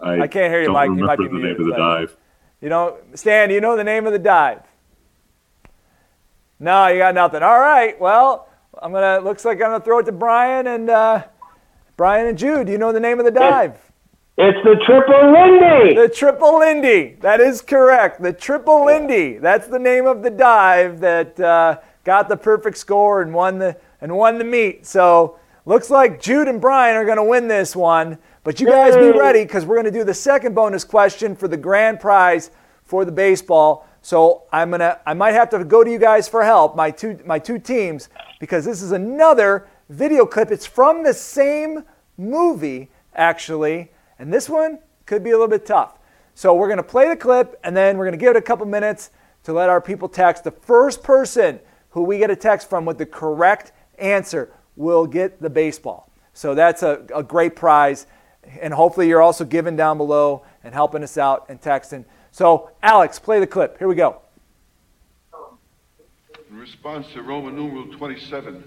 I, 0.00 0.22
I 0.22 0.26
can't 0.26 0.52
hear 0.52 0.62
you, 0.62 0.72
Mike. 0.72 0.88
You 0.88 0.96
might 0.96 1.20
be 1.20 1.28
the 1.28 1.34
name 1.34 1.60
of 1.60 1.66
the 1.66 1.76
dive. 1.76 2.16
You 2.60 2.70
know, 2.70 2.96
Stan, 3.14 3.50
do 3.50 3.54
you 3.54 3.60
know 3.60 3.76
the 3.76 3.84
name 3.84 4.04
of 4.04 4.12
the 4.12 4.18
dive? 4.18 4.62
No, 6.58 6.88
you 6.88 6.98
got 6.98 7.14
nothing. 7.14 7.44
All 7.44 7.60
right. 7.60 8.00
Well, 8.00 8.48
I'm 8.82 8.90
gonna. 8.90 9.20
Looks 9.20 9.44
like 9.44 9.58
I'm 9.58 9.70
gonna 9.70 9.84
throw 9.84 10.00
it 10.00 10.06
to 10.06 10.12
Brian 10.12 10.66
and 10.66 10.90
uh, 10.90 11.22
Brian 11.96 12.26
and 12.26 12.36
Jude. 12.36 12.66
Do 12.66 12.72
you 12.72 12.78
know 12.78 12.92
the 12.92 13.00
name 13.00 13.18
of 13.18 13.24
the 13.24 13.30
dive? 13.30 13.78
It's 14.36 14.58
the 14.64 14.74
Triple 14.84 15.32
Lindy. 15.32 15.94
The 15.94 16.08
Triple 16.08 16.58
Lindy. 16.58 17.16
That 17.20 17.40
is 17.40 17.62
correct. 17.62 18.20
The 18.20 18.32
Triple 18.32 18.86
Lindy. 18.86 19.38
That's 19.38 19.68
the 19.68 19.78
name 19.78 20.06
of 20.06 20.22
the 20.22 20.30
dive 20.30 20.98
that 21.00 21.38
uh, 21.38 21.78
got 22.02 22.28
the 22.28 22.36
perfect 22.36 22.76
score 22.76 23.22
and 23.22 23.32
won 23.32 23.58
the 23.58 23.76
and 24.00 24.16
won 24.16 24.38
the 24.38 24.44
meet. 24.44 24.86
So 24.86 25.38
looks 25.66 25.88
like 25.88 26.20
Jude 26.20 26.48
and 26.48 26.60
Brian 26.60 26.96
are 26.96 27.04
going 27.04 27.16
to 27.16 27.24
win 27.24 27.46
this 27.46 27.76
one. 27.76 28.18
But 28.42 28.60
you 28.60 28.66
guys 28.66 28.96
be 28.96 29.10
ready 29.16 29.44
because 29.44 29.64
we're 29.64 29.76
going 29.76 29.86
to 29.86 29.98
do 29.98 30.04
the 30.04 30.14
second 30.14 30.54
bonus 30.54 30.84
question 30.84 31.36
for 31.36 31.46
the 31.46 31.56
grand 31.56 32.00
prize 32.00 32.50
for 32.82 33.04
the 33.04 33.12
baseball. 33.12 33.86
So 34.02 34.42
I'm 34.52 34.70
gonna 34.70 35.00
I 35.06 35.14
might 35.14 35.32
have 35.32 35.48
to 35.50 35.64
go 35.64 35.82
to 35.82 35.90
you 35.90 35.98
guys 35.98 36.28
for 36.28 36.44
help, 36.44 36.76
my 36.76 36.90
two 36.90 37.18
my 37.24 37.38
two 37.38 37.58
teams, 37.58 38.10
because 38.38 38.64
this 38.64 38.82
is 38.82 38.92
another 38.92 39.66
video 39.88 40.26
clip. 40.26 40.50
It's 40.50 40.66
from 40.66 41.02
the 41.02 41.14
same 41.14 41.84
movie 42.16 42.90
actually, 43.14 43.92
and 44.18 44.32
this 44.32 44.48
one 44.48 44.78
could 45.06 45.22
be 45.22 45.30
a 45.30 45.34
little 45.34 45.48
bit 45.48 45.66
tough. 45.66 45.98
So 46.34 46.54
we're 46.54 46.68
gonna 46.68 46.82
play 46.82 47.08
the 47.08 47.16
clip 47.16 47.58
and 47.62 47.76
then 47.76 47.98
we're 47.98 48.04
gonna 48.06 48.16
give 48.16 48.30
it 48.30 48.36
a 48.36 48.42
couple 48.42 48.66
minutes 48.66 49.10
to 49.44 49.52
let 49.52 49.68
our 49.68 49.80
people 49.80 50.08
text. 50.08 50.44
The 50.44 50.50
first 50.50 51.02
person 51.02 51.60
who 51.90 52.02
we 52.02 52.18
get 52.18 52.30
a 52.30 52.36
text 52.36 52.68
from 52.68 52.84
with 52.84 52.98
the 52.98 53.06
correct 53.06 53.72
answer 53.98 54.52
will 54.76 55.06
get 55.06 55.40
the 55.40 55.50
baseball. 55.50 56.10
So 56.32 56.54
that's 56.54 56.82
a, 56.82 57.06
a 57.14 57.22
great 57.22 57.54
prize. 57.54 58.06
And 58.60 58.74
hopefully 58.74 59.08
you're 59.08 59.22
also 59.22 59.44
giving 59.44 59.76
down 59.76 59.96
below 59.96 60.44
and 60.64 60.74
helping 60.74 61.02
us 61.02 61.16
out 61.16 61.46
and 61.48 61.60
texting. 61.60 62.04
So, 62.32 62.70
Alex, 62.82 63.18
play 63.18 63.38
the 63.38 63.46
clip. 63.46 63.78
Here 63.78 63.86
we 63.86 63.94
go. 63.94 64.20
In 66.50 66.58
response 66.58 67.06
to 67.12 67.22
Roman 67.22 67.54
numeral 67.54 67.86
27, 67.96 68.62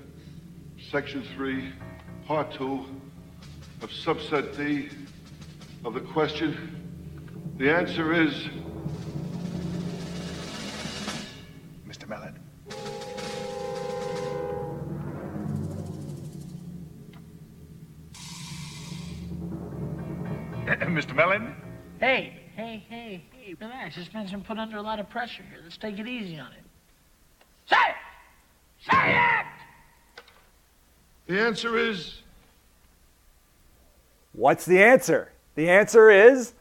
section 0.92 1.22
3, 1.36 1.74
part 2.26 2.52
2 2.54 2.86
of 3.82 3.90
subset 3.90 4.56
D 4.56 4.88
of 5.84 5.94
the 5.94 6.00
question, 6.00 6.56
the 7.58 7.70
answer 7.70 8.14
is 8.14 8.48
Mr. 11.86 12.08
Mellon. 12.08 12.40
Mr. 20.96 21.14
Mellon? 21.14 21.54
Hey, 22.00 22.40
hey, 22.56 22.86
hey, 22.88 23.26
hey, 23.34 23.56
relax. 23.60 23.98
This 23.98 24.14
man's 24.14 24.32
been 24.32 24.42
put 24.42 24.58
under 24.58 24.78
a 24.78 24.82
lot 24.82 25.02
of 25.02 25.10
pressure 25.10 25.44
here. 25.44 25.60
Let's 25.62 25.76
take 25.76 26.00
it 26.00 26.08
easy 26.08 26.40
on 26.40 26.54
him. 26.54 26.64
Say 27.66 27.76
it! 27.76 27.96
Say 28.90 29.12
it! 29.12 29.57
The 31.28 31.40
answer 31.40 31.78
is 31.78 32.22
What's 34.38 34.66
the 34.66 34.84
answer? 34.84 35.32
The 35.56 35.68
answer 35.68 36.12
is 36.12 36.54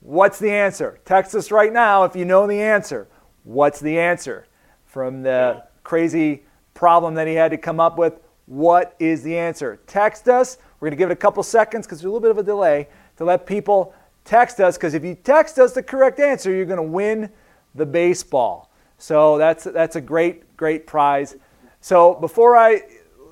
what's 0.00 0.38
the 0.38 0.52
answer? 0.52 1.00
Text 1.04 1.34
us 1.34 1.50
right 1.50 1.72
now 1.72 2.04
if 2.04 2.14
you 2.14 2.24
know 2.24 2.46
the 2.46 2.62
answer. 2.62 3.08
What's 3.42 3.80
the 3.80 3.98
answer? 3.98 4.46
From 4.86 5.24
the 5.24 5.64
crazy 5.82 6.44
problem 6.74 7.14
that 7.14 7.26
he 7.26 7.34
had 7.34 7.50
to 7.50 7.58
come 7.58 7.80
up 7.80 7.98
with, 7.98 8.20
what 8.46 8.94
is 9.00 9.24
the 9.24 9.36
answer? 9.36 9.80
Text 9.88 10.28
us. 10.28 10.58
We're 10.78 10.86
going 10.86 10.96
to 10.96 10.96
give 10.96 11.10
it 11.10 11.14
a 11.14 11.16
couple 11.16 11.42
seconds 11.42 11.86
because 11.86 11.98
there's 11.98 12.08
a 12.08 12.12
little 12.12 12.20
bit 12.20 12.30
of 12.30 12.38
a 12.38 12.44
delay 12.44 12.86
to 13.16 13.24
let 13.24 13.44
people 13.44 13.92
text 14.24 14.60
us 14.60 14.76
because 14.76 14.94
if 14.94 15.04
you 15.04 15.16
text 15.16 15.58
us 15.58 15.72
the 15.72 15.82
correct 15.82 16.20
answer, 16.20 16.52
you're 16.52 16.66
going 16.66 16.76
to 16.76 16.82
win 16.84 17.30
the 17.74 17.84
baseball. 17.84 18.70
So 18.98 19.38
that's 19.38 19.64
that's 19.64 19.96
a 19.96 20.00
great 20.00 20.56
great 20.56 20.86
prize. 20.86 21.34
So 21.80 22.14
before 22.14 22.56
I 22.56 22.82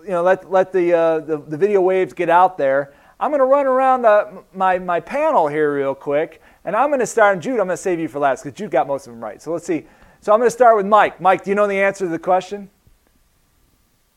you 0.06 0.12
know 0.12 0.22
let 0.22 0.50
let 0.50 0.72
the 0.72 0.92
uh, 0.92 1.18
the, 1.20 1.38
the 1.38 1.56
video 1.56 1.80
waves 1.80 2.12
get 2.12 2.30
out 2.30 2.56
there. 2.56 2.94
I'm 3.18 3.30
going 3.30 3.40
to 3.40 3.46
run 3.46 3.66
around 3.66 4.02
the, 4.02 4.42
my 4.54 4.78
my 4.78 5.00
panel 5.00 5.48
here 5.48 5.74
real 5.74 5.94
quick, 5.94 6.40
and 6.64 6.76
I'm 6.76 6.88
going 6.90 7.00
to 7.00 7.06
start. 7.06 7.34
And 7.34 7.42
Jude, 7.42 7.52
I'm 7.52 7.66
going 7.66 7.70
to 7.70 7.76
save 7.76 7.98
you 7.98 8.08
for 8.08 8.18
last 8.18 8.42
because 8.44 8.56
Jude 8.56 8.70
got 8.70 8.86
most 8.86 9.06
of 9.06 9.12
them 9.12 9.22
right. 9.22 9.40
So 9.40 9.52
let's 9.52 9.66
see. 9.66 9.86
So 10.20 10.32
I'm 10.32 10.38
going 10.38 10.46
to 10.48 10.54
start 10.54 10.76
with 10.76 10.86
Mike. 10.86 11.20
Mike, 11.20 11.44
do 11.44 11.50
you 11.50 11.54
know 11.54 11.66
the 11.66 11.80
answer 11.80 12.04
to 12.04 12.10
the 12.10 12.18
question? 12.18 12.70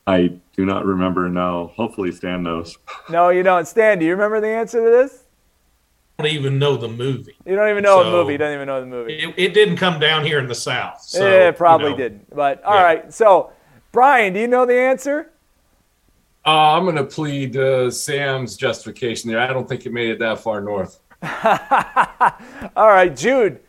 I 0.07 0.39
do 0.55 0.65
not 0.65 0.85
remember. 0.85 1.29
No. 1.29 1.71
Hopefully, 1.75 2.11
Stan 2.11 2.43
knows. 2.43 2.77
No, 3.09 3.29
you 3.29 3.41
don't. 3.41 3.67
Stan, 3.67 3.97
do 3.97 4.05
you 4.05 4.11
remember 4.11 4.39
the 4.39 4.47
answer 4.47 4.83
to 4.83 4.89
this? 4.89 5.23
I 6.19 6.23
don't 6.23 6.31
even 6.33 6.59
know 6.59 6.77
the 6.77 6.87
movie. 6.87 7.35
You 7.45 7.55
don't 7.55 7.69
even 7.69 7.81
know 7.83 8.03
the 8.03 8.09
So- 8.09 8.11
movie. 8.11 8.33
You 8.33 8.37
don't 8.37 8.53
even 8.53 8.67
know 8.67 8.79
the 8.81 8.85
movie. 8.85 9.13
It, 9.19 9.33
it 9.37 9.53
didn't 9.53 9.77
come 9.77 9.99
down 9.99 10.25
here 10.25 10.37
in 10.37 10.47
the 10.47 10.53
South. 10.55 11.01
So, 11.01 11.25
it 11.25 11.57
probably 11.57 11.87
you 11.87 11.91
know. 11.91 11.97
didn't. 11.97 12.35
But 12.35 12.63
all 12.63 12.83
right. 12.83 13.11
So, 13.11 13.51
Brian, 13.91 14.33
do 14.33 14.39
you 14.39 14.47
know 14.47 14.65
the 14.65 14.77
answer? 14.77 15.31
Uh, 16.45 16.77
I'm 16.77 16.83
going 16.83 16.95
to 16.95 17.03
plead 17.03 17.57
uh, 17.57 17.91
Sam's 17.91 18.55
justification 18.55 19.29
there. 19.29 19.39
I 19.39 19.47
don't 19.47 19.67
think 19.67 19.85
it 19.85 19.93
made 19.93 20.09
it 20.09 20.19
that 20.19 20.39
far 20.39 20.61
north. 20.61 20.99
All 22.75 22.87
right, 22.87 23.15
Jude. 23.15 23.59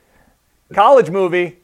College 0.72 1.10
movie. 1.10 1.58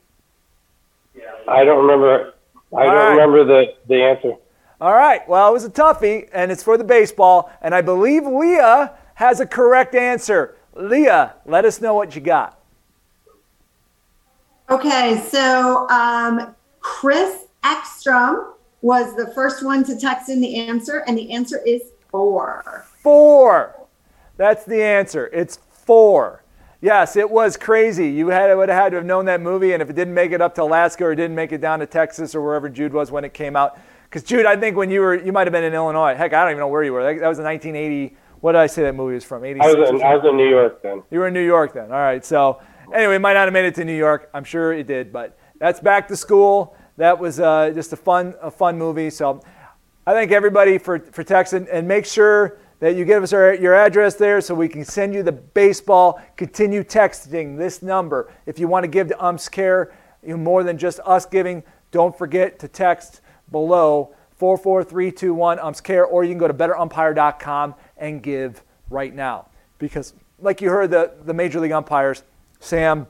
I 1.48 1.64
don't 1.64 1.86
remember. 1.86 2.34
I 2.76 2.76
All 2.76 2.84
don't 2.86 2.94
right. 2.94 3.10
remember 3.10 3.44
the 3.44 3.74
the 3.86 4.02
answer. 4.02 4.34
All 4.80 4.94
right. 4.94 5.26
Well, 5.28 5.48
it 5.48 5.52
was 5.52 5.64
a 5.64 5.70
toughie, 5.70 6.28
and 6.32 6.50
it's 6.50 6.62
for 6.62 6.76
the 6.76 6.84
baseball. 6.84 7.52
And 7.62 7.74
I 7.74 7.82
believe 7.82 8.26
Leah 8.26 8.94
has 9.14 9.40
a 9.40 9.46
correct 9.46 9.94
answer. 9.94 10.56
Leah, 10.74 11.36
let 11.46 11.64
us 11.64 11.80
know 11.80 11.94
what 11.94 12.14
you 12.14 12.20
got. 12.20 12.60
Okay, 14.68 15.22
so 15.30 15.88
um, 15.88 16.54
Chris 16.80 17.44
Ekstrom 17.62 18.54
was 18.86 19.16
the 19.16 19.26
first 19.34 19.64
one 19.64 19.82
to 19.82 19.98
text 19.98 20.28
in 20.28 20.40
the 20.40 20.54
answer, 20.60 21.02
and 21.08 21.18
the 21.18 21.32
answer 21.32 21.60
is 21.66 21.82
four. 22.08 22.86
Four. 23.02 23.88
That's 24.36 24.64
the 24.64 24.80
answer. 24.80 25.28
It's 25.32 25.58
four. 25.72 26.44
Yes, 26.80 27.16
it 27.16 27.28
was 27.28 27.56
crazy. 27.56 28.08
You 28.08 28.28
had 28.28 28.54
would 28.54 28.68
have 28.68 28.80
had 28.80 28.88
to 28.90 28.98
have 28.98 29.04
known 29.04 29.24
that 29.24 29.40
movie, 29.40 29.72
and 29.72 29.82
if 29.82 29.90
it 29.90 29.96
didn't 29.96 30.14
make 30.14 30.30
it 30.30 30.40
up 30.40 30.54
to 30.54 30.62
Alaska 30.62 31.04
or 31.04 31.16
didn't 31.16 31.34
make 31.34 31.50
it 31.50 31.60
down 31.60 31.80
to 31.80 31.86
Texas 31.86 32.32
or 32.32 32.42
wherever 32.42 32.68
Jude 32.68 32.92
was 32.92 33.10
when 33.10 33.24
it 33.24 33.34
came 33.34 33.56
out, 33.56 33.76
because 34.04 34.22
Jude, 34.22 34.46
I 34.46 34.54
think 34.54 34.76
when 34.76 34.88
you 34.88 35.00
were, 35.00 35.16
you 35.16 35.32
might 35.32 35.48
have 35.48 35.52
been 35.52 35.64
in 35.64 35.74
Illinois. 35.74 36.14
Heck, 36.14 36.32
I 36.32 36.42
don't 36.42 36.52
even 36.52 36.60
know 36.60 36.68
where 36.68 36.84
you 36.84 36.92
were. 36.92 37.02
That, 37.02 37.18
that 37.18 37.28
was 37.28 37.40
in 37.40 37.44
1980. 37.44 38.16
What 38.38 38.52
did 38.52 38.60
I 38.60 38.68
say 38.68 38.84
that 38.84 38.94
movie 38.94 39.14
was 39.14 39.24
from? 39.24 39.44
86. 39.44 39.66
I 39.66 39.76
was 39.76 39.90
in? 39.90 40.00
I 40.00 40.14
was 40.14 40.24
in 40.24 40.36
New 40.36 40.48
York 40.48 40.80
then. 40.80 41.02
You 41.10 41.18
were 41.18 41.26
in 41.26 41.34
New 41.34 41.44
York 41.44 41.72
then. 41.72 41.86
All 41.86 41.98
right. 41.98 42.24
So 42.24 42.60
anyway, 42.94 43.16
it 43.16 43.18
might 43.18 43.34
not 43.34 43.46
have 43.46 43.52
made 43.52 43.64
it 43.64 43.74
to 43.74 43.84
New 43.84 43.96
York. 43.96 44.30
I'm 44.32 44.44
sure 44.44 44.72
it 44.72 44.86
did, 44.86 45.12
but 45.12 45.36
that's 45.58 45.80
back 45.80 46.06
to 46.06 46.16
school. 46.16 46.76
That 46.96 47.18
was 47.18 47.40
uh, 47.40 47.72
just 47.74 47.92
a 47.92 47.96
fun, 47.96 48.34
a 48.40 48.50
fun 48.50 48.78
movie. 48.78 49.10
So 49.10 49.42
I 50.06 50.12
thank 50.12 50.32
everybody 50.32 50.78
for, 50.78 50.98
for 50.98 51.22
texting 51.22 51.68
and 51.70 51.86
make 51.86 52.06
sure 52.06 52.58
that 52.80 52.96
you 52.96 53.04
give 53.04 53.22
us 53.22 53.32
our, 53.32 53.54
your 53.54 53.74
address 53.74 54.14
there 54.14 54.40
so 54.40 54.54
we 54.54 54.68
can 54.68 54.84
send 54.84 55.14
you 55.14 55.22
the 55.22 55.32
baseball. 55.32 56.20
Continue 56.36 56.82
texting 56.82 57.58
this 57.58 57.82
number. 57.82 58.32
If 58.46 58.58
you 58.58 58.68
want 58.68 58.84
to 58.84 58.88
give 58.88 59.08
to 59.08 59.16
UMPS 59.16 59.50
Care, 59.50 59.92
you 60.22 60.30
know, 60.30 60.36
more 60.38 60.62
than 60.62 60.78
just 60.78 61.00
us 61.04 61.26
giving, 61.26 61.62
don't 61.90 62.16
forget 62.16 62.58
to 62.60 62.68
text 62.68 63.20
below 63.50 64.14
44321 64.36 65.58
UMPS 65.58 65.80
Care 65.82 66.04
or 66.04 66.24
you 66.24 66.30
can 66.30 66.38
go 66.38 66.48
to 66.48 66.54
betterumpire.com 66.54 67.74
and 67.98 68.22
give 68.22 68.62
right 68.88 69.14
now. 69.14 69.48
Because 69.78 70.14
like 70.38 70.60
you 70.60 70.70
heard 70.70 70.90
the, 70.90 71.12
the 71.24 71.34
major 71.34 71.60
league 71.60 71.72
umpires, 71.72 72.22
Sam, 72.60 73.06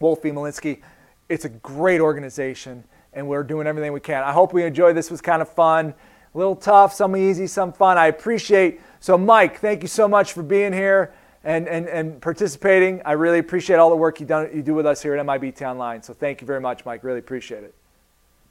Wolfie, 0.00 0.30
Muchlinski, 0.30 0.80
it's 1.28 1.44
a 1.44 1.48
great 1.48 2.00
organization 2.00 2.84
and 3.12 3.26
we're 3.28 3.42
doing 3.42 3.66
everything 3.66 3.92
we 3.92 4.00
can. 4.00 4.22
I 4.22 4.32
hope 4.32 4.52
we 4.52 4.64
enjoyed 4.64 4.96
this. 4.96 5.10
was 5.10 5.20
kind 5.20 5.42
of 5.42 5.48
fun, 5.48 5.94
a 6.34 6.38
little 6.38 6.56
tough, 6.56 6.92
some 6.92 7.16
easy, 7.16 7.46
some 7.46 7.72
fun. 7.72 7.98
I 7.98 8.06
appreciate. 8.06 8.80
So 9.00 9.16
Mike, 9.18 9.60
thank 9.60 9.82
you 9.82 9.88
so 9.88 10.08
much 10.08 10.32
for 10.32 10.42
being 10.42 10.72
here 10.72 11.12
and, 11.44 11.68
and, 11.68 11.88
and 11.88 12.20
participating. 12.20 13.00
I 13.04 13.12
really 13.12 13.38
appreciate 13.38 13.76
all 13.76 13.90
the 13.90 13.96
work 13.96 14.20
you 14.20 14.26
done 14.26 14.50
you 14.54 14.62
do 14.62 14.74
with 14.74 14.86
us 14.86 15.02
here 15.02 15.14
at 15.14 15.24
MIBT 15.24 15.62
Online. 15.62 16.02
So 16.02 16.12
thank 16.12 16.40
you 16.40 16.46
very 16.46 16.60
much, 16.60 16.84
Mike. 16.84 17.04
Really 17.04 17.20
appreciate 17.20 17.64
it. 17.64 17.74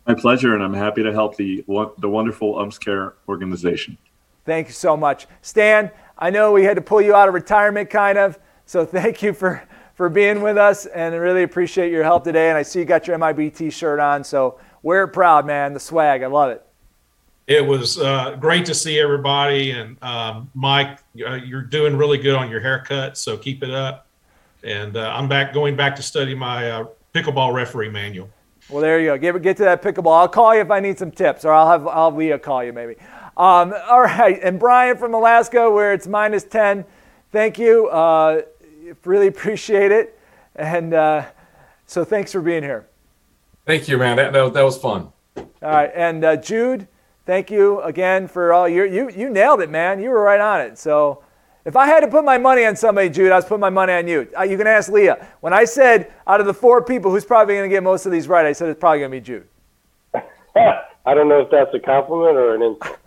My 0.05 0.13
pleasure, 0.13 0.53
and 0.53 0.63
I'm 0.63 0.73
happy 0.73 1.03
to 1.03 1.11
help 1.11 1.35
the 1.35 1.63
the 1.97 2.09
wonderful 2.09 2.57
Umps 2.59 2.77
Care 2.77 3.13
organization. 3.27 3.97
Thank 4.45 4.67
you 4.67 4.73
so 4.73 4.95
much. 4.95 5.27
Stan, 5.41 5.91
I 6.17 6.29
know 6.29 6.53
we 6.53 6.63
had 6.63 6.77
to 6.77 6.81
pull 6.81 7.01
you 7.01 7.13
out 7.13 7.27
of 7.27 7.33
retirement 7.33 7.89
kind 7.89 8.17
of, 8.17 8.39
so 8.65 8.85
thank 8.85 9.21
you 9.21 9.33
for, 9.33 9.61
for 9.97 10.09
being 10.09 10.43
with 10.43 10.57
us 10.57 10.85
and 10.85 11.13
I 11.15 11.17
really 11.17 11.41
appreciate 11.41 11.91
your 11.91 12.03
help 12.03 12.23
today. 12.23 12.49
And 12.49 12.57
I 12.57 12.61
see 12.61 12.79
you 12.79 12.85
got 12.85 13.07
your 13.07 13.17
MIBT 13.17 13.73
shirt 13.73 13.99
on, 13.99 14.23
so 14.23 14.59
wear 14.83 15.03
it 15.03 15.09
proud, 15.09 15.45
man. 15.45 15.73
The 15.73 15.79
swag, 15.79 16.21
I 16.21 16.27
love 16.27 16.51
it. 16.51 16.63
It 17.47 17.65
was 17.65 17.97
uh, 17.97 18.35
great 18.39 18.65
to 18.65 18.73
see 18.73 18.99
everybody, 18.99 19.71
and 19.71 20.01
um, 20.03 20.51
Mike, 20.53 20.99
uh, 21.25 21.35
you're 21.35 21.61
doing 21.61 21.95
really 21.95 22.17
good 22.17 22.35
on 22.35 22.51
your 22.51 22.59
haircut, 22.59 23.17
so 23.17 23.37
keep 23.37 23.63
it 23.63 23.71
up. 23.71 24.05
And 24.63 24.97
uh, 24.97 25.13
I'm 25.15 25.29
back 25.29 25.53
going 25.53 25.77
back 25.77 25.95
to 25.95 26.03
study 26.03 26.35
my 26.35 26.69
uh, 26.69 26.87
pickleball 27.15 27.53
referee 27.53 27.89
manual. 27.89 28.29
Well, 28.69 28.81
there 28.81 28.99
you 28.99 29.07
go. 29.07 29.17
Get, 29.17 29.41
get 29.41 29.57
to 29.57 29.63
that 29.63 29.81
pickleball. 29.81 30.19
I'll 30.19 30.27
call 30.27 30.53
you 30.53 30.59
if 30.59 30.69
I 30.69 30.81
need 30.81 30.99
some 30.99 31.09
tips, 31.09 31.45
or 31.45 31.53
I'll 31.53 31.69
have, 31.69 31.87
I'll 31.87 32.13
Leah 32.13 32.37
call 32.37 32.65
you 32.65 32.73
maybe. 32.73 32.97
Um, 33.37 33.73
all 33.87 34.01
right. 34.01 34.37
And 34.43 34.59
Brian 34.59 34.97
from 34.97 35.13
Alaska, 35.13 35.71
where 35.71 35.93
it's 35.93 36.05
minus 36.05 36.43
10, 36.43 36.83
thank 37.31 37.57
you. 37.57 37.89
Really 39.05 39.27
appreciate 39.27 39.91
it. 39.91 40.19
And 40.55 40.93
uh, 40.93 41.25
so 41.85 42.03
thanks 42.03 42.31
for 42.31 42.41
being 42.41 42.63
here. 42.63 42.87
Thank 43.65 43.87
you, 43.87 43.97
man. 43.97 44.17
That, 44.17 44.33
that, 44.33 44.53
that 44.53 44.63
was 44.63 44.77
fun. 44.77 45.11
All 45.37 45.45
right. 45.61 45.91
And 45.93 46.23
uh, 46.23 46.37
Jude, 46.37 46.87
thank 47.25 47.51
you 47.51 47.81
again 47.81 48.27
for 48.27 48.53
all 48.53 48.67
your, 48.67 48.85
you, 48.85 49.09
you 49.09 49.29
nailed 49.29 49.61
it, 49.61 49.69
man. 49.69 50.01
You 50.01 50.09
were 50.09 50.21
right 50.21 50.39
on 50.39 50.61
it. 50.61 50.77
So 50.77 51.23
if 51.65 51.75
I 51.75 51.85
had 51.85 51.99
to 51.99 52.07
put 52.07 52.23
my 52.23 52.37
money 52.37 52.65
on 52.65 52.77
somebody, 52.77 53.09
Jude, 53.09 53.31
I 53.31 53.35
was 53.35 53.45
putting 53.45 53.59
my 53.59 53.69
money 53.69 53.91
on 53.91 54.07
you. 54.07 54.27
Uh, 54.37 54.43
you 54.43 54.57
can 54.57 54.67
ask 54.67 54.89
Leah. 54.89 55.27
When 55.41 55.51
I 55.51 55.65
said 55.65 56.13
out 56.25 56.39
of 56.39 56.45
the 56.45 56.53
four 56.53 56.81
people 56.81 57.11
who's 57.11 57.25
probably 57.25 57.55
going 57.55 57.69
to 57.69 57.75
get 57.75 57.83
most 57.83 58.05
of 58.05 58.11
these 58.13 58.29
right, 58.29 58.45
I 58.45 58.53
said 58.53 58.69
it's 58.69 58.79
probably 58.79 58.99
going 58.99 59.11
to 59.11 59.17
be 59.17 59.21
Jude. 59.21 59.47
I 61.05 61.13
don't 61.13 61.27
know 61.27 61.41
if 61.41 61.51
that's 61.51 61.73
a 61.73 61.79
compliment 61.79 62.37
or 62.37 62.55
an 62.55 62.61
insult. 62.61 62.97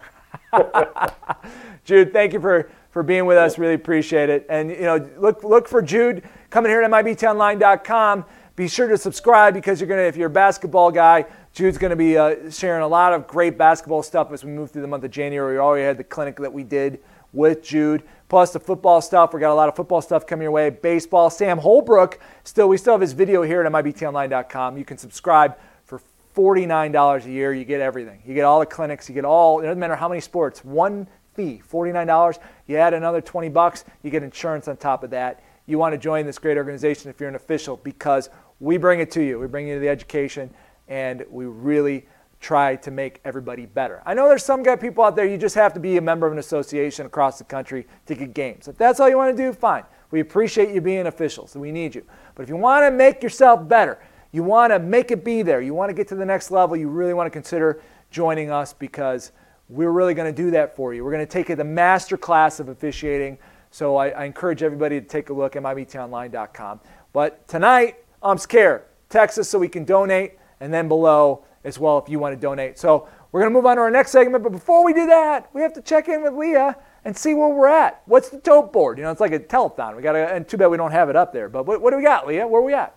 Jude, 1.84 2.12
thank 2.12 2.34
you 2.34 2.40
for, 2.40 2.70
for 2.90 3.02
being 3.02 3.26
with 3.26 3.38
us. 3.38 3.58
Really 3.58 3.74
appreciate 3.74 4.28
it. 4.28 4.46
And 4.48 4.70
you 4.70 4.82
know, 4.82 5.08
look 5.18 5.44
look 5.44 5.68
for 5.68 5.80
Jude 5.82 6.22
coming 6.50 6.70
here 6.70 6.82
at 6.82 6.90
MIBTOnline.com. 6.90 8.24
Be 8.56 8.68
sure 8.68 8.88
to 8.88 8.98
subscribe 8.98 9.54
because 9.54 9.80
you're 9.80 9.88
gonna 9.88 10.02
if 10.02 10.16
you're 10.16 10.26
a 10.26 10.30
basketball 10.30 10.90
guy, 10.90 11.24
Jude's 11.52 11.78
gonna 11.78 11.96
be 11.96 12.18
uh, 12.18 12.50
sharing 12.50 12.82
a 12.82 12.88
lot 12.88 13.12
of 13.12 13.26
great 13.26 13.56
basketball 13.56 14.02
stuff 14.02 14.32
as 14.32 14.44
we 14.44 14.50
move 14.50 14.70
through 14.70 14.82
the 14.82 14.88
month 14.88 15.04
of 15.04 15.10
January. 15.10 15.54
We 15.54 15.58
already 15.60 15.84
had 15.84 15.96
the 15.96 16.04
clinic 16.04 16.36
that 16.36 16.52
we 16.52 16.64
did 16.64 17.00
with 17.32 17.62
Jude, 17.62 18.02
plus 18.28 18.52
the 18.52 18.60
football 18.60 19.00
stuff. 19.00 19.32
We 19.32 19.40
got 19.40 19.52
a 19.52 19.54
lot 19.54 19.68
of 19.68 19.76
football 19.76 20.02
stuff 20.02 20.26
coming 20.26 20.42
your 20.42 20.50
way. 20.50 20.70
Baseball. 20.70 21.30
Sam 21.30 21.58
Holbrook, 21.58 22.18
still 22.44 22.68
we 22.68 22.76
still 22.76 22.94
have 22.94 23.00
his 23.00 23.12
video 23.12 23.42
here 23.42 23.62
at 23.62 23.72
MIBTOnline.com. 23.72 24.76
You 24.76 24.84
can 24.84 24.98
subscribe 24.98 25.56
for 25.84 26.00
$49 26.34 27.24
a 27.24 27.30
year. 27.30 27.52
You 27.54 27.64
get 27.64 27.80
everything. 27.80 28.20
You 28.26 28.34
get 28.34 28.44
all 28.44 28.60
the 28.60 28.66
clinics. 28.66 29.08
You 29.08 29.14
get 29.14 29.24
all. 29.24 29.60
It 29.60 29.64
doesn't 29.64 29.78
matter 29.78 29.96
how 29.96 30.08
many 30.08 30.20
sports. 30.20 30.64
One 30.64 31.06
fee, 31.34 31.62
$49. 31.70 32.38
You 32.70 32.76
add 32.76 32.94
another 32.94 33.20
20 33.20 33.48
bucks. 33.48 33.84
You 34.04 34.10
get 34.10 34.22
insurance 34.22 34.68
on 34.68 34.76
top 34.76 35.02
of 35.02 35.10
that. 35.10 35.42
You 35.66 35.76
want 35.76 35.92
to 35.92 35.98
join 35.98 36.24
this 36.24 36.38
great 36.38 36.56
organization 36.56 37.10
if 37.10 37.18
you're 37.18 37.28
an 37.28 37.34
official 37.34 37.76
because 37.78 38.30
we 38.60 38.76
bring 38.76 39.00
it 39.00 39.10
to 39.10 39.22
you. 39.24 39.40
We 39.40 39.48
bring 39.48 39.66
you 39.66 39.80
the 39.80 39.88
education, 39.88 40.50
and 40.86 41.24
we 41.30 41.46
really 41.46 42.06
try 42.40 42.76
to 42.76 42.92
make 42.92 43.20
everybody 43.24 43.66
better. 43.66 44.04
I 44.06 44.14
know 44.14 44.28
there's 44.28 44.44
some 44.44 44.62
guy 44.62 44.76
people 44.76 45.02
out 45.02 45.16
there. 45.16 45.26
You 45.26 45.36
just 45.36 45.56
have 45.56 45.74
to 45.74 45.80
be 45.80 45.96
a 45.96 46.00
member 46.00 46.28
of 46.28 46.32
an 46.32 46.38
association 46.38 47.06
across 47.06 47.38
the 47.38 47.44
country 47.44 47.88
to 48.06 48.14
get 48.14 48.34
games. 48.34 48.68
If 48.68 48.78
that's 48.78 49.00
all 49.00 49.08
you 49.08 49.16
want 49.16 49.36
to 49.36 49.42
do, 49.42 49.52
fine. 49.52 49.82
We 50.12 50.20
appreciate 50.20 50.72
you 50.72 50.80
being 50.80 51.08
officials. 51.08 51.50
So 51.50 51.58
we 51.58 51.72
need 51.72 51.92
you. 51.92 52.04
But 52.36 52.44
if 52.44 52.48
you 52.48 52.56
want 52.56 52.84
to 52.84 52.92
make 52.92 53.20
yourself 53.20 53.66
better, 53.66 53.98
you 54.30 54.44
want 54.44 54.72
to 54.72 54.78
make 54.78 55.10
it 55.10 55.24
be 55.24 55.42
there, 55.42 55.60
you 55.60 55.74
want 55.74 55.90
to 55.90 55.94
get 55.94 56.06
to 56.08 56.14
the 56.14 56.24
next 56.24 56.52
level, 56.52 56.76
you 56.76 56.88
really 56.88 57.14
want 57.14 57.26
to 57.26 57.30
consider 57.30 57.82
joining 58.12 58.52
us 58.52 58.72
because 58.72 59.32
we're 59.70 59.90
really 59.92 60.14
going 60.14 60.32
to 60.32 60.42
do 60.42 60.50
that 60.50 60.74
for 60.74 60.92
you. 60.92 61.04
We're 61.04 61.12
going 61.12 61.26
to 61.26 61.32
take 61.32 61.56
the 61.56 61.64
master 61.64 62.16
class 62.16 62.58
of 62.60 62.68
officiating. 62.68 63.38
So 63.70 63.96
I, 63.96 64.08
I 64.08 64.24
encourage 64.24 64.62
everybody 64.62 65.00
to 65.00 65.06
take 65.06 65.30
a 65.30 65.32
look 65.32 65.54
at 65.54 65.62
MIBTOnline.com. 65.62 66.80
But 67.12 67.46
tonight, 67.46 67.96
UMPS 68.22 68.46
Care, 68.46 68.86
text 69.08 69.38
us 69.38 69.48
so 69.48 69.58
we 69.58 69.68
can 69.68 69.84
donate, 69.84 70.38
and 70.60 70.74
then 70.74 70.88
below 70.88 71.44
as 71.64 71.78
well 71.78 71.98
if 71.98 72.08
you 72.08 72.18
want 72.18 72.34
to 72.34 72.40
donate. 72.40 72.78
So 72.78 73.08
we're 73.30 73.40
going 73.40 73.52
to 73.52 73.54
move 73.54 73.66
on 73.66 73.76
to 73.76 73.82
our 73.82 73.90
next 73.90 74.10
segment. 74.10 74.42
But 74.42 74.52
before 74.52 74.84
we 74.84 74.92
do 74.92 75.06
that, 75.06 75.48
we 75.54 75.62
have 75.62 75.72
to 75.74 75.82
check 75.82 76.08
in 76.08 76.22
with 76.22 76.34
Leah 76.34 76.76
and 77.04 77.16
see 77.16 77.34
where 77.34 77.48
we're 77.48 77.68
at. 77.68 78.02
What's 78.06 78.28
the 78.28 78.38
tote 78.38 78.72
board? 78.72 78.98
You 78.98 79.04
know, 79.04 79.10
it's 79.10 79.20
like 79.20 79.32
a 79.32 79.38
telethon. 79.38 79.96
We 79.96 80.02
got 80.02 80.12
to, 80.12 80.28
and 80.28 80.48
too 80.48 80.56
bad 80.56 80.66
we 80.68 80.76
don't 80.76 80.90
have 80.90 81.08
it 81.08 81.16
up 81.16 81.32
there. 81.32 81.48
But 81.48 81.66
what, 81.66 81.80
what 81.80 81.92
do 81.92 81.96
we 81.96 82.02
got, 82.02 82.26
Leah? 82.26 82.46
Where 82.46 82.60
are 82.60 82.64
we 82.64 82.74
at? 82.74 82.96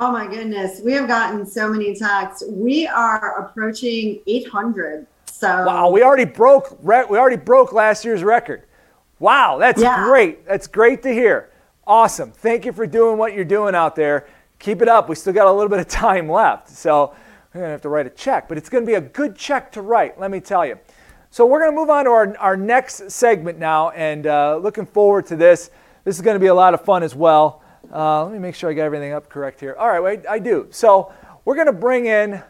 Oh 0.00 0.12
my 0.12 0.28
goodness, 0.28 0.80
we 0.84 0.92
have 0.92 1.08
gotten 1.08 1.44
so 1.44 1.68
many 1.68 1.92
texts. 1.94 2.44
We 2.48 2.86
are 2.86 3.40
approaching 3.40 4.20
800. 4.28 5.06
So 5.38 5.64
Wow, 5.64 5.90
we 5.90 6.02
already 6.02 6.24
broke 6.24 6.76
re- 6.82 7.04
we 7.08 7.16
already 7.16 7.36
broke 7.36 7.72
last 7.72 8.04
year's 8.04 8.24
record. 8.24 8.62
Wow, 9.20 9.58
that's 9.58 9.80
Yeah. 9.80 10.04
great. 10.04 10.46
That's 10.46 10.66
great 10.66 11.02
to 11.04 11.12
hear. 11.12 11.50
Awesome. 11.86 12.32
Thank 12.32 12.64
you 12.64 12.72
for 12.72 12.86
doing 12.86 13.18
what 13.18 13.34
you're 13.34 13.44
doing 13.44 13.74
out 13.74 13.94
there. 13.94 14.26
Keep 14.58 14.82
it 14.82 14.88
up. 14.88 15.08
We 15.08 15.14
still 15.14 15.32
got 15.32 15.46
a 15.46 15.52
little 15.52 15.68
bit 15.68 15.78
of 15.78 15.88
time 16.06 16.28
left. 16.28 16.68
So 16.68 17.14
going 17.58 17.66
to 17.66 17.70
have 17.70 17.82
to 17.82 17.88
write 17.88 18.06
a 18.06 18.10
check, 18.10 18.48
but 18.48 18.56
it's 18.58 18.68
going 18.68 18.84
to 18.84 18.86
be 18.86 18.94
a 18.94 19.00
good 19.00 19.36
check 19.36 19.72
to 19.72 19.82
write, 19.82 20.18
let 20.20 20.30
me 20.30 20.40
tell 20.40 20.64
you. 20.64 20.78
So 21.30 21.44
we're 21.44 21.60
going 21.60 21.72
to 21.72 21.76
move 21.76 21.90
on 21.90 22.04
to 22.04 22.10
our, 22.10 22.36
our 22.38 22.56
next 22.56 23.10
segment 23.10 23.58
now, 23.58 23.90
and 23.90 24.26
uh, 24.26 24.56
looking 24.62 24.86
forward 24.86 25.26
to 25.26 25.36
this. 25.36 25.70
This 26.04 26.16
is 26.16 26.22
going 26.22 26.36
to 26.36 26.40
be 26.40 26.46
a 26.46 26.54
lot 26.54 26.72
of 26.72 26.82
fun 26.84 27.02
as 27.02 27.14
well. 27.14 27.62
Uh, 27.92 28.24
let 28.24 28.32
me 28.32 28.38
make 28.38 28.54
sure 28.54 28.70
I 28.70 28.74
got 28.74 28.84
everything 28.84 29.12
up 29.12 29.28
correct 29.28 29.60
here. 29.60 29.74
All 29.78 29.88
right, 29.88 30.00
wait, 30.00 30.26
I 30.28 30.38
do. 30.38 30.68
So 30.70 31.12
we're 31.44 31.54
going 31.54 31.66
to 31.66 31.72
bring 31.72 32.06
in 32.06 32.42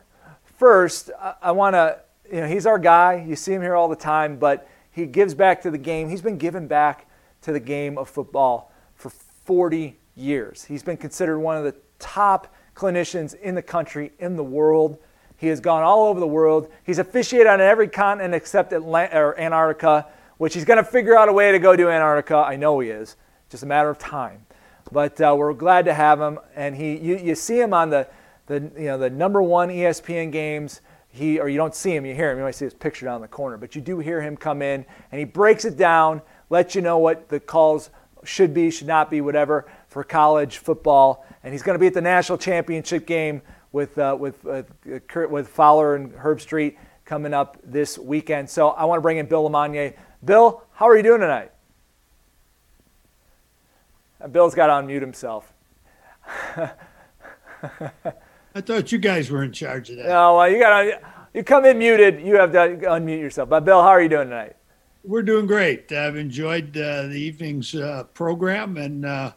first, 0.59 1.11
I, 1.21 1.35
I 1.43 1.53
want 1.53 1.75
to, 1.75 1.99
you 2.33 2.41
know, 2.41 2.47
he's 2.47 2.67
our 2.67 2.79
guy. 2.79 3.25
You 3.27 3.37
see 3.37 3.53
him 3.53 3.63
here 3.63 3.75
all 3.75 3.89
the 3.89 3.97
time, 3.97 4.39
but 4.39 4.69
he 4.91 5.07
gives 5.07 5.35
back 5.35 5.63
to 5.63 5.71
the 5.71 5.79
game. 5.79 6.09
He's 6.09 6.23
been 6.23 6.39
giving 6.39 6.67
back 6.67 7.07
to 7.43 7.53
the 7.53 7.61
game 7.61 7.99
of 7.99 8.09
football 8.09 8.73
for 8.95 9.11
40 9.11 9.97
years. 10.17 10.65
He's 10.65 10.83
been 10.83 10.97
considered 10.97 11.39
one 11.39 11.57
of 11.57 11.65
the 11.65 11.75
top 11.99 12.55
clinicians 12.75 13.35
in 13.41 13.55
the 13.55 13.63
country, 13.63 14.13
in 14.19 14.37
the 14.37 14.45
world. 14.45 14.99
He 15.37 15.47
has 15.49 15.61
gone 15.61 15.83
all 15.83 16.07
over 16.07 16.19
the 16.19 16.27
world. 16.27 16.71
He's 16.85 16.99
officiated 16.99 17.47
on 17.47 17.61
every 17.61 17.89
continent 17.89 18.35
except 18.35 18.73
Antarctica, 18.73 20.07
which 20.39 20.55
he's 20.55 20.65
going 20.65 20.79
to 20.79 20.85
figure 20.85 21.17
out 21.17 21.29
a 21.29 21.33
way 21.33 21.53
to 21.53 21.59
go 21.59 21.77
to 21.77 21.89
Antarctica. 21.89 22.37
I 22.37 22.57
know 22.57 22.81
he 22.81 22.91
is. 22.91 23.17
Just 23.49 23.63
a 23.63 23.67
matter 23.67 23.89
of 23.89 23.99
time. 23.99 24.47
But 24.91 25.21
uh, 25.21 25.35
we're 25.39 25.55
glad 25.55 25.85
to 25.85 25.95
have 25.95 26.21
him. 26.21 26.39
And 26.57 26.75
he, 26.75 26.97
you, 26.97 27.19
you 27.19 27.35
see 27.35 27.61
him 27.61 27.73
on 27.73 27.91
the, 27.91 28.09
the, 28.47 28.71
you 28.77 28.87
know, 28.87 28.99
the 28.99 29.11
number 29.11 29.43
one 29.43 29.69
ESPN 29.69 30.33
games. 30.33 30.81
He, 31.11 31.41
or 31.41 31.49
you 31.49 31.57
don't 31.57 31.75
see 31.75 31.95
him, 31.95 32.05
you 32.05 32.15
hear 32.15 32.31
him. 32.31 32.39
You 32.39 32.45
might 32.45 32.55
see 32.55 32.67
his 32.67 32.75
picture 32.75 33.07
down 33.07 33.17
in 33.17 33.23
the 33.23 33.29
corner. 33.29 33.57
But 33.57 33.75
you 33.75 33.81
do 33.81 33.99
hear 33.99 34.21
him 34.21 34.37
come 34.37 34.63
in, 34.63 34.85
and 35.11 35.19
he 35.19 35.25
breaks 35.25 35.65
it 35.65 35.77
down, 35.77 36.23
lets 36.51 36.75
you 36.75 36.83
know 36.83 36.99
what 36.99 37.29
the 37.29 37.41
calls 37.41 37.91
should 38.25 38.53
be, 38.53 38.71
should 38.71 38.87
not 38.87 39.11
be, 39.11 39.21
whatever, 39.21 39.67
for 39.89 40.05
college 40.05 40.59
football. 40.59 41.25
And 41.43 41.53
he's 41.53 41.63
going 41.63 41.75
to 41.75 41.81
be 41.81 41.87
at 41.87 41.95
the 41.95 42.01
national 42.01 42.39
championship 42.39 43.07
game 43.07 43.43
with 43.73 43.99
uh, 43.99 44.17
with 44.19 44.47
uh, 44.47 44.63
with 45.29 45.49
Fowler 45.49 45.95
and 45.95 46.13
Herbstreit 46.13 46.77
coming 47.05 47.33
up 47.33 47.57
this 47.65 47.99
weekend. 47.99 48.51
So 48.51 48.69
I 48.71 48.85
want 48.85 48.99
to 48.99 49.03
bring 49.03 49.19
in 49.19 49.27
Bill 49.27 49.49
LeMonnier. 49.49 49.95
Bill, 50.25 50.63
how 50.73 50.89
are 50.89 50.97
you 50.97 51.03
doing 51.03 51.21
tonight? 51.21 51.53
Bill's 54.33 54.55
got 54.55 54.67
to 54.67 54.73
unmute 54.73 55.01
himself. 55.01 55.53
I 58.59 58.61
thought 58.61 58.91
you 58.91 58.99
guys 58.99 59.31
were 59.31 59.45
in 59.45 59.53
charge 59.53 59.89
of 59.89 59.99
that. 59.99 60.07
No, 60.07 60.37
well, 60.37 60.51
you 60.51 60.59
got 60.59 60.83
to 60.83 61.01
you 61.33 61.45
come 61.45 61.65
in 61.65 61.79
muted. 61.79 62.21
You 62.21 62.35
have 62.35 62.51
to 62.51 62.59
unmute 62.59 63.21
yourself. 63.21 63.49
But 63.49 63.65
Bill, 63.65 63.81
how 63.81 63.91
are 63.91 64.03
you 64.03 64.09
doing 64.09 64.31
tonight? 64.31 64.57
We're 65.05 65.23
doing 65.23 65.47
great. 65.47 65.93
I've 65.93 66.17
enjoyed 66.17 66.77
uh, 66.77 67.03
the 67.03 67.15
evening's 67.15 67.73
uh, 67.77 68.03
program 68.15 68.77
and 68.77 69.07
uh, 69.07 69.33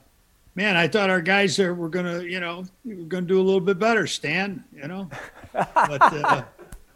man, 0.56 0.76
I 0.76 0.88
thought 0.88 1.12
our 1.12 1.22
guys 1.22 1.60
are, 1.60 1.76
were 1.76 1.88
going 1.88 2.06
to, 2.06 2.28
you 2.28 2.40
know, 2.40 2.66
we're 2.84 3.06
going 3.06 3.26
to 3.26 3.28
do 3.28 3.40
a 3.40 3.44
little 3.44 3.62
bit 3.62 3.78
better, 3.78 4.08
Stan, 4.08 4.64
you 4.76 4.88
know. 4.88 5.08
But, 5.54 6.02
uh, 6.02 6.44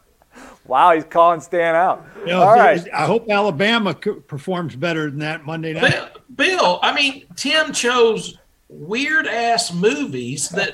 wow, 0.66 0.96
he's 0.96 1.04
calling 1.04 1.42
Stan 1.42 1.76
out. 1.76 2.08
You 2.22 2.26
know, 2.26 2.42
All 2.42 2.56
right. 2.56 2.84
I 2.92 3.06
hope 3.06 3.30
Alabama 3.30 3.94
performs 3.94 4.76
better 4.76 5.12
than 5.12 5.20
that 5.20 5.46
Monday 5.46 5.74
night. 5.74 5.92
Bill, 5.92 6.10
Bill 6.36 6.80
I 6.82 6.92
mean, 6.92 7.26
Tim 7.36 7.72
chose 7.72 8.40
weird 8.68 9.28
ass 9.28 9.72
movies 9.72 10.50
that 10.50 10.74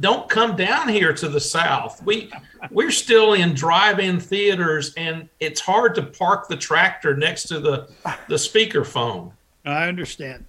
don't 0.00 0.28
come 0.28 0.56
down 0.56 0.88
here 0.88 1.12
to 1.12 1.28
the 1.28 1.40
South. 1.40 2.02
We 2.02 2.30
we're 2.70 2.90
still 2.90 3.34
in 3.34 3.54
drive-in 3.54 4.20
theaters, 4.20 4.94
and 4.94 5.28
it's 5.40 5.60
hard 5.60 5.94
to 5.96 6.02
park 6.02 6.48
the 6.48 6.56
tractor 6.56 7.16
next 7.16 7.44
to 7.48 7.60
the 7.60 7.88
the 8.28 8.36
speakerphone. 8.36 9.32
I 9.64 9.88
understand. 9.88 10.46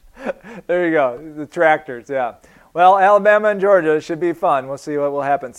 there 0.68 0.86
you 0.86 0.92
go. 0.92 1.34
The 1.36 1.46
tractors, 1.46 2.10
yeah. 2.10 2.36
Well, 2.74 2.98
Alabama 2.98 3.50
and 3.50 3.62
Georgia 3.62 4.02
should 4.02 4.20
be 4.20 4.34
fun. 4.34 4.68
We'll 4.68 4.78
see 4.78 4.98
what 4.98 5.12
will 5.12 5.22
happen. 5.22 5.54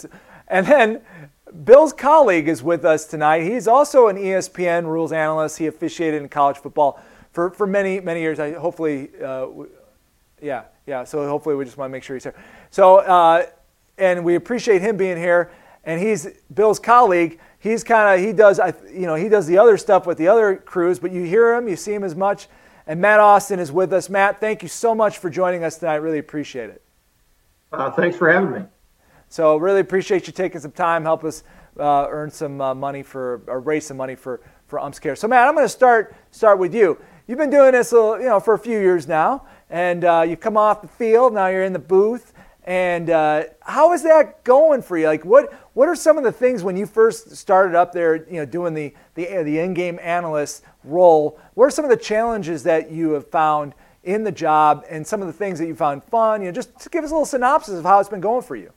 And 0.49 0.67
then 0.67 1.01
Bill's 1.63 1.93
colleague 1.93 2.49
is 2.49 2.63
with 2.63 2.85
us 2.85 3.07
tonight. 3.07 3.43
He's 3.43 3.69
also 3.69 4.09
an 4.09 4.17
ESPN 4.17 4.87
rules 4.87 5.13
analyst. 5.13 5.59
He 5.59 5.69
officiated 5.69 6.23
in 6.23 6.29
college 6.29 6.57
football 6.57 7.01
for, 7.33 7.51
for 7.51 7.67
many, 7.67 8.01
many 8.01 8.21
years. 8.21 8.41
I, 8.41 8.53
hopefully, 8.55 9.11
uh, 9.23 9.47
yeah, 10.43 10.65
yeah. 10.87 11.05
So 11.05 11.27
hopefully 11.29 11.55
we 11.55 11.65
just 11.65 11.77
want 11.77 11.91
to 11.91 11.93
make 11.93 12.03
sure 12.03 12.17
he's 12.17 12.25
here. 12.25 12.35
So, 12.71 12.99
uh, 12.99 13.47
and 13.99 14.25
we 14.25 14.35
appreciate 14.35 14.83
him 14.83 14.97
being 14.97 15.17
here. 15.17 15.51
And 15.85 16.01
he's 16.01 16.27
Bill's 16.53 16.79
colleague. 16.79 17.39
He's 17.59 17.85
kind 17.85 18.19
of, 18.19 18.27
he 18.27 18.33
does, 18.33 18.59
you 18.93 19.07
know, 19.07 19.15
he 19.15 19.29
does 19.29 19.47
the 19.47 19.59
other 19.59 19.77
stuff 19.77 20.07
with 20.07 20.19
the 20.19 20.29
other 20.29 20.57
crews, 20.57 20.99
but 20.99 21.13
you 21.13 21.23
hear 21.23 21.55
him, 21.55 21.69
you 21.69 21.77
see 21.77 21.95
him 21.95 22.05
as 22.05 22.15
much. 22.15 22.49
And 22.87 23.01
Matt 23.01 23.21
Austin 23.21 23.59
is 23.59 23.73
with 23.73 23.93
us. 23.93 24.11
Matt, 24.11 24.41
thank 24.41 24.63
you 24.63 24.69
so 24.69 24.95
much 24.95 25.19
for 25.19 25.31
joining 25.31 25.65
us 25.65 25.79
tonight. 25.79 25.97
Really 25.97 26.19
appreciate 26.19 26.71
it. 26.71 26.83
Uh, 27.73 27.91
thanks 27.91 28.17
for 28.17 28.31
having 28.31 28.53
me. 28.53 28.63
So 29.29 29.57
really 29.57 29.81
appreciate 29.81 30.27
you 30.27 30.33
taking 30.33 30.61
some 30.61 30.73
time, 30.73 31.03
help 31.03 31.25
us 31.25 31.43
uh, 31.79 32.07
earn 32.09 32.31
some 32.31 32.61
uh, 32.61 32.75
money 32.75 33.03
for 33.03 33.43
or 33.47 33.61
raise 33.61 33.87
some 33.87 33.97
money 33.97 34.15
for 34.15 34.41
for 34.67 34.79
Umps 34.79 34.99
Care. 34.99 35.17
So 35.17 35.27
Matt, 35.27 35.49
I'm 35.49 35.55
going 35.55 35.65
to 35.65 35.69
start 35.69 36.15
start 36.31 36.59
with 36.59 36.75
you. 36.75 36.99
You've 37.27 37.39
been 37.39 37.51
doing 37.51 37.73
this, 37.73 37.91
little, 37.91 38.19
you 38.19 38.27
know, 38.27 38.39
for 38.39 38.53
a 38.53 38.59
few 38.59 38.79
years 38.79 39.09
now, 39.09 39.47
and 39.71 40.05
uh, 40.05 40.27
you've 40.29 40.41
come 40.41 40.59
off 40.59 40.83
the 40.83 40.89
field. 40.89 41.33
Now 41.33 41.47
you're 41.47 41.65
in 41.65 41.73
the 41.73 41.79
booth. 41.79 42.34
And 42.67 43.11
uh, 43.11 43.45
how 43.61 43.93
is 43.93 44.03
that 44.05 44.43
going 44.43 44.81
for 44.81 44.97
you? 44.97 45.07
Like, 45.07 45.25
what 45.25 45.53
what 45.75 45.89
are 45.89 45.95
some 45.95 46.17
of 46.17 46.25
the 46.25 46.33
things 46.33 46.63
when 46.63 46.77
you 46.77 46.87
first 46.87 47.37
started 47.37 47.75
up 47.75 47.93
there, 47.93 48.27
you 48.27 48.39
know, 48.39 48.47
doing 48.47 48.73
the 48.73 48.95
the, 49.15 49.43
the 49.43 49.59
in-game 49.59 49.99
analyst 50.03 50.65
role? 50.83 51.39
What 51.55 51.67
are 51.67 51.71
some 51.71 51.85
of 51.85 51.91
the 51.91 51.97
challenges 51.97 52.63
that 52.63 52.91
you 52.91 53.11
have 53.13 53.29
found 53.31 53.75
in 54.03 54.25
the 54.25 54.33
job, 54.33 54.85
and 54.89 55.07
some 55.07 55.21
of 55.21 55.27
the 55.27 55.33
things 55.33 55.59
that 55.59 55.67
you 55.67 55.75
found 55.75 56.05
fun? 56.05 56.41
You 56.41 56.47
know, 56.47 56.53
just 56.53 56.91
give 56.91 57.05
us 57.05 57.11
a 57.11 57.15
little 57.15 57.27
synopsis 57.27 57.79
of 57.79 57.85
how 57.85 58.01
it's 58.01 58.09
been 58.09 58.23
going 58.23 58.43
for 58.43 58.57
you. 58.57 58.73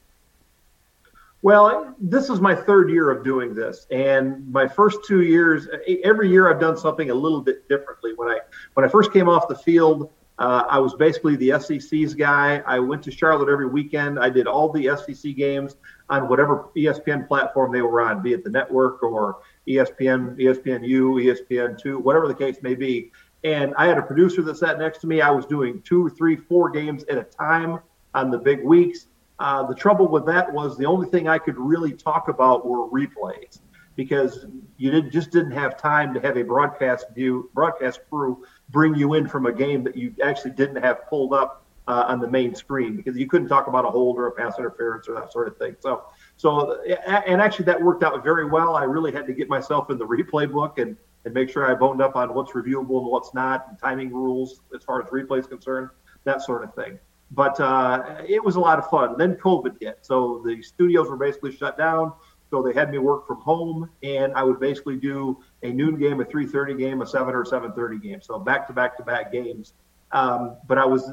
Well, 1.42 1.96
this 2.00 2.30
is 2.30 2.42
my 2.42 2.56
third 2.56 2.90
year 2.90 3.10
of 3.10 3.24
doing 3.24 3.54
this, 3.54 3.88
and 3.90 4.52
my 4.52 4.68
first 4.68 4.98
two 5.08 5.22
years, 5.22 5.68
every 6.04 6.30
year 6.30 6.52
I've 6.52 6.60
done 6.60 6.76
something 6.76 7.10
a 7.10 7.14
little 7.14 7.42
bit 7.42 7.70
differently. 7.70 8.12
When 8.18 8.28
I 8.28 8.40
when 8.74 8.86
I 8.86 8.90
first 8.90 9.14
came 9.14 9.30
off 9.30 9.48
the 9.48 9.56
field, 9.56 10.12
uh, 10.40 10.64
I 10.70 10.80
was 10.80 10.94
basically 10.94 11.36
the 11.36 11.60
SEC's 11.60 12.14
guy. 12.14 12.62
I 12.68 12.80
went 12.80 13.02
to 13.04 13.12
Charlotte 13.12 13.50
every 13.50 13.68
weekend. 13.68 14.20
I 14.20 14.30
did 14.30 14.46
all 14.46 14.72
the 14.72 14.96
SEC 14.96 15.36
games 15.36 15.78
on 16.10 16.30
whatever 16.30 16.70
ESPN 16.76 17.28
platform 17.28 17.72
they 17.72 17.82
were 17.82 18.02
on, 18.02 18.22
be 18.22 18.34
it 18.34 18.44
the 18.44 18.50
network 18.50 19.02
or 19.02 19.40
ESPN, 19.68 20.38
ESPNU, 20.38 21.42
ESPN2, 21.50 22.02
whatever 22.02 22.28
the 22.28 22.36
case 22.36 22.58
may 22.62 22.76
be. 22.76 23.12
And 23.44 23.74
I 23.78 23.88
had 23.88 23.98
a 23.98 24.04
producer 24.04 24.42
that 24.44 24.58
sat 24.58 24.78
next 24.78 25.00
to 25.00 25.08
me. 25.08 25.22
I 25.22 25.32
was 25.32 25.46
doing 25.46 25.82
two, 25.82 26.10
three, 26.10 26.36
four 26.36 26.70
games 26.70 27.04
at 27.06 27.18
a 27.18 27.24
time 27.24 27.80
on 28.14 28.30
the 28.30 28.38
big 28.38 28.64
weeks. 28.64 29.08
Uh, 29.40 29.66
the 29.66 29.76
trouble 29.76 30.08
with 30.08 30.26
that 30.26 30.52
was 30.52 30.78
the 30.78 30.86
only 30.86 31.08
thing 31.10 31.28
I 31.28 31.38
could 31.38 31.58
really 31.58 31.94
talk 31.94 32.28
about 32.28 32.66
were 32.66 32.88
replays 32.90 33.60
because 33.96 34.46
you 34.78 34.92
did, 34.92 35.12
just 35.12 35.32
didn't 35.32 35.52
have 35.52 35.78
time 35.78 36.14
to 36.14 36.20
have 36.20 36.38
a 36.38 36.44
broadcast 36.44 37.08
view, 37.14 37.50
broadcast 37.54 38.02
crew 38.10 38.44
bring 38.69 38.95
you 38.95 39.14
in 39.14 39.27
from 39.27 39.45
a 39.45 39.52
game 39.52 39.84
that 39.84 39.95
you 39.95 40.14
actually 40.23 40.52
didn't 40.52 40.84
have 40.84 41.07
pulled 41.10 41.34
up 41.34 41.64
uh, 41.88 42.06
on 42.07 42.19
the 42.19 42.27
main 42.27 42.53
screen 42.53 42.98
because 42.98 43.18
you 43.18 43.27
couldn't 43.27 43.48
talk 43.48 43.68
about 43.68 43.85
a 43.85 43.89
hold 43.89 44.18
or 44.18 44.27
a 44.27 44.31
pass 44.31 44.60
interference 44.60 45.07
or 45.07 45.15
that 45.15 45.31
sort 45.31 45.48
of 45.48 45.57
thing. 45.57 45.76
So, 45.80 46.03
so 46.35 46.81
and 46.84 47.41
actually 47.41 47.65
that 47.65 47.81
worked 47.81 48.03
out 48.03 48.22
very 48.23 48.45
well. 48.45 48.76
I 48.76 48.84
really 48.84 49.11
had 49.11 49.26
to 49.27 49.34
get 49.34 49.48
myself 49.48 49.89
in 49.89 49.98
the 49.98 50.06
replay 50.06 50.52
book 50.52 50.80
and 50.80 50.98
and 51.26 51.34
make 51.34 51.49
sure 51.49 51.69
I 51.69 51.76
boned 51.76 52.02
up 52.02 52.15
on 52.15 52.34
what's 52.34 52.53
reviewable 52.53 53.02
and 53.02 53.07
what's 53.07 53.34
not, 53.34 53.68
and 53.68 53.77
timing 53.77 54.14
rules 54.14 54.61
as 54.73 54.84
far 54.84 55.03
as 55.03 55.10
replay 55.10 55.39
is 55.39 55.48
concerned, 55.48 55.89
that 56.23 56.41
sort 56.41 56.64
of 56.64 56.73
thing. 56.73 56.98
But 57.31 57.60
uh, 57.60 58.22
it 58.26 58.41
was 58.41 58.56
a 58.56 58.61
lot 58.61 58.80
of 58.80 58.89
fun. 58.89 59.15
Then 59.18 59.35
COVID 59.35 59.76
hit, 59.81 59.99
so 60.02 60.41
the 60.45 60.61
studios 60.61 61.10
were 61.10 61.18
basically 61.18 61.52
shut 61.52 61.77
down. 61.77 62.14
So 62.49 62.61
they 62.61 62.74
had 62.74 62.90
me 62.91 62.98
work 62.98 63.28
from 63.28 63.41
home, 63.41 63.90
and 64.03 64.34
I 64.34 64.44
would 64.44 64.60
basically 64.60 64.95
do 64.95 65.44
a 65.64 65.72
noon 65.72 65.98
game, 65.98 66.22
a 66.22 66.26
3:30 66.26 66.78
game, 66.78 67.02
a 67.02 67.06
7 67.06 67.34
or 67.36 67.44
7:30 67.44 68.02
game. 68.02 68.22
So 68.22 68.40
back 68.40 68.68
to 68.68 68.74
back 68.74 68.98
to 68.98 69.03
back 69.03 69.32
games. 69.32 69.74
Um, 70.11 70.56
but 70.68 70.78
I 70.78 70.86
was 70.86 71.11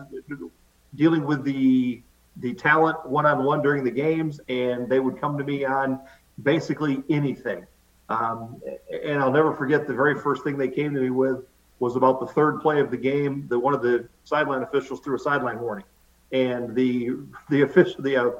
dealing 0.94 1.24
with 1.24 1.44
the 1.44 2.02
the 2.36 2.54
talent 2.54 3.04
one 3.06 3.26
on 3.26 3.44
one 3.44 3.62
during 3.62 3.84
the 3.84 3.90
games, 3.90 4.40
and 4.48 4.88
they 4.88 5.00
would 5.00 5.20
come 5.20 5.38
to 5.38 5.44
me 5.44 5.64
on 5.64 6.00
basically 6.42 7.02
anything. 7.08 7.66
Um, 8.08 8.60
and 9.04 9.20
I'll 9.20 9.32
never 9.32 9.54
forget 9.54 9.86
the 9.86 9.94
very 9.94 10.18
first 10.18 10.44
thing 10.44 10.58
they 10.58 10.68
came 10.68 10.94
to 10.94 11.00
me 11.00 11.10
with 11.10 11.44
was 11.78 11.96
about 11.96 12.20
the 12.20 12.26
third 12.26 12.60
play 12.60 12.80
of 12.80 12.90
the 12.90 12.96
game 12.96 13.46
that 13.48 13.58
one 13.58 13.74
of 13.74 13.82
the 13.82 14.08
sideline 14.24 14.62
officials 14.62 15.00
threw 15.00 15.16
a 15.16 15.18
sideline 15.18 15.60
warning, 15.60 15.84
and 16.32 16.74
the 16.74 17.10
the 17.50 17.62
official 17.62 18.02
the 18.02 18.16
uh, 18.16 18.30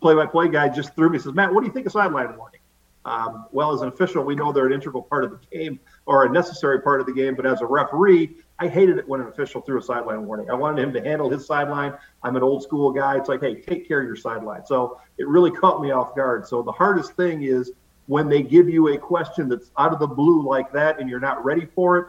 play-by-play 0.00 0.48
guy 0.48 0.68
just 0.68 0.94
threw 0.94 1.10
me 1.10 1.18
says, 1.18 1.34
Matt, 1.34 1.52
what 1.52 1.60
do 1.60 1.66
you 1.66 1.72
think 1.72 1.86
of 1.86 1.92
sideline 1.92 2.36
warning? 2.36 2.60
Um, 3.04 3.46
well, 3.52 3.72
as 3.72 3.82
an 3.82 3.88
official, 3.88 4.24
we 4.24 4.34
know 4.34 4.52
they're 4.52 4.66
an 4.66 4.72
integral 4.72 5.02
part 5.02 5.22
of 5.22 5.30
the 5.30 5.38
game 5.56 5.78
or 6.06 6.24
a 6.24 6.28
necessary 6.28 6.80
part 6.80 7.00
of 7.00 7.06
the 7.06 7.12
game. 7.12 7.36
But 7.36 7.46
as 7.46 7.60
a 7.60 7.66
referee, 7.66 8.36
I 8.58 8.66
hated 8.66 8.98
it 8.98 9.08
when 9.08 9.20
an 9.20 9.28
official 9.28 9.60
threw 9.60 9.78
a 9.78 9.82
sideline 9.82 10.26
warning. 10.26 10.50
I 10.50 10.54
wanted 10.54 10.82
him 10.82 10.92
to 10.92 11.00
handle 11.00 11.30
his 11.30 11.46
sideline. 11.46 11.94
I'm 12.24 12.34
an 12.34 12.42
old 12.42 12.64
school 12.64 12.90
guy. 12.90 13.16
It's 13.16 13.28
like, 13.28 13.40
hey, 13.40 13.60
take 13.60 13.86
care 13.86 14.00
of 14.00 14.06
your 14.06 14.16
sideline. 14.16 14.66
So 14.66 15.00
it 15.18 15.28
really 15.28 15.52
caught 15.52 15.80
me 15.80 15.92
off 15.92 16.16
guard. 16.16 16.48
So 16.48 16.62
the 16.62 16.72
hardest 16.72 17.12
thing 17.12 17.44
is 17.44 17.70
when 18.06 18.28
they 18.28 18.42
give 18.42 18.68
you 18.68 18.88
a 18.88 18.98
question 18.98 19.48
that's 19.48 19.70
out 19.78 19.92
of 19.92 20.00
the 20.00 20.06
blue 20.08 20.44
like 20.44 20.72
that 20.72 20.98
and 20.98 21.08
you're 21.08 21.20
not 21.20 21.44
ready 21.44 21.66
for 21.76 21.98
it. 21.98 22.06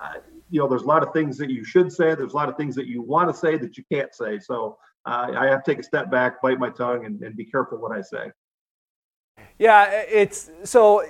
Uh, 0.00 0.14
you 0.50 0.58
know, 0.58 0.66
there's 0.66 0.82
a 0.82 0.86
lot 0.86 1.04
of 1.04 1.12
things 1.12 1.38
that 1.38 1.50
you 1.50 1.62
should 1.62 1.92
say. 1.92 2.16
There's 2.16 2.32
a 2.32 2.36
lot 2.36 2.48
of 2.48 2.56
things 2.56 2.74
that 2.74 2.86
you 2.86 3.02
want 3.02 3.30
to 3.30 3.36
say 3.36 3.56
that 3.56 3.78
you 3.78 3.84
can't 3.90 4.12
say. 4.12 4.40
So 4.40 4.78
uh, 5.10 5.32
I 5.36 5.46
have 5.46 5.64
to 5.64 5.70
take 5.72 5.80
a 5.80 5.82
step 5.82 6.08
back, 6.08 6.40
bite 6.40 6.58
my 6.60 6.70
tongue, 6.70 7.04
and, 7.04 7.20
and 7.22 7.36
be 7.36 7.44
careful 7.44 7.78
what 7.78 7.90
I 7.90 8.00
say. 8.00 8.30
Yeah, 9.58 10.04
it's 10.08 10.50
so, 10.64 11.04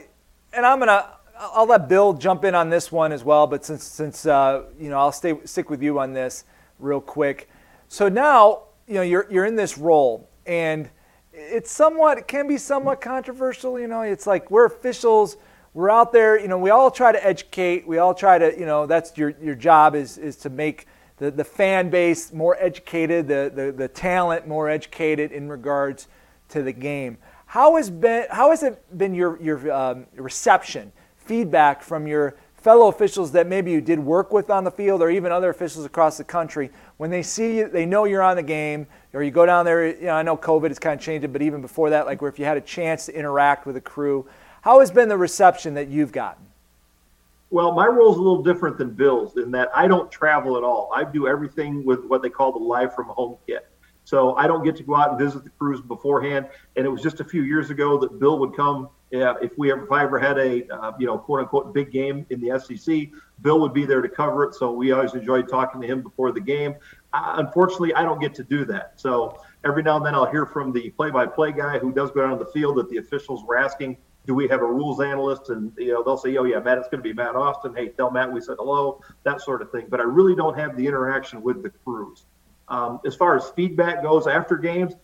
and 0.55 0.65
I'm 0.65 0.79
gonna. 0.79 1.17
I'll 1.39 1.67
let 1.67 1.89
Bill 1.89 2.13
jump 2.15 2.45
in 2.45 2.55
on 2.55 2.71
this 2.71 2.91
one 2.91 3.13
as 3.13 3.25
well. 3.25 3.47
But 3.47 3.65
since 3.65 3.85
since 3.85 4.25
uh, 4.25 4.65
you 4.79 4.89
know, 4.89 4.99
I'll 4.99 5.13
stay 5.13 5.35
stick 5.45 5.69
with 5.69 5.83
you 5.83 5.99
on 5.99 6.15
this 6.15 6.45
real 6.79 7.01
quick. 7.01 7.51
So 7.89 8.09
now 8.09 8.63
you 8.87 8.95
know 8.95 9.03
you're 9.03 9.27
you're 9.31 9.45
in 9.45 9.57
this 9.57 9.77
role, 9.77 10.31
and 10.47 10.89
it's 11.35 11.71
somewhat 11.71 12.17
it 12.17 12.27
can 12.27 12.49
be 12.49 12.57
somewhat 12.57 13.03
controversial. 13.03 13.79
You 13.79 13.87
know, 13.87 14.01
it's 14.01 14.27
like 14.27 14.51
we're 14.51 14.65
officials. 14.65 15.37
We're 15.75 15.91
out 15.91 16.11
there. 16.11 16.41
You 16.41 16.49
know, 16.49 16.59
we 16.59 16.71
all 16.71 16.91
try 16.91 17.13
to 17.13 17.25
educate. 17.25 17.87
We 17.87 17.99
all 17.99 18.15
try 18.15 18.39
to. 18.39 18.59
You 18.59 18.65
know, 18.65 18.87
that's 18.87 19.17
your 19.19 19.35
your 19.43 19.55
job 19.55 19.95
is 19.95 20.17
is 20.17 20.37
to 20.37 20.49
make 20.51 20.87
the, 21.21 21.31
the 21.31 21.45
fan 21.45 21.91
base 21.91 22.33
more 22.33 22.57
educated, 22.59 23.29
the, 23.29 23.53
the, 23.55 23.71
the 23.71 23.89
talent 23.89 24.49
more 24.49 24.71
educated 24.71 25.33
in 25.33 25.49
regards 25.49 26.09
to 26.49 26.63
the 26.63 26.73
game. 26.73 27.19
How 27.45 27.77
has 27.77 27.91
been 27.91 28.27
how 28.31 28.51
has 28.51 28.63
it 28.63 28.83
been 28.97 29.15
your 29.15 29.41
your 29.41 29.71
um, 29.71 30.07
reception, 30.15 30.93
feedback 31.17 31.83
from 31.83 32.07
your 32.07 32.37
fellow 32.55 32.89
officials 32.89 33.33
that 33.33 33.47
maybe 33.47 33.71
you 33.71 33.81
did 33.81 33.99
work 33.99 34.33
with 34.33 34.51
on 34.51 34.65
the 34.65 34.71
field, 34.71 35.03
or 35.03 35.11
even 35.11 35.31
other 35.31 35.51
officials 35.51 35.85
across 35.85 36.17
the 36.17 36.25
country 36.25 36.71
when 36.97 37.11
they 37.11 37.23
see 37.23 37.59
you, 37.59 37.69
they 37.69 37.85
know 37.85 38.05
you're 38.05 38.23
on 38.23 38.37
the 38.37 38.43
game, 38.43 38.87
or 39.13 39.23
you 39.23 39.31
go 39.31 39.45
down 39.45 39.65
there. 39.67 39.89
You 39.89 40.07
know, 40.07 40.15
I 40.15 40.23
know 40.23 40.37
COVID 40.37 40.69
has 40.69 40.79
kind 40.79 40.99
of 40.99 41.05
changed 41.05 41.25
it, 41.25 41.33
but 41.33 41.43
even 41.43 41.61
before 41.61 41.91
that, 41.91 42.07
like 42.07 42.23
where 42.23 42.31
if 42.31 42.39
you 42.39 42.47
had 42.47 42.57
a 42.57 42.63
chance 42.63 43.07
to 43.07 43.15
interact 43.15 43.67
with 43.67 43.77
a 43.77 43.81
crew, 43.81 44.27
how 44.63 44.81
has 44.81 44.91
been 44.91 45.09
the 45.09 45.19
reception 45.19 45.75
that 45.75 45.89
you've 45.89 46.13
gotten? 46.13 46.47
Well, 47.51 47.73
my 47.73 47.87
role 47.87 48.13
is 48.13 48.17
a 48.17 48.23
little 48.23 48.43
different 48.43 48.79
than 48.79 48.91
Bill's 48.91 49.37
in 49.37 49.51
that 49.53 49.71
I 49.75 49.89
don't 49.89 50.11
travel 50.11 50.57
at 50.57 50.63
all. 50.63 50.91
I 50.95 51.03
do 51.05 51.27
everything 51.27 51.85
with 51.85 52.05
what 52.05 52.23
they 52.23 52.31
call 52.31 52.53
the 52.53 52.59
live 52.59 52.95
from 52.95 53.07
home 53.07 53.37
kit. 53.47 53.67
So 54.05 54.35
I 54.37 54.47
don't 54.47 54.65
get 54.65 54.77
to 54.77 54.83
go 54.83 54.95
out 54.97 55.11
and 55.11 55.19
visit 55.19 55.45
the 55.45 55.51
crews 55.51 55.81
beforehand. 55.81 56.49
And 56.77 56.87
it 56.87 56.89
was 56.89 57.03
just 57.03 57.21
a 57.21 57.25
few 57.25 57.43
years 57.43 57.71
ago 57.71 57.99
that 57.99 58.19
Bill 58.19 58.39
would 58.39 58.57
come. 58.57 58.89
Yeah, 59.11 59.35
if 59.43 59.59
we 59.59 59.73
ever, 59.73 59.85
if 59.85 59.91
I 59.91 60.05
ever 60.05 60.21
had 60.21 60.39
a 60.39 60.65
uh, 60.73 60.93
you 60.99 61.07
know 61.07 61.19
quote 61.19 61.41
unquote 61.41 61.75
big 61.75 61.91
game 61.91 62.25
in 62.31 62.41
the 62.41 62.59
SEC, 62.61 63.09
Bill 63.43 63.61
would 63.61 63.75
be 63.75 63.85
there 63.85 64.01
to 64.01 64.09
cover 64.09 64.45
it. 64.45 64.55
So 64.55 64.71
we 64.73 64.93
always 64.93 65.15
enjoyed 65.15 65.49
talking 65.49 65.81
to 65.81 65.87
him 65.87 66.03
before 66.03 66.31
the 66.31 66.41
game. 66.41 66.77
Uh, 67.13 67.35
unfortunately, 67.39 67.93
I 67.95 68.03
don't 68.03 68.21
get 68.21 68.35
to 68.37 68.45
do 68.45 68.65
that. 68.67 68.93
So 68.95 69.41
every 69.65 69.83
now 69.83 69.97
and 69.97 70.07
then 70.07 70.15
I'll 70.15 70.31
hear 70.31 70.47
from 70.47 70.73
the 70.73 70.91
play-by-play 70.91 71.53
guy 71.53 71.81
who 71.81 71.93
does 71.93 72.13
go 72.13 72.23
down 72.23 72.39
to 72.39 72.45
the 72.45 72.51
field 72.53 72.77
that 72.77 72.89
the 72.89 72.99
officials 72.99 73.43
were 73.45 73.57
asking 73.57 73.97
do 74.27 74.35
we 74.35 74.49
have 74.49 74.61
a 74.61 74.67
rules 74.67 75.01
analyst? 75.01 75.51
And 75.51 75.73
you 75.77 75.93
know, 75.93 76.03
they'll 76.03 76.17
say, 76.17 76.37
oh 76.37 76.45
yeah, 76.45 76.61
Matt, 76.61 76.79
it's 76.79 76.89
going 76.89 77.03
to 77.03 77.09
be 77.09 77.13
Matt 77.13 77.37
Austin. 77.37 77.75
Hey, 77.75 77.89
tell 77.89 78.11
Matt 78.11 78.33
we 78.33 78.41
said 78.41 78.57
hello, 78.59 79.01
that 79.25 79.41
sort 79.41 79.63
of 79.63 79.71
thing. 79.71 79.87
But 79.89 80.01
I 80.01 80.05
really 80.05 80.35
don't 80.35 80.57
have 80.59 80.77
the 80.77 80.87
interaction 80.87 81.43
with 81.43 81.63
the 81.63 81.71
crews. 81.71 82.25
Um, 82.69 83.01
as 83.05 83.17
far 83.17 83.37
as 83.37 83.51
feedback 83.51 84.03
goes 84.03 84.27
after 84.27 84.57
games, 84.57 84.95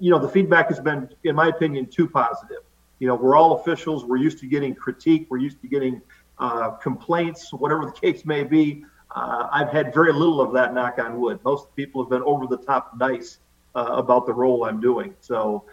you 0.00 0.10
know, 0.10 0.18
the 0.18 0.28
feedback 0.28 0.68
has 0.68 0.80
been, 0.80 1.08
in 1.24 1.34
my 1.34 1.48
opinion, 1.48 1.86
too 1.86 2.08
positive. 2.08 2.62
You 2.98 3.08
know, 3.08 3.14
we're 3.14 3.36
all 3.36 3.60
officials. 3.60 4.04
We're 4.04 4.16
used 4.16 4.38
to 4.38 4.46
getting 4.46 4.74
critique. 4.74 5.26
We're 5.28 5.38
used 5.38 5.60
to 5.62 5.68
getting 5.68 6.00
uh, 6.38 6.70
complaints, 6.70 7.52
whatever 7.52 7.84
the 7.84 7.92
case 7.92 8.24
may 8.24 8.44
be. 8.44 8.84
Uh, 9.14 9.48
I've 9.50 9.70
had 9.70 9.92
very 9.92 10.12
little 10.12 10.40
of 10.40 10.52
that, 10.54 10.74
knock 10.74 10.98
on 10.98 11.18
wood. 11.18 11.40
Most 11.44 11.74
people 11.76 12.02
have 12.02 12.10
been 12.10 12.22
over 12.22 12.46
the 12.46 12.58
top 12.58 12.92
nice 12.98 13.38
uh, 13.74 13.84
about 13.92 14.26
the 14.26 14.32
role 14.32 14.64
I'm 14.64 14.80
doing. 14.80 15.14
So 15.20 15.64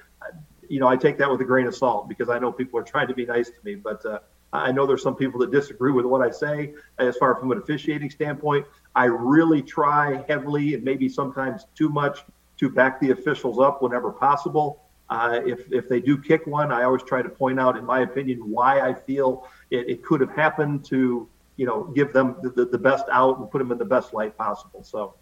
you 0.69 0.79
know, 0.79 0.87
I 0.87 0.95
take 0.95 1.17
that 1.17 1.29
with 1.29 1.41
a 1.41 1.45
grain 1.45 1.67
of 1.67 1.75
salt 1.75 2.09
because 2.09 2.29
I 2.29 2.39
know 2.39 2.51
people 2.51 2.79
are 2.79 2.83
trying 2.83 3.07
to 3.07 3.13
be 3.13 3.25
nice 3.25 3.49
to 3.49 3.57
me. 3.63 3.75
But 3.75 4.05
uh, 4.05 4.19
I 4.51 4.71
know 4.71 4.85
there's 4.85 5.03
some 5.03 5.15
people 5.15 5.39
that 5.41 5.51
disagree 5.51 5.91
with 5.91 6.05
what 6.05 6.21
I 6.21 6.29
say 6.29 6.73
as 6.99 7.17
far 7.17 7.35
from 7.35 7.51
an 7.51 7.57
officiating 7.57 8.09
standpoint. 8.09 8.65
I 8.95 9.05
really 9.05 9.61
try 9.61 10.23
heavily 10.27 10.75
and 10.75 10.83
maybe 10.83 11.09
sometimes 11.09 11.65
too 11.75 11.89
much 11.89 12.23
to 12.57 12.69
back 12.69 12.99
the 12.99 13.11
officials 13.11 13.59
up 13.59 13.81
whenever 13.81 14.11
possible. 14.11 14.81
Uh, 15.09 15.41
if, 15.45 15.71
if 15.71 15.89
they 15.89 15.99
do 15.99 16.17
kick 16.17 16.47
one, 16.47 16.71
I 16.71 16.83
always 16.83 17.03
try 17.03 17.21
to 17.21 17.29
point 17.29 17.59
out, 17.59 17.77
in 17.77 17.85
my 17.85 18.01
opinion, 18.01 18.39
why 18.49 18.79
I 18.81 18.93
feel 18.93 19.47
it, 19.69 19.89
it 19.89 20.03
could 20.03 20.21
have 20.21 20.31
happened 20.31 20.85
to, 20.85 21.27
you 21.57 21.65
know, 21.65 21.83
give 21.95 22.13
them 22.13 22.35
the, 22.41 22.49
the, 22.49 22.65
the 22.65 22.77
best 22.77 23.05
out 23.11 23.39
and 23.39 23.49
put 23.49 23.59
them 23.59 23.71
in 23.71 23.77
the 23.77 23.85
best 23.85 24.13
light 24.13 24.37
possible. 24.37 24.83
So. 24.83 25.15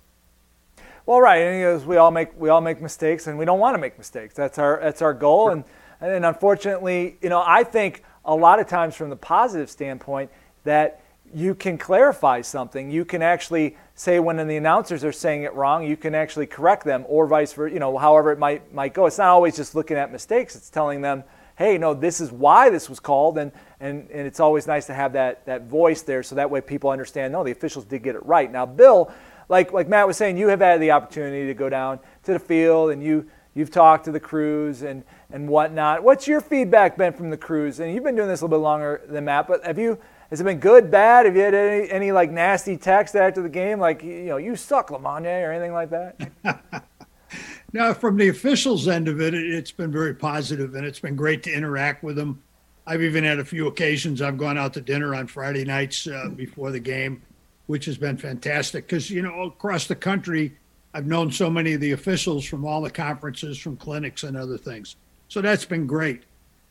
Well, 1.06 1.20
right, 1.20 1.38
and 1.38 1.56
he 1.56 1.62
goes, 1.62 1.86
we 1.86 1.98
all 1.98 2.12
make 2.12 2.40
we 2.40 2.50
all 2.50 2.62
make 2.62 2.82
mistakes, 2.82 3.28
and 3.28 3.38
we 3.38 3.46
don't 3.46 3.60
want 3.60 3.74
to 3.74 3.80
make 3.80 3.98
mistakes. 3.98 4.36
That's 4.36 4.58
our 4.60 4.80
that's 4.82 5.02
our 5.02 5.14
goal, 5.14 5.50
and 5.50 5.64
and 6.00 6.26
unfortunately, 6.26 7.18
you 7.22 7.30
know, 7.30 7.44
I 7.46 7.64
think 7.64 8.04
a 8.26 8.36
lot 8.36 8.60
of 8.60 8.68
times 8.68 8.96
from 8.96 9.10
the 9.10 9.16
positive 9.16 9.70
standpoint 9.70 10.30
that 10.64 11.02
you 11.34 11.56
can 11.56 11.78
clarify 11.78 12.42
something. 12.42 12.92
You 12.92 13.06
can 13.06 13.22
actually 13.22 13.78
say 13.96 14.20
when 14.20 14.36
the 14.36 14.58
announcers 14.58 15.04
are 15.04 15.12
saying 15.12 15.44
it 15.44 15.54
wrong, 15.54 15.86
you 15.86 15.98
can 15.98 16.14
actually 16.14 16.46
correct 16.46 16.84
them, 16.84 17.06
or 17.08 17.26
vice 17.26 17.54
versa. 17.54 17.74
You 17.74 17.80
know, 17.80 17.98
however 17.98 18.32
it 18.32 18.40
might 18.40 18.74
might 18.74 18.94
go. 18.94 19.06
It's 19.08 19.18
not 19.18 19.28
always 19.28 19.56
just 19.56 19.74
looking 19.74 19.98
at 19.98 20.12
mistakes. 20.12 20.56
It's 20.56 20.70
telling 20.70 21.02
them, 21.02 21.24
hey, 21.58 21.78
no, 21.78 21.94
this 21.94 22.22
is 22.22 22.32
why 22.32 22.70
this 22.70 22.90
was 22.90 23.00
called, 23.00 23.40
and 23.40 23.52
and 23.80 24.08
and 24.12 24.28
it's 24.28 24.40
always 24.40 24.68
nice 24.68 24.86
to 24.86 24.94
have 24.94 25.14
that 25.14 25.46
that 25.48 25.64
voice 25.64 26.04
there, 26.04 26.22
so 26.22 26.36
that 26.36 26.50
way 26.50 26.62
people 26.62 26.92
understand. 26.92 27.34
No, 27.34 27.44
the 27.44 27.52
officials 27.52 27.86
did 27.86 28.04
get 28.04 28.16
it 28.16 28.26
right. 28.26 28.52
Now, 28.52 28.68
Bill 28.68 29.12
like 29.52 29.74
like 29.74 29.90
Matt 29.90 30.08
was 30.08 30.18
saying, 30.18 30.38
you 30.38 30.48
have 30.48 30.62
had 30.62 30.82
the 30.82 30.92
opportunity 30.92 31.46
to 31.46 31.54
go 31.54 31.70
down 31.70 32.00
to 32.24 32.34
the 32.34 32.40
field 32.40 32.90
and 32.92 33.04
you 33.04 33.28
you've 33.54 33.70
talked 33.70 34.06
to 34.06 34.12
the 34.12 34.20
crews 34.20 34.82
and 34.82 35.04
and 35.30 35.48
whatnot. 35.48 36.04
What's 36.04 36.26
your 36.26 36.40
feedback 36.40 36.98
been 36.98 37.12
from 37.12 37.30
the 37.30 37.38
crews? 37.38 37.82
And 37.82 37.94
you've 37.94 38.04
been 38.04 38.16
doing 38.16 38.30
this 38.30 38.42
a 38.42 38.46
little 38.46 38.58
bit 38.58 38.64
longer 38.64 39.02
than 39.08 39.26
Matt, 39.26 39.48
but 39.48 39.64
have 39.66 39.78
you 39.78 40.00
has 40.30 40.40
it 40.40 40.46
been 40.46 40.60
good, 40.60 40.90
bad? 40.90 41.26
Have 41.26 41.36
you 41.36 41.42
had 41.42 41.54
any, 41.54 41.92
any 41.92 42.12
like 42.14 42.32
nasty 42.32 42.78
text 42.78 43.14
after 43.14 43.42
the 43.42 43.50
game, 43.50 43.78
like 43.78 44.02
you 44.02 44.28
know 44.28 44.38
you 44.38 44.56
suck, 44.56 44.88
LeMonnier, 44.88 45.50
or 45.50 45.52
anything 45.52 45.74
like 45.74 45.90
that? 45.90 46.88
now, 47.74 47.94
from 47.94 48.16
the 48.16 48.30
officials' 48.30 48.88
end 48.88 49.10
of 49.10 49.20
it, 49.20 49.34
it's 49.34 49.74
been 49.74 49.92
very 49.92 50.16
positive, 50.16 50.76
and 50.76 50.86
it's 50.86 51.02
been 51.02 51.18
great 51.18 51.44
to 51.44 51.54
interact 51.54 52.04
with 52.04 52.16
them. 52.16 52.42
I've 52.88 53.04
even 53.04 53.26
had 53.26 53.40
a 53.40 53.46
few 53.46 53.68
occasions 53.68 54.22
I've 54.22 54.38
gone 54.38 54.58
out 54.58 54.74
to 54.76 54.82
dinner 54.82 55.14
on 55.14 55.28
Friday 55.28 55.66
nights 55.66 56.08
uh, 56.08 56.30
before 56.34 56.72
the 56.72 56.80
game 56.80 57.22
which 57.68 57.86
has 57.86 57.98
been 57.98 58.18
fantastic 58.18 58.86
because 58.86 59.10
you 59.10 59.22
know 59.22 59.44
across 59.44 59.88
the 59.88 59.96
country 59.96 60.58
i've 60.94 61.06
known 61.06 61.32
so 61.32 61.50
many 61.50 61.74
of 61.74 61.82
the 61.82 61.92
officials 61.92 62.46
from 62.46 62.66
all 62.66 62.82
the 62.82 62.90
conferences 62.90 63.58
from 63.58 63.78
clinics 63.78 64.24
and 64.24 64.36
other 64.36 64.58
things. 64.58 64.96
So 65.28 65.40
that's 65.42 65.64
been 65.64 65.88
great. 65.88 66.24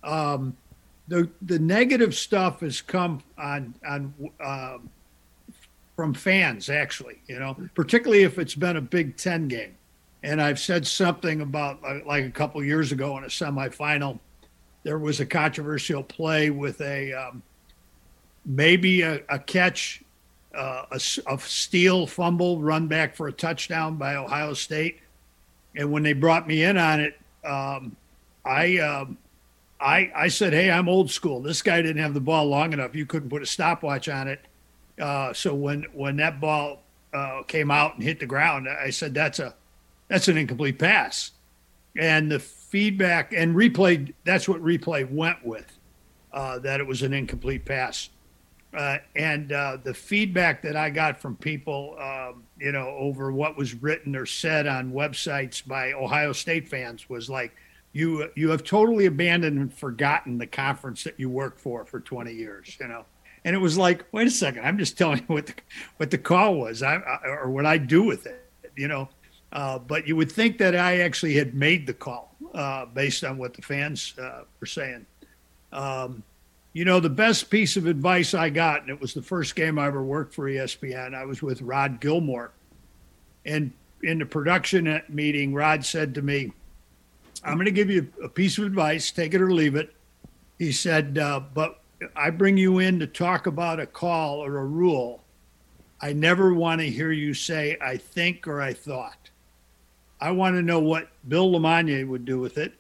Um, 0.05 0.57
the 1.09 1.29
the 1.43 1.59
negative 1.59 2.15
stuff 2.15 2.61
has 2.61 2.81
come 2.81 3.23
on 3.39 3.75
on 3.87 4.15
um, 4.45 4.91
from 5.97 6.15
fans 6.15 6.71
actually 6.71 7.21
you 7.27 7.39
know 7.39 7.57
particularly 7.75 8.23
if 8.23 8.39
it's 8.39 8.55
been 8.55 8.77
a 8.77 8.81
big 8.81 9.17
10 9.17 9.49
game. 9.49 9.75
And 10.23 10.41
i've 10.41 10.59
said 10.59 10.87
something 10.87 11.41
about 11.41 11.83
like 12.07 12.25
a 12.25 12.31
couple 12.31 12.63
years 12.63 12.93
ago 12.93 13.17
in 13.19 13.25
a 13.25 13.29
semifinal 13.29 14.19
there 14.83 14.99
was 14.99 15.21
a 15.21 15.27
controversial 15.27 16.03
play 16.03 16.51
with 16.51 16.81
a 16.81 17.13
um, 17.13 17.43
maybe 18.45 19.03
a, 19.03 19.21
a 19.29 19.39
catch 19.39 20.03
a, 20.61 21.01
a 21.27 21.39
steal 21.39 22.07
fumble 22.07 22.61
run 22.61 22.87
back 22.87 23.17
for 23.17 23.29
a 23.29 23.33
touchdown 23.33 23.97
by 23.97 24.17
Ohio 24.17 24.55
State. 24.55 25.01
And 25.77 25.91
when 25.93 26.03
they 26.03 26.13
brought 26.13 26.47
me 26.47 26.63
in 26.65 26.77
on 26.77 27.01
it, 27.01 27.19
um, 27.45 27.97
I, 28.45 28.79
um, 28.79 29.19
I, 29.81 30.13
I 30.15 30.29
said, 30.29 30.53
"Hey, 30.53 30.71
I'm 30.71 30.89
old 30.89 31.11
school. 31.11 31.41
This 31.41 31.63
guy 31.63 31.81
didn't 31.81 32.03
have 32.03 32.13
the 32.13 32.21
ball 32.21 32.47
long 32.47 32.73
enough. 32.73 32.95
You 32.95 33.07
couldn't 33.07 33.31
put 33.31 33.43
a 33.43 33.47
stopwatch 33.47 34.09
on 34.09 34.29
it." 34.29 34.41
Uh, 35.01 35.33
so 35.33 35.55
when 35.55 35.85
when 35.95 36.17
that 36.17 36.41
ball 36.41 36.83
uh, 37.15 37.43
came 37.45 37.71
out 37.71 37.95
and 37.95 38.03
hit 38.03 38.21
the 38.21 38.27
ground, 38.27 38.69
I 38.69 38.91
said, 38.91 39.15
"That's 39.15 39.39
a 39.39 39.55
that's 40.09 40.29
an 40.29 40.37
incomplete 40.37 40.79
pass." 40.79 41.31
And 41.97 42.31
the 42.31 42.39
feedback 42.39 43.33
and 43.33 43.57
replay 43.57 44.13
that's 44.25 44.49
what 44.49 44.63
replay 44.63 45.11
went 45.11 45.45
with 45.45 45.79
uh, 46.33 46.59
that 46.61 46.81
it 46.81 46.87
was 46.87 47.03
an 47.03 47.13
incomplete 47.13 47.65
pass. 47.65 48.11
Uh, 48.73 48.99
and 49.17 49.53
uh, 49.53 49.79
the 49.83 49.93
feedback 49.93 50.63
that 50.63 50.77
I 50.77 50.91
got 50.91 51.21
from 51.21 51.35
people, 51.37 51.97
um, 52.01 52.45
you 52.59 52.71
know, 52.71 52.89
over 52.91 53.33
what 53.33 53.57
was 53.57 53.75
written 53.75 54.15
or 54.15 54.27
said 54.27 54.67
on 54.69 54.93
websites 54.93 55.67
by 55.67 55.93
Ohio 55.93 56.33
State 56.33 56.69
fans 56.69 57.09
was 57.09 57.29
like, 57.29 57.53
"You 57.93 58.31
you 58.37 58.51
have 58.51 58.63
totally 58.63 59.07
abandoned 59.07 59.59
and 59.59 59.75
forgotten 59.75 60.39
the 60.39 60.47
conference 60.47 61.03
that 61.03 61.19
you 61.19 61.29
worked 61.29 61.59
for 61.59 61.85
for 61.85 61.99
20 61.99 62.33
years," 62.33 62.77
you 62.81 62.87
know. 62.87 63.05
And 63.45 63.57
it 63.57 63.59
was 63.59 63.79
like, 63.79 64.05
wait 64.13 64.27
a 64.27 64.31
second, 64.31 64.65
I'm 64.65 64.79
just 64.79 64.99
telling 64.99 65.19
you 65.19 65.25
what 65.27 65.47
the 65.47 65.55
what 65.97 66.11
the 66.11 66.19
call 66.19 66.55
was, 66.57 66.83
I, 66.83 66.97
I 66.97 67.27
or 67.27 67.51
what 67.51 67.67
I 67.67 67.77
do 67.79 68.05
with 68.05 68.27
it, 68.27 68.45
you 68.77 68.87
know. 68.87 69.09
Uh, 69.53 69.81
but 69.81 70.07
you 70.07 70.15
would 70.15 70.31
think 70.31 70.59
that 70.59 70.77
I 70.77 71.01
actually 71.01 71.35
had 71.35 71.55
made 71.55 71.87
the 71.87 71.95
call 71.95 72.37
uh, 72.55 72.87
based 72.87 73.25
on 73.25 73.37
what 73.37 73.55
the 73.55 73.63
fans 73.63 74.15
uh, 74.17 74.43
were 74.61 74.67
saying. 74.67 75.07
Um, 75.73 76.23
you 76.73 76.85
know, 76.85 77.01
the 77.01 77.11
best 77.11 77.51
piece 77.51 77.77
of 77.77 77.87
advice 77.87 78.33
I 78.33 78.49
got, 78.51 78.83
and 78.83 78.91
it 78.91 79.01
was 79.01 79.13
the 79.13 79.23
first 79.23 79.57
game 79.57 79.79
I 79.79 79.87
ever 79.87 80.03
worked 80.03 80.35
for 80.35 80.49
ESPN, 80.49 81.15
I 81.15 81.25
was 81.25 81.43
with 81.43 81.63
Rod 81.63 82.01
Gilmore. 82.01 82.53
And 83.45 83.73
in 84.03 84.19
the 84.19 84.27
production 84.27 85.03
meeting, 85.09 85.53
Rod 85.53 85.85
said 85.85 86.15
to 86.15 86.23
me, 86.23 86.53
I'm 87.43 87.55
going 87.55 87.65
to 87.65 87.73
give 87.73 87.91
you 87.91 88.13
a 88.23 88.29
piece 88.29 88.59
of 88.59 88.65
advice, 88.65 89.11
take 89.11 89.35
it 89.35 89.41
or 89.41 89.53
leave 89.53 89.75
it. 89.75 89.95
He 90.59 90.73
said, 90.73 91.19
uh, 91.19 91.41
but 91.55 91.81
I 92.15 92.31
bring 92.31 92.57
you 92.57 92.79
in 92.79 93.01
to 93.01 93.07
talk 93.07 93.47
about 93.47 93.81
a 93.81 93.87
call 93.87 94.45
or 94.45 94.59
a 94.59 94.65
rule. 94.65 95.25
I 96.01 96.13
never 96.13 96.55
want 96.55 96.81
to 96.81 96.89
hear 96.89 97.13
you 97.13 97.35
say, 97.35 97.77
I 97.81 97.97
think 97.97 98.47
or 98.47 98.61
I 98.61 98.75
thought. 98.75 99.31
I 100.21 100.31
want 100.31 100.55
to 100.57 100.63
know 100.63 100.79
what 100.79 101.09
Bill 101.27 101.51
LeMonnier 101.51 102.07
would 102.07 102.25
do 102.25 102.39
with 102.39 102.59
it. 102.59 102.75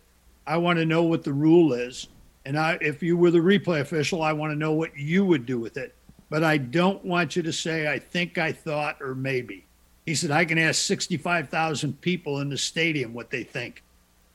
I 0.46 0.58
want 0.58 0.78
to 0.78 0.86
know 0.86 1.02
what 1.02 1.24
the 1.24 1.32
rule 1.32 1.72
is 1.72 2.08
And 2.50 2.58
I, 2.58 2.76
if 2.80 3.00
you 3.00 3.16
were 3.16 3.30
the 3.30 3.38
replay 3.38 3.78
official, 3.78 4.22
I 4.22 4.32
want 4.32 4.50
to 4.50 4.58
know 4.58 4.72
what 4.72 4.98
you 4.98 5.24
would 5.24 5.46
do 5.46 5.60
with 5.60 5.76
it. 5.76 5.94
But 6.30 6.42
I 6.42 6.56
don't 6.56 7.04
want 7.04 7.36
you 7.36 7.44
to 7.44 7.52
say, 7.52 7.86
I 7.86 8.00
think, 8.00 8.38
I 8.38 8.50
thought, 8.50 9.00
or 9.00 9.14
maybe. 9.14 9.64
He 10.04 10.16
said, 10.16 10.32
I 10.32 10.44
can 10.44 10.58
ask 10.58 10.82
65,000 10.82 12.00
people 12.00 12.40
in 12.40 12.48
the 12.48 12.58
stadium 12.58 13.14
what 13.14 13.30
they 13.30 13.44
think. 13.44 13.84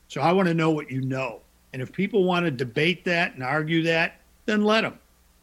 So 0.08 0.22
I 0.22 0.32
want 0.32 0.48
to 0.48 0.54
know 0.54 0.70
what 0.70 0.90
you 0.90 1.02
know. 1.02 1.40
And 1.74 1.82
if 1.82 1.92
people 1.92 2.24
want 2.24 2.46
to 2.46 2.50
debate 2.50 3.04
that 3.04 3.34
and 3.34 3.42
argue 3.42 3.82
that, 3.82 4.18
then 4.46 4.64
let 4.64 4.80
them. 4.80 4.98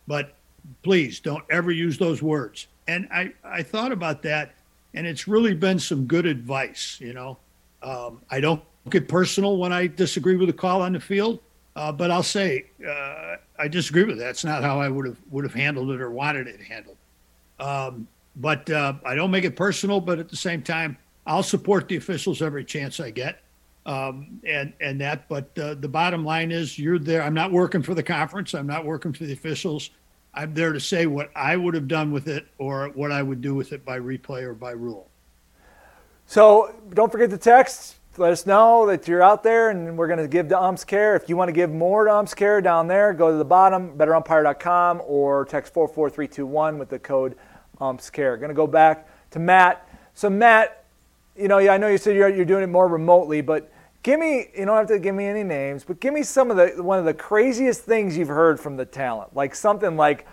But 0.08 0.34
please 0.82 1.20
don't 1.20 1.44
ever 1.52 1.70
use 1.70 2.00
those 2.00 2.24
words. 2.24 2.66
And 2.88 3.08
I, 3.12 3.34
I 3.44 3.62
thought 3.62 3.91
about 3.91 4.24
that, 4.24 4.56
and 4.95 5.06
it's 5.06 5.28
really 5.28 5.54
been 5.54 5.78
some 5.78 6.08
good 6.08 6.26
advice. 6.26 6.98
You 7.00 7.14
know, 7.14 7.38
um, 7.84 8.24
I 8.32 8.40
don't 8.40 8.64
get 8.90 9.08
personal 9.08 9.58
when 9.58 9.72
I 9.72 9.86
disagree 9.86 10.38
with 10.38 10.50
a 10.50 10.54
call 10.54 10.82
on 10.82 10.94
the 10.94 11.00
field, 11.00 11.38
uh, 11.76 11.91
but 11.91 12.12
I'll 12.12 12.24
say 12.24 12.66
uh, 12.88 13.38
I 13.58 13.68
disagree 13.68 14.04
with 14.04 14.20
that. 14.20 14.32
It's 14.32 14.45
not 14.45 14.64
how 14.64 14.80
I 14.80 14.90
would 14.90 15.06
have 15.06 15.18
would 15.32 15.44
have 15.44 15.54
handled 15.54 15.91
it 15.91 16.02
or 16.02 16.12
wanted 16.12 16.48
it 16.48 16.62
handled. 16.62 16.98
Um, 17.60 18.08
but 18.36 18.70
uh, 18.70 18.94
I 19.06 19.16
don't 19.16 19.32
make 19.32 19.44
it 19.44 19.56
personal. 19.56 20.00
But 20.00 20.20
at 20.20 20.30
the 20.30 20.36
same 20.36 20.62
time, 20.62 20.98
I'll 21.26 21.44
support 21.44 21.88
the 21.88 21.95
officials 21.95 22.41
every 22.41 22.66
chance 22.66 23.00
I 23.00 23.12
get 23.12 23.44
um, 23.86 24.40
and 24.45 24.74
and 24.80 25.00
that. 25.02 25.28
But 25.28 25.58
uh, 25.58 25.76
the 25.76 25.88
bottom 25.88 26.24
line 26.24 26.52
is, 26.52 26.78
you're 26.78 27.00
there. 27.00 27.24
I'm 27.24 27.34
not 27.34 27.52
working 27.52 27.82
for 27.82 27.94
the 27.94 28.04
conference. 28.04 28.54
I'm 28.54 28.68
not 28.68 28.86
working 28.86 29.14
for 29.14 29.24
the 29.26 29.34
officials. 29.34 29.90
I'm 30.34 30.54
there 30.54 30.74
to 30.74 30.80
say 30.80 31.06
what 31.06 31.30
I 31.36 31.56
would 31.56 31.76
have 31.76 31.88
done 31.88 32.12
with 32.12 32.28
it 32.28 32.48
or 32.58 32.90
what 32.90 33.12
I 33.12 33.22
would 33.22 33.41
do 33.41 33.54
with 33.54 33.72
it 33.72 33.86
by 33.86 34.00
replay 34.00 34.41
or 34.41 34.54
by 34.54 34.72
rule. 34.72 35.08
So 36.26 36.74
don't 36.94 37.12
forget 37.12 37.30
the 37.30 37.38
text. 37.38 37.98
Let 38.15 38.31
us 38.31 38.45
know 38.45 38.85
that 38.85 39.07
you're 39.07 39.23
out 39.23 39.41
there, 39.41 39.72
and 39.72 39.98
we're 39.98 40.06
going 40.06 40.19
to 40.19 40.27
give 40.27 40.48
to 40.49 40.61
Umps 40.61 40.84
Care. 40.84 41.15
If 41.15 41.30
you 41.30 41.35
want 41.35 41.49
to 41.49 41.52
give 41.52 41.72
more 41.72 42.06
to 42.06 42.14
Umps 42.14 42.35
Care 42.35 42.61
down 42.61 42.88
there, 42.88 43.11
go 43.11 43.31
to 43.31 43.38
the 43.38 43.45
bottom, 43.45 43.98
betterumpire.com, 43.98 45.02
or 45.07 45.45
text 45.45 45.73
44321 45.73 46.77
with 46.77 46.90
the 46.90 46.99
code 46.99 47.35
Umps 47.81 48.11
Care. 48.11 48.38
Going 48.38 48.49
to 48.49 48.56
go 48.56 48.68
back 48.68 49.10
to 49.31 49.40
Matt. 49.40 49.90
So 50.14 50.30
Matt, 50.30 50.85
you 51.35 51.48
know, 51.48 51.57
I 51.57 51.77
know 51.77 51.88
you 51.88 51.98
said 51.98 52.15
you're, 52.15 52.30
you're 52.30 52.45
doing 52.45 52.61
it 52.61 52.68
more 52.68 52.88
remotely, 52.88 53.41
but 53.41 53.73
give 54.03 54.19
me, 54.19 54.49
you 54.56 54.65
don't 54.65 54.77
have 54.77 54.88
to 54.90 54.99
give 54.99 55.15
me 55.15 55.26
any 55.26 55.44
names, 55.44 55.84
but 55.84 55.99
give 55.99 56.14
me 56.14 56.22
some 56.22 56.52
of 56.52 56.57
the, 56.57 56.84
one 56.84 56.99
of 56.99 57.06
the 57.06 57.15
craziest 57.15 57.81
things 57.81 58.15
you've 58.15 58.27
heard 58.27 58.60
from 58.60 58.77
the 58.77 58.85
talent. 58.85 59.35
Like 59.35 59.56
something 59.56 59.98
like 59.98 60.27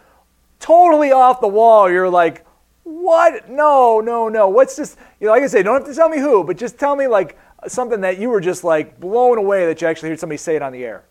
totally 0.59 1.13
off 1.13 1.41
the 1.41 1.49
wall. 1.49 1.91
You're 1.91 2.11
like, 2.11 2.45
what? 2.83 3.49
No, 3.49 4.01
no, 4.01 4.29
no. 4.29 4.49
What's 4.49 4.77
just, 4.77 4.99
you 5.19 5.29
know, 5.29 5.33
like 5.33 5.43
I 5.43 5.47
say, 5.47 5.63
don't 5.63 5.77
have 5.81 5.89
to 5.89 5.95
tell 5.95 6.11
me 6.11 6.19
who, 6.19 6.45
but 6.45 6.59
just 6.59 6.79
tell 6.79 6.95
me 6.95 7.07
like 7.07 7.39
something 7.69 8.01
that 8.03 8.19
you 8.19 8.31
were 8.31 8.41
just 8.41 8.65
like 8.65 8.99
blown 9.01 9.39
away 9.39 9.67
that 9.67 9.81
you 9.81 9.89
actually 9.89 10.11
heard 10.11 10.21
somebody 10.21 10.39
say 10.39 10.57
it 10.57 10.63
on 10.63 10.73
the 10.73 10.85
air. 10.85 11.05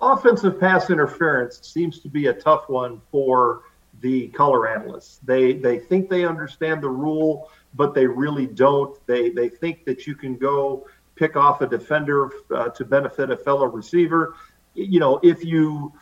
Offensive 0.00 0.58
pass 0.58 0.90
interference 0.90 1.60
seems 1.62 2.00
to 2.00 2.08
be 2.08 2.28
a 2.28 2.32
tough 2.32 2.68
one 2.68 3.00
for 3.10 3.62
the 4.00 4.28
color 4.28 4.68
analysts. 4.68 5.20
They 5.24 5.52
they 5.52 5.78
think 5.78 6.08
they 6.08 6.24
understand 6.24 6.82
the 6.82 6.88
rule, 6.88 7.50
but 7.74 7.94
they 7.94 8.06
really 8.06 8.46
don't. 8.46 8.98
They 9.06 9.30
they 9.30 9.48
think 9.48 9.84
that 9.84 10.06
you 10.06 10.14
can 10.14 10.36
go 10.36 10.86
pick 11.16 11.36
off 11.36 11.60
a 11.60 11.66
defender 11.66 12.30
uh, 12.54 12.70
to 12.70 12.84
benefit 12.84 13.30
a 13.30 13.36
fellow 13.36 13.66
receiver. 13.66 14.36
You 14.74 15.00
know, 15.00 15.20
if 15.22 15.44
you 15.44 15.92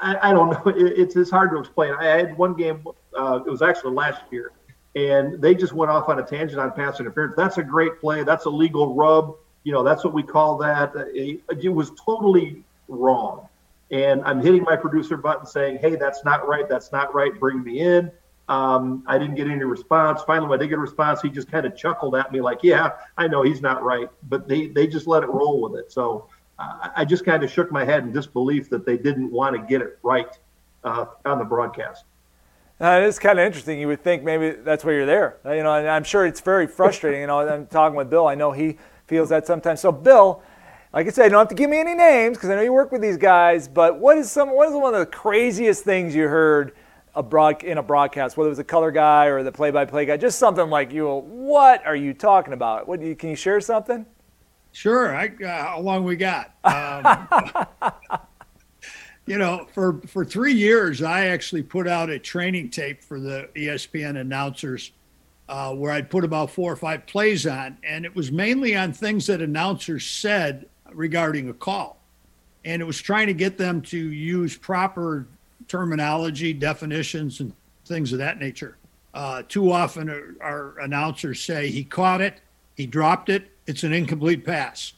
I, 0.00 0.30
I 0.30 0.32
don't 0.32 0.50
know. 0.50 0.72
It, 0.76 0.98
it's 0.98 1.16
it's 1.16 1.30
hard 1.30 1.50
to 1.52 1.58
explain. 1.58 1.94
I 1.94 2.04
had 2.04 2.36
one 2.36 2.54
game. 2.54 2.84
Uh, 3.16 3.40
it 3.46 3.50
was 3.50 3.62
actually 3.62 3.94
last 3.94 4.22
year, 4.30 4.52
and 4.94 5.40
they 5.40 5.54
just 5.54 5.72
went 5.72 5.90
off 5.90 6.08
on 6.08 6.18
a 6.18 6.22
tangent 6.22 6.60
on 6.60 6.72
pass 6.72 7.00
interference. 7.00 7.34
That's 7.36 7.58
a 7.58 7.62
great 7.62 8.00
play. 8.00 8.24
That's 8.24 8.46
a 8.46 8.50
legal 8.50 8.94
rub. 8.94 9.36
You 9.64 9.72
know, 9.72 9.82
that's 9.82 10.04
what 10.04 10.14
we 10.14 10.22
call 10.22 10.58
that. 10.58 10.92
It, 11.14 11.40
it 11.62 11.68
was 11.68 11.92
totally 12.04 12.64
wrong 12.88 13.46
and 13.90 14.22
I'm 14.24 14.40
hitting 14.40 14.62
my 14.62 14.76
producer 14.76 15.16
button 15.16 15.46
saying, 15.46 15.78
"Hey, 15.78 15.96
that's 15.96 16.24
not 16.24 16.46
right. 16.46 16.68
That's 16.68 16.92
not 16.92 17.14
right. 17.14 17.38
Bring 17.38 17.62
me 17.62 17.80
in." 17.80 18.10
Um, 18.48 19.04
I 19.06 19.18
didn't 19.18 19.36
get 19.36 19.46
any 19.46 19.64
response. 19.64 20.22
Finally, 20.22 20.48
when 20.48 20.58
I 20.58 20.62
did 20.62 20.68
get 20.68 20.78
a 20.78 20.80
response, 20.80 21.22
he 21.22 21.30
just 21.30 21.50
kind 21.50 21.66
of 21.66 21.76
chuckled 21.76 22.14
at 22.14 22.32
me, 22.32 22.40
like, 22.40 22.60
"Yeah, 22.62 22.92
I 23.16 23.26
know 23.26 23.42
he's 23.42 23.60
not 23.60 23.82
right," 23.82 24.08
but 24.28 24.48
they 24.48 24.68
they 24.68 24.86
just 24.86 25.06
let 25.06 25.22
it 25.22 25.28
roll 25.28 25.60
with 25.60 25.78
it. 25.78 25.92
So 25.92 26.28
uh, 26.58 26.90
I 26.94 27.04
just 27.04 27.24
kind 27.24 27.42
of 27.42 27.50
shook 27.50 27.72
my 27.72 27.84
head 27.84 28.04
in 28.04 28.12
disbelief 28.12 28.70
that 28.70 28.86
they 28.86 28.96
didn't 28.96 29.30
want 29.30 29.56
to 29.56 29.62
get 29.62 29.82
it 29.82 29.98
right 30.02 30.38
uh, 30.84 31.06
on 31.24 31.38
the 31.38 31.44
broadcast. 31.44 32.04
Uh, 32.80 33.02
it's 33.04 33.18
kind 33.18 33.38
of 33.38 33.44
interesting. 33.44 33.78
You 33.78 33.88
would 33.88 34.02
think 34.02 34.22
maybe 34.22 34.52
that's 34.52 34.84
why 34.84 34.92
you're 34.92 35.06
there. 35.06 35.38
Uh, 35.44 35.52
you 35.52 35.62
know, 35.62 35.74
and 35.74 35.86
I'm 35.86 36.04
sure 36.04 36.24
it's 36.24 36.40
very 36.40 36.66
frustrating. 36.66 37.20
you 37.20 37.26
know, 37.26 37.40
I'm 37.40 37.66
talking 37.66 37.96
with 37.96 38.08
Bill. 38.08 38.26
I 38.26 38.34
know 38.34 38.52
he 38.52 38.78
feels 39.06 39.28
that 39.28 39.46
sometimes. 39.46 39.80
So, 39.80 39.92
Bill, 39.92 40.42
like 40.94 41.06
I 41.06 41.10
said, 41.10 41.24
you 41.24 41.30
don't 41.30 41.40
have 41.40 41.48
to 41.48 41.54
give 41.54 41.68
me 41.68 41.78
any 41.78 41.94
names 41.94 42.38
because 42.38 42.48
I 42.48 42.56
know 42.56 42.62
you 42.62 42.72
work 42.72 42.90
with 42.90 43.02
these 43.02 43.18
guys. 43.18 43.68
But 43.68 43.98
what 43.98 44.16
is 44.16 44.30
some? 44.30 44.54
What 44.56 44.68
is 44.68 44.74
one 44.74 44.94
of 44.94 45.00
the 45.00 45.06
craziest 45.06 45.84
things 45.84 46.14
you 46.14 46.26
heard 46.26 46.72
a 47.14 47.22
broad, 47.22 47.62
in 47.62 47.78
a 47.78 47.82
broadcast, 47.82 48.36
whether 48.36 48.48
it 48.48 48.50
was 48.50 48.58
a 48.58 48.64
color 48.64 48.90
guy 48.90 49.26
or 49.26 49.42
the 49.42 49.52
play-by-play 49.52 50.06
guy, 50.06 50.16
just 50.16 50.38
something 50.38 50.70
like 50.70 50.92
you. 50.92 51.08
What 51.08 51.84
are 51.86 51.96
you 51.96 52.14
talking 52.14 52.52
about? 52.52 52.88
What 52.88 53.02
you, 53.02 53.16
can 53.16 53.30
you 53.30 53.36
share 53.36 53.60
something? 53.60 54.06
Sure. 54.72 55.14
I, 55.14 55.26
uh, 55.44 55.64
how 55.64 55.80
long 55.80 56.04
we 56.04 56.16
got? 56.16 56.54
Um, 56.64 58.20
you 59.30 59.38
know, 59.38 59.68
for 59.72 60.00
for 60.08 60.24
three 60.24 60.54
years, 60.54 61.02
I 61.02 61.26
actually 61.26 61.62
put 61.62 61.86
out 61.86 62.10
a 62.10 62.18
training 62.18 62.70
tape 62.70 63.04
for 63.04 63.20
the 63.20 63.48
ESPN 63.54 64.20
announcers. 64.20 64.90
Uh, 65.48 65.74
where 65.74 65.90
I'd 65.90 66.08
put 66.08 66.22
about 66.22 66.48
four 66.48 66.72
or 66.72 66.76
five 66.76 67.06
plays 67.06 67.44
on, 67.44 67.76
and 67.82 68.04
it 68.04 68.14
was 68.14 68.30
mainly 68.30 68.76
on 68.76 68.92
things 68.92 69.26
that 69.26 69.42
announcers 69.42 70.06
said 70.06 70.66
regarding 70.92 71.48
a 71.48 71.52
call. 71.52 71.98
And 72.64 72.80
it 72.80 72.84
was 72.84 73.00
trying 73.00 73.26
to 73.26 73.34
get 73.34 73.58
them 73.58 73.82
to 73.82 73.98
use 73.98 74.56
proper 74.56 75.26
terminology, 75.66 76.52
definitions, 76.52 77.40
and 77.40 77.52
things 77.84 78.12
of 78.12 78.18
that 78.20 78.38
nature. 78.38 78.76
Uh, 79.12 79.42
too 79.48 79.72
often, 79.72 80.36
our 80.40 80.78
announcers 80.78 81.42
say 81.42 81.68
he 81.68 81.82
caught 81.82 82.20
it, 82.20 82.40
he 82.76 82.86
dropped 82.86 83.28
it, 83.28 83.50
it's 83.66 83.82
an 83.82 83.92
incomplete 83.92 84.44
pass. 84.44 84.92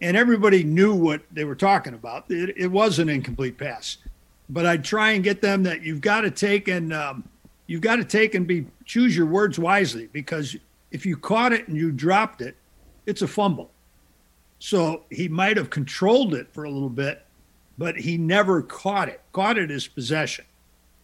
And 0.00 0.16
everybody 0.16 0.64
knew 0.64 0.94
what 0.94 1.22
they 1.30 1.44
were 1.44 1.54
talking 1.54 1.94
about. 1.94 2.30
It, 2.30 2.54
it 2.56 2.68
was 2.68 2.98
an 2.98 3.08
incomplete 3.08 3.58
pass. 3.58 3.98
But 4.48 4.66
I'd 4.66 4.84
try 4.84 5.12
and 5.12 5.22
get 5.22 5.42
them 5.42 5.62
that 5.64 5.82
you've 5.82 6.00
got 6.00 6.22
to 6.22 6.30
take 6.30 6.68
and 6.68 6.92
um, 6.92 7.28
you've 7.66 7.82
got 7.82 7.96
to 7.96 8.04
take 8.04 8.34
and 8.34 8.46
be 8.46 8.66
choose 8.84 9.16
your 9.16 9.26
words 9.26 9.58
wisely 9.58 10.08
because 10.12 10.56
if 10.90 11.06
you 11.06 11.16
caught 11.16 11.52
it 11.52 11.68
and 11.68 11.76
you 11.76 11.92
dropped 11.92 12.40
it, 12.40 12.56
it's 13.06 13.22
a 13.22 13.28
fumble. 13.28 13.70
So 14.58 15.04
he 15.10 15.28
might 15.28 15.56
have 15.56 15.70
controlled 15.70 16.34
it 16.34 16.52
for 16.52 16.64
a 16.64 16.70
little 16.70 16.90
bit, 16.90 17.24
but 17.78 17.96
he 17.96 18.18
never 18.18 18.62
caught 18.62 19.08
it. 19.08 19.20
Caught 19.32 19.58
it 19.58 19.70
as 19.70 19.86
possession. 19.86 20.44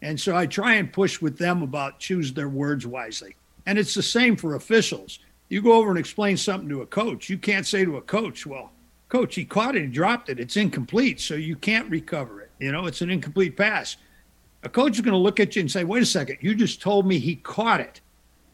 And 0.03 0.21
so 0.21 0.37
I 0.37 0.47
try 0.47 0.75
and 0.75 0.93
push 0.93 1.21
with 1.21 1.39
them 1.39 1.63
about 1.63 1.99
choose 1.99 2.33
their 2.33 2.49
words 2.49 2.87
wisely. 2.87 3.37
And 3.65 3.79
it's 3.79 3.95
the 3.95 4.03
same 4.03 4.37
for 4.37 4.55
officials. 4.55 5.21
You 5.49 5.63
go 5.63 5.73
over 5.73 5.91
and 5.91 5.99
explain 5.99 6.37
something 6.37 6.69
to 6.69 6.83
a 6.83 6.87
coach. 6.87 7.31
You 7.31 7.39
can't 7.39 7.67
say 7.67 7.85
to 7.85 7.97
a 7.97 8.03
coach, 8.03 8.47
well, 8.47 8.73
coach, 9.17 9.35
he 9.35 9.45
caught 9.45 9.77
it, 9.77 9.83
he 9.83 9.89
dropped 9.89 10.29
it. 10.29 10.39
It's 10.39 10.57
incomplete, 10.57 11.21
so 11.21 11.35
you 11.35 11.57
can't 11.57 11.91
recover 11.91 12.43
it. 12.43 12.51
You 12.59 12.73
know, 12.73 12.87
it's 12.87 13.01
an 13.01 13.11
incomplete 13.11 13.57
pass. 13.57 13.97
A 14.63 14.69
coach 14.69 14.97
is 14.97 15.01
going 15.01 15.13
to 15.13 15.19
look 15.19 15.41
at 15.41 15.57
you 15.57 15.61
and 15.61 15.71
say, 15.71 15.85
wait 15.85 16.03
a 16.03 16.07
second, 16.07 16.39
you 16.41 16.55
just 16.55 16.83
told 16.83 17.07
me 17.07 17.19
he 17.19 17.37
caught 17.37 17.81
it. 17.81 18.01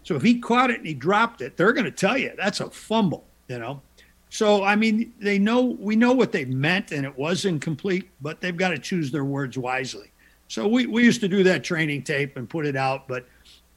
So 0.05 0.15
if 0.15 0.23
he 0.23 0.39
caught 0.39 0.71
it 0.71 0.79
and 0.79 0.87
he 0.87 0.95
dropped 0.95 1.41
it, 1.41 1.57
they're 1.57 1.73
going 1.73 1.85
to 1.85 1.91
tell 1.91 2.17
you 2.17 2.33
that's 2.37 2.61
a 2.61 2.71
fumble, 2.71 3.25
you 3.49 3.59
know. 3.59 3.83
So, 4.31 4.65
I 4.65 4.77
mean, 4.77 5.13
they 5.21 5.39
know, 5.39 5.63
we 5.63 5.97
know 5.97 6.13
what 6.13 6.33
they 6.33 6.45
meant 6.45 6.93
and 6.93 7.05
it 7.05 7.17
was 7.17 7.45
incomplete, 7.45 8.09
but 8.21 8.41
they've 8.41 8.57
got 8.57 8.71
to 8.71 8.79
choose 8.79 9.11
their 9.11 9.25
words 9.25 9.59
wisely. 9.59 10.11
So 10.49 10.67
we, 10.69 10.87
we 10.87 11.05
used 11.05 11.21
to 11.23 11.29
do 11.29 11.43
that 11.45 11.65
training 11.65 12.03
tape 12.03 12.37
and 12.37 12.49
put 12.49 12.67
it 12.67 12.77
out, 12.77 13.09
but 13.09 13.27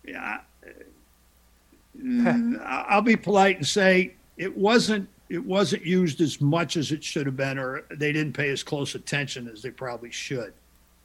yeah, 0.03 0.41
mm, 1.97 2.63
I'll 2.63 3.01
be 3.01 3.15
polite 3.15 3.57
and 3.57 3.67
say 3.67 4.13
it 4.37 4.55
wasn't 4.55 5.09
it 5.30 5.43
wasn't 5.43 5.84
used 5.85 6.22
as 6.22 6.39
much 6.39 6.77
as 6.77 6.91
it 6.91 7.03
should 7.03 7.26
have 7.26 7.35
been, 7.35 7.57
or 7.57 7.84
they 7.91 8.11
didn't 8.11 8.34
pay 8.34 8.49
as 8.49 8.64
close 8.64 8.95
attention 8.95 9.47
as 9.47 9.61
they 9.61 9.72
probably 9.72 10.11
should. 10.11 10.53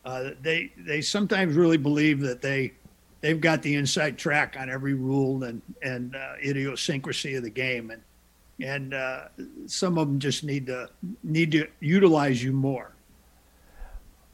Uh, 0.05 0.31
they 0.43 0.73
they 0.79 1.01
sometimes 1.01 1.57
really 1.57 1.77
believe 1.77 2.21
that 2.21 2.43
they 2.43 2.73
they've 3.21 3.41
got 3.41 3.63
the 3.63 3.75
inside 3.75 4.19
track 4.19 4.57
on 4.59 4.71
every 4.71 4.95
rule 4.95 5.45
and 5.45 5.61
and 5.83 6.15
uh, 6.17 6.35
idiosyncrasy 6.45 7.35
of 7.35 7.43
the 7.43 7.51
game, 7.51 7.91
and 7.91 8.03
and 8.63 8.95
uh, 8.95 9.25
some 9.67 9.99
of 9.99 10.09
them 10.09 10.19
just 10.19 10.45
need 10.45 10.67
to 10.67 10.89
need 11.23 11.53
to 11.53 11.67
utilize 11.81 12.43
you 12.43 12.53
more. 12.53 12.93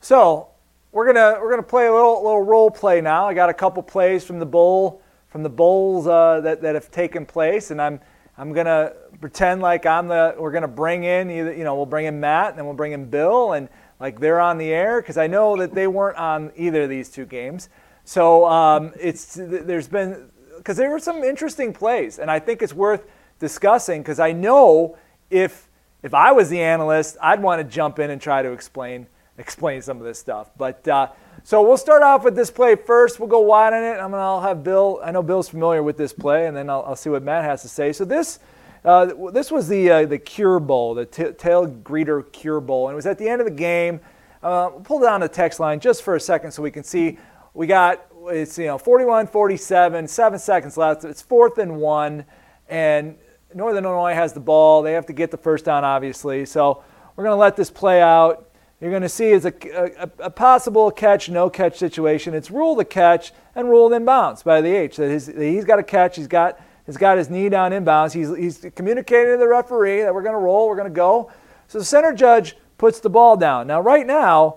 So 0.01 0.49
we're 0.93 1.07
gonna 1.07 1.39
we're 1.41 1.51
gonna 1.51 1.63
play 1.63 1.87
a 1.87 1.93
little 1.93 2.23
little 2.23 2.43
role 2.43 2.71
play 2.71 3.01
now. 3.01 3.27
I 3.27 3.35
got 3.35 3.51
a 3.51 3.55
couple 3.55 3.83
plays 3.83 4.25
from 4.25 4.39
the 4.39 4.47
bowl 4.47 5.03
from 5.29 5.43
the 5.43 5.51
bowls 5.51 6.07
uh, 6.07 6.41
that 6.41 6.63
that 6.63 6.75
have 6.75 6.91
taken 6.91 7.27
place, 7.27 7.71
and 7.71 7.83
I'm 7.83 8.01
I'm 8.39 8.53
gonna 8.53 8.93
pretend 9.17 9.63
like 9.63 9.87
I'm 9.87 10.09
the 10.09 10.35
we're 10.39 10.53
gonna 10.53 10.69
bring 10.69 11.05
in 11.05 11.31
either 11.31 11.53
you 11.55 11.65
know 11.65 11.75
we'll 11.75 11.87
bring 11.87 12.07
in 12.07 12.21
Matt 12.21 12.51
and 12.51 12.59
then 12.59 12.65
we'll 12.65 12.75
bring 12.75 12.93
in 12.93 13.07
Bill 13.07 13.53
and 13.53 13.69
like 13.99 14.21
they're 14.21 14.41
on 14.41 14.59
the 14.59 14.73
air 14.73 15.01
because 15.01 15.17
I 15.17 15.27
know 15.27 15.57
that 15.57 15.75
they 15.75 15.87
weren't 15.87 16.19
on 16.19 16.53
either 16.57 16.83
of 16.83 16.91
these 16.91 17.09
two 17.09 17.25
games. 17.25 17.69
So 18.05 18.45
um, 18.47 18.93
it's 19.01 19.35
there's 19.41 19.89
been 19.89 20.31
because 20.57 20.77
there 20.77 20.91
were 20.91 20.99
some 20.99 21.25
interesting 21.25 21.73
plays, 21.73 22.19
and 22.19 22.31
I 22.31 22.39
think 22.39 22.63
it's 22.63 22.75
worth 22.75 23.05
discussing 23.39 24.03
because 24.03 24.21
I 24.21 24.33
know 24.33 24.97
if 25.31 25.69
if 26.03 26.15
I 26.15 26.33
was 26.33 26.49
the 26.49 26.61
analyst, 26.61 27.17
I'd 27.21 27.43
want 27.43 27.61
to 27.61 27.65
jump 27.65 27.99
in 27.99 28.11
and 28.11 28.21
try 28.21 28.43
to 28.43 28.53
explain 28.53 29.07
explain 29.39 29.83
some 29.83 29.99
of 29.99 30.05
this 30.05 30.19
stuff. 30.19 30.51
But 30.57 30.87
uh, 30.87 31.09
so 31.43 31.63
we'll 31.63 31.77
start 31.77 32.03
off 32.03 32.23
with 32.23 32.37
this 32.37 32.51
play 32.51 32.77
first. 32.77 33.19
We'll 33.19 33.29
go 33.29 33.41
wide 33.41 33.73
on 33.73 33.83
it. 33.83 33.99
I'm 34.01 34.11
gonna 34.11 34.19
I'll 34.19 34.41
have 34.41 34.63
Bill. 34.63 35.01
I 35.03 35.11
know 35.11 35.23
Bill's 35.23 35.49
familiar 35.49 35.83
with 35.83 35.97
this 35.97 36.13
play, 36.13 36.47
and 36.47 36.57
then 36.57 36.71
I'll, 36.71 36.85
I'll 36.87 36.97
see 36.97 37.11
what 37.11 37.23
Matt 37.23 37.45
has 37.45 37.63
to 37.63 37.69
say. 37.69 37.93
So 37.93 38.05
this. 38.05 38.39
Uh, 38.85 39.31
this 39.31 39.51
was 39.51 39.69
the 39.69 39.91
uh, 39.91 40.07
the 40.07 40.19
Cure 40.19 40.61
Bowl, 40.61 40.95
the 40.95 41.07
t- 41.07 41.25
Tailgreeter 41.25 42.31
Cure 42.33 42.61
Bowl, 42.61 42.89
and 42.89 42.95
it 42.95 42.97
was 42.97 43.07
at 43.07 43.19
the 43.19 43.29
end 43.29 43.41
of 43.41 43.47
the 43.47 43.55
game. 43.55 44.01
Uh, 44.43 44.69
pull 44.69 45.01
down 45.01 45.21
the 45.21 45.29
text 45.29 45.59
line 45.59 45.81
just 45.81 46.03
for 46.03 46.15
a 46.15 46.21
second 46.21 46.53
so 46.53 46.63
we 46.63 46.71
can 46.71 46.85
see. 46.85 47.19
We 47.55 47.67
got 47.67 48.07
it's 48.29 48.59
you 48.59 48.67
know 48.67 48.79
41 48.79 49.29
47 49.29 50.07
seven 50.09 50.39
seconds 50.39 50.77
left. 50.77 51.05
It's 51.05 51.23
fourth 51.23 51.59
and 51.59 51.77
one 51.77 52.25
and 52.69 53.17
northern 53.55 53.85
illinois 53.85 54.15
has 54.15 54.33
the 54.33 54.41
ball. 54.41 54.83
They 54.83 54.93
have 54.93 55.07
to 55.07 55.13
get 55.13 55.31
the 55.31 55.37
first 55.37 55.65
down 55.65 55.85
obviously. 55.85 56.45
So 56.45 56.83
we're 57.15 57.25
going 57.25 57.35
to 57.35 57.41
let 57.41 57.57
this 57.57 57.71
play 57.71 58.03
out. 58.03 58.51
You're 58.81 58.91
going 58.91 59.03
to 59.03 59.09
see 59.09 59.29
it's 59.29 59.47
a, 59.47 59.55
a, 59.99 60.11
a, 60.27 60.31
possible 60.31 60.91
catch 60.91 61.31
no 61.31 61.49
catch 61.49 61.79
situation. 61.79 62.35
It's 62.35 62.51
ruled 62.51 62.79
a 62.81 62.85
catch 62.85 63.33
and 63.55 63.71
ruled 63.71 63.93
inbounds 63.93 64.45
by 64.45 64.61
the 64.61 64.69
h. 64.69 64.97
That 64.97 65.09
his, 65.09 65.27
he's 65.29 65.65
got 65.65 65.79
a 65.79 65.83
catch 65.83 66.17
he's 66.17 66.27
got 66.27 66.61
he's 66.87 66.97
got 66.97 67.19
his 67.19 67.29
knee 67.29 67.49
down 67.49 67.73
inbounds 67.73 68.13
he's, 68.13 68.35
he's 68.37 68.71
communicating 68.75 69.35
to 69.35 69.39
the 69.39 69.49
referee 69.49 70.03
that 70.03 70.15
we're 70.15 70.23
going 70.23 70.35
to 70.35 70.39
roll 70.39 70.69
we're 70.69 70.77
going 70.77 70.89
to 70.89 70.95
go 70.95 71.31
so 71.69 71.79
the 71.79 71.85
center 71.85 72.13
judge 72.13 72.57
puts 72.79 73.01
the 73.01 73.11
ball 73.11 73.37
down 73.37 73.67
now 73.67 73.81
right 73.81 74.07
now 74.07 74.57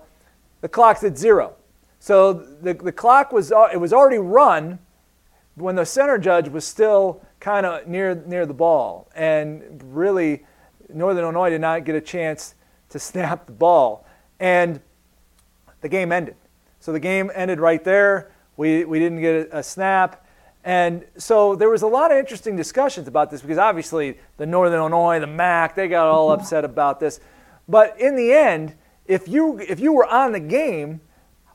the 0.60 0.68
clock's 0.68 1.02
at 1.04 1.16
zero 1.18 1.54
so 2.00 2.32
the, 2.32 2.74
the 2.74 2.92
clock 2.92 3.30
was 3.30 3.52
uh, 3.52 3.68
it 3.72 3.76
was 3.76 3.92
already 3.92 4.18
run 4.18 4.78
when 5.54 5.76
the 5.76 5.84
center 5.84 6.18
judge 6.18 6.48
was 6.48 6.64
still 6.64 7.22
kind 7.38 7.66
of 7.66 7.86
near 7.86 8.14
near 8.26 8.46
the 8.46 8.54
ball, 8.54 9.10
and 9.14 9.82
really 9.84 10.44
Northern 10.88 11.24
Illinois 11.24 11.50
did 11.50 11.60
not 11.60 11.84
get 11.84 11.94
a 11.94 12.00
chance 12.00 12.54
to 12.88 12.98
snap 12.98 13.46
the 13.46 13.52
ball, 13.52 14.06
and 14.40 14.80
the 15.82 15.88
game 15.88 16.10
ended. 16.10 16.36
So 16.80 16.92
the 16.92 17.00
game 17.00 17.30
ended 17.34 17.60
right 17.60 17.84
there. 17.84 18.32
We 18.56 18.84
we 18.84 18.98
didn't 18.98 19.20
get 19.20 19.48
a, 19.52 19.58
a 19.58 19.62
snap. 19.62 20.26
And 20.64 21.06
so 21.16 21.56
there 21.56 21.70
was 21.70 21.82
a 21.82 21.86
lot 21.86 22.12
of 22.12 22.18
interesting 22.18 22.54
discussions 22.54 23.08
about 23.08 23.30
this 23.30 23.40
because 23.40 23.58
obviously 23.58 24.18
the 24.36 24.46
Northern 24.46 24.78
Illinois, 24.78 25.18
the 25.18 25.26
MAC, 25.26 25.74
they 25.74 25.88
got 25.88 26.06
all 26.06 26.32
upset 26.32 26.64
about 26.64 27.00
this. 27.00 27.20
But 27.68 27.98
in 27.98 28.16
the 28.16 28.32
end, 28.32 28.74
if 29.06 29.26
you 29.26 29.58
if 29.58 29.80
you 29.80 29.92
were 29.92 30.06
on 30.06 30.32
the 30.32 30.40
game, 30.40 31.00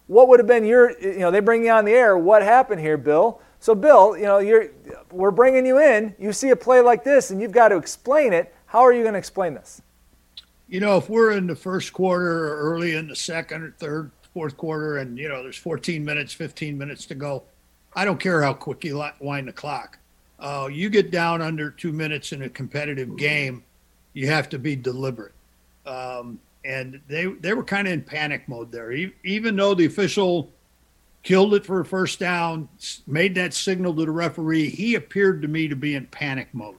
what 0.08 0.28
would 0.28 0.40
have 0.40 0.48
been 0.48 0.66
your, 0.66 1.00
you 1.00 1.20
know, 1.20 1.32
they 1.32 1.40
bring 1.40 1.66
you 1.66 1.72
on 1.72 1.86
the 1.86 1.92
air. 1.92 2.18
What 2.18 2.42
happened 2.42 2.82
here, 2.82 2.98
Bill? 2.98 3.42
So, 3.60 3.74
Bill, 3.74 4.16
you 4.16 4.24
know, 4.24 4.38
you're, 4.38 4.70
we're 5.12 5.32
bringing 5.32 5.66
you 5.66 5.80
in. 5.80 6.14
You 6.20 6.32
see 6.32 6.50
a 6.50 6.56
play 6.56 6.82
like 6.82 7.04
this, 7.04 7.32
and 7.32 7.42
you've 7.42 7.52
got 7.52 7.70
to 7.70 7.78
explain 7.78 8.34
it. 8.34 8.54
How 8.68 8.82
are 8.82 8.94
you 8.94 9.02
going 9.02 9.14
to 9.14 9.20
explain 9.20 9.56
this? 9.56 9.82
You 10.68 10.80
know, 10.80 10.98
if 10.98 11.10
we're 11.10 11.32
in 11.32 11.48
the 11.48 11.56
first 11.56 11.94
quarter 11.94 12.54
or 12.54 12.74
early 12.74 12.96
in 12.96 13.08
the 13.08 13.16
second 13.16 13.64
or 13.64 13.72
third, 13.72 14.12
fourth 14.34 14.58
quarter, 14.58 14.98
and 14.98 15.18
you 15.18 15.30
know, 15.30 15.42
there's 15.42 15.58
14 15.58 16.04
minutes, 16.04 16.34
15 16.34 16.78
minutes 16.78 17.06
to 17.08 17.16
go, 17.16 17.44
I 17.96 18.06
don't 18.06 18.20
care 18.20 18.42
how 18.42 18.54
quick 18.54 18.84
you 18.84 19.04
wind 19.20 19.48
the 19.48 19.54
clock. 19.54 19.98
Uh, 20.40 20.68
you 20.72 20.90
get 20.90 21.12
down 21.12 21.42
under 21.42 21.72
two 21.72 21.94
minutes 21.94 22.34
in 22.34 22.42
a 22.42 22.50
competitive 22.50 23.16
game, 23.16 23.64
you 24.14 24.28
have 24.28 24.50
to 24.50 24.60
be 24.60 24.76
deliberate. 24.76 25.32
Um, 25.86 26.40
and 26.66 27.00
they 27.08 27.26
they 27.26 27.54
were 27.54 27.64
kind 27.64 27.88
of 27.88 27.94
in 27.94 28.02
panic 28.02 28.48
mode 28.50 28.72
there. 28.72 28.92
Even 29.24 29.56
though 29.56 29.74
the 29.76 29.86
official 29.86 30.52
killed 31.24 31.54
it 31.54 31.66
for 31.66 31.80
a 31.80 31.86
first 31.86 32.20
down, 32.20 32.68
made 33.08 33.36
that 33.36 33.54
signal 33.54 33.94
to 33.96 34.06
the 34.06 34.12
referee, 34.12 34.70
he 34.70 34.96
appeared 34.96 35.42
to 35.42 35.48
me 35.48 35.68
to 35.68 35.76
be 35.76 35.96
in 35.96 36.06
panic 36.08 36.48
mode. 36.54 36.76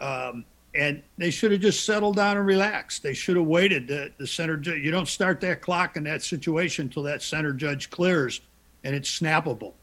Um, 0.00 0.44
and 0.74 1.02
they 1.18 1.30
should 1.30 1.52
have 1.52 1.60
just 1.60 1.84
settled 1.84 2.16
down 2.16 2.38
and 2.38 2.46
relaxed. 2.46 3.02
They 3.02 3.12
should 3.12 3.36
have 3.36 3.46
waited. 3.46 3.86
The, 3.86 4.10
the 4.18 4.26
center 4.26 4.60
you 4.74 4.90
don't 4.90 5.08
start 5.08 5.40
that 5.42 5.60
clock 5.60 5.96
in 5.96 6.04
that 6.04 6.22
situation 6.22 6.86
until 6.86 7.02
that 7.04 7.22
center 7.22 7.52
judge 7.52 7.90
clears, 7.90 8.40
and 8.82 8.94
it's 8.96 9.20
snappable. 9.20 9.74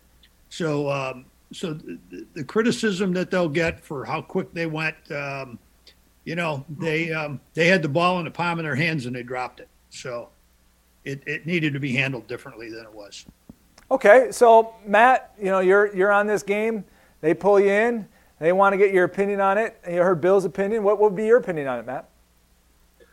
So, 0.50 0.90
um, 0.90 1.26
so 1.52 1.74
the, 1.74 2.26
the, 2.34 2.44
criticism 2.44 3.14
that 3.14 3.32
they'll 3.32 3.50
get 3.50 3.84
for 3.84 4.06
how 4.06 4.22
quick 4.22 4.54
they 4.54 4.66
went. 4.66 4.96
Um, 5.12 5.60
you 6.26 6.36
know, 6.36 6.66
they 6.78 7.12
um, 7.12 7.40
they 7.54 7.68
had 7.68 7.82
the 7.82 7.90
ball 7.90 8.20
in 8.20 8.26
the 8.26 8.32
palm 8.32 8.60
of 8.60 8.64
their 8.64 8.76
hands 8.76 9.06
and 9.06 9.16
they 9.16 9.24
dropped 9.24 9.60
it. 9.60 9.70
So 9.90 10.30
it, 11.04 11.24
it 11.26 11.46
needed 11.46 11.74
to 11.74 11.80
be 11.80 11.96
handled 11.96 12.28
differently 12.28 12.70
than 12.70 12.84
it 12.84 12.94
was. 12.94 13.26
Okay, 13.92 14.28
so 14.32 14.76
Matt, 14.86 15.34
you 15.40 15.46
know, 15.46 15.60
you're 15.60 15.96
you're 15.96 16.12
on 16.12 16.28
this 16.28 16.44
game. 16.44 16.84
They 17.22 17.34
pull 17.34 17.60
you 17.60 17.72
in. 17.72 18.08
They 18.40 18.54
want 18.54 18.74
to 18.74 18.78
get 18.78 18.94
your 18.94 19.04
opinion 19.04 19.42
on 19.42 19.58
it. 19.58 19.80
You 19.90 20.02
heard 20.02 20.22
Bill's 20.22 20.46
opinion. 20.46 20.84
What 20.84 21.00
would 21.00 21.16
be 21.16 21.26
your 21.26 21.38
opinion 21.38 21.68
on 21.68 21.80
it, 21.80 21.86
Matt? 21.86 22.09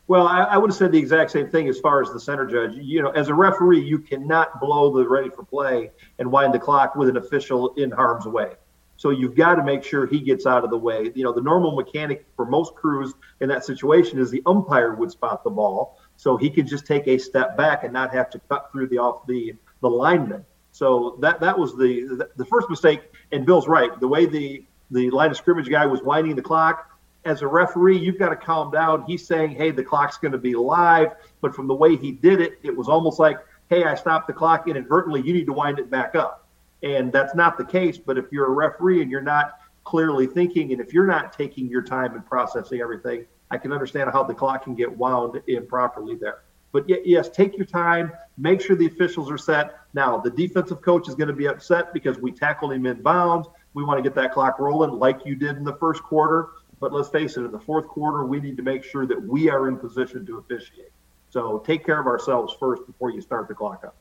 Well, 0.09 0.28
I, 0.28 0.43
I, 0.43 0.57
would 0.57 0.70
have 0.70 0.77
said 0.77 0.93
the 0.93 0.99
exact 0.99 1.33
same 1.33 1.49
thing 1.49 1.69
as 1.69 1.81
far 1.81 2.01
as 2.01 2.12
the 2.12 2.20
center 2.20 2.47
judge. 2.47 2.77
You 2.77 3.03
know, 3.03 3.11
as 3.11 3.28
a 3.28 3.35
referee, 3.35 3.83
you 3.83 3.99
cannot 3.99 4.61
blow 4.61 4.97
the 4.97 5.09
ready 5.09 5.31
for 5.31 5.45
play 5.45 5.91
and 6.20 6.31
wind 6.31 6.55
the 6.55 6.61
clock 6.61 6.95
with 6.95 7.09
an 7.09 7.16
official 7.16 7.74
in 7.74 7.91
harm's 7.91 8.27
way. 8.27 8.53
So 8.97 9.11
you've 9.11 9.35
got 9.35 9.57
to 9.57 9.65
make 9.65 9.83
sure 9.85 10.07
he 10.07 10.20
gets 10.20 10.47
out 10.47 10.65
of 10.65 10.70
the 10.70 10.78
way. 10.78 11.11
You 11.15 11.24
know, 11.24 11.33
the 11.33 11.41
normal 11.41 11.73
mechanic 11.73 12.24
for 12.35 12.47
most 12.47 12.74
crews 12.74 13.15
in 13.41 13.49
that 13.49 13.65
situation 13.65 14.19
is 14.19 14.31
the 14.31 14.43
umpire 14.47 14.95
would 14.95 15.11
spot 15.11 15.45
the 15.45 15.51
ball, 15.51 15.99
so 16.16 16.37
he 16.37 16.51
could 16.51 16.66
just 16.66 16.87
take 16.87 17.07
a 17.07 17.19
step 17.19 17.57
back 17.57 17.85
and 17.85 17.93
not 17.93 18.15
have 18.15 18.31
to 18.31 18.39
cut 18.49 18.70
through 18.73 18.89
the 18.89 18.99
off 18.99 19.27
the 19.27 19.55
the 19.83 19.91
lineman. 19.91 20.45
So 20.73 21.19
that 21.20 21.41
that 21.41 21.59
was 21.59 21.77
the 21.77 22.28
the 22.37 22.45
first 22.45 22.70
mistake. 22.70 23.03
And 23.33 23.45
Bill's 23.45 23.69
right. 23.69 23.99
The 24.01 24.09
way 24.09 24.24
the 24.24 24.65
the 24.91 25.11
line 25.11 25.31
of 25.31 25.37
scrimmage 25.37 25.69
guy 25.69 25.85
was 25.85 26.03
winding 26.03 26.37
the 26.37 26.43
clock. 26.43 26.91
As 27.27 27.43
a 27.43 27.47
referee, 27.48 27.98
you've 27.98 28.20
got 28.20 28.28
to 28.28 28.36
calm 28.36 28.70
down. 28.70 29.03
He's 29.03 29.27
saying, 29.27 29.51
"Hey, 29.51 29.73
the 29.73 29.82
clock's 29.82 30.16
going 30.16 30.32
to 30.32 30.39
be 30.39 30.55
live," 30.55 31.09
but 31.40 31.55
from 31.55 31.66
the 31.66 31.74
way 31.74 31.97
he 31.97 32.12
did 32.12 32.40
it, 32.40 32.59
it 32.62 32.74
was 32.74 32.89
almost 32.89 33.19
like, 33.19 33.39
"Hey, 33.69 33.82
I 33.82 33.97
stopped 33.97 34.28
the 34.28 34.32
clock 34.32 34.69
inadvertently. 34.69 35.23
You 35.23 35.32
need 35.32 35.47
to 35.47 35.53
wind 35.53 35.81
it 35.81 35.90
back 35.90 36.15
up." 36.15 36.47
And 36.85 37.12
that's 37.12 37.35
not 37.35 37.59
the 37.59 37.65
case. 37.65 37.98
But 37.98 38.16
if 38.16 38.27
you're 38.31 38.47
a 38.47 38.51
referee 38.51 39.03
and 39.03 39.11
you're 39.11 39.20
not 39.20 39.59
clearly 39.82 40.28
thinking, 40.28 40.70
and 40.70 40.81
if 40.81 40.93
you're 40.93 41.07
not 41.07 41.32
taking 41.32 41.69
your 41.69 41.82
time 41.82 42.15
and 42.15 42.24
processing 42.24 42.81
everything, 42.81 43.27
I 43.51 43.59
can 43.59 43.73
understand 43.73 44.11
how 44.12 44.23
the 44.23 44.35
clock 44.35 44.62
can 44.62 44.77
get 44.77 44.97
wound 44.97 45.43
improperly 45.48 46.15
there. 46.15 46.43
But 46.73 46.89
yes, 46.89 47.28
take 47.31 47.57
your 47.57 47.66
time, 47.66 48.12
make 48.36 48.61
sure 48.61 48.77
the 48.77 48.86
officials 48.86 49.31
are 49.31 49.39
set. 49.39 49.78
Now, 49.94 50.19
the 50.19 50.31
defensive 50.31 50.82
coach 50.82 51.09
is 51.09 51.15
going 51.15 51.28
to 51.28 51.35
be 51.35 51.48
upset 51.48 51.93
because 51.94 52.19
we 52.19 52.31
tackled 52.32 52.73
him 52.73 52.86
in 52.86 53.01
bounds. 53.03 53.48
We 53.73 53.82
want 53.82 53.98
to 53.98 54.03
get 54.03 54.15
that 54.16 54.32
clock 54.32 54.59
rolling 54.59 54.93
like 54.93 55.24
you 55.24 55.36
did 55.36 55.57
in 55.57 55.65
the 55.65 55.77
first 55.77 56.03
quarter. 56.03 56.51
But 56.81 56.93
let's 56.93 57.09
face 57.09 57.36
it, 57.36 57.43
in 57.43 57.53
the 57.53 57.59
fourth 57.59 57.89
quarter, 57.89 58.24
we 58.24 58.40
need 58.40 58.57
to 58.59 58.62
make 58.62 58.85
sure 58.85 59.07
that 59.07 59.20
we 59.20 59.48
are 59.48 59.69
in 59.69 59.78
position 59.78 60.27
to 60.27 60.39
officiate. 60.39 60.93
So 61.31 61.59
take 61.66 61.85
care 61.85 62.01
of 62.01 62.07
ourselves 62.07 62.55
first 62.59 62.86
before 62.86 63.11
you 63.11 63.20
start 63.20 63.48
the 63.48 63.55
clock 63.55 63.85
up. 63.85 63.97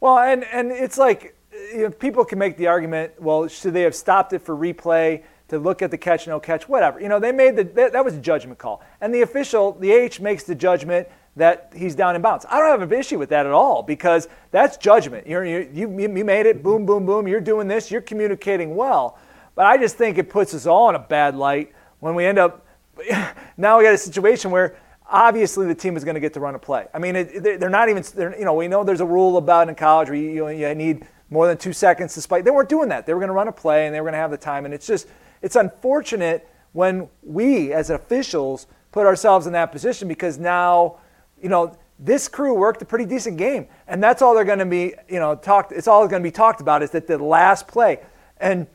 Well, 0.00 0.18
and, 0.18 0.44
and 0.44 0.72
it's 0.72 0.98
like 0.98 1.36
you 1.72 1.84
know, 1.84 1.90
people 1.90 2.24
can 2.24 2.38
make 2.38 2.56
the 2.56 2.66
argument, 2.66 3.20
well, 3.20 3.46
should 3.48 3.74
they 3.74 3.82
have 3.82 3.94
stopped 3.94 4.32
it 4.32 4.42
for 4.42 4.56
replay 4.56 5.22
to 5.48 5.58
look 5.58 5.82
at 5.82 5.90
the 5.90 5.98
catch, 5.98 6.26
no 6.26 6.40
catch, 6.40 6.68
whatever. 6.68 7.00
You 7.00 7.08
know, 7.08 7.20
they 7.20 7.32
made 7.32 7.56
the 7.56 7.64
that, 7.64 7.92
that 7.92 8.04
was 8.04 8.14
a 8.14 8.20
judgment 8.20 8.58
call, 8.58 8.82
and 9.00 9.14
the 9.14 9.22
official, 9.22 9.72
the 9.72 9.92
H, 9.92 10.20
makes 10.20 10.44
the 10.44 10.54
judgment 10.54 11.08
that 11.36 11.72
he's 11.74 11.94
down 11.94 12.16
in 12.16 12.22
bounds. 12.22 12.46
I 12.48 12.58
don't 12.58 12.80
have 12.80 12.90
an 12.90 12.98
issue 12.98 13.18
with 13.18 13.28
that 13.30 13.44
at 13.44 13.52
all 13.52 13.82
because 13.82 14.28
that's 14.50 14.76
judgment. 14.76 15.26
You're, 15.26 15.44
you 15.44 15.68
you, 15.72 16.00
you 16.00 16.24
made 16.24 16.46
it, 16.46 16.62
boom, 16.62 16.86
boom, 16.86 17.04
boom. 17.04 17.28
You're 17.28 17.40
doing 17.40 17.68
this. 17.68 17.90
You're 17.90 18.00
communicating 18.00 18.76
well, 18.76 19.18
but 19.54 19.66
I 19.66 19.76
just 19.76 19.96
think 19.96 20.16
it 20.18 20.30
puts 20.30 20.54
us 20.54 20.66
all 20.66 20.88
in 20.88 20.94
a 20.94 21.00
bad 21.00 21.36
light 21.36 21.72
when 22.04 22.14
we 22.14 22.26
end 22.26 22.38
up. 22.38 22.66
now 23.56 23.78
we 23.78 23.84
got 23.84 23.94
a 23.94 23.98
situation 23.98 24.50
where 24.50 24.76
obviously 25.08 25.66
the 25.66 25.74
team 25.74 25.96
is 25.96 26.04
going 26.04 26.14
to 26.14 26.20
get 26.20 26.34
to 26.34 26.40
run 26.40 26.54
a 26.54 26.58
play. 26.58 26.86
I 26.92 26.98
mean, 26.98 27.16
it, 27.16 27.58
they're 27.58 27.70
not 27.70 27.88
even, 27.88 28.04
they're, 28.14 28.38
you 28.38 28.44
know, 28.44 28.52
we 28.52 28.68
know 28.68 28.84
there's 28.84 29.00
a 29.00 29.06
rule 29.06 29.38
about 29.38 29.70
in 29.70 29.74
college 29.74 30.10
where 30.10 30.18
you, 30.18 30.50
you 30.50 30.74
need 30.74 31.06
more 31.30 31.46
than 31.46 31.56
two 31.56 31.72
seconds 31.72 32.12
to 32.12 32.20
spike. 32.20 32.44
They 32.44 32.50
weren't 32.50 32.68
doing 32.68 32.90
that. 32.90 33.06
They 33.06 33.14
were 33.14 33.20
going 33.20 33.28
to 33.28 33.34
run 33.34 33.48
a 33.48 33.52
play 33.52 33.86
and 33.86 33.94
they 33.94 34.02
were 34.02 34.04
going 34.04 34.12
to 34.12 34.18
have 34.18 34.30
the 34.30 34.36
time. 34.36 34.66
And 34.66 34.74
it's 34.74 34.86
just, 34.86 35.08
it's 35.40 35.56
unfortunate 35.56 36.46
when 36.72 37.08
we 37.22 37.72
as 37.72 37.88
officials 37.88 38.66
put 38.92 39.06
ourselves 39.06 39.46
in 39.46 39.54
that 39.54 39.72
position 39.72 40.06
because 40.06 40.38
now, 40.38 40.98
you 41.42 41.48
know, 41.48 41.74
this 41.98 42.28
crew 42.28 42.52
worked 42.52 42.82
a 42.82 42.84
pretty 42.84 43.06
decent 43.06 43.38
game. 43.38 43.66
And 43.88 44.02
that's 44.02 44.20
all 44.20 44.34
they're 44.34 44.44
going 44.44 44.58
to 44.58 44.66
be, 44.66 44.92
you 45.08 45.20
know, 45.20 45.36
talked, 45.36 45.72
it's 45.72 45.88
all 45.88 46.06
going 46.06 46.22
to 46.22 46.26
be 46.26 46.32
talked 46.32 46.60
about 46.60 46.82
is 46.82 46.90
that 46.90 47.06
the 47.06 47.16
last 47.16 47.66
play. 47.66 48.00
And, 48.36 48.66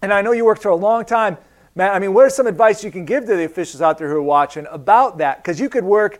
and 0.00 0.10
I 0.10 0.22
know 0.22 0.32
you 0.32 0.46
worked 0.46 0.62
for 0.62 0.70
a 0.70 0.76
long 0.76 1.04
time. 1.04 1.36
Matt, 1.76 1.94
I 1.94 1.98
mean, 1.98 2.14
what 2.14 2.26
is 2.26 2.34
some 2.34 2.46
advice 2.46 2.82
you 2.82 2.90
can 2.90 3.04
give 3.04 3.26
to 3.26 3.36
the 3.36 3.44
officials 3.44 3.82
out 3.82 3.98
there 3.98 4.08
who 4.08 4.16
are 4.16 4.22
watching 4.22 4.66
about 4.70 5.18
that? 5.18 5.36
Because 5.36 5.60
you 5.60 5.68
could 5.68 5.84
work 5.84 6.18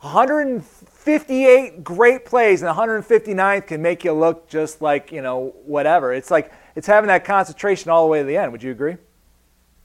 158 0.00 1.84
great 1.84 2.24
plays, 2.24 2.62
and 2.62 2.76
159th 2.76 3.68
can 3.68 3.80
make 3.80 4.02
you 4.02 4.12
look 4.12 4.48
just 4.48 4.82
like, 4.82 5.12
you 5.12 5.22
know, 5.22 5.54
whatever. 5.64 6.12
It's 6.12 6.32
like 6.32 6.52
it's 6.74 6.88
having 6.88 7.06
that 7.08 7.24
concentration 7.24 7.92
all 7.92 8.04
the 8.04 8.10
way 8.10 8.18
to 8.18 8.24
the 8.24 8.36
end. 8.36 8.50
Would 8.50 8.64
you 8.64 8.72
agree? 8.72 8.96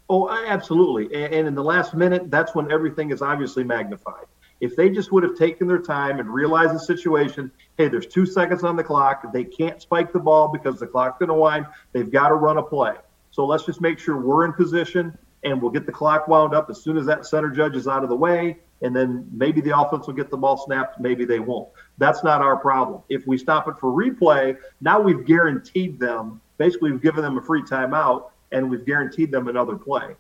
Oh, 0.10 0.30
absolutely. 0.48 1.14
And 1.14 1.48
in 1.48 1.54
the 1.54 1.64
last 1.64 1.94
minute, 1.94 2.32
that's 2.32 2.56
when 2.56 2.72
everything 2.72 3.12
is 3.12 3.22
obviously 3.22 3.64
magnified. 3.64 4.26
If 4.62 4.76
they 4.76 4.90
just 4.90 5.12
would 5.12 5.22
have 5.22 5.38
taken 5.38 5.68
their 5.68 5.78
time 5.82 6.20
and 6.20 6.28
realized 6.28 6.74
the 6.74 6.80
situation, 6.80 7.52
hey, 7.78 7.88
there's 7.88 8.08
two 8.08 8.26
seconds 8.26 8.64
on 8.64 8.76
the 8.76 8.84
clock. 8.84 9.32
They 9.32 9.44
can't 9.44 9.80
spike 9.80 10.12
the 10.12 10.20
ball 10.20 10.48
because 10.48 10.80
the 10.80 10.88
clock's 10.88 11.20
going 11.20 11.30
to 11.30 11.36
wind. 11.36 11.68
They've 11.92 12.10
got 12.10 12.30
to 12.30 12.36
run 12.36 12.58
a 12.58 12.64
play. 12.64 12.96
So 13.38 13.46
let's 13.46 13.66
just 13.66 13.82
make 13.82 14.00
sure 14.00 14.18
we're 14.18 14.46
in 14.46 14.54
position. 14.54 15.16
and 15.44 15.62
we'll 15.62 15.72
get 15.72 15.86
the 15.86 15.92
clock 15.92 16.28
wound 16.28 16.54
up 16.54 16.70
as 16.70 16.82
soon 16.82 16.98
as 16.98 17.06
that 17.06 17.26
center 17.26 17.50
judge 17.50 17.76
is 17.76 17.88
out 17.88 18.04
of 18.04 18.10
the 18.10 18.16
way. 18.16 18.58
And 18.82 18.96
then 18.96 19.28
maybe 19.32 19.62
the 19.62 19.78
offense 19.80 20.06
will 20.08 20.14
get 20.14 20.30
the 20.30 20.38
ball 20.38 20.58
snapped, 20.58 21.00
maybe 21.00 21.26
they 21.26 21.40
won't. 21.40 21.70
That's 21.98 22.24
not 22.24 22.42
our 22.42 22.58
problem. 22.58 23.02
If 23.10 23.26
we 23.26 23.38
stop 23.38 23.68
it 23.68 23.76
for 23.80 23.92
replay, 23.92 24.58
now 24.82 25.00
we've 25.00 25.26
guaranteed 25.26 26.00
them, 26.00 26.42
basically, 26.58 26.92
we've 26.92 27.02
given 27.02 27.24
them 27.24 27.38
a 27.38 27.42
free 27.42 27.64
timeout 27.64 28.30
and 28.52 28.70
we've 28.70 28.86
guaranteed 28.86 29.32
them 29.32 29.48
another 29.48 29.76
play, 29.76 30.16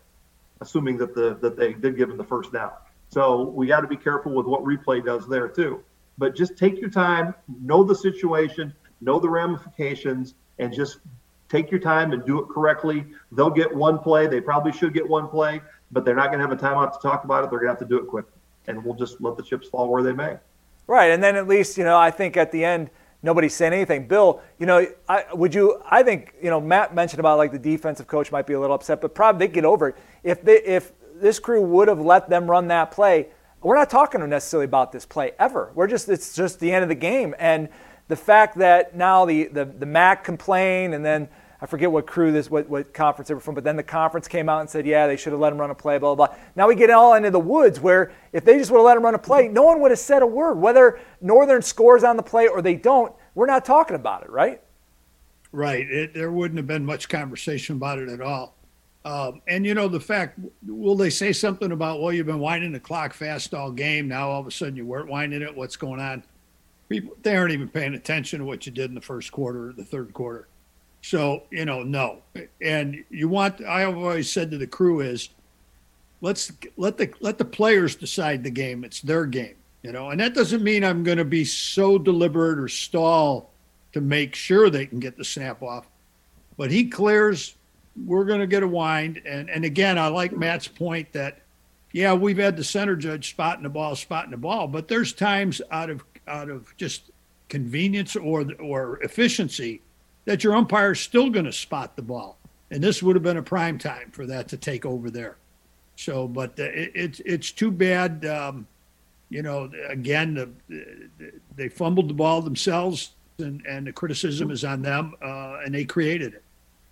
assuming 0.61 0.98
that 0.98 1.14
the 1.14 1.38
that 1.41 1.56
they 1.56 1.73
did 1.73 1.98
give 1.98 2.10
them 2.10 2.18
the 2.18 2.23
first 2.23 2.52
down. 2.52 2.72
So 3.10 3.44
we 3.44 3.68
got 3.68 3.81
to 3.81 3.88
be 3.88 3.95
careful 3.95 4.34
with 4.34 4.45
what 4.45 4.64
replay 4.64 5.06
does 5.06 5.27
there 5.27 5.48
too. 5.48 5.84
But 6.18 6.35
just 6.35 6.57
take 6.57 6.80
your 6.80 6.89
time, 6.89 7.35
know 7.61 7.84
the 7.84 7.95
situation, 7.95 8.73
know 9.02 9.19
the 9.19 9.30
ramifications, 9.30 10.34
and 10.57 10.73
just 10.73 10.98
take 11.49 11.72
your 11.72 11.80
time 11.80 12.11
and 12.14 12.26
do 12.26 12.40
it 12.40 12.49
correctly. 12.49 13.06
They'll 13.32 13.49
get 13.49 13.74
one 13.74 13.99
play. 13.99 14.28
They 14.28 14.41
probably 14.41 14.72
should 14.72 14.94
get 14.94 15.07
one 15.07 15.28
play, 15.28 15.61
but 15.91 16.06
they're 16.06 16.15
not 16.15 16.28
going 16.28 16.40
to 16.40 16.48
have 16.48 16.52
a 16.52 16.61
timeout 16.61 16.94
to 16.94 16.99
talk 16.99 17.24
about 17.24 17.44
it. 17.44 17.49
They're 17.49 17.60
going 17.60 17.74
to 17.76 17.80
have 17.80 17.80
to 17.80 17.86
do 17.86 17.98
it 17.98 18.07
quickly, 18.07 18.40
and 18.68 18.84
we'll 18.84 18.95
just 18.95 19.22
let 19.22 19.38
the 19.38 19.44
chips 19.44 19.68
fall 19.69 19.90
where 19.90 20.03
they 20.03 20.14
may. 20.14 20.38
Right, 20.88 21.11
and 21.11 21.22
then 21.22 21.36
at 21.36 21.48
least 21.48 21.78
you 21.78 21.84
know 21.84 21.98
I 21.98 22.11
think 22.11 22.38
at 22.38 22.52
the 22.52 22.64
end 22.64 22.90
nobody's 23.22 23.53
saying 23.53 23.74
anything. 23.74 24.07
Bill, 24.07 24.41
you 24.57 24.65
know, 24.65 24.86
I, 25.10 25.26
would 25.34 25.53
you? 25.53 25.82
I 25.90 26.03
think 26.03 26.34
you 26.41 26.49
know 26.49 26.61
Matt 26.61 26.95
mentioned 26.95 27.19
about 27.19 27.38
like 27.38 27.52
the 27.52 27.60
defensive 27.60 28.07
coach 28.07 28.32
might 28.32 28.48
be 28.48 28.53
a 28.53 28.60
little 28.60 28.76
upset, 28.76 29.02
but 29.02 29.14
probably 29.14 29.48
they 29.48 29.53
get 29.53 29.65
over 29.65 29.90
it 29.90 29.95
if 30.24 30.41
they 30.44 30.61
if 30.64 30.94
this 31.15 31.40
crew 31.40 31.61
would 31.61 31.88
have 31.88 31.99
let 31.99 32.30
them 32.30 32.49
run 32.49 32.68
that 32.69 32.91
play. 32.91 33.28
We're 33.61 33.76
not 33.76 33.90
talking 33.90 34.28
necessarily 34.30 34.65
about 34.65 34.91
this 34.91 35.06
play 35.06 35.32
ever. 35.40 35.72
We're 35.74 35.88
just 35.88 36.07
it's 36.10 36.36
just 36.36 36.60
the 36.60 36.72
end 36.72 36.84
of 36.84 36.90
the 36.90 36.95
game, 36.95 37.36
and 37.40 37.69
the 38.08 38.16
fact 38.16 38.58
that 38.58 38.96
now 38.96 39.26
the 39.26 39.46
the, 39.46 39.66
the 39.66 39.86
MAC 39.86 40.24
complained, 40.24 40.94
and 40.94 41.04
then 41.04 41.30
I 41.60 41.66
forget 41.66 41.92
what 41.92 42.06
crew 42.06 42.32
this, 42.32 42.52
what, 42.52 42.70
what 42.70 42.94
conference 42.94 43.30
they 43.30 43.34
were 43.34 43.40
from, 43.40 43.56
but 43.56 43.64
then 43.64 43.78
the 43.78 43.84
conference 43.84 44.28
came 44.28 44.48
out 44.48 44.62
and 44.62 44.70
said, 44.70 44.86
yeah, 44.86 45.08
they 45.08 45.18
should 45.18 45.34
have 45.34 45.40
let 45.40 45.52
him 45.52 45.60
run 45.60 45.72
a 45.72 45.76
play, 45.76 45.98
blah, 45.98 46.14
blah, 46.14 46.28
blah. 46.28 46.38
Now 46.56 46.68
we 46.68 46.76
get 46.76 46.92
all 46.92 47.16
into 47.16 47.32
the 47.32 47.40
woods 47.40 47.80
where 47.80 48.12
if 48.32 48.46
they 48.46 48.60
just 48.60 48.70
would 48.70 48.78
have 48.78 48.86
let 48.86 48.98
him 48.98 49.04
run 49.04 49.16
a 49.16 49.20
play, 49.20 49.48
no 49.48 49.64
one 49.64 49.82
would 49.82 49.90
have 49.90 50.00
said 50.00 50.22
a 50.22 50.28
word. 50.28 50.60
Whether 50.60 51.00
Northern 51.20 51.64
scores 51.64 52.04
on 52.04 52.16
the 52.16 52.22
play 52.22 52.48
or 52.48 52.62
they 52.62 52.76
don't, 52.76 53.12
we're 53.34 53.48
not 53.48 53.66
talking 53.66 53.96
about 53.96 54.22
it, 54.22 54.30
right? 54.30 54.62
Right. 55.52 55.90
It, 55.90 56.14
there 56.14 56.32
wouldn't 56.32 56.58
have 56.58 56.68
been 56.68 56.86
much 56.86 57.10
conversation 57.10 57.78
about 57.78 57.98
it 57.98 58.10
at 58.10 58.22
all. 58.22 58.54
Um, 59.04 59.42
and 59.48 59.66
you 59.66 59.74
know 59.74 59.88
the 59.88 60.00
fact, 60.00 60.38
will 60.68 60.96
they 60.96 61.10
say 61.10 61.34
something 61.34 61.72
about, 61.72 62.02
well, 62.02 62.14
you've 62.14 62.28
been 62.28 62.40
winding 62.40 62.72
the 62.72 62.80
clock 62.80 63.14
fast 63.14 63.56
all 63.56 63.72
game. 63.72 64.08
Now 64.08 64.30
all 64.30 64.42
of 64.42 64.48
a 64.48 64.52
sudden 64.52 64.76
you 64.76 64.86
weren't 64.86 65.10
winding 65.10 65.42
it. 65.42 65.56
What's 65.56 65.76
going 65.78 66.00
on? 66.00 66.24
People, 66.89 67.15
they 67.22 67.35
aren't 67.35 67.51
even 67.51 67.68
paying 67.68 67.95
attention 67.95 68.39
to 68.39 68.45
what 68.45 68.65
you 68.65 68.72
did 68.72 68.89
in 68.89 68.95
the 68.95 69.01
first 69.01 69.31
quarter 69.31 69.69
or 69.69 69.73
the 69.73 69.84
third 69.84 70.14
quarter. 70.14 70.47
So, 71.01 71.43
you 71.51 71.65
know, 71.65 71.84
no. 71.84 72.22
And 72.61 73.03
you 73.09 73.30
want 73.30 73.64
I 73.64 73.81
have 73.81 73.97
always 73.97 74.31
said 74.31 74.51
to 74.51 74.57
the 74.57 74.68
crew 74.68 75.01
is 75.01 75.30
let's 76.22 76.51
let 76.76 76.97
the 76.97 77.11
let 77.19 77.38
the 77.38 77.45
players 77.45 77.95
decide 77.95 78.43
the 78.43 78.49
game. 78.49 78.84
It's 78.84 79.01
their 79.01 79.26
game, 79.26 79.55
you 79.84 79.91
know. 79.91 80.09
And 80.09 80.19
that 80.19 80.34
doesn't 80.34 80.64
mean 80.64 80.84
I'm 80.84 81.03
going 81.03 81.18
to 81.18 81.26
be 81.26 81.45
so 81.45 81.97
deliberate 81.97 82.59
or 82.59 82.68
stall 82.68 83.51
to 83.93 84.01
make 84.01 84.35
sure 84.35 84.69
they 84.69 84.85
can 84.85 84.99
get 84.99 85.18
the 85.18 85.26
snap 85.26 85.61
off. 85.61 85.88
But 86.57 86.72
he 86.72 86.89
clears, 86.89 87.55
we're 88.05 88.26
going 88.26 88.41
to 88.41 88.47
get 88.47 88.64
a 88.64 88.68
wind 88.68 89.22
and 89.26 89.49
and 89.49 89.65
again, 89.65 89.97
I 89.97 90.07
like 90.07 90.31
Matt's 90.35 90.68
point 90.68 91.11
that 91.14 91.39
yeah, 91.93 92.14
we've 92.14 92.38
had 92.38 92.57
the 92.57 92.64
center 92.64 92.95
judge 92.95 93.30
spotting 93.30 93.64
the 93.64 93.69
ball, 93.69 93.95
spotting 93.95 94.31
the 94.31 94.38
ball, 94.38 94.68
but 94.68 94.88
there's 94.88 95.14
times 95.14 95.61
out 95.72 95.89
of 95.89 96.03
out 96.28 96.49
of 96.49 96.76
just 96.78 97.12
convenience 97.49 98.16
or 98.16 98.45
or 98.60 99.02
efficiency 99.04 99.82
that 100.26 100.44
your 100.44 100.56
umpire 100.56 100.91
is 100.91 100.99
still 100.99 101.30
going 101.30 101.45
to 101.45 101.54
spot 101.54 101.95
the 101.95 102.02
ball. 102.02 102.38
And 102.70 102.84
this 102.84 103.02
would 103.02 103.16
have 103.16 103.24
been 103.24 103.38
a 103.38 103.44
prime 103.44 103.78
time 103.78 104.12
for 104.12 104.26
that 104.26 104.49
to 104.49 104.58
take 104.58 104.86
over 104.86 105.10
there. 105.10 105.38
So, 105.95 106.28
but 106.28 106.60
uh, 106.60 106.64
it, 106.64 106.91
it's 106.94 107.22
it's 107.26 107.52
too 107.52 107.72
bad. 107.72 108.26
Um, 108.26 108.68
you 109.30 109.41
know, 109.41 109.70
again, 109.90 110.34
the, 110.36 110.49
the, 110.70 111.32
they 111.56 111.70
fumbled 111.70 112.10
the 112.10 112.14
ball 112.14 112.41
themselves, 112.41 113.12
and, 113.40 113.66
and 113.66 113.88
the 113.88 113.91
criticism 113.91 114.52
is 114.52 114.64
on 114.64 114.82
them, 114.82 115.16
uh, 115.22 115.60
and 115.66 115.76
they 115.76 115.84
created 115.84 116.34
it. 116.34 116.44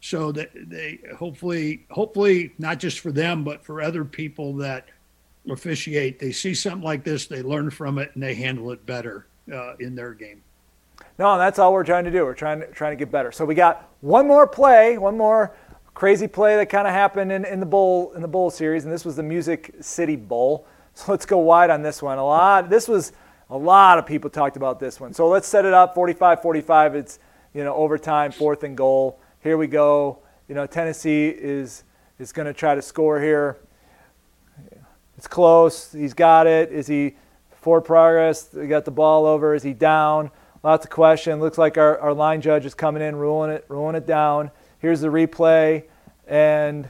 So 0.02 0.32
that 0.34 0.52
they 0.54 1.00
hopefully, 1.18 1.86
hopefully, 1.90 2.54
not 2.58 2.80
just 2.80 3.00
for 3.00 3.12
them, 3.12 3.44
but 3.44 3.64
for 3.64 3.82
other 3.82 4.06
people 4.06 4.54
that 4.56 4.88
officiate, 5.50 6.20
they 6.20 6.32
see 6.32 6.54
something 6.54 6.84
like 6.84 7.04
this, 7.04 7.28
they 7.28 7.42
learn 7.42 7.70
from 7.70 7.98
it, 7.98 8.12
and 8.14 8.24
they 8.24 8.36
handle 8.36 8.72
it 8.72 8.86
better 8.86 9.28
uh, 9.54 9.76
in 9.78 9.96
their 9.96 10.14
game. 10.14 10.42
No, 11.18 11.38
that's 11.38 11.60
all 11.60 11.74
we're 11.74 11.84
trying 11.84 12.06
to 12.06 12.12
do. 12.12 12.26
We're 12.26 12.34
trying 12.34 12.60
to 12.60 12.68
trying 12.68 12.92
to 12.92 12.98
get 12.98 13.12
better. 13.12 13.32
So 13.32 13.46
we 13.46 13.56
got 13.56 13.90
one 14.02 14.28
more 14.28 14.48
play, 14.48 14.98
one 14.98 15.18
more 15.18 15.56
crazy 15.94 16.28
play 16.28 16.58
that 16.58 16.70
kind 16.70 16.88
of 16.88 16.94
happened 16.94 17.32
in, 17.32 17.46
in 17.46 17.60
the 17.60 17.66
bowl 17.66 18.12
in 18.14 18.22
the 18.22 18.28
bowl 18.28 18.50
series, 18.50 18.84
and 18.84 18.94
this 18.94 19.06
was 19.06 19.16
the 19.16 19.24
Music 19.24 19.74
City 19.82 20.16
Bowl. 20.16 20.68
So 20.98 21.12
let's 21.12 21.26
go 21.26 21.40
wide 21.40 21.72
on 21.72 21.82
this 21.82 22.02
one. 22.02 22.18
A 22.18 22.24
lot. 22.24 22.70
This 22.70 22.88
was 22.88 23.12
a 23.50 23.58
lot 23.58 24.00
of 24.00 24.06
people 24.06 24.30
talked 24.30 24.56
about 24.56 24.80
this 24.80 24.98
one. 24.98 25.14
So 25.14 25.28
let's 25.28 25.46
set 25.46 25.66
it 25.66 25.74
up. 25.74 25.94
45-45. 25.94 26.96
It's 26.96 27.20
you 27.54 27.66
know 27.66 27.76
overtime, 27.76 28.32
fourth 28.32 28.64
and 28.64 28.78
goal. 28.78 29.20
Here 29.42 29.58
we 29.58 29.68
go. 29.68 30.20
You 30.48 30.56
know 30.56 30.66
Tennessee 30.66 31.28
is 31.28 31.84
is 32.18 32.32
going 32.32 32.46
to 32.46 32.54
try 32.54 32.76
to 32.76 32.82
score 32.82 33.20
here. 33.20 33.58
It's 35.26 35.34
close. 35.34 35.92
He's 35.92 36.14
got 36.14 36.46
it. 36.46 36.72
Is 36.72 36.86
he 36.86 37.16
forward 37.50 37.82
progress? 37.82 38.48
He 38.54 38.68
got 38.68 38.86
the 38.86 38.92
ball 38.92 39.26
over. 39.26 39.56
Is 39.56 39.64
he 39.64 39.74
down? 39.74 40.30
Lots 40.64 40.86
of 40.86 40.92
question. 40.92 41.40
Looks 41.40 41.58
like 41.58 41.80
our, 41.80 41.98
our 41.98 42.14
line 42.14 42.42
judge 42.42 42.64
is 42.64 42.76
coming 42.76 43.02
in, 43.02 43.16
ruling 43.16 43.50
it, 43.50 43.66
ruling 43.68 43.96
it 43.96 44.06
down. 44.06 44.52
Here's 44.78 45.02
the 45.02 45.08
replay, 45.08 45.86
and 46.28 46.88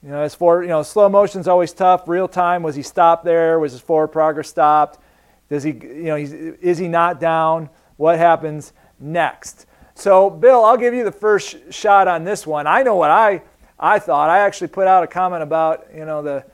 you 0.00 0.10
know, 0.10 0.20
as 0.20 0.32
for 0.32 0.62
you 0.62 0.68
know, 0.68 0.84
slow 0.84 1.08
motion 1.08 1.40
is 1.40 1.48
always 1.48 1.72
tough. 1.72 2.06
Real 2.06 2.28
time, 2.28 2.62
was 2.62 2.76
he 2.76 2.82
stopped 2.82 3.24
there? 3.24 3.58
Was 3.58 3.72
his 3.72 3.80
forward 3.80 4.08
progress 4.12 4.48
stopped? 4.48 5.00
Does 5.48 5.64
he, 5.64 5.72
you 5.72 6.04
know, 6.04 6.16
is 6.16 6.78
he 6.78 6.86
not 6.86 7.18
down? 7.18 7.68
What 7.96 8.16
happens 8.16 8.74
next? 9.00 9.66
So, 9.96 10.30
Bill, 10.30 10.64
I'll 10.64 10.76
give 10.76 10.94
you 10.94 11.02
the 11.02 11.10
first 11.10 11.72
shot 11.72 12.06
on 12.06 12.22
this 12.22 12.46
one. 12.46 12.68
I 12.68 12.84
know 12.84 12.94
what 12.94 13.10
I 13.10 13.42
I 13.76 13.98
thought. 13.98 14.30
I 14.30 14.38
actually 14.38 14.68
put 14.68 14.86
out 14.86 15.02
a 15.02 15.08
comment 15.08 15.42
about 15.42 15.88
you 15.92 16.04
know 16.04 16.22
the 16.22 16.44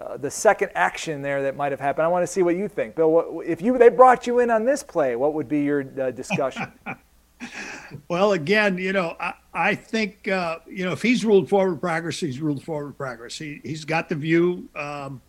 uh, 0.00 0.16
the 0.16 0.30
second 0.30 0.70
action 0.74 1.20
there 1.20 1.42
that 1.42 1.54
might 1.54 1.70
have 1.70 1.80
happened. 1.80 2.06
I 2.06 2.08
want 2.08 2.22
to 2.22 2.26
see 2.26 2.42
what 2.42 2.56
you 2.56 2.66
think, 2.66 2.94
Bill. 2.94 3.10
What, 3.10 3.46
if 3.46 3.60
you 3.60 3.76
they 3.76 3.90
brought 3.90 4.26
you 4.26 4.38
in 4.38 4.50
on 4.50 4.64
this 4.64 4.82
play, 4.82 5.16
what 5.16 5.34
would 5.34 5.48
be 5.48 5.62
your 5.62 5.84
uh, 6.00 6.10
discussion? 6.10 6.72
well, 8.08 8.32
again, 8.32 8.78
you 8.78 8.94
know, 8.94 9.16
I, 9.20 9.34
I 9.52 9.74
think 9.74 10.28
uh, 10.28 10.60
you 10.66 10.86
know 10.86 10.92
if 10.92 11.02
he's 11.02 11.26
ruled 11.26 11.50
forward 11.50 11.78
progress, 11.80 12.20
he's 12.20 12.40
ruled 12.40 12.62
forward 12.62 12.96
progress. 12.96 13.36
He 13.36 13.60
he's 13.62 13.84
got 13.84 14.08
the 14.08 14.14
view. 14.14 14.66
Um, 14.74 15.20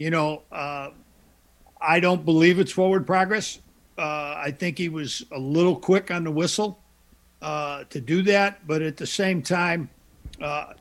you 0.00 0.10
know, 0.10 0.42
uh, 0.50 0.90
I 1.80 2.00
don't 2.00 2.24
believe 2.24 2.58
it's 2.58 2.72
forward 2.72 3.06
progress. 3.06 3.60
Uh, 3.96 4.34
I 4.36 4.50
think 4.50 4.76
he 4.76 4.88
was 4.88 5.24
a 5.30 5.38
little 5.38 5.76
quick 5.76 6.10
on 6.10 6.24
the 6.24 6.32
whistle 6.32 6.80
to 7.42 8.00
do 8.00 8.22
that, 8.22 8.66
but 8.66 8.82
at 8.82 8.96
the 8.96 9.06
same 9.06 9.40
time, 9.40 9.88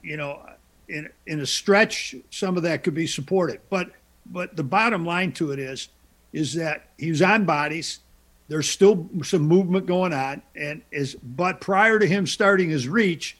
you 0.01 0.17
know, 0.17 0.41
in 0.89 1.09
in 1.27 1.39
a 1.39 1.45
stretch, 1.45 2.15
some 2.31 2.57
of 2.57 2.63
that 2.63 2.83
could 2.83 2.95
be 2.95 3.07
supported. 3.07 3.61
But 3.69 3.91
but 4.25 4.55
the 4.55 4.63
bottom 4.63 5.05
line 5.05 5.31
to 5.33 5.51
it 5.51 5.59
is 5.59 5.89
is 6.33 6.53
that 6.55 6.87
he 6.97 7.09
was 7.09 7.21
on 7.21 7.45
bodies. 7.45 7.99
There's 8.47 8.69
still 8.69 9.07
some 9.23 9.43
movement 9.43 9.85
going 9.85 10.13
on, 10.13 10.41
and 10.55 10.81
is 10.91 11.15
but 11.15 11.61
prior 11.61 11.99
to 11.99 12.07
him 12.07 12.25
starting 12.25 12.69
his 12.69 12.87
reach, 12.87 13.37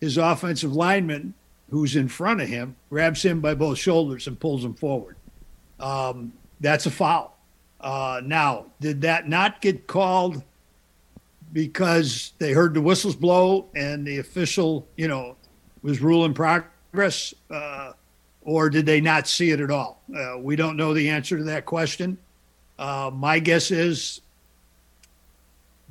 his 0.00 0.16
offensive 0.16 0.74
lineman, 0.74 1.34
who's 1.70 1.96
in 1.96 2.08
front 2.08 2.40
of 2.40 2.48
him, 2.48 2.76
grabs 2.88 3.24
him 3.24 3.40
by 3.40 3.54
both 3.54 3.78
shoulders 3.78 4.26
and 4.26 4.38
pulls 4.38 4.64
him 4.64 4.74
forward. 4.74 5.16
Um, 5.80 6.32
that's 6.60 6.86
a 6.86 6.90
foul. 6.90 7.36
Uh, 7.80 8.20
now, 8.24 8.66
did 8.80 9.00
that 9.02 9.28
not 9.28 9.60
get 9.60 9.88
called 9.88 10.42
because 11.52 12.32
they 12.38 12.52
heard 12.52 12.74
the 12.74 12.80
whistles 12.80 13.16
blow 13.16 13.66
and 13.74 14.06
the 14.06 14.18
official, 14.18 14.86
you 14.96 15.08
know, 15.08 15.36
was 15.82 16.00
ruling 16.00 16.34
progress? 16.34 16.71
Progress, 16.92 17.34
uh, 17.50 17.92
or 18.42 18.68
did 18.68 18.86
they 18.86 19.00
not 19.00 19.26
see 19.26 19.50
it 19.50 19.60
at 19.60 19.70
all? 19.70 20.02
Uh, 20.14 20.38
we 20.38 20.56
don't 20.56 20.76
know 20.76 20.92
the 20.92 21.08
answer 21.08 21.38
to 21.38 21.44
that 21.44 21.64
question. 21.64 22.18
Uh, 22.78 23.10
my 23.12 23.38
guess 23.38 23.70
is, 23.70 24.20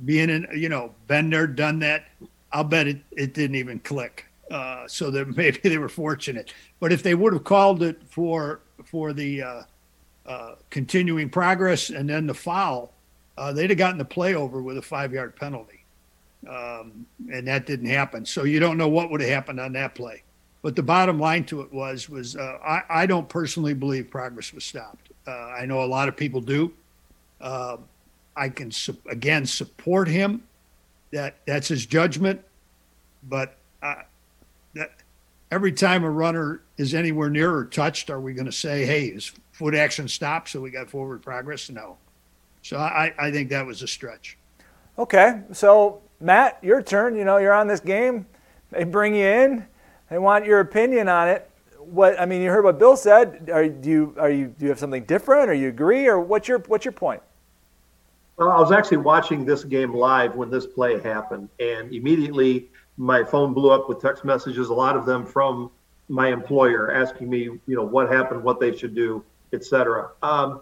being 0.04 0.30
in, 0.30 0.46
you 0.54 0.68
know, 0.68 0.94
been 1.06 1.30
there, 1.30 1.46
done 1.46 1.78
that. 1.80 2.06
I'll 2.52 2.64
bet 2.64 2.86
it, 2.86 3.00
it 3.12 3.34
didn't 3.34 3.56
even 3.56 3.78
click. 3.80 4.26
Uh, 4.50 4.86
so 4.86 5.10
that 5.10 5.28
maybe 5.36 5.58
they 5.62 5.78
were 5.78 5.88
fortunate. 5.88 6.52
But 6.78 6.92
if 6.92 7.02
they 7.02 7.14
would 7.14 7.32
have 7.32 7.44
called 7.44 7.82
it 7.82 8.00
for 8.08 8.60
for 8.84 9.12
the 9.12 9.42
uh, 9.42 9.62
uh, 10.26 10.54
continuing 10.70 11.30
progress 11.30 11.90
and 11.90 12.08
then 12.08 12.26
the 12.26 12.34
foul, 12.34 12.92
they'd 13.54 13.70
have 13.70 13.78
gotten 13.78 13.98
the 13.98 14.04
play 14.04 14.34
over 14.34 14.60
with 14.62 14.76
a 14.76 14.82
five 14.82 15.12
yard 15.12 15.34
penalty. 15.36 15.84
Um, 16.48 17.06
and 17.32 17.46
that 17.46 17.66
didn't 17.66 17.86
happen. 17.86 18.26
So 18.26 18.42
you 18.42 18.58
don't 18.58 18.76
know 18.76 18.88
what 18.88 19.10
would 19.10 19.20
have 19.20 19.30
happened 19.30 19.60
on 19.60 19.72
that 19.74 19.94
play. 19.94 20.22
But 20.62 20.76
the 20.76 20.82
bottom 20.82 21.18
line 21.18 21.44
to 21.46 21.60
it 21.60 21.72
was 21.72 22.08
was 22.08 22.36
uh, 22.36 22.58
I, 22.64 22.82
I 22.88 23.06
don't 23.06 23.28
personally 23.28 23.74
believe 23.74 24.10
progress 24.10 24.52
was 24.52 24.64
stopped. 24.64 25.10
Uh, 25.26 25.30
I 25.30 25.66
know 25.66 25.82
a 25.82 25.86
lot 25.86 26.08
of 26.08 26.16
people 26.16 26.40
do. 26.40 26.72
Uh, 27.40 27.78
I 28.36 28.48
can 28.48 28.70
su- 28.70 28.96
again 29.10 29.44
support 29.44 30.08
him. 30.08 30.44
That 31.10 31.36
that's 31.46 31.68
his 31.68 31.84
judgment, 31.84 32.40
but 33.24 33.56
I, 33.82 34.04
that 34.74 34.92
every 35.50 35.72
time 35.72 36.04
a 36.04 36.10
runner 36.10 36.62
is 36.78 36.94
anywhere 36.94 37.28
near 37.28 37.52
or 37.54 37.64
touched, 37.64 38.08
are 38.08 38.20
we 38.20 38.32
going 38.32 38.46
to 38.46 38.52
say, 38.52 38.86
"Hey, 38.86 39.10
his 39.10 39.32
foot 39.50 39.74
action 39.74 40.06
stopped, 40.06 40.48
so 40.48 40.60
we 40.60 40.70
got 40.70 40.88
forward 40.88 41.22
progress"? 41.22 41.68
No. 41.70 41.98
So 42.62 42.76
I, 42.78 43.12
I 43.18 43.32
think 43.32 43.50
that 43.50 43.66
was 43.66 43.82
a 43.82 43.88
stretch. 43.88 44.38
Okay, 44.96 45.40
so 45.52 46.00
Matt, 46.20 46.58
your 46.62 46.80
turn. 46.82 47.16
You 47.16 47.24
know, 47.24 47.38
you're 47.38 47.52
on 47.52 47.66
this 47.66 47.80
game. 47.80 48.26
They 48.70 48.84
bring 48.84 49.14
you 49.16 49.26
in. 49.26 49.66
They 50.12 50.18
want 50.18 50.44
your 50.44 50.60
opinion 50.60 51.08
on 51.08 51.26
it. 51.28 51.50
What 51.78 52.20
I 52.20 52.26
mean, 52.26 52.42
you 52.42 52.50
heard 52.50 52.64
what 52.64 52.78
Bill 52.78 52.98
said. 52.98 53.48
Are 53.50 53.66
do 53.66 53.88
you 53.88 54.14
are 54.18 54.28
you 54.28 54.48
do 54.48 54.66
you 54.66 54.68
have 54.68 54.78
something 54.78 55.04
different, 55.04 55.48
or 55.48 55.54
you 55.54 55.68
agree, 55.68 56.06
or 56.06 56.20
what's 56.20 56.46
your 56.46 56.58
what's 56.58 56.84
your 56.84 56.92
point? 56.92 57.22
Well, 58.36 58.50
I 58.50 58.60
was 58.60 58.72
actually 58.72 58.98
watching 58.98 59.46
this 59.46 59.64
game 59.64 59.94
live 59.94 60.36
when 60.36 60.50
this 60.50 60.66
play 60.66 61.00
happened, 61.00 61.48
and 61.58 61.94
immediately 61.94 62.68
my 62.98 63.24
phone 63.24 63.54
blew 63.54 63.70
up 63.70 63.88
with 63.88 64.02
text 64.02 64.22
messages. 64.22 64.68
A 64.68 64.74
lot 64.74 64.96
of 64.96 65.06
them 65.06 65.24
from 65.24 65.70
my 66.10 66.28
employer 66.28 66.92
asking 66.92 67.30
me, 67.30 67.44
you 67.44 67.60
know, 67.68 67.82
what 67.82 68.10
happened, 68.10 68.44
what 68.44 68.60
they 68.60 68.76
should 68.76 68.94
do, 68.94 69.24
etc. 69.54 70.10
Um, 70.22 70.60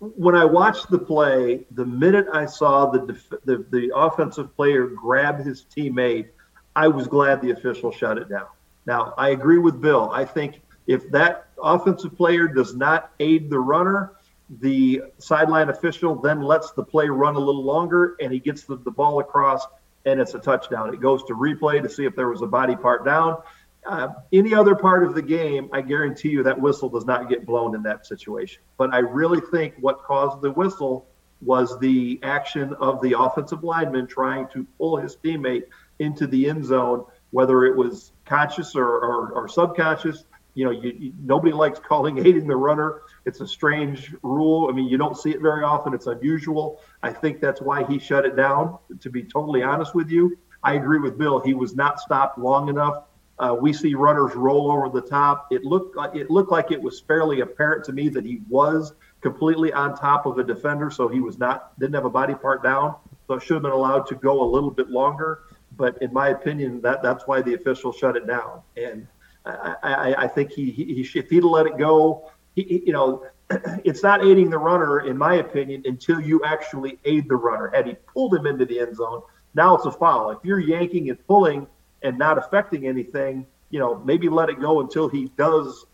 when 0.00 0.34
I 0.34 0.44
watched 0.44 0.90
the 0.90 0.98
play, 0.98 1.60
the 1.70 1.86
minute 1.86 2.26
I 2.32 2.46
saw 2.46 2.90
the, 2.90 2.98
def- 2.98 3.44
the 3.44 3.64
the 3.70 3.92
offensive 3.94 4.56
player 4.56 4.88
grab 4.88 5.38
his 5.38 5.66
teammate, 5.72 6.30
I 6.74 6.88
was 6.88 7.06
glad 7.06 7.42
the 7.42 7.50
official 7.50 7.90
shut 7.90 8.18
it 8.18 8.28
down. 8.28 8.46
Now, 8.86 9.14
I 9.18 9.30
agree 9.30 9.58
with 9.58 9.80
Bill. 9.80 10.10
I 10.12 10.24
think 10.24 10.60
if 10.86 11.10
that 11.10 11.48
offensive 11.62 12.16
player 12.16 12.48
does 12.48 12.74
not 12.74 13.12
aid 13.20 13.50
the 13.50 13.58
runner, 13.58 14.12
the 14.58 15.02
sideline 15.18 15.68
official 15.68 16.16
then 16.16 16.42
lets 16.42 16.72
the 16.72 16.82
play 16.82 17.08
run 17.08 17.36
a 17.36 17.38
little 17.38 17.62
longer 17.62 18.16
and 18.20 18.32
he 18.32 18.40
gets 18.40 18.64
the, 18.64 18.76
the 18.76 18.90
ball 18.90 19.20
across 19.20 19.64
and 20.06 20.20
it's 20.20 20.34
a 20.34 20.38
touchdown. 20.38 20.92
It 20.92 21.00
goes 21.00 21.22
to 21.24 21.34
replay 21.34 21.82
to 21.82 21.88
see 21.88 22.04
if 22.04 22.16
there 22.16 22.28
was 22.28 22.42
a 22.42 22.46
body 22.46 22.74
part 22.74 23.04
down. 23.04 23.42
Uh, 23.86 24.08
any 24.32 24.54
other 24.54 24.74
part 24.74 25.04
of 25.04 25.14
the 25.14 25.22
game, 25.22 25.70
I 25.72 25.80
guarantee 25.82 26.30
you 26.30 26.42
that 26.42 26.60
whistle 26.60 26.88
does 26.88 27.06
not 27.06 27.28
get 27.28 27.46
blown 27.46 27.74
in 27.74 27.82
that 27.84 28.06
situation. 28.06 28.62
But 28.76 28.92
I 28.92 28.98
really 28.98 29.40
think 29.50 29.74
what 29.80 30.02
caused 30.02 30.42
the 30.42 30.50
whistle 30.50 31.06
was 31.40 31.78
the 31.78 32.18
action 32.22 32.74
of 32.74 33.00
the 33.00 33.18
offensive 33.18 33.64
lineman 33.64 34.06
trying 34.06 34.48
to 34.48 34.66
pull 34.76 34.96
his 34.96 35.16
teammate 35.16 35.64
into 36.00 36.26
the 36.26 36.48
end 36.48 36.64
zone, 36.64 37.04
whether 37.30 37.64
it 37.64 37.76
was 37.76 38.12
conscious 38.24 38.74
or, 38.74 38.86
or, 38.86 39.32
or 39.32 39.48
subconscious. 39.48 40.24
You 40.54 40.64
know, 40.64 40.70
you, 40.72 40.92
you, 40.98 41.12
nobody 41.22 41.52
likes 41.52 41.78
calling 41.78 42.18
aiding 42.26 42.48
the 42.48 42.56
runner. 42.56 43.02
It's 43.24 43.40
a 43.40 43.46
strange 43.46 44.12
rule. 44.22 44.68
I 44.68 44.72
mean, 44.72 44.88
you 44.88 44.98
don't 44.98 45.16
see 45.16 45.30
it 45.30 45.40
very 45.40 45.62
often. 45.62 45.94
It's 45.94 46.06
unusual. 46.06 46.80
I 47.02 47.12
think 47.12 47.40
that's 47.40 47.60
why 47.60 47.84
he 47.84 47.98
shut 47.98 48.24
it 48.24 48.34
down. 48.34 48.78
To 49.00 49.10
be 49.10 49.22
totally 49.22 49.62
honest 49.62 49.94
with 49.94 50.10
you, 50.10 50.36
I 50.62 50.74
agree 50.74 50.98
with 50.98 51.16
Bill. 51.16 51.38
He 51.38 51.54
was 51.54 51.76
not 51.76 52.00
stopped 52.00 52.38
long 52.38 52.68
enough. 52.68 53.04
Uh, 53.38 53.56
we 53.58 53.72
see 53.72 53.94
runners 53.94 54.34
roll 54.34 54.70
over 54.70 54.90
the 54.90 55.00
top. 55.00 55.46
It 55.50 55.64
looked 55.64 55.96
like 55.96 56.14
it 56.14 56.30
looked 56.30 56.50
like 56.50 56.72
it 56.72 56.82
was 56.82 57.00
fairly 57.00 57.40
apparent 57.40 57.84
to 57.84 57.92
me 57.92 58.10
that 58.10 58.24
he 58.26 58.42
was 58.50 58.92
completely 59.22 59.72
on 59.72 59.96
top 59.96 60.26
of 60.26 60.38
a 60.38 60.44
defender, 60.44 60.90
so 60.90 61.08
he 61.08 61.20
was 61.20 61.38
not 61.38 61.78
didn't 61.78 61.94
have 61.94 62.04
a 62.04 62.10
body 62.10 62.34
part 62.34 62.62
down. 62.62 62.96
So 63.26 63.38
should 63.38 63.54
have 63.54 63.62
been 63.62 63.72
allowed 63.72 64.06
to 64.08 64.14
go 64.14 64.42
a 64.42 64.48
little 64.48 64.70
bit 64.70 64.90
longer. 64.90 65.44
But 65.76 66.00
in 66.02 66.12
my 66.12 66.28
opinion, 66.28 66.80
that 66.82 67.02
that's 67.02 67.26
why 67.26 67.42
the 67.42 67.54
official 67.54 67.92
shut 67.92 68.16
it 68.16 68.26
down. 68.26 68.62
And 68.76 69.06
I, 69.44 69.76
I, 69.82 70.24
I 70.24 70.28
think 70.28 70.52
he, 70.52 70.70
he, 70.70 71.02
he 71.02 71.18
if 71.18 71.30
he'd 71.30 71.44
let 71.44 71.66
it 71.66 71.78
go, 71.78 72.30
he, 72.54 72.82
you 72.86 72.92
know, 72.92 73.26
it's 73.84 74.02
not 74.02 74.24
aiding 74.24 74.50
the 74.50 74.58
runner, 74.58 75.00
in 75.00 75.16
my 75.16 75.36
opinion, 75.36 75.82
until 75.86 76.20
you 76.20 76.42
actually 76.44 76.98
aid 77.04 77.28
the 77.28 77.36
runner. 77.36 77.68
Had 77.74 77.86
he 77.86 77.94
pulled 78.12 78.34
him 78.34 78.46
into 78.46 78.64
the 78.64 78.80
end 78.80 78.96
zone, 78.96 79.22
now 79.54 79.76
it's 79.76 79.86
a 79.86 79.92
foul. 79.92 80.30
If 80.30 80.38
you're 80.44 80.60
yanking 80.60 81.10
and 81.10 81.26
pulling 81.26 81.66
and 82.02 82.18
not 82.18 82.38
affecting 82.38 82.86
anything, 82.86 83.46
you 83.70 83.78
know, 83.78 83.98
maybe 84.04 84.28
let 84.28 84.48
it 84.48 84.60
go 84.60 84.80
until 84.80 85.08
he 85.08 85.30
does. 85.36 85.86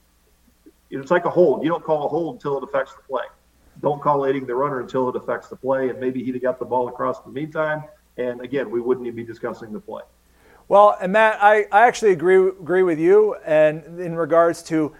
It's 0.90 1.10
like 1.10 1.24
a 1.24 1.30
hold. 1.30 1.62
You 1.62 1.70
don't 1.70 1.84
call 1.84 2.06
a 2.06 2.08
hold 2.08 2.36
until 2.36 2.58
it 2.58 2.64
affects 2.64 2.94
the 2.94 3.02
play. 3.02 3.24
Don't 3.82 4.00
call 4.00 4.24
aiding 4.24 4.46
the 4.46 4.54
runner 4.54 4.80
until 4.80 5.08
it 5.08 5.16
affects 5.16 5.48
the 5.48 5.56
play. 5.56 5.88
And 5.90 6.00
maybe 6.00 6.22
he'd 6.24 6.34
have 6.34 6.42
got 6.42 6.58
the 6.58 6.64
ball 6.64 6.88
across 6.88 7.18
in 7.24 7.32
the 7.32 7.40
meantime. 7.40 7.84
And 8.16 8.40
again, 8.40 8.70
we 8.70 8.80
wouldn't 8.80 9.06
even 9.06 9.16
be 9.16 9.24
discussing 9.24 9.72
the 9.72 9.80
play. 9.80 10.02
Well, 10.68 10.96
and 11.00 11.12
Matt, 11.12 11.38
I, 11.42 11.66
I 11.70 11.86
actually 11.86 12.12
agree 12.12 12.48
agree 12.48 12.82
with 12.82 12.98
you. 12.98 13.36
And 13.44 14.00
in 14.00 14.16
regards 14.16 14.62
to 14.64 14.94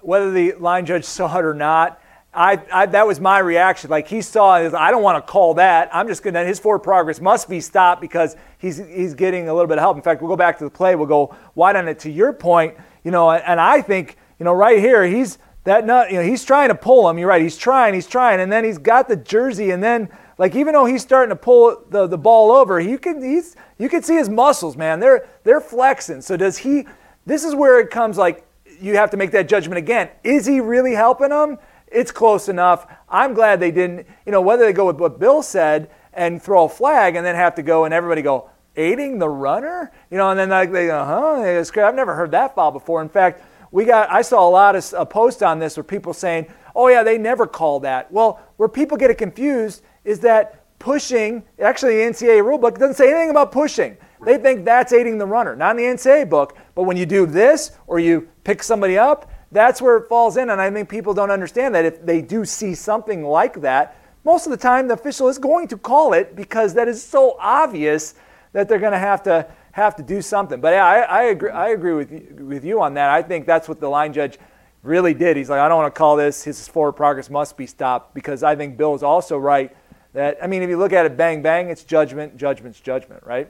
whether 0.00 0.30
the 0.30 0.52
line 0.54 0.86
judge 0.86 1.04
saw 1.04 1.38
it 1.38 1.44
or 1.44 1.54
not, 1.54 2.00
I, 2.34 2.62
I, 2.72 2.86
that 2.86 3.06
was 3.06 3.20
my 3.20 3.40
reaction. 3.40 3.90
Like 3.90 4.08
he 4.08 4.22
saw 4.22 4.58
it, 4.58 4.72
I 4.72 4.90
don't 4.90 5.02
want 5.02 5.24
to 5.24 5.30
call 5.30 5.54
that. 5.54 5.90
I'm 5.92 6.08
just 6.08 6.22
going 6.22 6.32
to, 6.32 6.44
his 6.44 6.58
forward 6.58 6.78
progress 6.78 7.20
must 7.20 7.46
be 7.46 7.60
stopped 7.60 8.00
because 8.00 8.36
he's, 8.56 8.78
he's 8.78 9.12
getting 9.12 9.48
a 9.48 9.52
little 9.52 9.68
bit 9.68 9.76
of 9.76 9.82
help. 9.82 9.98
In 9.98 10.02
fact, 10.02 10.22
we'll 10.22 10.30
go 10.30 10.36
back 10.36 10.56
to 10.58 10.64
the 10.64 10.70
play. 10.70 10.94
We'll 10.94 11.06
go 11.06 11.36
wide 11.54 11.76
on 11.76 11.88
it 11.88 11.98
to 12.00 12.10
your 12.10 12.32
point, 12.32 12.74
you 13.04 13.10
know, 13.10 13.30
and 13.30 13.60
I 13.60 13.82
think, 13.82 14.16
you 14.38 14.44
know, 14.44 14.54
right 14.54 14.78
here, 14.78 15.04
he's 15.04 15.36
that 15.64 15.84
nut, 15.84 16.10
you 16.10 16.16
know, 16.16 16.24
he's 16.24 16.44
trying 16.44 16.70
to 16.70 16.74
pull 16.74 17.08
him. 17.08 17.18
You're 17.18 17.28
right. 17.28 17.42
He's 17.42 17.58
trying, 17.58 17.92
he's 17.94 18.06
trying. 18.06 18.40
And 18.40 18.50
then 18.50 18.64
he's 18.64 18.78
got 18.78 19.08
the 19.08 19.16
jersey. 19.16 19.70
And 19.70 19.82
then, 19.82 20.08
like, 20.38 20.54
even 20.54 20.72
though 20.72 20.86
he's 20.86 21.02
starting 21.02 21.30
to 21.30 21.36
pull 21.36 21.84
the, 21.90 22.06
the 22.06 22.18
ball 22.18 22.50
over, 22.50 22.80
you 22.80 22.98
can, 22.98 23.22
he's, 23.22 23.56
you 23.78 23.88
can 23.88 24.02
see 24.02 24.16
his 24.16 24.28
muscles, 24.28 24.76
man. 24.76 25.00
They're, 25.00 25.28
they're 25.44 25.60
flexing. 25.60 26.22
So 26.22 26.36
does 26.36 26.58
he, 26.58 26.86
this 27.26 27.44
is 27.44 27.54
where 27.54 27.80
it 27.80 27.90
comes 27.90 28.16
like, 28.16 28.46
you 28.80 28.96
have 28.96 29.10
to 29.10 29.16
make 29.16 29.30
that 29.32 29.48
judgment 29.48 29.78
again. 29.78 30.08
Is 30.24 30.46
he 30.46 30.60
really 30.60 30.94
helping 30.94 31.30
him? 31.30 31.58
It's 31.86 32.10
close 32.10 32.48
enough. 32.48 32.86
I'm 33.08 33.34
glad 33.34 33.60
they 33.60 33.70
didn't, 33.70 34.06
you 34.26 34.32
know, 34.32 34.40
whether 34.40 34.64
they 34.64 34.72
go 34.72 34.86
with 34.86 34.96
what 34.96 35.20
Bill 35.20 35.42
said 35.42 35.90
and 36.12 36.42
throw 36.42 36.64
a 36.64 36.68
flag 36.68 37.14
and 37.14 37.24
then 37.24 37.34
have 37.34 37.54
to 37.56 37.62
go 37.62 37.84
and 37.84 37.94
everybody 37.94 38.22
go, 38.22 38.50
aiding 38.74 39.18
the 39.18 39.28
runner? 39.28 39.92
You 40.10 40.16
know, 40.16 40.30
and 40.30 40.40
then 40.40 40.48
like 40.48 40.72
they 40.72 40.86
go, 40.86 41.04
huh? 41.04 41.42
It's 41.44 41.70
great. 41.70 41.84
I've 41.84 41.94
never 41.94 42.14
heard 42.14 42.30
that 42.30 42.54
foul 42.54 42.70
before. 42.70 43.02
In 43.02 43.08
fact, 43.08 43.44
we 43.70 43.84
got, 43.84 44.10
I 44.10 44.22
saw 44.22 44.48
a 44.48 44.50
lot 44.50 44.74
of 44.74 44.94
uh, 44.94 45.04
posts 45.04 45.42
on 45.42 45.58
this 45.58 45.76
where 45.76 45.84
people 45.84 46.12
saying, 46.12 46.46
oh 46.74 46.88
yeah, 46.88 47.02
they 47.02 47.18
never 47.18 47.46
call 47.46 47.80
that. 47.80 48.10
Well, 48.10 48.40
where 48.56 48.68
people 48.68 48.96
get 48.96 49.10
it 49.10 49.18
confused 49.18 49.82
is 50.04 50.20
that 50.20 50.78
pushing, 50.78 51.44
actually 51.60 51.96
the 51.96 52.02
NCAA 52.02 52.44
rule 52.44 52.58
book 52.58 52.78
doesn't 52.78 52.96
say 52.96 53.10
anything 53.10 53.30
about 53.30 53.52
pushing. 53.52 53.96
They 54.24 54.38
think 54.38 54.64
that's 54.64 54.92
aiding 54.92 55.18
the 55.18 55.26
runner, 55.26 55.56
not 55.56 55.76
in 55.76 55.76
the 55.78 55.82
NCAA 55.84 56.30
book. 56.30 56.56
But 56.74 56.84
when 56.84 56.96
you 56.96 57.06
do 57.06 57.26
this 57.26 57.72
or 57.86 57.98
you 57.98 58.28
pick 58.44 58.62
somebody 58.62 58.96
up, 58.96 59.30
that's 59.50 59.82
where 59.82 59.96
it 59.96 60.08
falls 60.08 60.36
in. 60.36 60.50
And 60.50 60.60
I 60.60 60.70
think 60.70 60.88
people 60.88 61.12
don't 61.12 61.30
understand 61.30 61.74
that 61.74 61.84
if 61.84 62.04
they 62.04 62.22
do 62.22 62.44
see 62.44 62.74
something 62.74 63.24
like 63.24 63.60
that, 63.62 63.96
most 64.24 64.46
of 64.46 64.50
the 64.50 64.56
time 64.56 64.88
the 64.88 64.94
official 64.94 65.28
is 65.28 65.38
going 65.38 65.66
to 65.68 65.76
call 65.76 66.12
it 66.12 66.36
because 66.36 66.74
that 66.74 66.88
is 66.88 67.02
so 67.02 67.36
obvious 67.40 68.14
that 68.52 68.68
they're 68.68 68.78
going 68.78 68.92
to 68.92 68.98
have 68.98 69.22
to 69.24 69.46
have 69.72 69.96
to 69.96 70.02
do 70.02 70.22
something. 70.22 70.60
But 70.60 70.74
yeah, 70.74 70.86
I, 70.86 70.98
I 71.00 71.22
agree. 71.24 71.50
I 71.50 71.68
agree 71.70 71.94
with 71.94 72.12
you, 72.12 72.44
with 72.44 72.64
you 72.64 72.80
on 72.80 72.94
that. 72.94 73.10
I 73.10 73.22
think 73.22 73.46
that's 73.46 73.68
what 73.68 73.80
the 73.80 73.88
line 73.88 74.12
judge 74.12 74.38
really 74.82 75.14
did. 75.14 75.36
He's 75.36 75.48
like, 75.48 75.60
I 75.60 75.68
don't 75.68 75.78
want 75.78 75.94
to 75.94 75.98
call 75.98 76.16
this. 76.16 76.44
His 76.44 76.68
forward 76.68 76.92
progress 76.92 77.30
must 77.30 77.56
be 77.56 77.66
stopped 77.66 78.14
because 78.14 78.42
I 78.42 78.54
think 78.54 78.76
Bill 78.76 78.94
is 78.94 79.02
also 79.02 79.38
right 79.38 79.74
that 80.12 80.38
I 80.42 80.46
mean, 80.46 80.62
if 80.62 80.68
you 80.68 80.78
look 80.78 80.92
at 80.92 81.06
it, 81.06 81.16
bang 81.16 81.42
bang, 81.42 81.68
it's 81.68 81.84
judgment. 81.84 82.36
Judgment's 82.36 82.80
judgment, 82.80 83.22
right? 83.24 83.48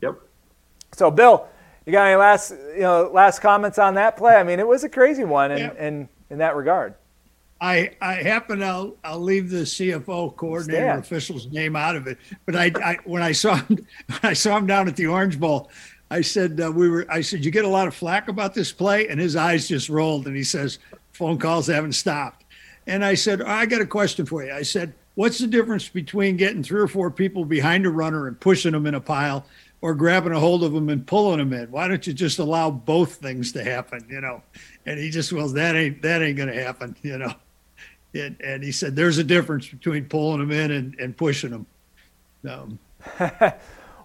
Yep. 0.00 0.20
So 0.92 1.10
Bill, 1.10 1.46
you 1.84 1.92
got 1.92 2.06
any 2.06 2.16
last 2.16 2.50
you 2.50 2.80
know 2.80 3.10
last 3.12 3.40
comments 3.40 3.78
on 3.78 3.94
that 3.94 4.16
play? 4.16 4.36
I 4.36 4.42
mean, 4.42 4.60
it 4.60 4.66
was 4.66 4.84
a 4.84 4.88
crazy 4.88 5.24
one 5.24 5.52
in, 5.52 5.58
yep. 5.58 5.78
in, 5.78 6.08
in 6.30 6.38
that 6.38 6.56
regard. 6.56 6.94
I, 7.60 7.96
I 8.02 8.14
happen 8.14 8.62
I'll, 8.62 8.96
I'll 9.02 9.20
leave 9.20 9.48
the 9.50 9.62
CFO 9.62 10.36
coordinator 10.36 10.82
Stan. 10.82 10.98
official's 10.98 11.46
name 11.46 11.74
out 11.74 11.96
of 11.96 12.06
it. 12.06 12.18
But 12.44 12.54
I, 12.54 12.70
I 12.84 12.98
when 13.04 13.22
I 13.22 13.32
saw 13.32 13.56
him 13.56 13.66
when 14.06 14.20
I 14.22 14.32
saw 14.32 14.56
him 14.56 14.66
down 14.66 14.88
at 14.88 14.96
the 14.96 15.06
Orange 15.06 15.40
Bowl, 15.40 15.70
I 16.10 16.20
said 16.20 16.60
uh, 16.60 16.70
we 16.70 16.88
were 16.88 17.06
I 17.08 17.20
said 17.20 17.44
you 17.44 17.50
get 17.50 17.64
a 17.64 17.68
lot 17.68 17.88
of 17.88 17.94
flack 17.94 18.28
about 18.28 18.54
this 18.54 18.72
play, 18.72 19.08
and 19.08 19.18
his 19.18 19.36
eyes 19.36 19.68
just 19.68 19.88
rolled, 19.88 20.26
and 20.26 20.36
he 20.36 20.44
says 20.44 20.78
phone 21.12 21.38
calls 21.38 21.66
haven't 21.66 21.94
stopped. 21.94 22.44
And 22.86 23.04
I 23.04 23.14
said 23.14 23.40
I 23.42 23.64
got 23.66 23.80
a 23.80 23.86
question 23.86 24.26
for 24.26 24.44
you. 24.44 24.52
I 24.52 24.62
said 24.62 24.92
what's 25.16 25.38
the 25.38 25.48
difference 25.48 25.88
between 25.88 26.36
getting 26.36 26.62
three 26.62 26.80
or 26.80 26.86
four 26.86 27.10
people 27.10 27.44
behind 27.44 27.84
a 27.84 27.90
runner 27.90 28.28
and 28.28 28.38
pushing 28.38 28.72
them 28.72 28.86
in 28.86 28.94
a 28.94 29.00
pile 29.00 29.44
or 29.80 29.94
grabbing 29.94 30.32
a 30.32 30.38
hold 30.40 30.62
of 30.62 30.72
them 30.72 30.88
and 30.88 31.06
pulling 31.06 31.38
them 31.38 31.52
in. 31.52 31.70
Why 31.70 31.88
don't 31.88 32.06
you 32.06 32.12
just 32.12 32.38
allow 32.38 32.70
both 32.70 33.16
things 33.16 33.52
to 33.52 33.64
happen? 33.64 34.06
You 34.08 34.20
know, 34.20 34.42
and 34.84 34.98
he 34.98 35.10
just 35.10 35.32
well 35.32 35.48
that 35.48 35.74
ain't 35.74 36.02
that 36.02 36.22
ain't 36.22 36.36
going 36.36 36.48
to 36.48 36.62
happen. 36.62 36.96
You 37.02 37.18
know, 37.18 37.34
and, 38.14 38.40
and 38.40 38.62
he 38.62 38.72
said 38.72 38.94
there's 38.94 39.18
a 39.18 39.24
difference 39.24 39.68
between 39.68 40.04
pulling 40.06 40.40
them 40.40 40.52
in 40.52 40.70
and, 40.70 40.94
and 41.00 41.16
pushing 41.16 41.50
them. 41.50 41.66
Um, 42.48 42.78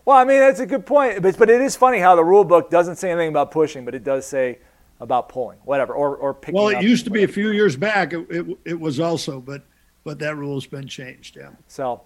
well, 0.05 0.17
I 0.17 0.23
mean 0.23 0.39
that's 0.39 0.59
a 0.59 0.65
good 0.65 0.85
point, 0.85 1.21
but 1.21 1.37
but 1.37 1.49
it 1.49 1.61
is 1.61 1.75
funny 1.75 1.99
how 1.99 2.15
the 2.15 2.23
rule 2.23 2.43
book 2.43 2.69
doesn't 2.69 2.95
say 2.95 3.11
anything 3.11 3.29
about 3.29 3.51
pushing, 3.51 3.85
but 3.85 3.95
it 3.95 4.03
does 4.03 4.25
say 4.25 4.59
about 4.99 5.29
pulling, 5.29 5.57
whatever, 5.63 5.93
or 5.93 6.15
or 6.15 6.33
picking. 6.33 6.55
Well, 6.55 6.69
it 6.69 6.83
used 6.83 7.05
to 7.05 7.11
whatever. 7.11 7.27
be 7.27 7.31
a 7.31 7.33
few 7.33 7.51
years 7.51 7.75
back. 7.75 8.13
It, 8.13 8.27
it, 8.29 8.57
it 8.65 8.79
was 8.79 8.99
also, 8.99 9.39
but 9.39 9.63
but 10.03 10.19
that 10.19 10.35
rule 10.35 10.55
has 10.55 10.65
been 10.65 10.87
changed. 10.87 11.35
Yeah. 11.35 11.49
So, 11.67 12.01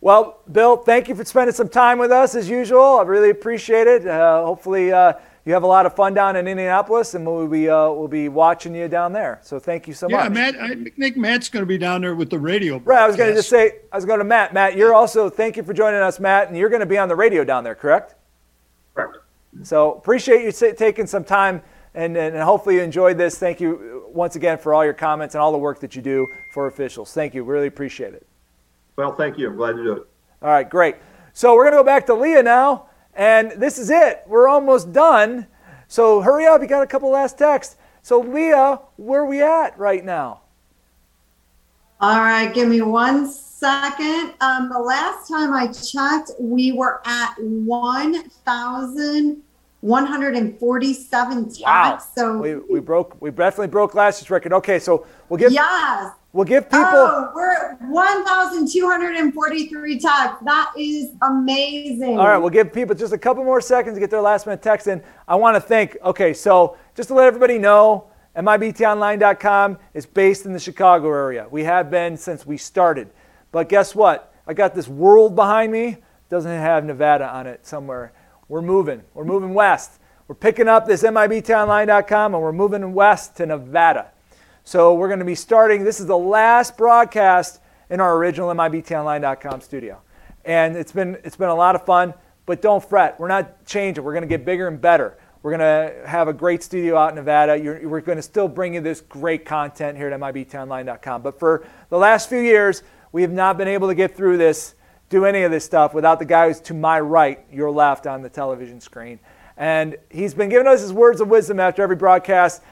well, 0.00 0.40
Bill, 0.50 0.76
thank 0.76 1.08
you 1.08 1.14
for 1.14 1.24
spending 1.24 1.54
some 1.54 1.68
time 1.68 1.98
with 1.98 2.10
us 2.10 2.34
as 2.34 2.48
usual. 2.48 2.98
I 2.98 3.02
really 3.02 3.30
appreciate 3.30 3.86
it. 3.86 4.06
Uh, 4.06 4.44
hopefully, 4.44 4.92
uh, 4.92 5.14
you 5.46 5.52
have 5.52 5.62
a 5.62 5.66
lot 5.66 5.84
of 5.84 5.94
fun 5.94 6.14
down 6.14 6.36
in 6.36 6.48
Indianapolis, 6.48 7.14
and 7.14 7.26
we'll 7.26 7.46
be 7.46 7.68
uh, 7.68 7.90
we'll 7.90 8.08
be 8.08 8.28
watching 8.28 8.74
you 8.74 8.88
down 8.88 9.12
there. 9.12 9.40
So 9.42 9.58
thank 9.58 9.86
you 9.86 9.92
so 9.92 10.08
yeah, 10.08 10.16
much. 10.16 10.24
Yeah, 10.24 10.52
Matt, 10.52 10.56
I 10.56 10.74
think 10.90 11.16
Matt's 11.16 11.50
going 11.50 11.62
to 11.62 11.66
be 11.66 11.76
down 11.76 12.00
there 12.00 12.14
with 12.14 12.30
the 12.30 12.38
radio. 12.38 12.78
Right. 12.78 13.02
I 13.02 13.06
was 13.06 13.16
going 13.16 13.28
to 13.28 13.36
just 13.36 13.50
say, 13.50 13.80
I 13.92 13.96
was 13.96 14.06
going 14.06 14.20
to 14.20 14.24
Matt. 14.24 14.54
Matt, 14.54 14.76
you're 14.76 14.94
also 14.94 15.28
thank 15.28 15.56
you 15.56 15.62
for 15.62 15.74
joining 15.74 16.00
us, 16.00 16.18
Matt, 16.18 16.48
and 16.48 16.56
you're 16.56 16.70
going 16.70 16.80
to 16.80 16.86
be 16.86 16.96
on 16.96 17.08
the 17.08 17.16
radio 17.16 17.44
down 17.44 17.62
there, 17.62 17.74
correct? 17.74 18.14
Correct. 18.94 19.18
So 19.62 19.94
appreciate 19.94 20.42
you 20.42 20.72
taking 20.72 21.06
some 21.06 21.24
time 21.24 21.62
and, 21.94 22.16
and 22.16 22.36
hopefully 22.36 22.76
you 22.76 22.82
enjoyed 22.82 23.16
this. 23.16 23.38
Thank 23.38 23.60
you 23.60 23.93
once 24.14 24.36
again 24.36 24.58
for 24.58 24.72
all 24.72 24.84
your 24.84 24.94
comments 24.94 25.34
and 25.34 25.42
all 25.42 25.52
the 25.52 25.58
work 25.58 25.80
that 25.80 25.96
you 25.96 26.02
do 26.02 26.28
for 26.52 26.66
officials. 26.66 27.12
Thank 27.12 27.34
you. 27.34 27.42
Really 27.42 27.66
appreciate 27.66 28.14
it. 28.14 28.26
Well, 28.96 29.14
thank 29.14 29.36
you. 29.36 29.48
I'm 29.48 29.56
glad 29.56 29.76
to 29.76 29.82
do 29.82 29.92
it. 29.92 30.06
All 30.40 30.50
right, 30.50 30.68
great. 30.68 30.96
So 31.32 31.54
we're 31.54 31.64
going 31.64 31.72
to 31.72 31.78
go 31.78 31.84
back 31.84 32.06
to 32.06 32.14
Leah 32.14 32.42
now, 32.42 32.86
and 33.14 33.52
this 33.52 33.78
is 33.78 33.90
it. 33.90 34.22
We're 34.26 34.48
almost 34.48 34.92
done. 34.92 35.46
So 35.88 36.20
hurry 36.20 36.46
up. 36.46 36.62
You 36.62 36.68
got 36.68 36.82
a 36.82 36.86
couple 36.86 37.10
last 37.10 37.36
texts. 37.38 37.76
So, 38.02 38.20
Leah, 38.20 38.80
where 38.96 39.22
are 39.22 39.26
we 39.26 39.42
at 39.42 39.78
right 39.78 40.04
now? 40.04 40.42
All 42.00 42.20
right, 42.20 42.52
give 42.52 42.68
me 42.68 42.82
one 42.82 43.26
second. 43.26 44.34
Um, 44.42 44.68
the 44.68 44.78
last 44.78 45.26
time 45.26 45.54
I 45.54 45.68
checked, 45.68 46.32
we 46.38 46.72
were 46.72 47.00
at 47.06 47.34
1,147 49.84 51.52
wow. 51.60 51.98
So 52.16 52.38
we, 52.38 52.56
we 52.56 52.80
broke, 52.80 53.20
we 53.20 53.30
definitely 53.30 53.66
broke 53.66 53.94
last 53.94 54.22
year's 54.22 54.30
record. 54.30 54.54
Okay, 54.54 54.78
so 54.78 55.06
we'll 55.28 55.36
give. 55.36 55.52
Yes. 55.52 56.14
We'll 56.32 56.46
give 56.46 56.70
people. 56.70 56.88
Oh, 56.90 57.30
we're 57.34 57.76
1,243 57.90 60.00
texts. 60.00 60.38
That 60.42 60.72
is 60.78 61.10
amazing. 61.20 62.18
All 62.18 62.26
right, 62.26 62.38
we'll 62.38 62.48
give 62.48 62.72
people 62.72 62.94
just 62.94 63.12
a 63.12 63.18
couple 63.18 63.44
more 63.44 63.60
seconds 63.60 63.96
to 63.96 64.00
get 64.00 64.10
their 64.10 64.22
last 64.22 64.46
minute 64.46 64.62
text 64.62 64.86
in. 64.86 65.02
I 65.28 65.36
want 65.36 65.54
to 65.54 65.60
thank, 65.60 65.98
okay, 66.02 66.32
so 66.32 66.78
just 66.96 67.08
to 67.08 67.14
let 67.14 67.26
everybody 67.26 67.58
know, 67.58 68.06
MIBTOnline.com 68.34 69.76
is 69.92 70.06
based 70.06 70.46
in 70.46 70.54
the 70.54 70.58
Chicago 70.58 71.08
area. 71.08 71.46
We 71.50 71.64
have 71.64 71.90
been 71.90 72.16
since 72.16 72.46
we 72.46 72.56
started. 72.56 73.10
But 73.52 73.68
guess 73.68 73.94
what? 73.94 74.34
I 74.46 74.54
got 74.54 74.74
this 74.74 74.88
world 74.88 75.36
behind 75.36 75.70
me. 75.70 75.98
Doesn't 76.30 76.50
have 76.50 76.86
Nevada 76.86 77.28
on 77.28 77.46
it 77.46 77.66
somewhere. 77.66 78.14
We're 78.48 78.62
moving. 78.62 79.02
We're 79.14 79.24
moving 79.24 79.54
west. 79.54 80.00
We're 80.28 80.34
picking 80.34 80.68
up 80.68 80.86
this 80.86 81.02
MIBTOnline.com 81.02 82.34
and 82.34 82.42
we're 82.42 82.52
moving 82.52 82.94
west 82.94 83.36
to 83.36 83.46
Nevada. 83.46 84.10
So 84.64 84.94
we're 84.94 85.08
going 85.08 85.18
to 85.18 85.24
be 85.24 85.34
starting. 85.34 85.84
This 85.84 86.00
is 86.00 86.06
the 86.06 86.16
last 86.16 86.76
broadcast 86.76 87.60
in 87.90 88.00
our 88.00 88.16
original 88.16 88.48
MIBTOnline.com 88.48 89.60
studio. 89.60 90.00
And 90.44 90.76
it's 90.76 90.92
been, 90.92 91.18
it's 91.24 91.36
been 91.36 91.48
a 91.48 91.54
lot 91.54 91.74
of 91.74 91.84
fun, 91.84 92.14
but 92.46 92.62
don't 92.62 92.82
fret. 92.82 93.18
We're 93.20 93.28
not 93.28 93.66
changing. 93.66 94.04
We're 94.04 94.12
going 94.12 94.22
to 94.22 94.28
get 94.28 94.44
bigger 94.44 94.68
and 94.68 94.80
better. 94.80 95.18
We're 95.42 95.58
going 95.58 95.60
to 96.00 96.08
have 96.08 96.28
a 96.28 96.32
great 96.32 96.62
studio 96.62 96.96
out 96.96 97.10
in 97.10 97.16
Nevada. 97.16 97.58
You're, 97.58 97.86
we're 97.86 98.00
going 98.00 98.16
to 98.16 98.22
still 98.22 98.48
bring 98.48 98.74
you 98.74 98.80
this 98.80 99.02
great 99.02 99.44
content 99.44 99.98
here 99.98 100.08
at 100.08 100.18
MIBTOnline.com. 100.18 101.20
But 101.20 101.38
for 101.38 101.66
the 101.90 101.98
last 101.98 102.30
few 102.30 102.40
years, 102.40 102.82
we 103.12 103.20
have 103.20 103.32
not 103.32 103.58
been 103.58 103.68
able 103.68 103.88
to 103.88 103.94
get 103.94 104.16
through 104.16 104.38
this, 104.38 104.74
do 105.08 105.24
any 105.24 105.42
of 105.42 105.50
this 105.50 105.64
stuff 105.64 105.94
without 105.94 106.18
the 106.18 106.24
guy 106.24 106.48
who's 106.48 106.60
to 106.60 106.74
my 106.74 107.00
right, 107.00 107.44
your 107.52 107.70
left 107.70 108.06
on 108.06 108.22
the 108.22 108.28
television 108.28 108.80
screen. 108.80 109.18
And 109.56 109.96
he's 110.10 110.34
been 110.34 110.48
giving 110.48 110.66
us 110.66 110.80
his 110.80 110.92
words 110.92 111.20
of 111.20 111.28
wisdom 111.28 111.60
after 111.60 111.82
every 111.82 111.96
broadcast. 111.96 112.62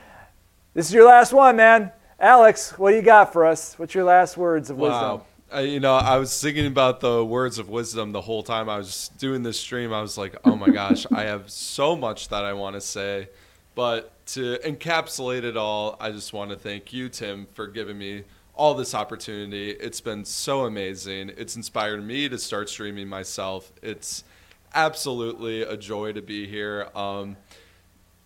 This 0.74 0.88
is 0.88 0.94
your 0.94 1.06
last 1.06 1.32
one, 1.32 1.56
man. 1.56 1.92
Alex, 2.18 2.78
what 2.78 2.90
do 2.90 2.96
you 2.96 3.02
got 3.02 3.32
for 3.32 3.44
us? 3.44 3.78
What's 3.78 3.94
your 3.94 4.04
last 4.04 4.36
words 4.36 4.70
of 4.70 4.76
wisdom? 4.76 5.00
Wow. 5.00 5.26
I, 5.52 5.60
you 5.60 5.80
know, 5.80 5.94
I 5.94 6.16
was 6.16 6.40
thinking 6.40 6.66
about 6.66 7.00
the 7.00 7.24
words 7.24 7.58
of 7.58 7.68
wisdom 7.68 8.12
the 8.12 8.22
whole 8.22 8.42
time 8.42 8.68
I 8.68 8.78
was 8.78 9.10
doing 9.18 9.42
this 9.42 9.60
stream. 9.60 9.92
I 9.92 10.00
was 10.00 10.16
like, 10.16 10.34
oh 10.44 10.56
my 10.56 10.68
gosh, 10.72 11.06
I 11.12 11.22
have 11.22 11.50
so 11.50 11.94
much 11.94 12.28
that 12.28 12.44
I 12.44 12.54
want 12.54 12.74
to 12.74 12.80
say. 12.80 13.28
But 13.74 14.12
to 14.28 14.58
encapsulate 14.64 15.44
it 15.44 15.56
all, 15.56 15.96
I 16.00 16.10
just 16.10 16.32
want 16.32 16.50
to 16.50 16.56
thank 16.56 16.92
you, 16.92 17.08
Tim, 17.08 17.46
for 17.54 17.66
giving 17.66 17.98
me 17.98 18.24
all 18.54 18.74
this 18.74 18.94
opportunity. 18.94 19.70
It's 19.70 20.00
been 20.00 20.24
so 20.24 20.64
amazing. 20.66 21.32
It's 21.36 21.56
inspired 21.56 22.04
me 22.04 22.28
to 22.28 22.38
start 22.38 22.68
streaming 22.68 23.08
myself. 23.08 23.72
It's 23.82 24.24
absolutely 24.74 25.62
a 25.62 25.76
joy 25.76 26.12
to 26.12 26.22
be 26.22 26.46
here. 26.46 26.88
Um, 26.94 27.36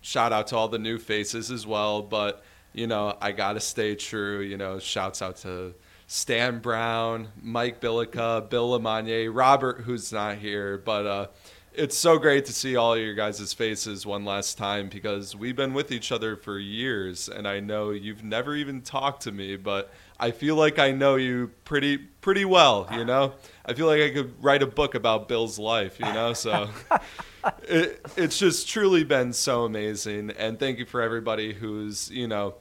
shout 0.01 0.33
out 0.33 0.47
to 0.47 0.57
all 0.57 0.67
the 0.67 0.79
new 0.79 0.97
faces 0.97 1.49
as 1.51 1.65
well. 1.65 2.01
But, 2.01 2.43
you 2.73 2.87
know, 2.87 3.17
I 3.21 3.31
got 3.31 3.53
to 3.53 3.59
stay 3.59 3.95
true. 3.95 4.41
You 4.41 4.57
know, 4.57 4.79
shouts 4.79 5.21
out 5.21 5.37
to 5.37 5.73
Stan 6.07 6.59
Brown, 6.59 7.29
Mike 7.41 7.79
Billica, 7.79 8.49
Bill 8.49 8.77
LeMonnier, 8.77 9.33
Robert, 9.33 9.81
who's 9.81 10.11
not 10.11 10.37
here. 10.37 10.77
But 10.77 11.05
uh, 11.05 11.27
it's 11.73 11.97
so 11.97 12.17
great 12.17 12.45
to 12.45 12.53
see 12.53 12.75
all 12.75 12.97
your 12.97 13.13
guys' 13.13 13.53
faces 13.53 14.05
one 14.05 14.25
last 14.25 14.57
time 14.57 14.89
because 14.89 15.35
we've 15.35 15.55
been 15.55 15.73
with 15.73 15.91
each 15.91 16.11
other 16.11 16.35
for 16.35 16.57
years. 16.57 17.29
And 17.29 17.47
I 17.47 17.59
know 17.59 17.91
you've 17.91 18.23
never 18.23 18.55
even 18.55 18.81
talked 18.81 19.23
to 19.23 19.31
me, 19.31 19.57
but 19.57 19.93
I 20.19 20.31
feel 20.31 20.55
like 20.55 20.79
I 20.79 20.91
know 20.91 21.15
you 21.15 21.51
pretty 21.63 21.97
pretty 21.97 22.45
well, 22.45 22.87
you 22.91 23.05
know? 23.05 23.33
I 23.65 23.73
feel 23.73 23.87
like 23.87 24.01
I 24.01 24.09
could 24.09 24.43
write 24.43 24.63
a 24.63 24.67
book 24.67 24.95
about 24.95 25.27
Bill's 25.27 25.59
life, 25.59 25.99
you 25.99 26.05
know? 26.05 26.33
So 26.33 26.69
it, 27.63 28.05
it's 28.17 28.37
just 28.37 28.67
truly 28.67 29.03
been 29.03 29.31
so 29.33 29.63
amazing. 29.63 30.31
And 30.31 30.59
thank 30.59 30.79
you 30.79 30.85
for 30.85 31.01
everybody 31.01 31.53
who's, 31.53 32.09
you 32.09 32.27
know, 32.27 32.55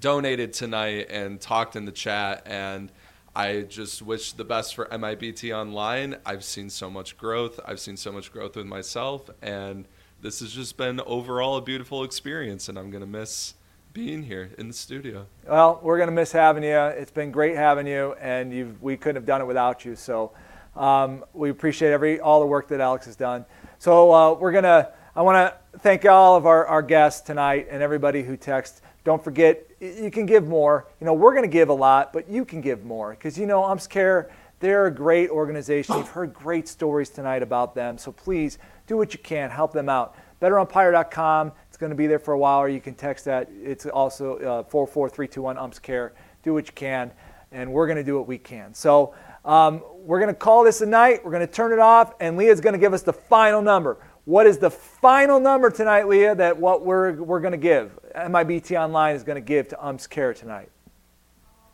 donated 0.00 0.52
tonight 0.52 1.08
and 1.10 1.40
talked 1.40 1.76
in 1.76 1.84
the 1.84 1.92
chat. 1.92 2.42
And 2.46 2.90
I 3.36 3.62
just 3.62 4.02
wish 4.02 4.32
the 4.32 4.44
best 4.44 4.74
for 4.74 4.86
MIBT 4.86 5.56
Online. 5.56 6.16
I've 6.24 6.44
seen 6.44 6.70
so 6.70 6.90
much 6.90 7.16
growth. 7.18 7.60
I've 7.64 7.80
seen 7.80 7.96
so 7.96 8.10
much 8.10 8.32
growth 8.32 8.56
with 8.56 8.66
myself. 8.66 9.28
And 9.42 9.86
this 10.22 10.40
has 10.40 10.52
just 10.52 10.76
been 10.76 11.00
overall 11.00 11.56
a 11.56 11.62
beautiful 11.62 12.02
experience. 12.02 12.68
And 12.68 12.78
I'm 12.78 12.90
going 12.90 13.02
to 13.02 13.06
miss 13.06 13.54
being 13.92 14.22
here 14.22 14.50
in 14.58 14.68
the 14.68 14.74
studio. 14.74 15.26
Well, 15.46 15.80
we're 15.82 15.96
going 15.96 16.08
to 16.08 16.14
miss 16.14 16.32
having 16.32 16.62
you. 16.62 16.76
It's 16.76 17.10
been 17.10 17.30
great 17.30 17.56
having 17.56 17.86
you. 17.86 18.14
And 18.20 18.80
we 18.80 18.96
couldn't 18.96 19.16
have 19.16 19.26
done 19.26 19.40
it 19.40 19.46
without 19.46 19.84
you. 19.84 19.96
So 19.96 20.32
um, 20.76 21.24
we 21.32 21.50
appreciate 21.50 21.92
every 21.92 22.20
all 22.20 22.40
the 22.40 22.46
work 22.46 22.68
that 22.68 22.80
Alex 22.80 23.06
has 23.06 23.16
done. 23.16 23.44
So 23.78 24.12
uh, 24.12 24.34
we're 24.34 24.52
going 24.52 24.64
to, 24.64 24.92
I 25.16 25.22
want 25.22 25.52
to 25.52 25.78
thank 25.78 26.04
all 26.04 26.36
of 26.36 26.46
our, 26.46 26.66
our 26.66 26.82
guests 26.82 27.20
tonight 27.22 27.68
and 27.70 27.82
everybody 27.82 28.22
who 28.22 28.36
texted. 28.36 28.80
Don't 29.04 29.22
forget, 29.22 29.66
you 29.80 30.10
can 30.10 30.26
give 30.26 30.46
more. 30.46 30.86
You 31.00 31.06
know, 31.06 31.14
we're 31.14 31.32
going 31.32 31.48
to 31.48 31.52
give 31.52 31.68
a 31.68 31.74
lot, 31.74 32.12
but 32.12 32.28
you 32.28 32.44
can 32.44 32.60
give 32.60 32.84
more 32.84 33.10
because, 33.10 33.38
you 33.38 33.46
know, 33.46 33.76
Care, 33.88 34.30
they're 34.60 34.86
a 34.86 34.90
great 34.90 35.30
organization. 35.30 35.96
You've 35.96 36.08
heard 36.08 36.34
great 36.34 36.68
stories 36.68 37.08
tonight 37.08 37.42
about 37.42 37.74
them. 37.74 37.96
So 37.96 38.12
please 38.12 38.58
do 38.86 38.96
what 38.96 39.12
you 39.12 39.20
can. 39.20 39.50
Help 39.50 39.72
them 39.72 39.88
out. 39.88 40.16
BetterUmpire.com. 40.42 41.52
Going 41.78 41.90
to 41.90 41.96
be 41.96 42.08
there 42.08 42.18
for 42.18 42.34
a 42.34 42.38
while, 42.38 42.58
or 42.58 42.68
you 42.68 42.80
can 42.80 42.94
text 42.94 43.24
that. 43.26 43.48
It's 43.62 43.86
also 43.86 44.36
uh, 44.38 44.62
44321 44.64 45.56
UMPS 45.56 45.78
Care. 45.78 46.12
Do 46.42 46.54
what 46.54 46.66
you 46.66 46.72
can, 46.72 47.12
and 47.52 47.72
we're 47.72 47.86
going 47.86 47.98
to 47.98 48.04
do 48.04 48.16
what 48.16 48.26
we 48.26 48.36
can. 48.36 48.74
So 48.74 49.14
um, 49.44 49.82
we're 49.94 50.18
going 50.18 50.34
to 50.34 50.38
call 50.38 50.64
this 50.64 50.80
a 50.80 50.86
night. 50.86 51.24
We're 51.24 51.30
going 51.30 51.46
to 51.46 51.52
turn 51.52 51.72
it 51.72 51.78
off, 51.78 52.14
and 52.18 52.36
Leah's 52.36 52.60
going 52.60 52.72
to 52.72 52.80
give 52.80 52.92
us 52.92 53.02
the 53.02 53.12
final 53.12 53.62
number. 53.62 53.98
What 54.24 54.46
is 54.46 54.58
the 54.58 54.70
final 54.70 55.38
number 55.38 55.70
tonight, 55.70 56.08
Leah, 56.08 56.34
that 56.34 56.58
what 56.58 56.84
we're, 56.84 57.12
we're 57.12 57.40
going 57.40 57.52
to 57.52 57.56
give? 57.56 57.98
MIBT 58.14 58.78
Online 58.78 59.14
is 59.14 59.22
going 59.22 59.36
to 59.36 59.40
give 59.40 59.68
to 59.68 59.76
UMPS 59.76 60.08
Care 60.08 60.34
tonight. 60.34 60.70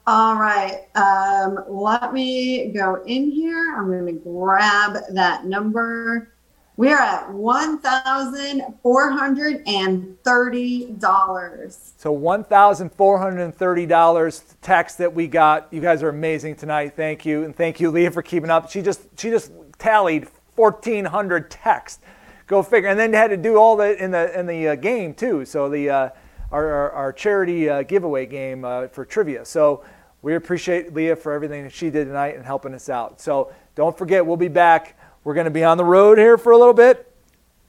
All 0.06 0.36
right. 0.36 0.82
Um, 0.94 1.64
let 1.66 2.12
me 2.12 2.72
go 2.72 3.02
in 3.06 3.30
here. 3.30 3.74
I'm 3.76 3.86
going 3.86 4.06
to 4.06 4.12
grab 4.12 4.98
that 5.14 5.46
number. 5.46 6.33
We 6.76 6.90
are 6.90 6.98
at 6.98 7.32
one 7.32 7.78
thousand 7.78 8.62
four 8.82 9.10
hundred 9.10 9.62
and 9.64 10.20
thirty 10.24 10.86
dollars. 10.86 11.92
So 11.98 12.10
one 12.10 12.42
thousand 12.42 12.90
four 12.90 13.18
hundred 13.18 13.42
and 13.42 13.54
thirty 13.54 13.86
dollars 13.86 14.56
text 14.60 14.98
that 14.98 15.14
we 15.14 15.28
got. 15.28 15.68
You 15.70 15.80
guys 15.80 16.02
are 16.02 16.08
amazing 16.08 16.56
tonight. 16.56 16.94
Thank 16.96 17.24
you, 17.24 17.44
and 17.44 17.54
thank 17.54 17.78
you, 17.78 17.92
Leah, 17.92 18.10
for 18.10 18.22
keeping 18.22 18.50
up. 18.50 18.70
She 18.72 18.82
just 18.82 19.02
she 19.16 19.30
just 19.30 19.52
tallied 19.78 20.26
fourteen 20.56 21.04
hundred 21.04 21.48
texts. 21.48 22.00
Go 22.48 22.60
figure. 22.60 22.88
And 22.88 22.98
then 22.98 23.12
had 23.12 23.28
to 23.28 23.36
do 23.36 23.56
all 23.56 23.76
that 23.76 23.98
in 23.98 24.10
the 24.10 24.36
in 24.36 24.46
the 24.46 24.68
uh, 24.68 24.74
game 24.74 25.14
too. 25.14 25.44
So 25.44 25.68
the 25.68 25.90
uh, 25.90 26.08
our, 26.50 26.68
our, 26.68 26.90
our 26.90 27.12
charity 27.12 27.70
uh, 27.70 27.84
giveaway 27.84 28.26
game 28.26 28.64
uh, 28.64 28.88
for 28.88 29.04
trivia. 29.04 29.44
So 29.44 29.84
we 30.22 30.34
appreciate 30.34 30.92
Leah 30.92 31.14
for 31.14 31.32
everything 31.32 31.62
that 31.62 31.72
she 31.72 31.88
did 31.90 32.06
tonight 32.06 32.34
and 32.34 32.44
helping 32.44 32.74
us 32.74 32.88
out. 32.88 33.20
So 33.20 33.52
don't 33.76 33.96
forget, 33.96 34.26
we'll 34.26 34.36
be 34.36 34.48
back 34.48 34.98
we're 35.24 35.34
going 35.34 35.46
to 35.46 35.50
be 35.50 35.64
on 35.64 35.78
the 35.78 35.84
road 35.84 36.18
here 36.18 36.38
for 36.38 36.52
a 36.52 36.58
little 36.58 36.74
bit. 36.74 37.10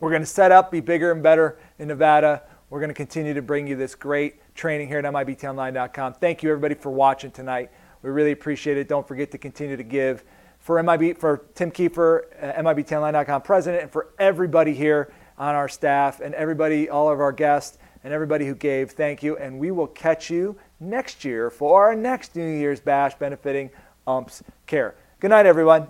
We're 0.01 0.09
going 0.09 0.21
to 0.21 0.27
set 0.27 0.51
up, 0.51 0.71
be 0.71 0.81
bigger 0.81 1.11
and 1.11 1.23
better 1.23 1.57
in 1.79 1.87
Nevada. 1.87 2.43
We're 2.69 2.79
going 2.79 2.89
to 2.89 2.95
continue 2.95 3.33
to 3.33 3.41
bring 3.41 3.65
you 3.65 3.77
this 3.77 3.95
great 3.95 4.53
training 4.55 4.89
here 4.89 4.99
at 4.99 5.05
MIBTOnline.com. 5.05 6.15
Thank 6.15 6.43
you, 6.43 6.51
everybody, 6.51 6.75
for 6.75 6.89
watching 6.91 7.31
tonight. 7.31 7.71
We 8.01 8.09
really 8.09 8.33
appreciate 8.33 8.77
it. 8.77 8.87
Don't 8.87 9.07
forget 9.07 9.31
to 9.31 9.37
continue 9.37 9.77
to 9.77 9.83
give 9.83 10.25
for 10.59 10.81
MIB, 10.81 11.17
for 11.17 11.45
Tim 11.55 11.71
Kiefer, 11.71 12.23
uh, 12.41 12.61
MIBTOnline.com 12.61 13.41
president, 13.43 13.83
and 13.83 13.91
for 13.91 14.09
everybody 14.19 14.73
here 14.73 15.13
on 15.37 15.55
our 15.55 15.69
staff 15.69 16.19
and 16.19 16.33
everybody, 16.35 16.89
all 16.89 17.09
of 17.09 17.19
our 17.19 17.31
guests, 17.31 17.77
and 18.03 18.13
everybody 18.13 18.45
who 18.45 18.53
gave. 18.53 18.91
Thank 18.91 19.23
you. 19.23 19.37
And 19.37 19.57
we 19.57 19.71
will 19.71 19.87
catch 19.87 20.29
you 20.29 20.57
next 20.79 21.23
year 21.23 21.49
for 21.49 21.85
our 21.85 21.95
next 21.95 22.35
New 22.35 22.47
Year's 22.47 22.79
Bash 22.79 23.15
benefiting 23.15 23.69
UMPS 24.07 24.43
Care. 24.67 24.95
Good 25.19 25.29
night, 25.29 25.45
everyone. 25.45 25.87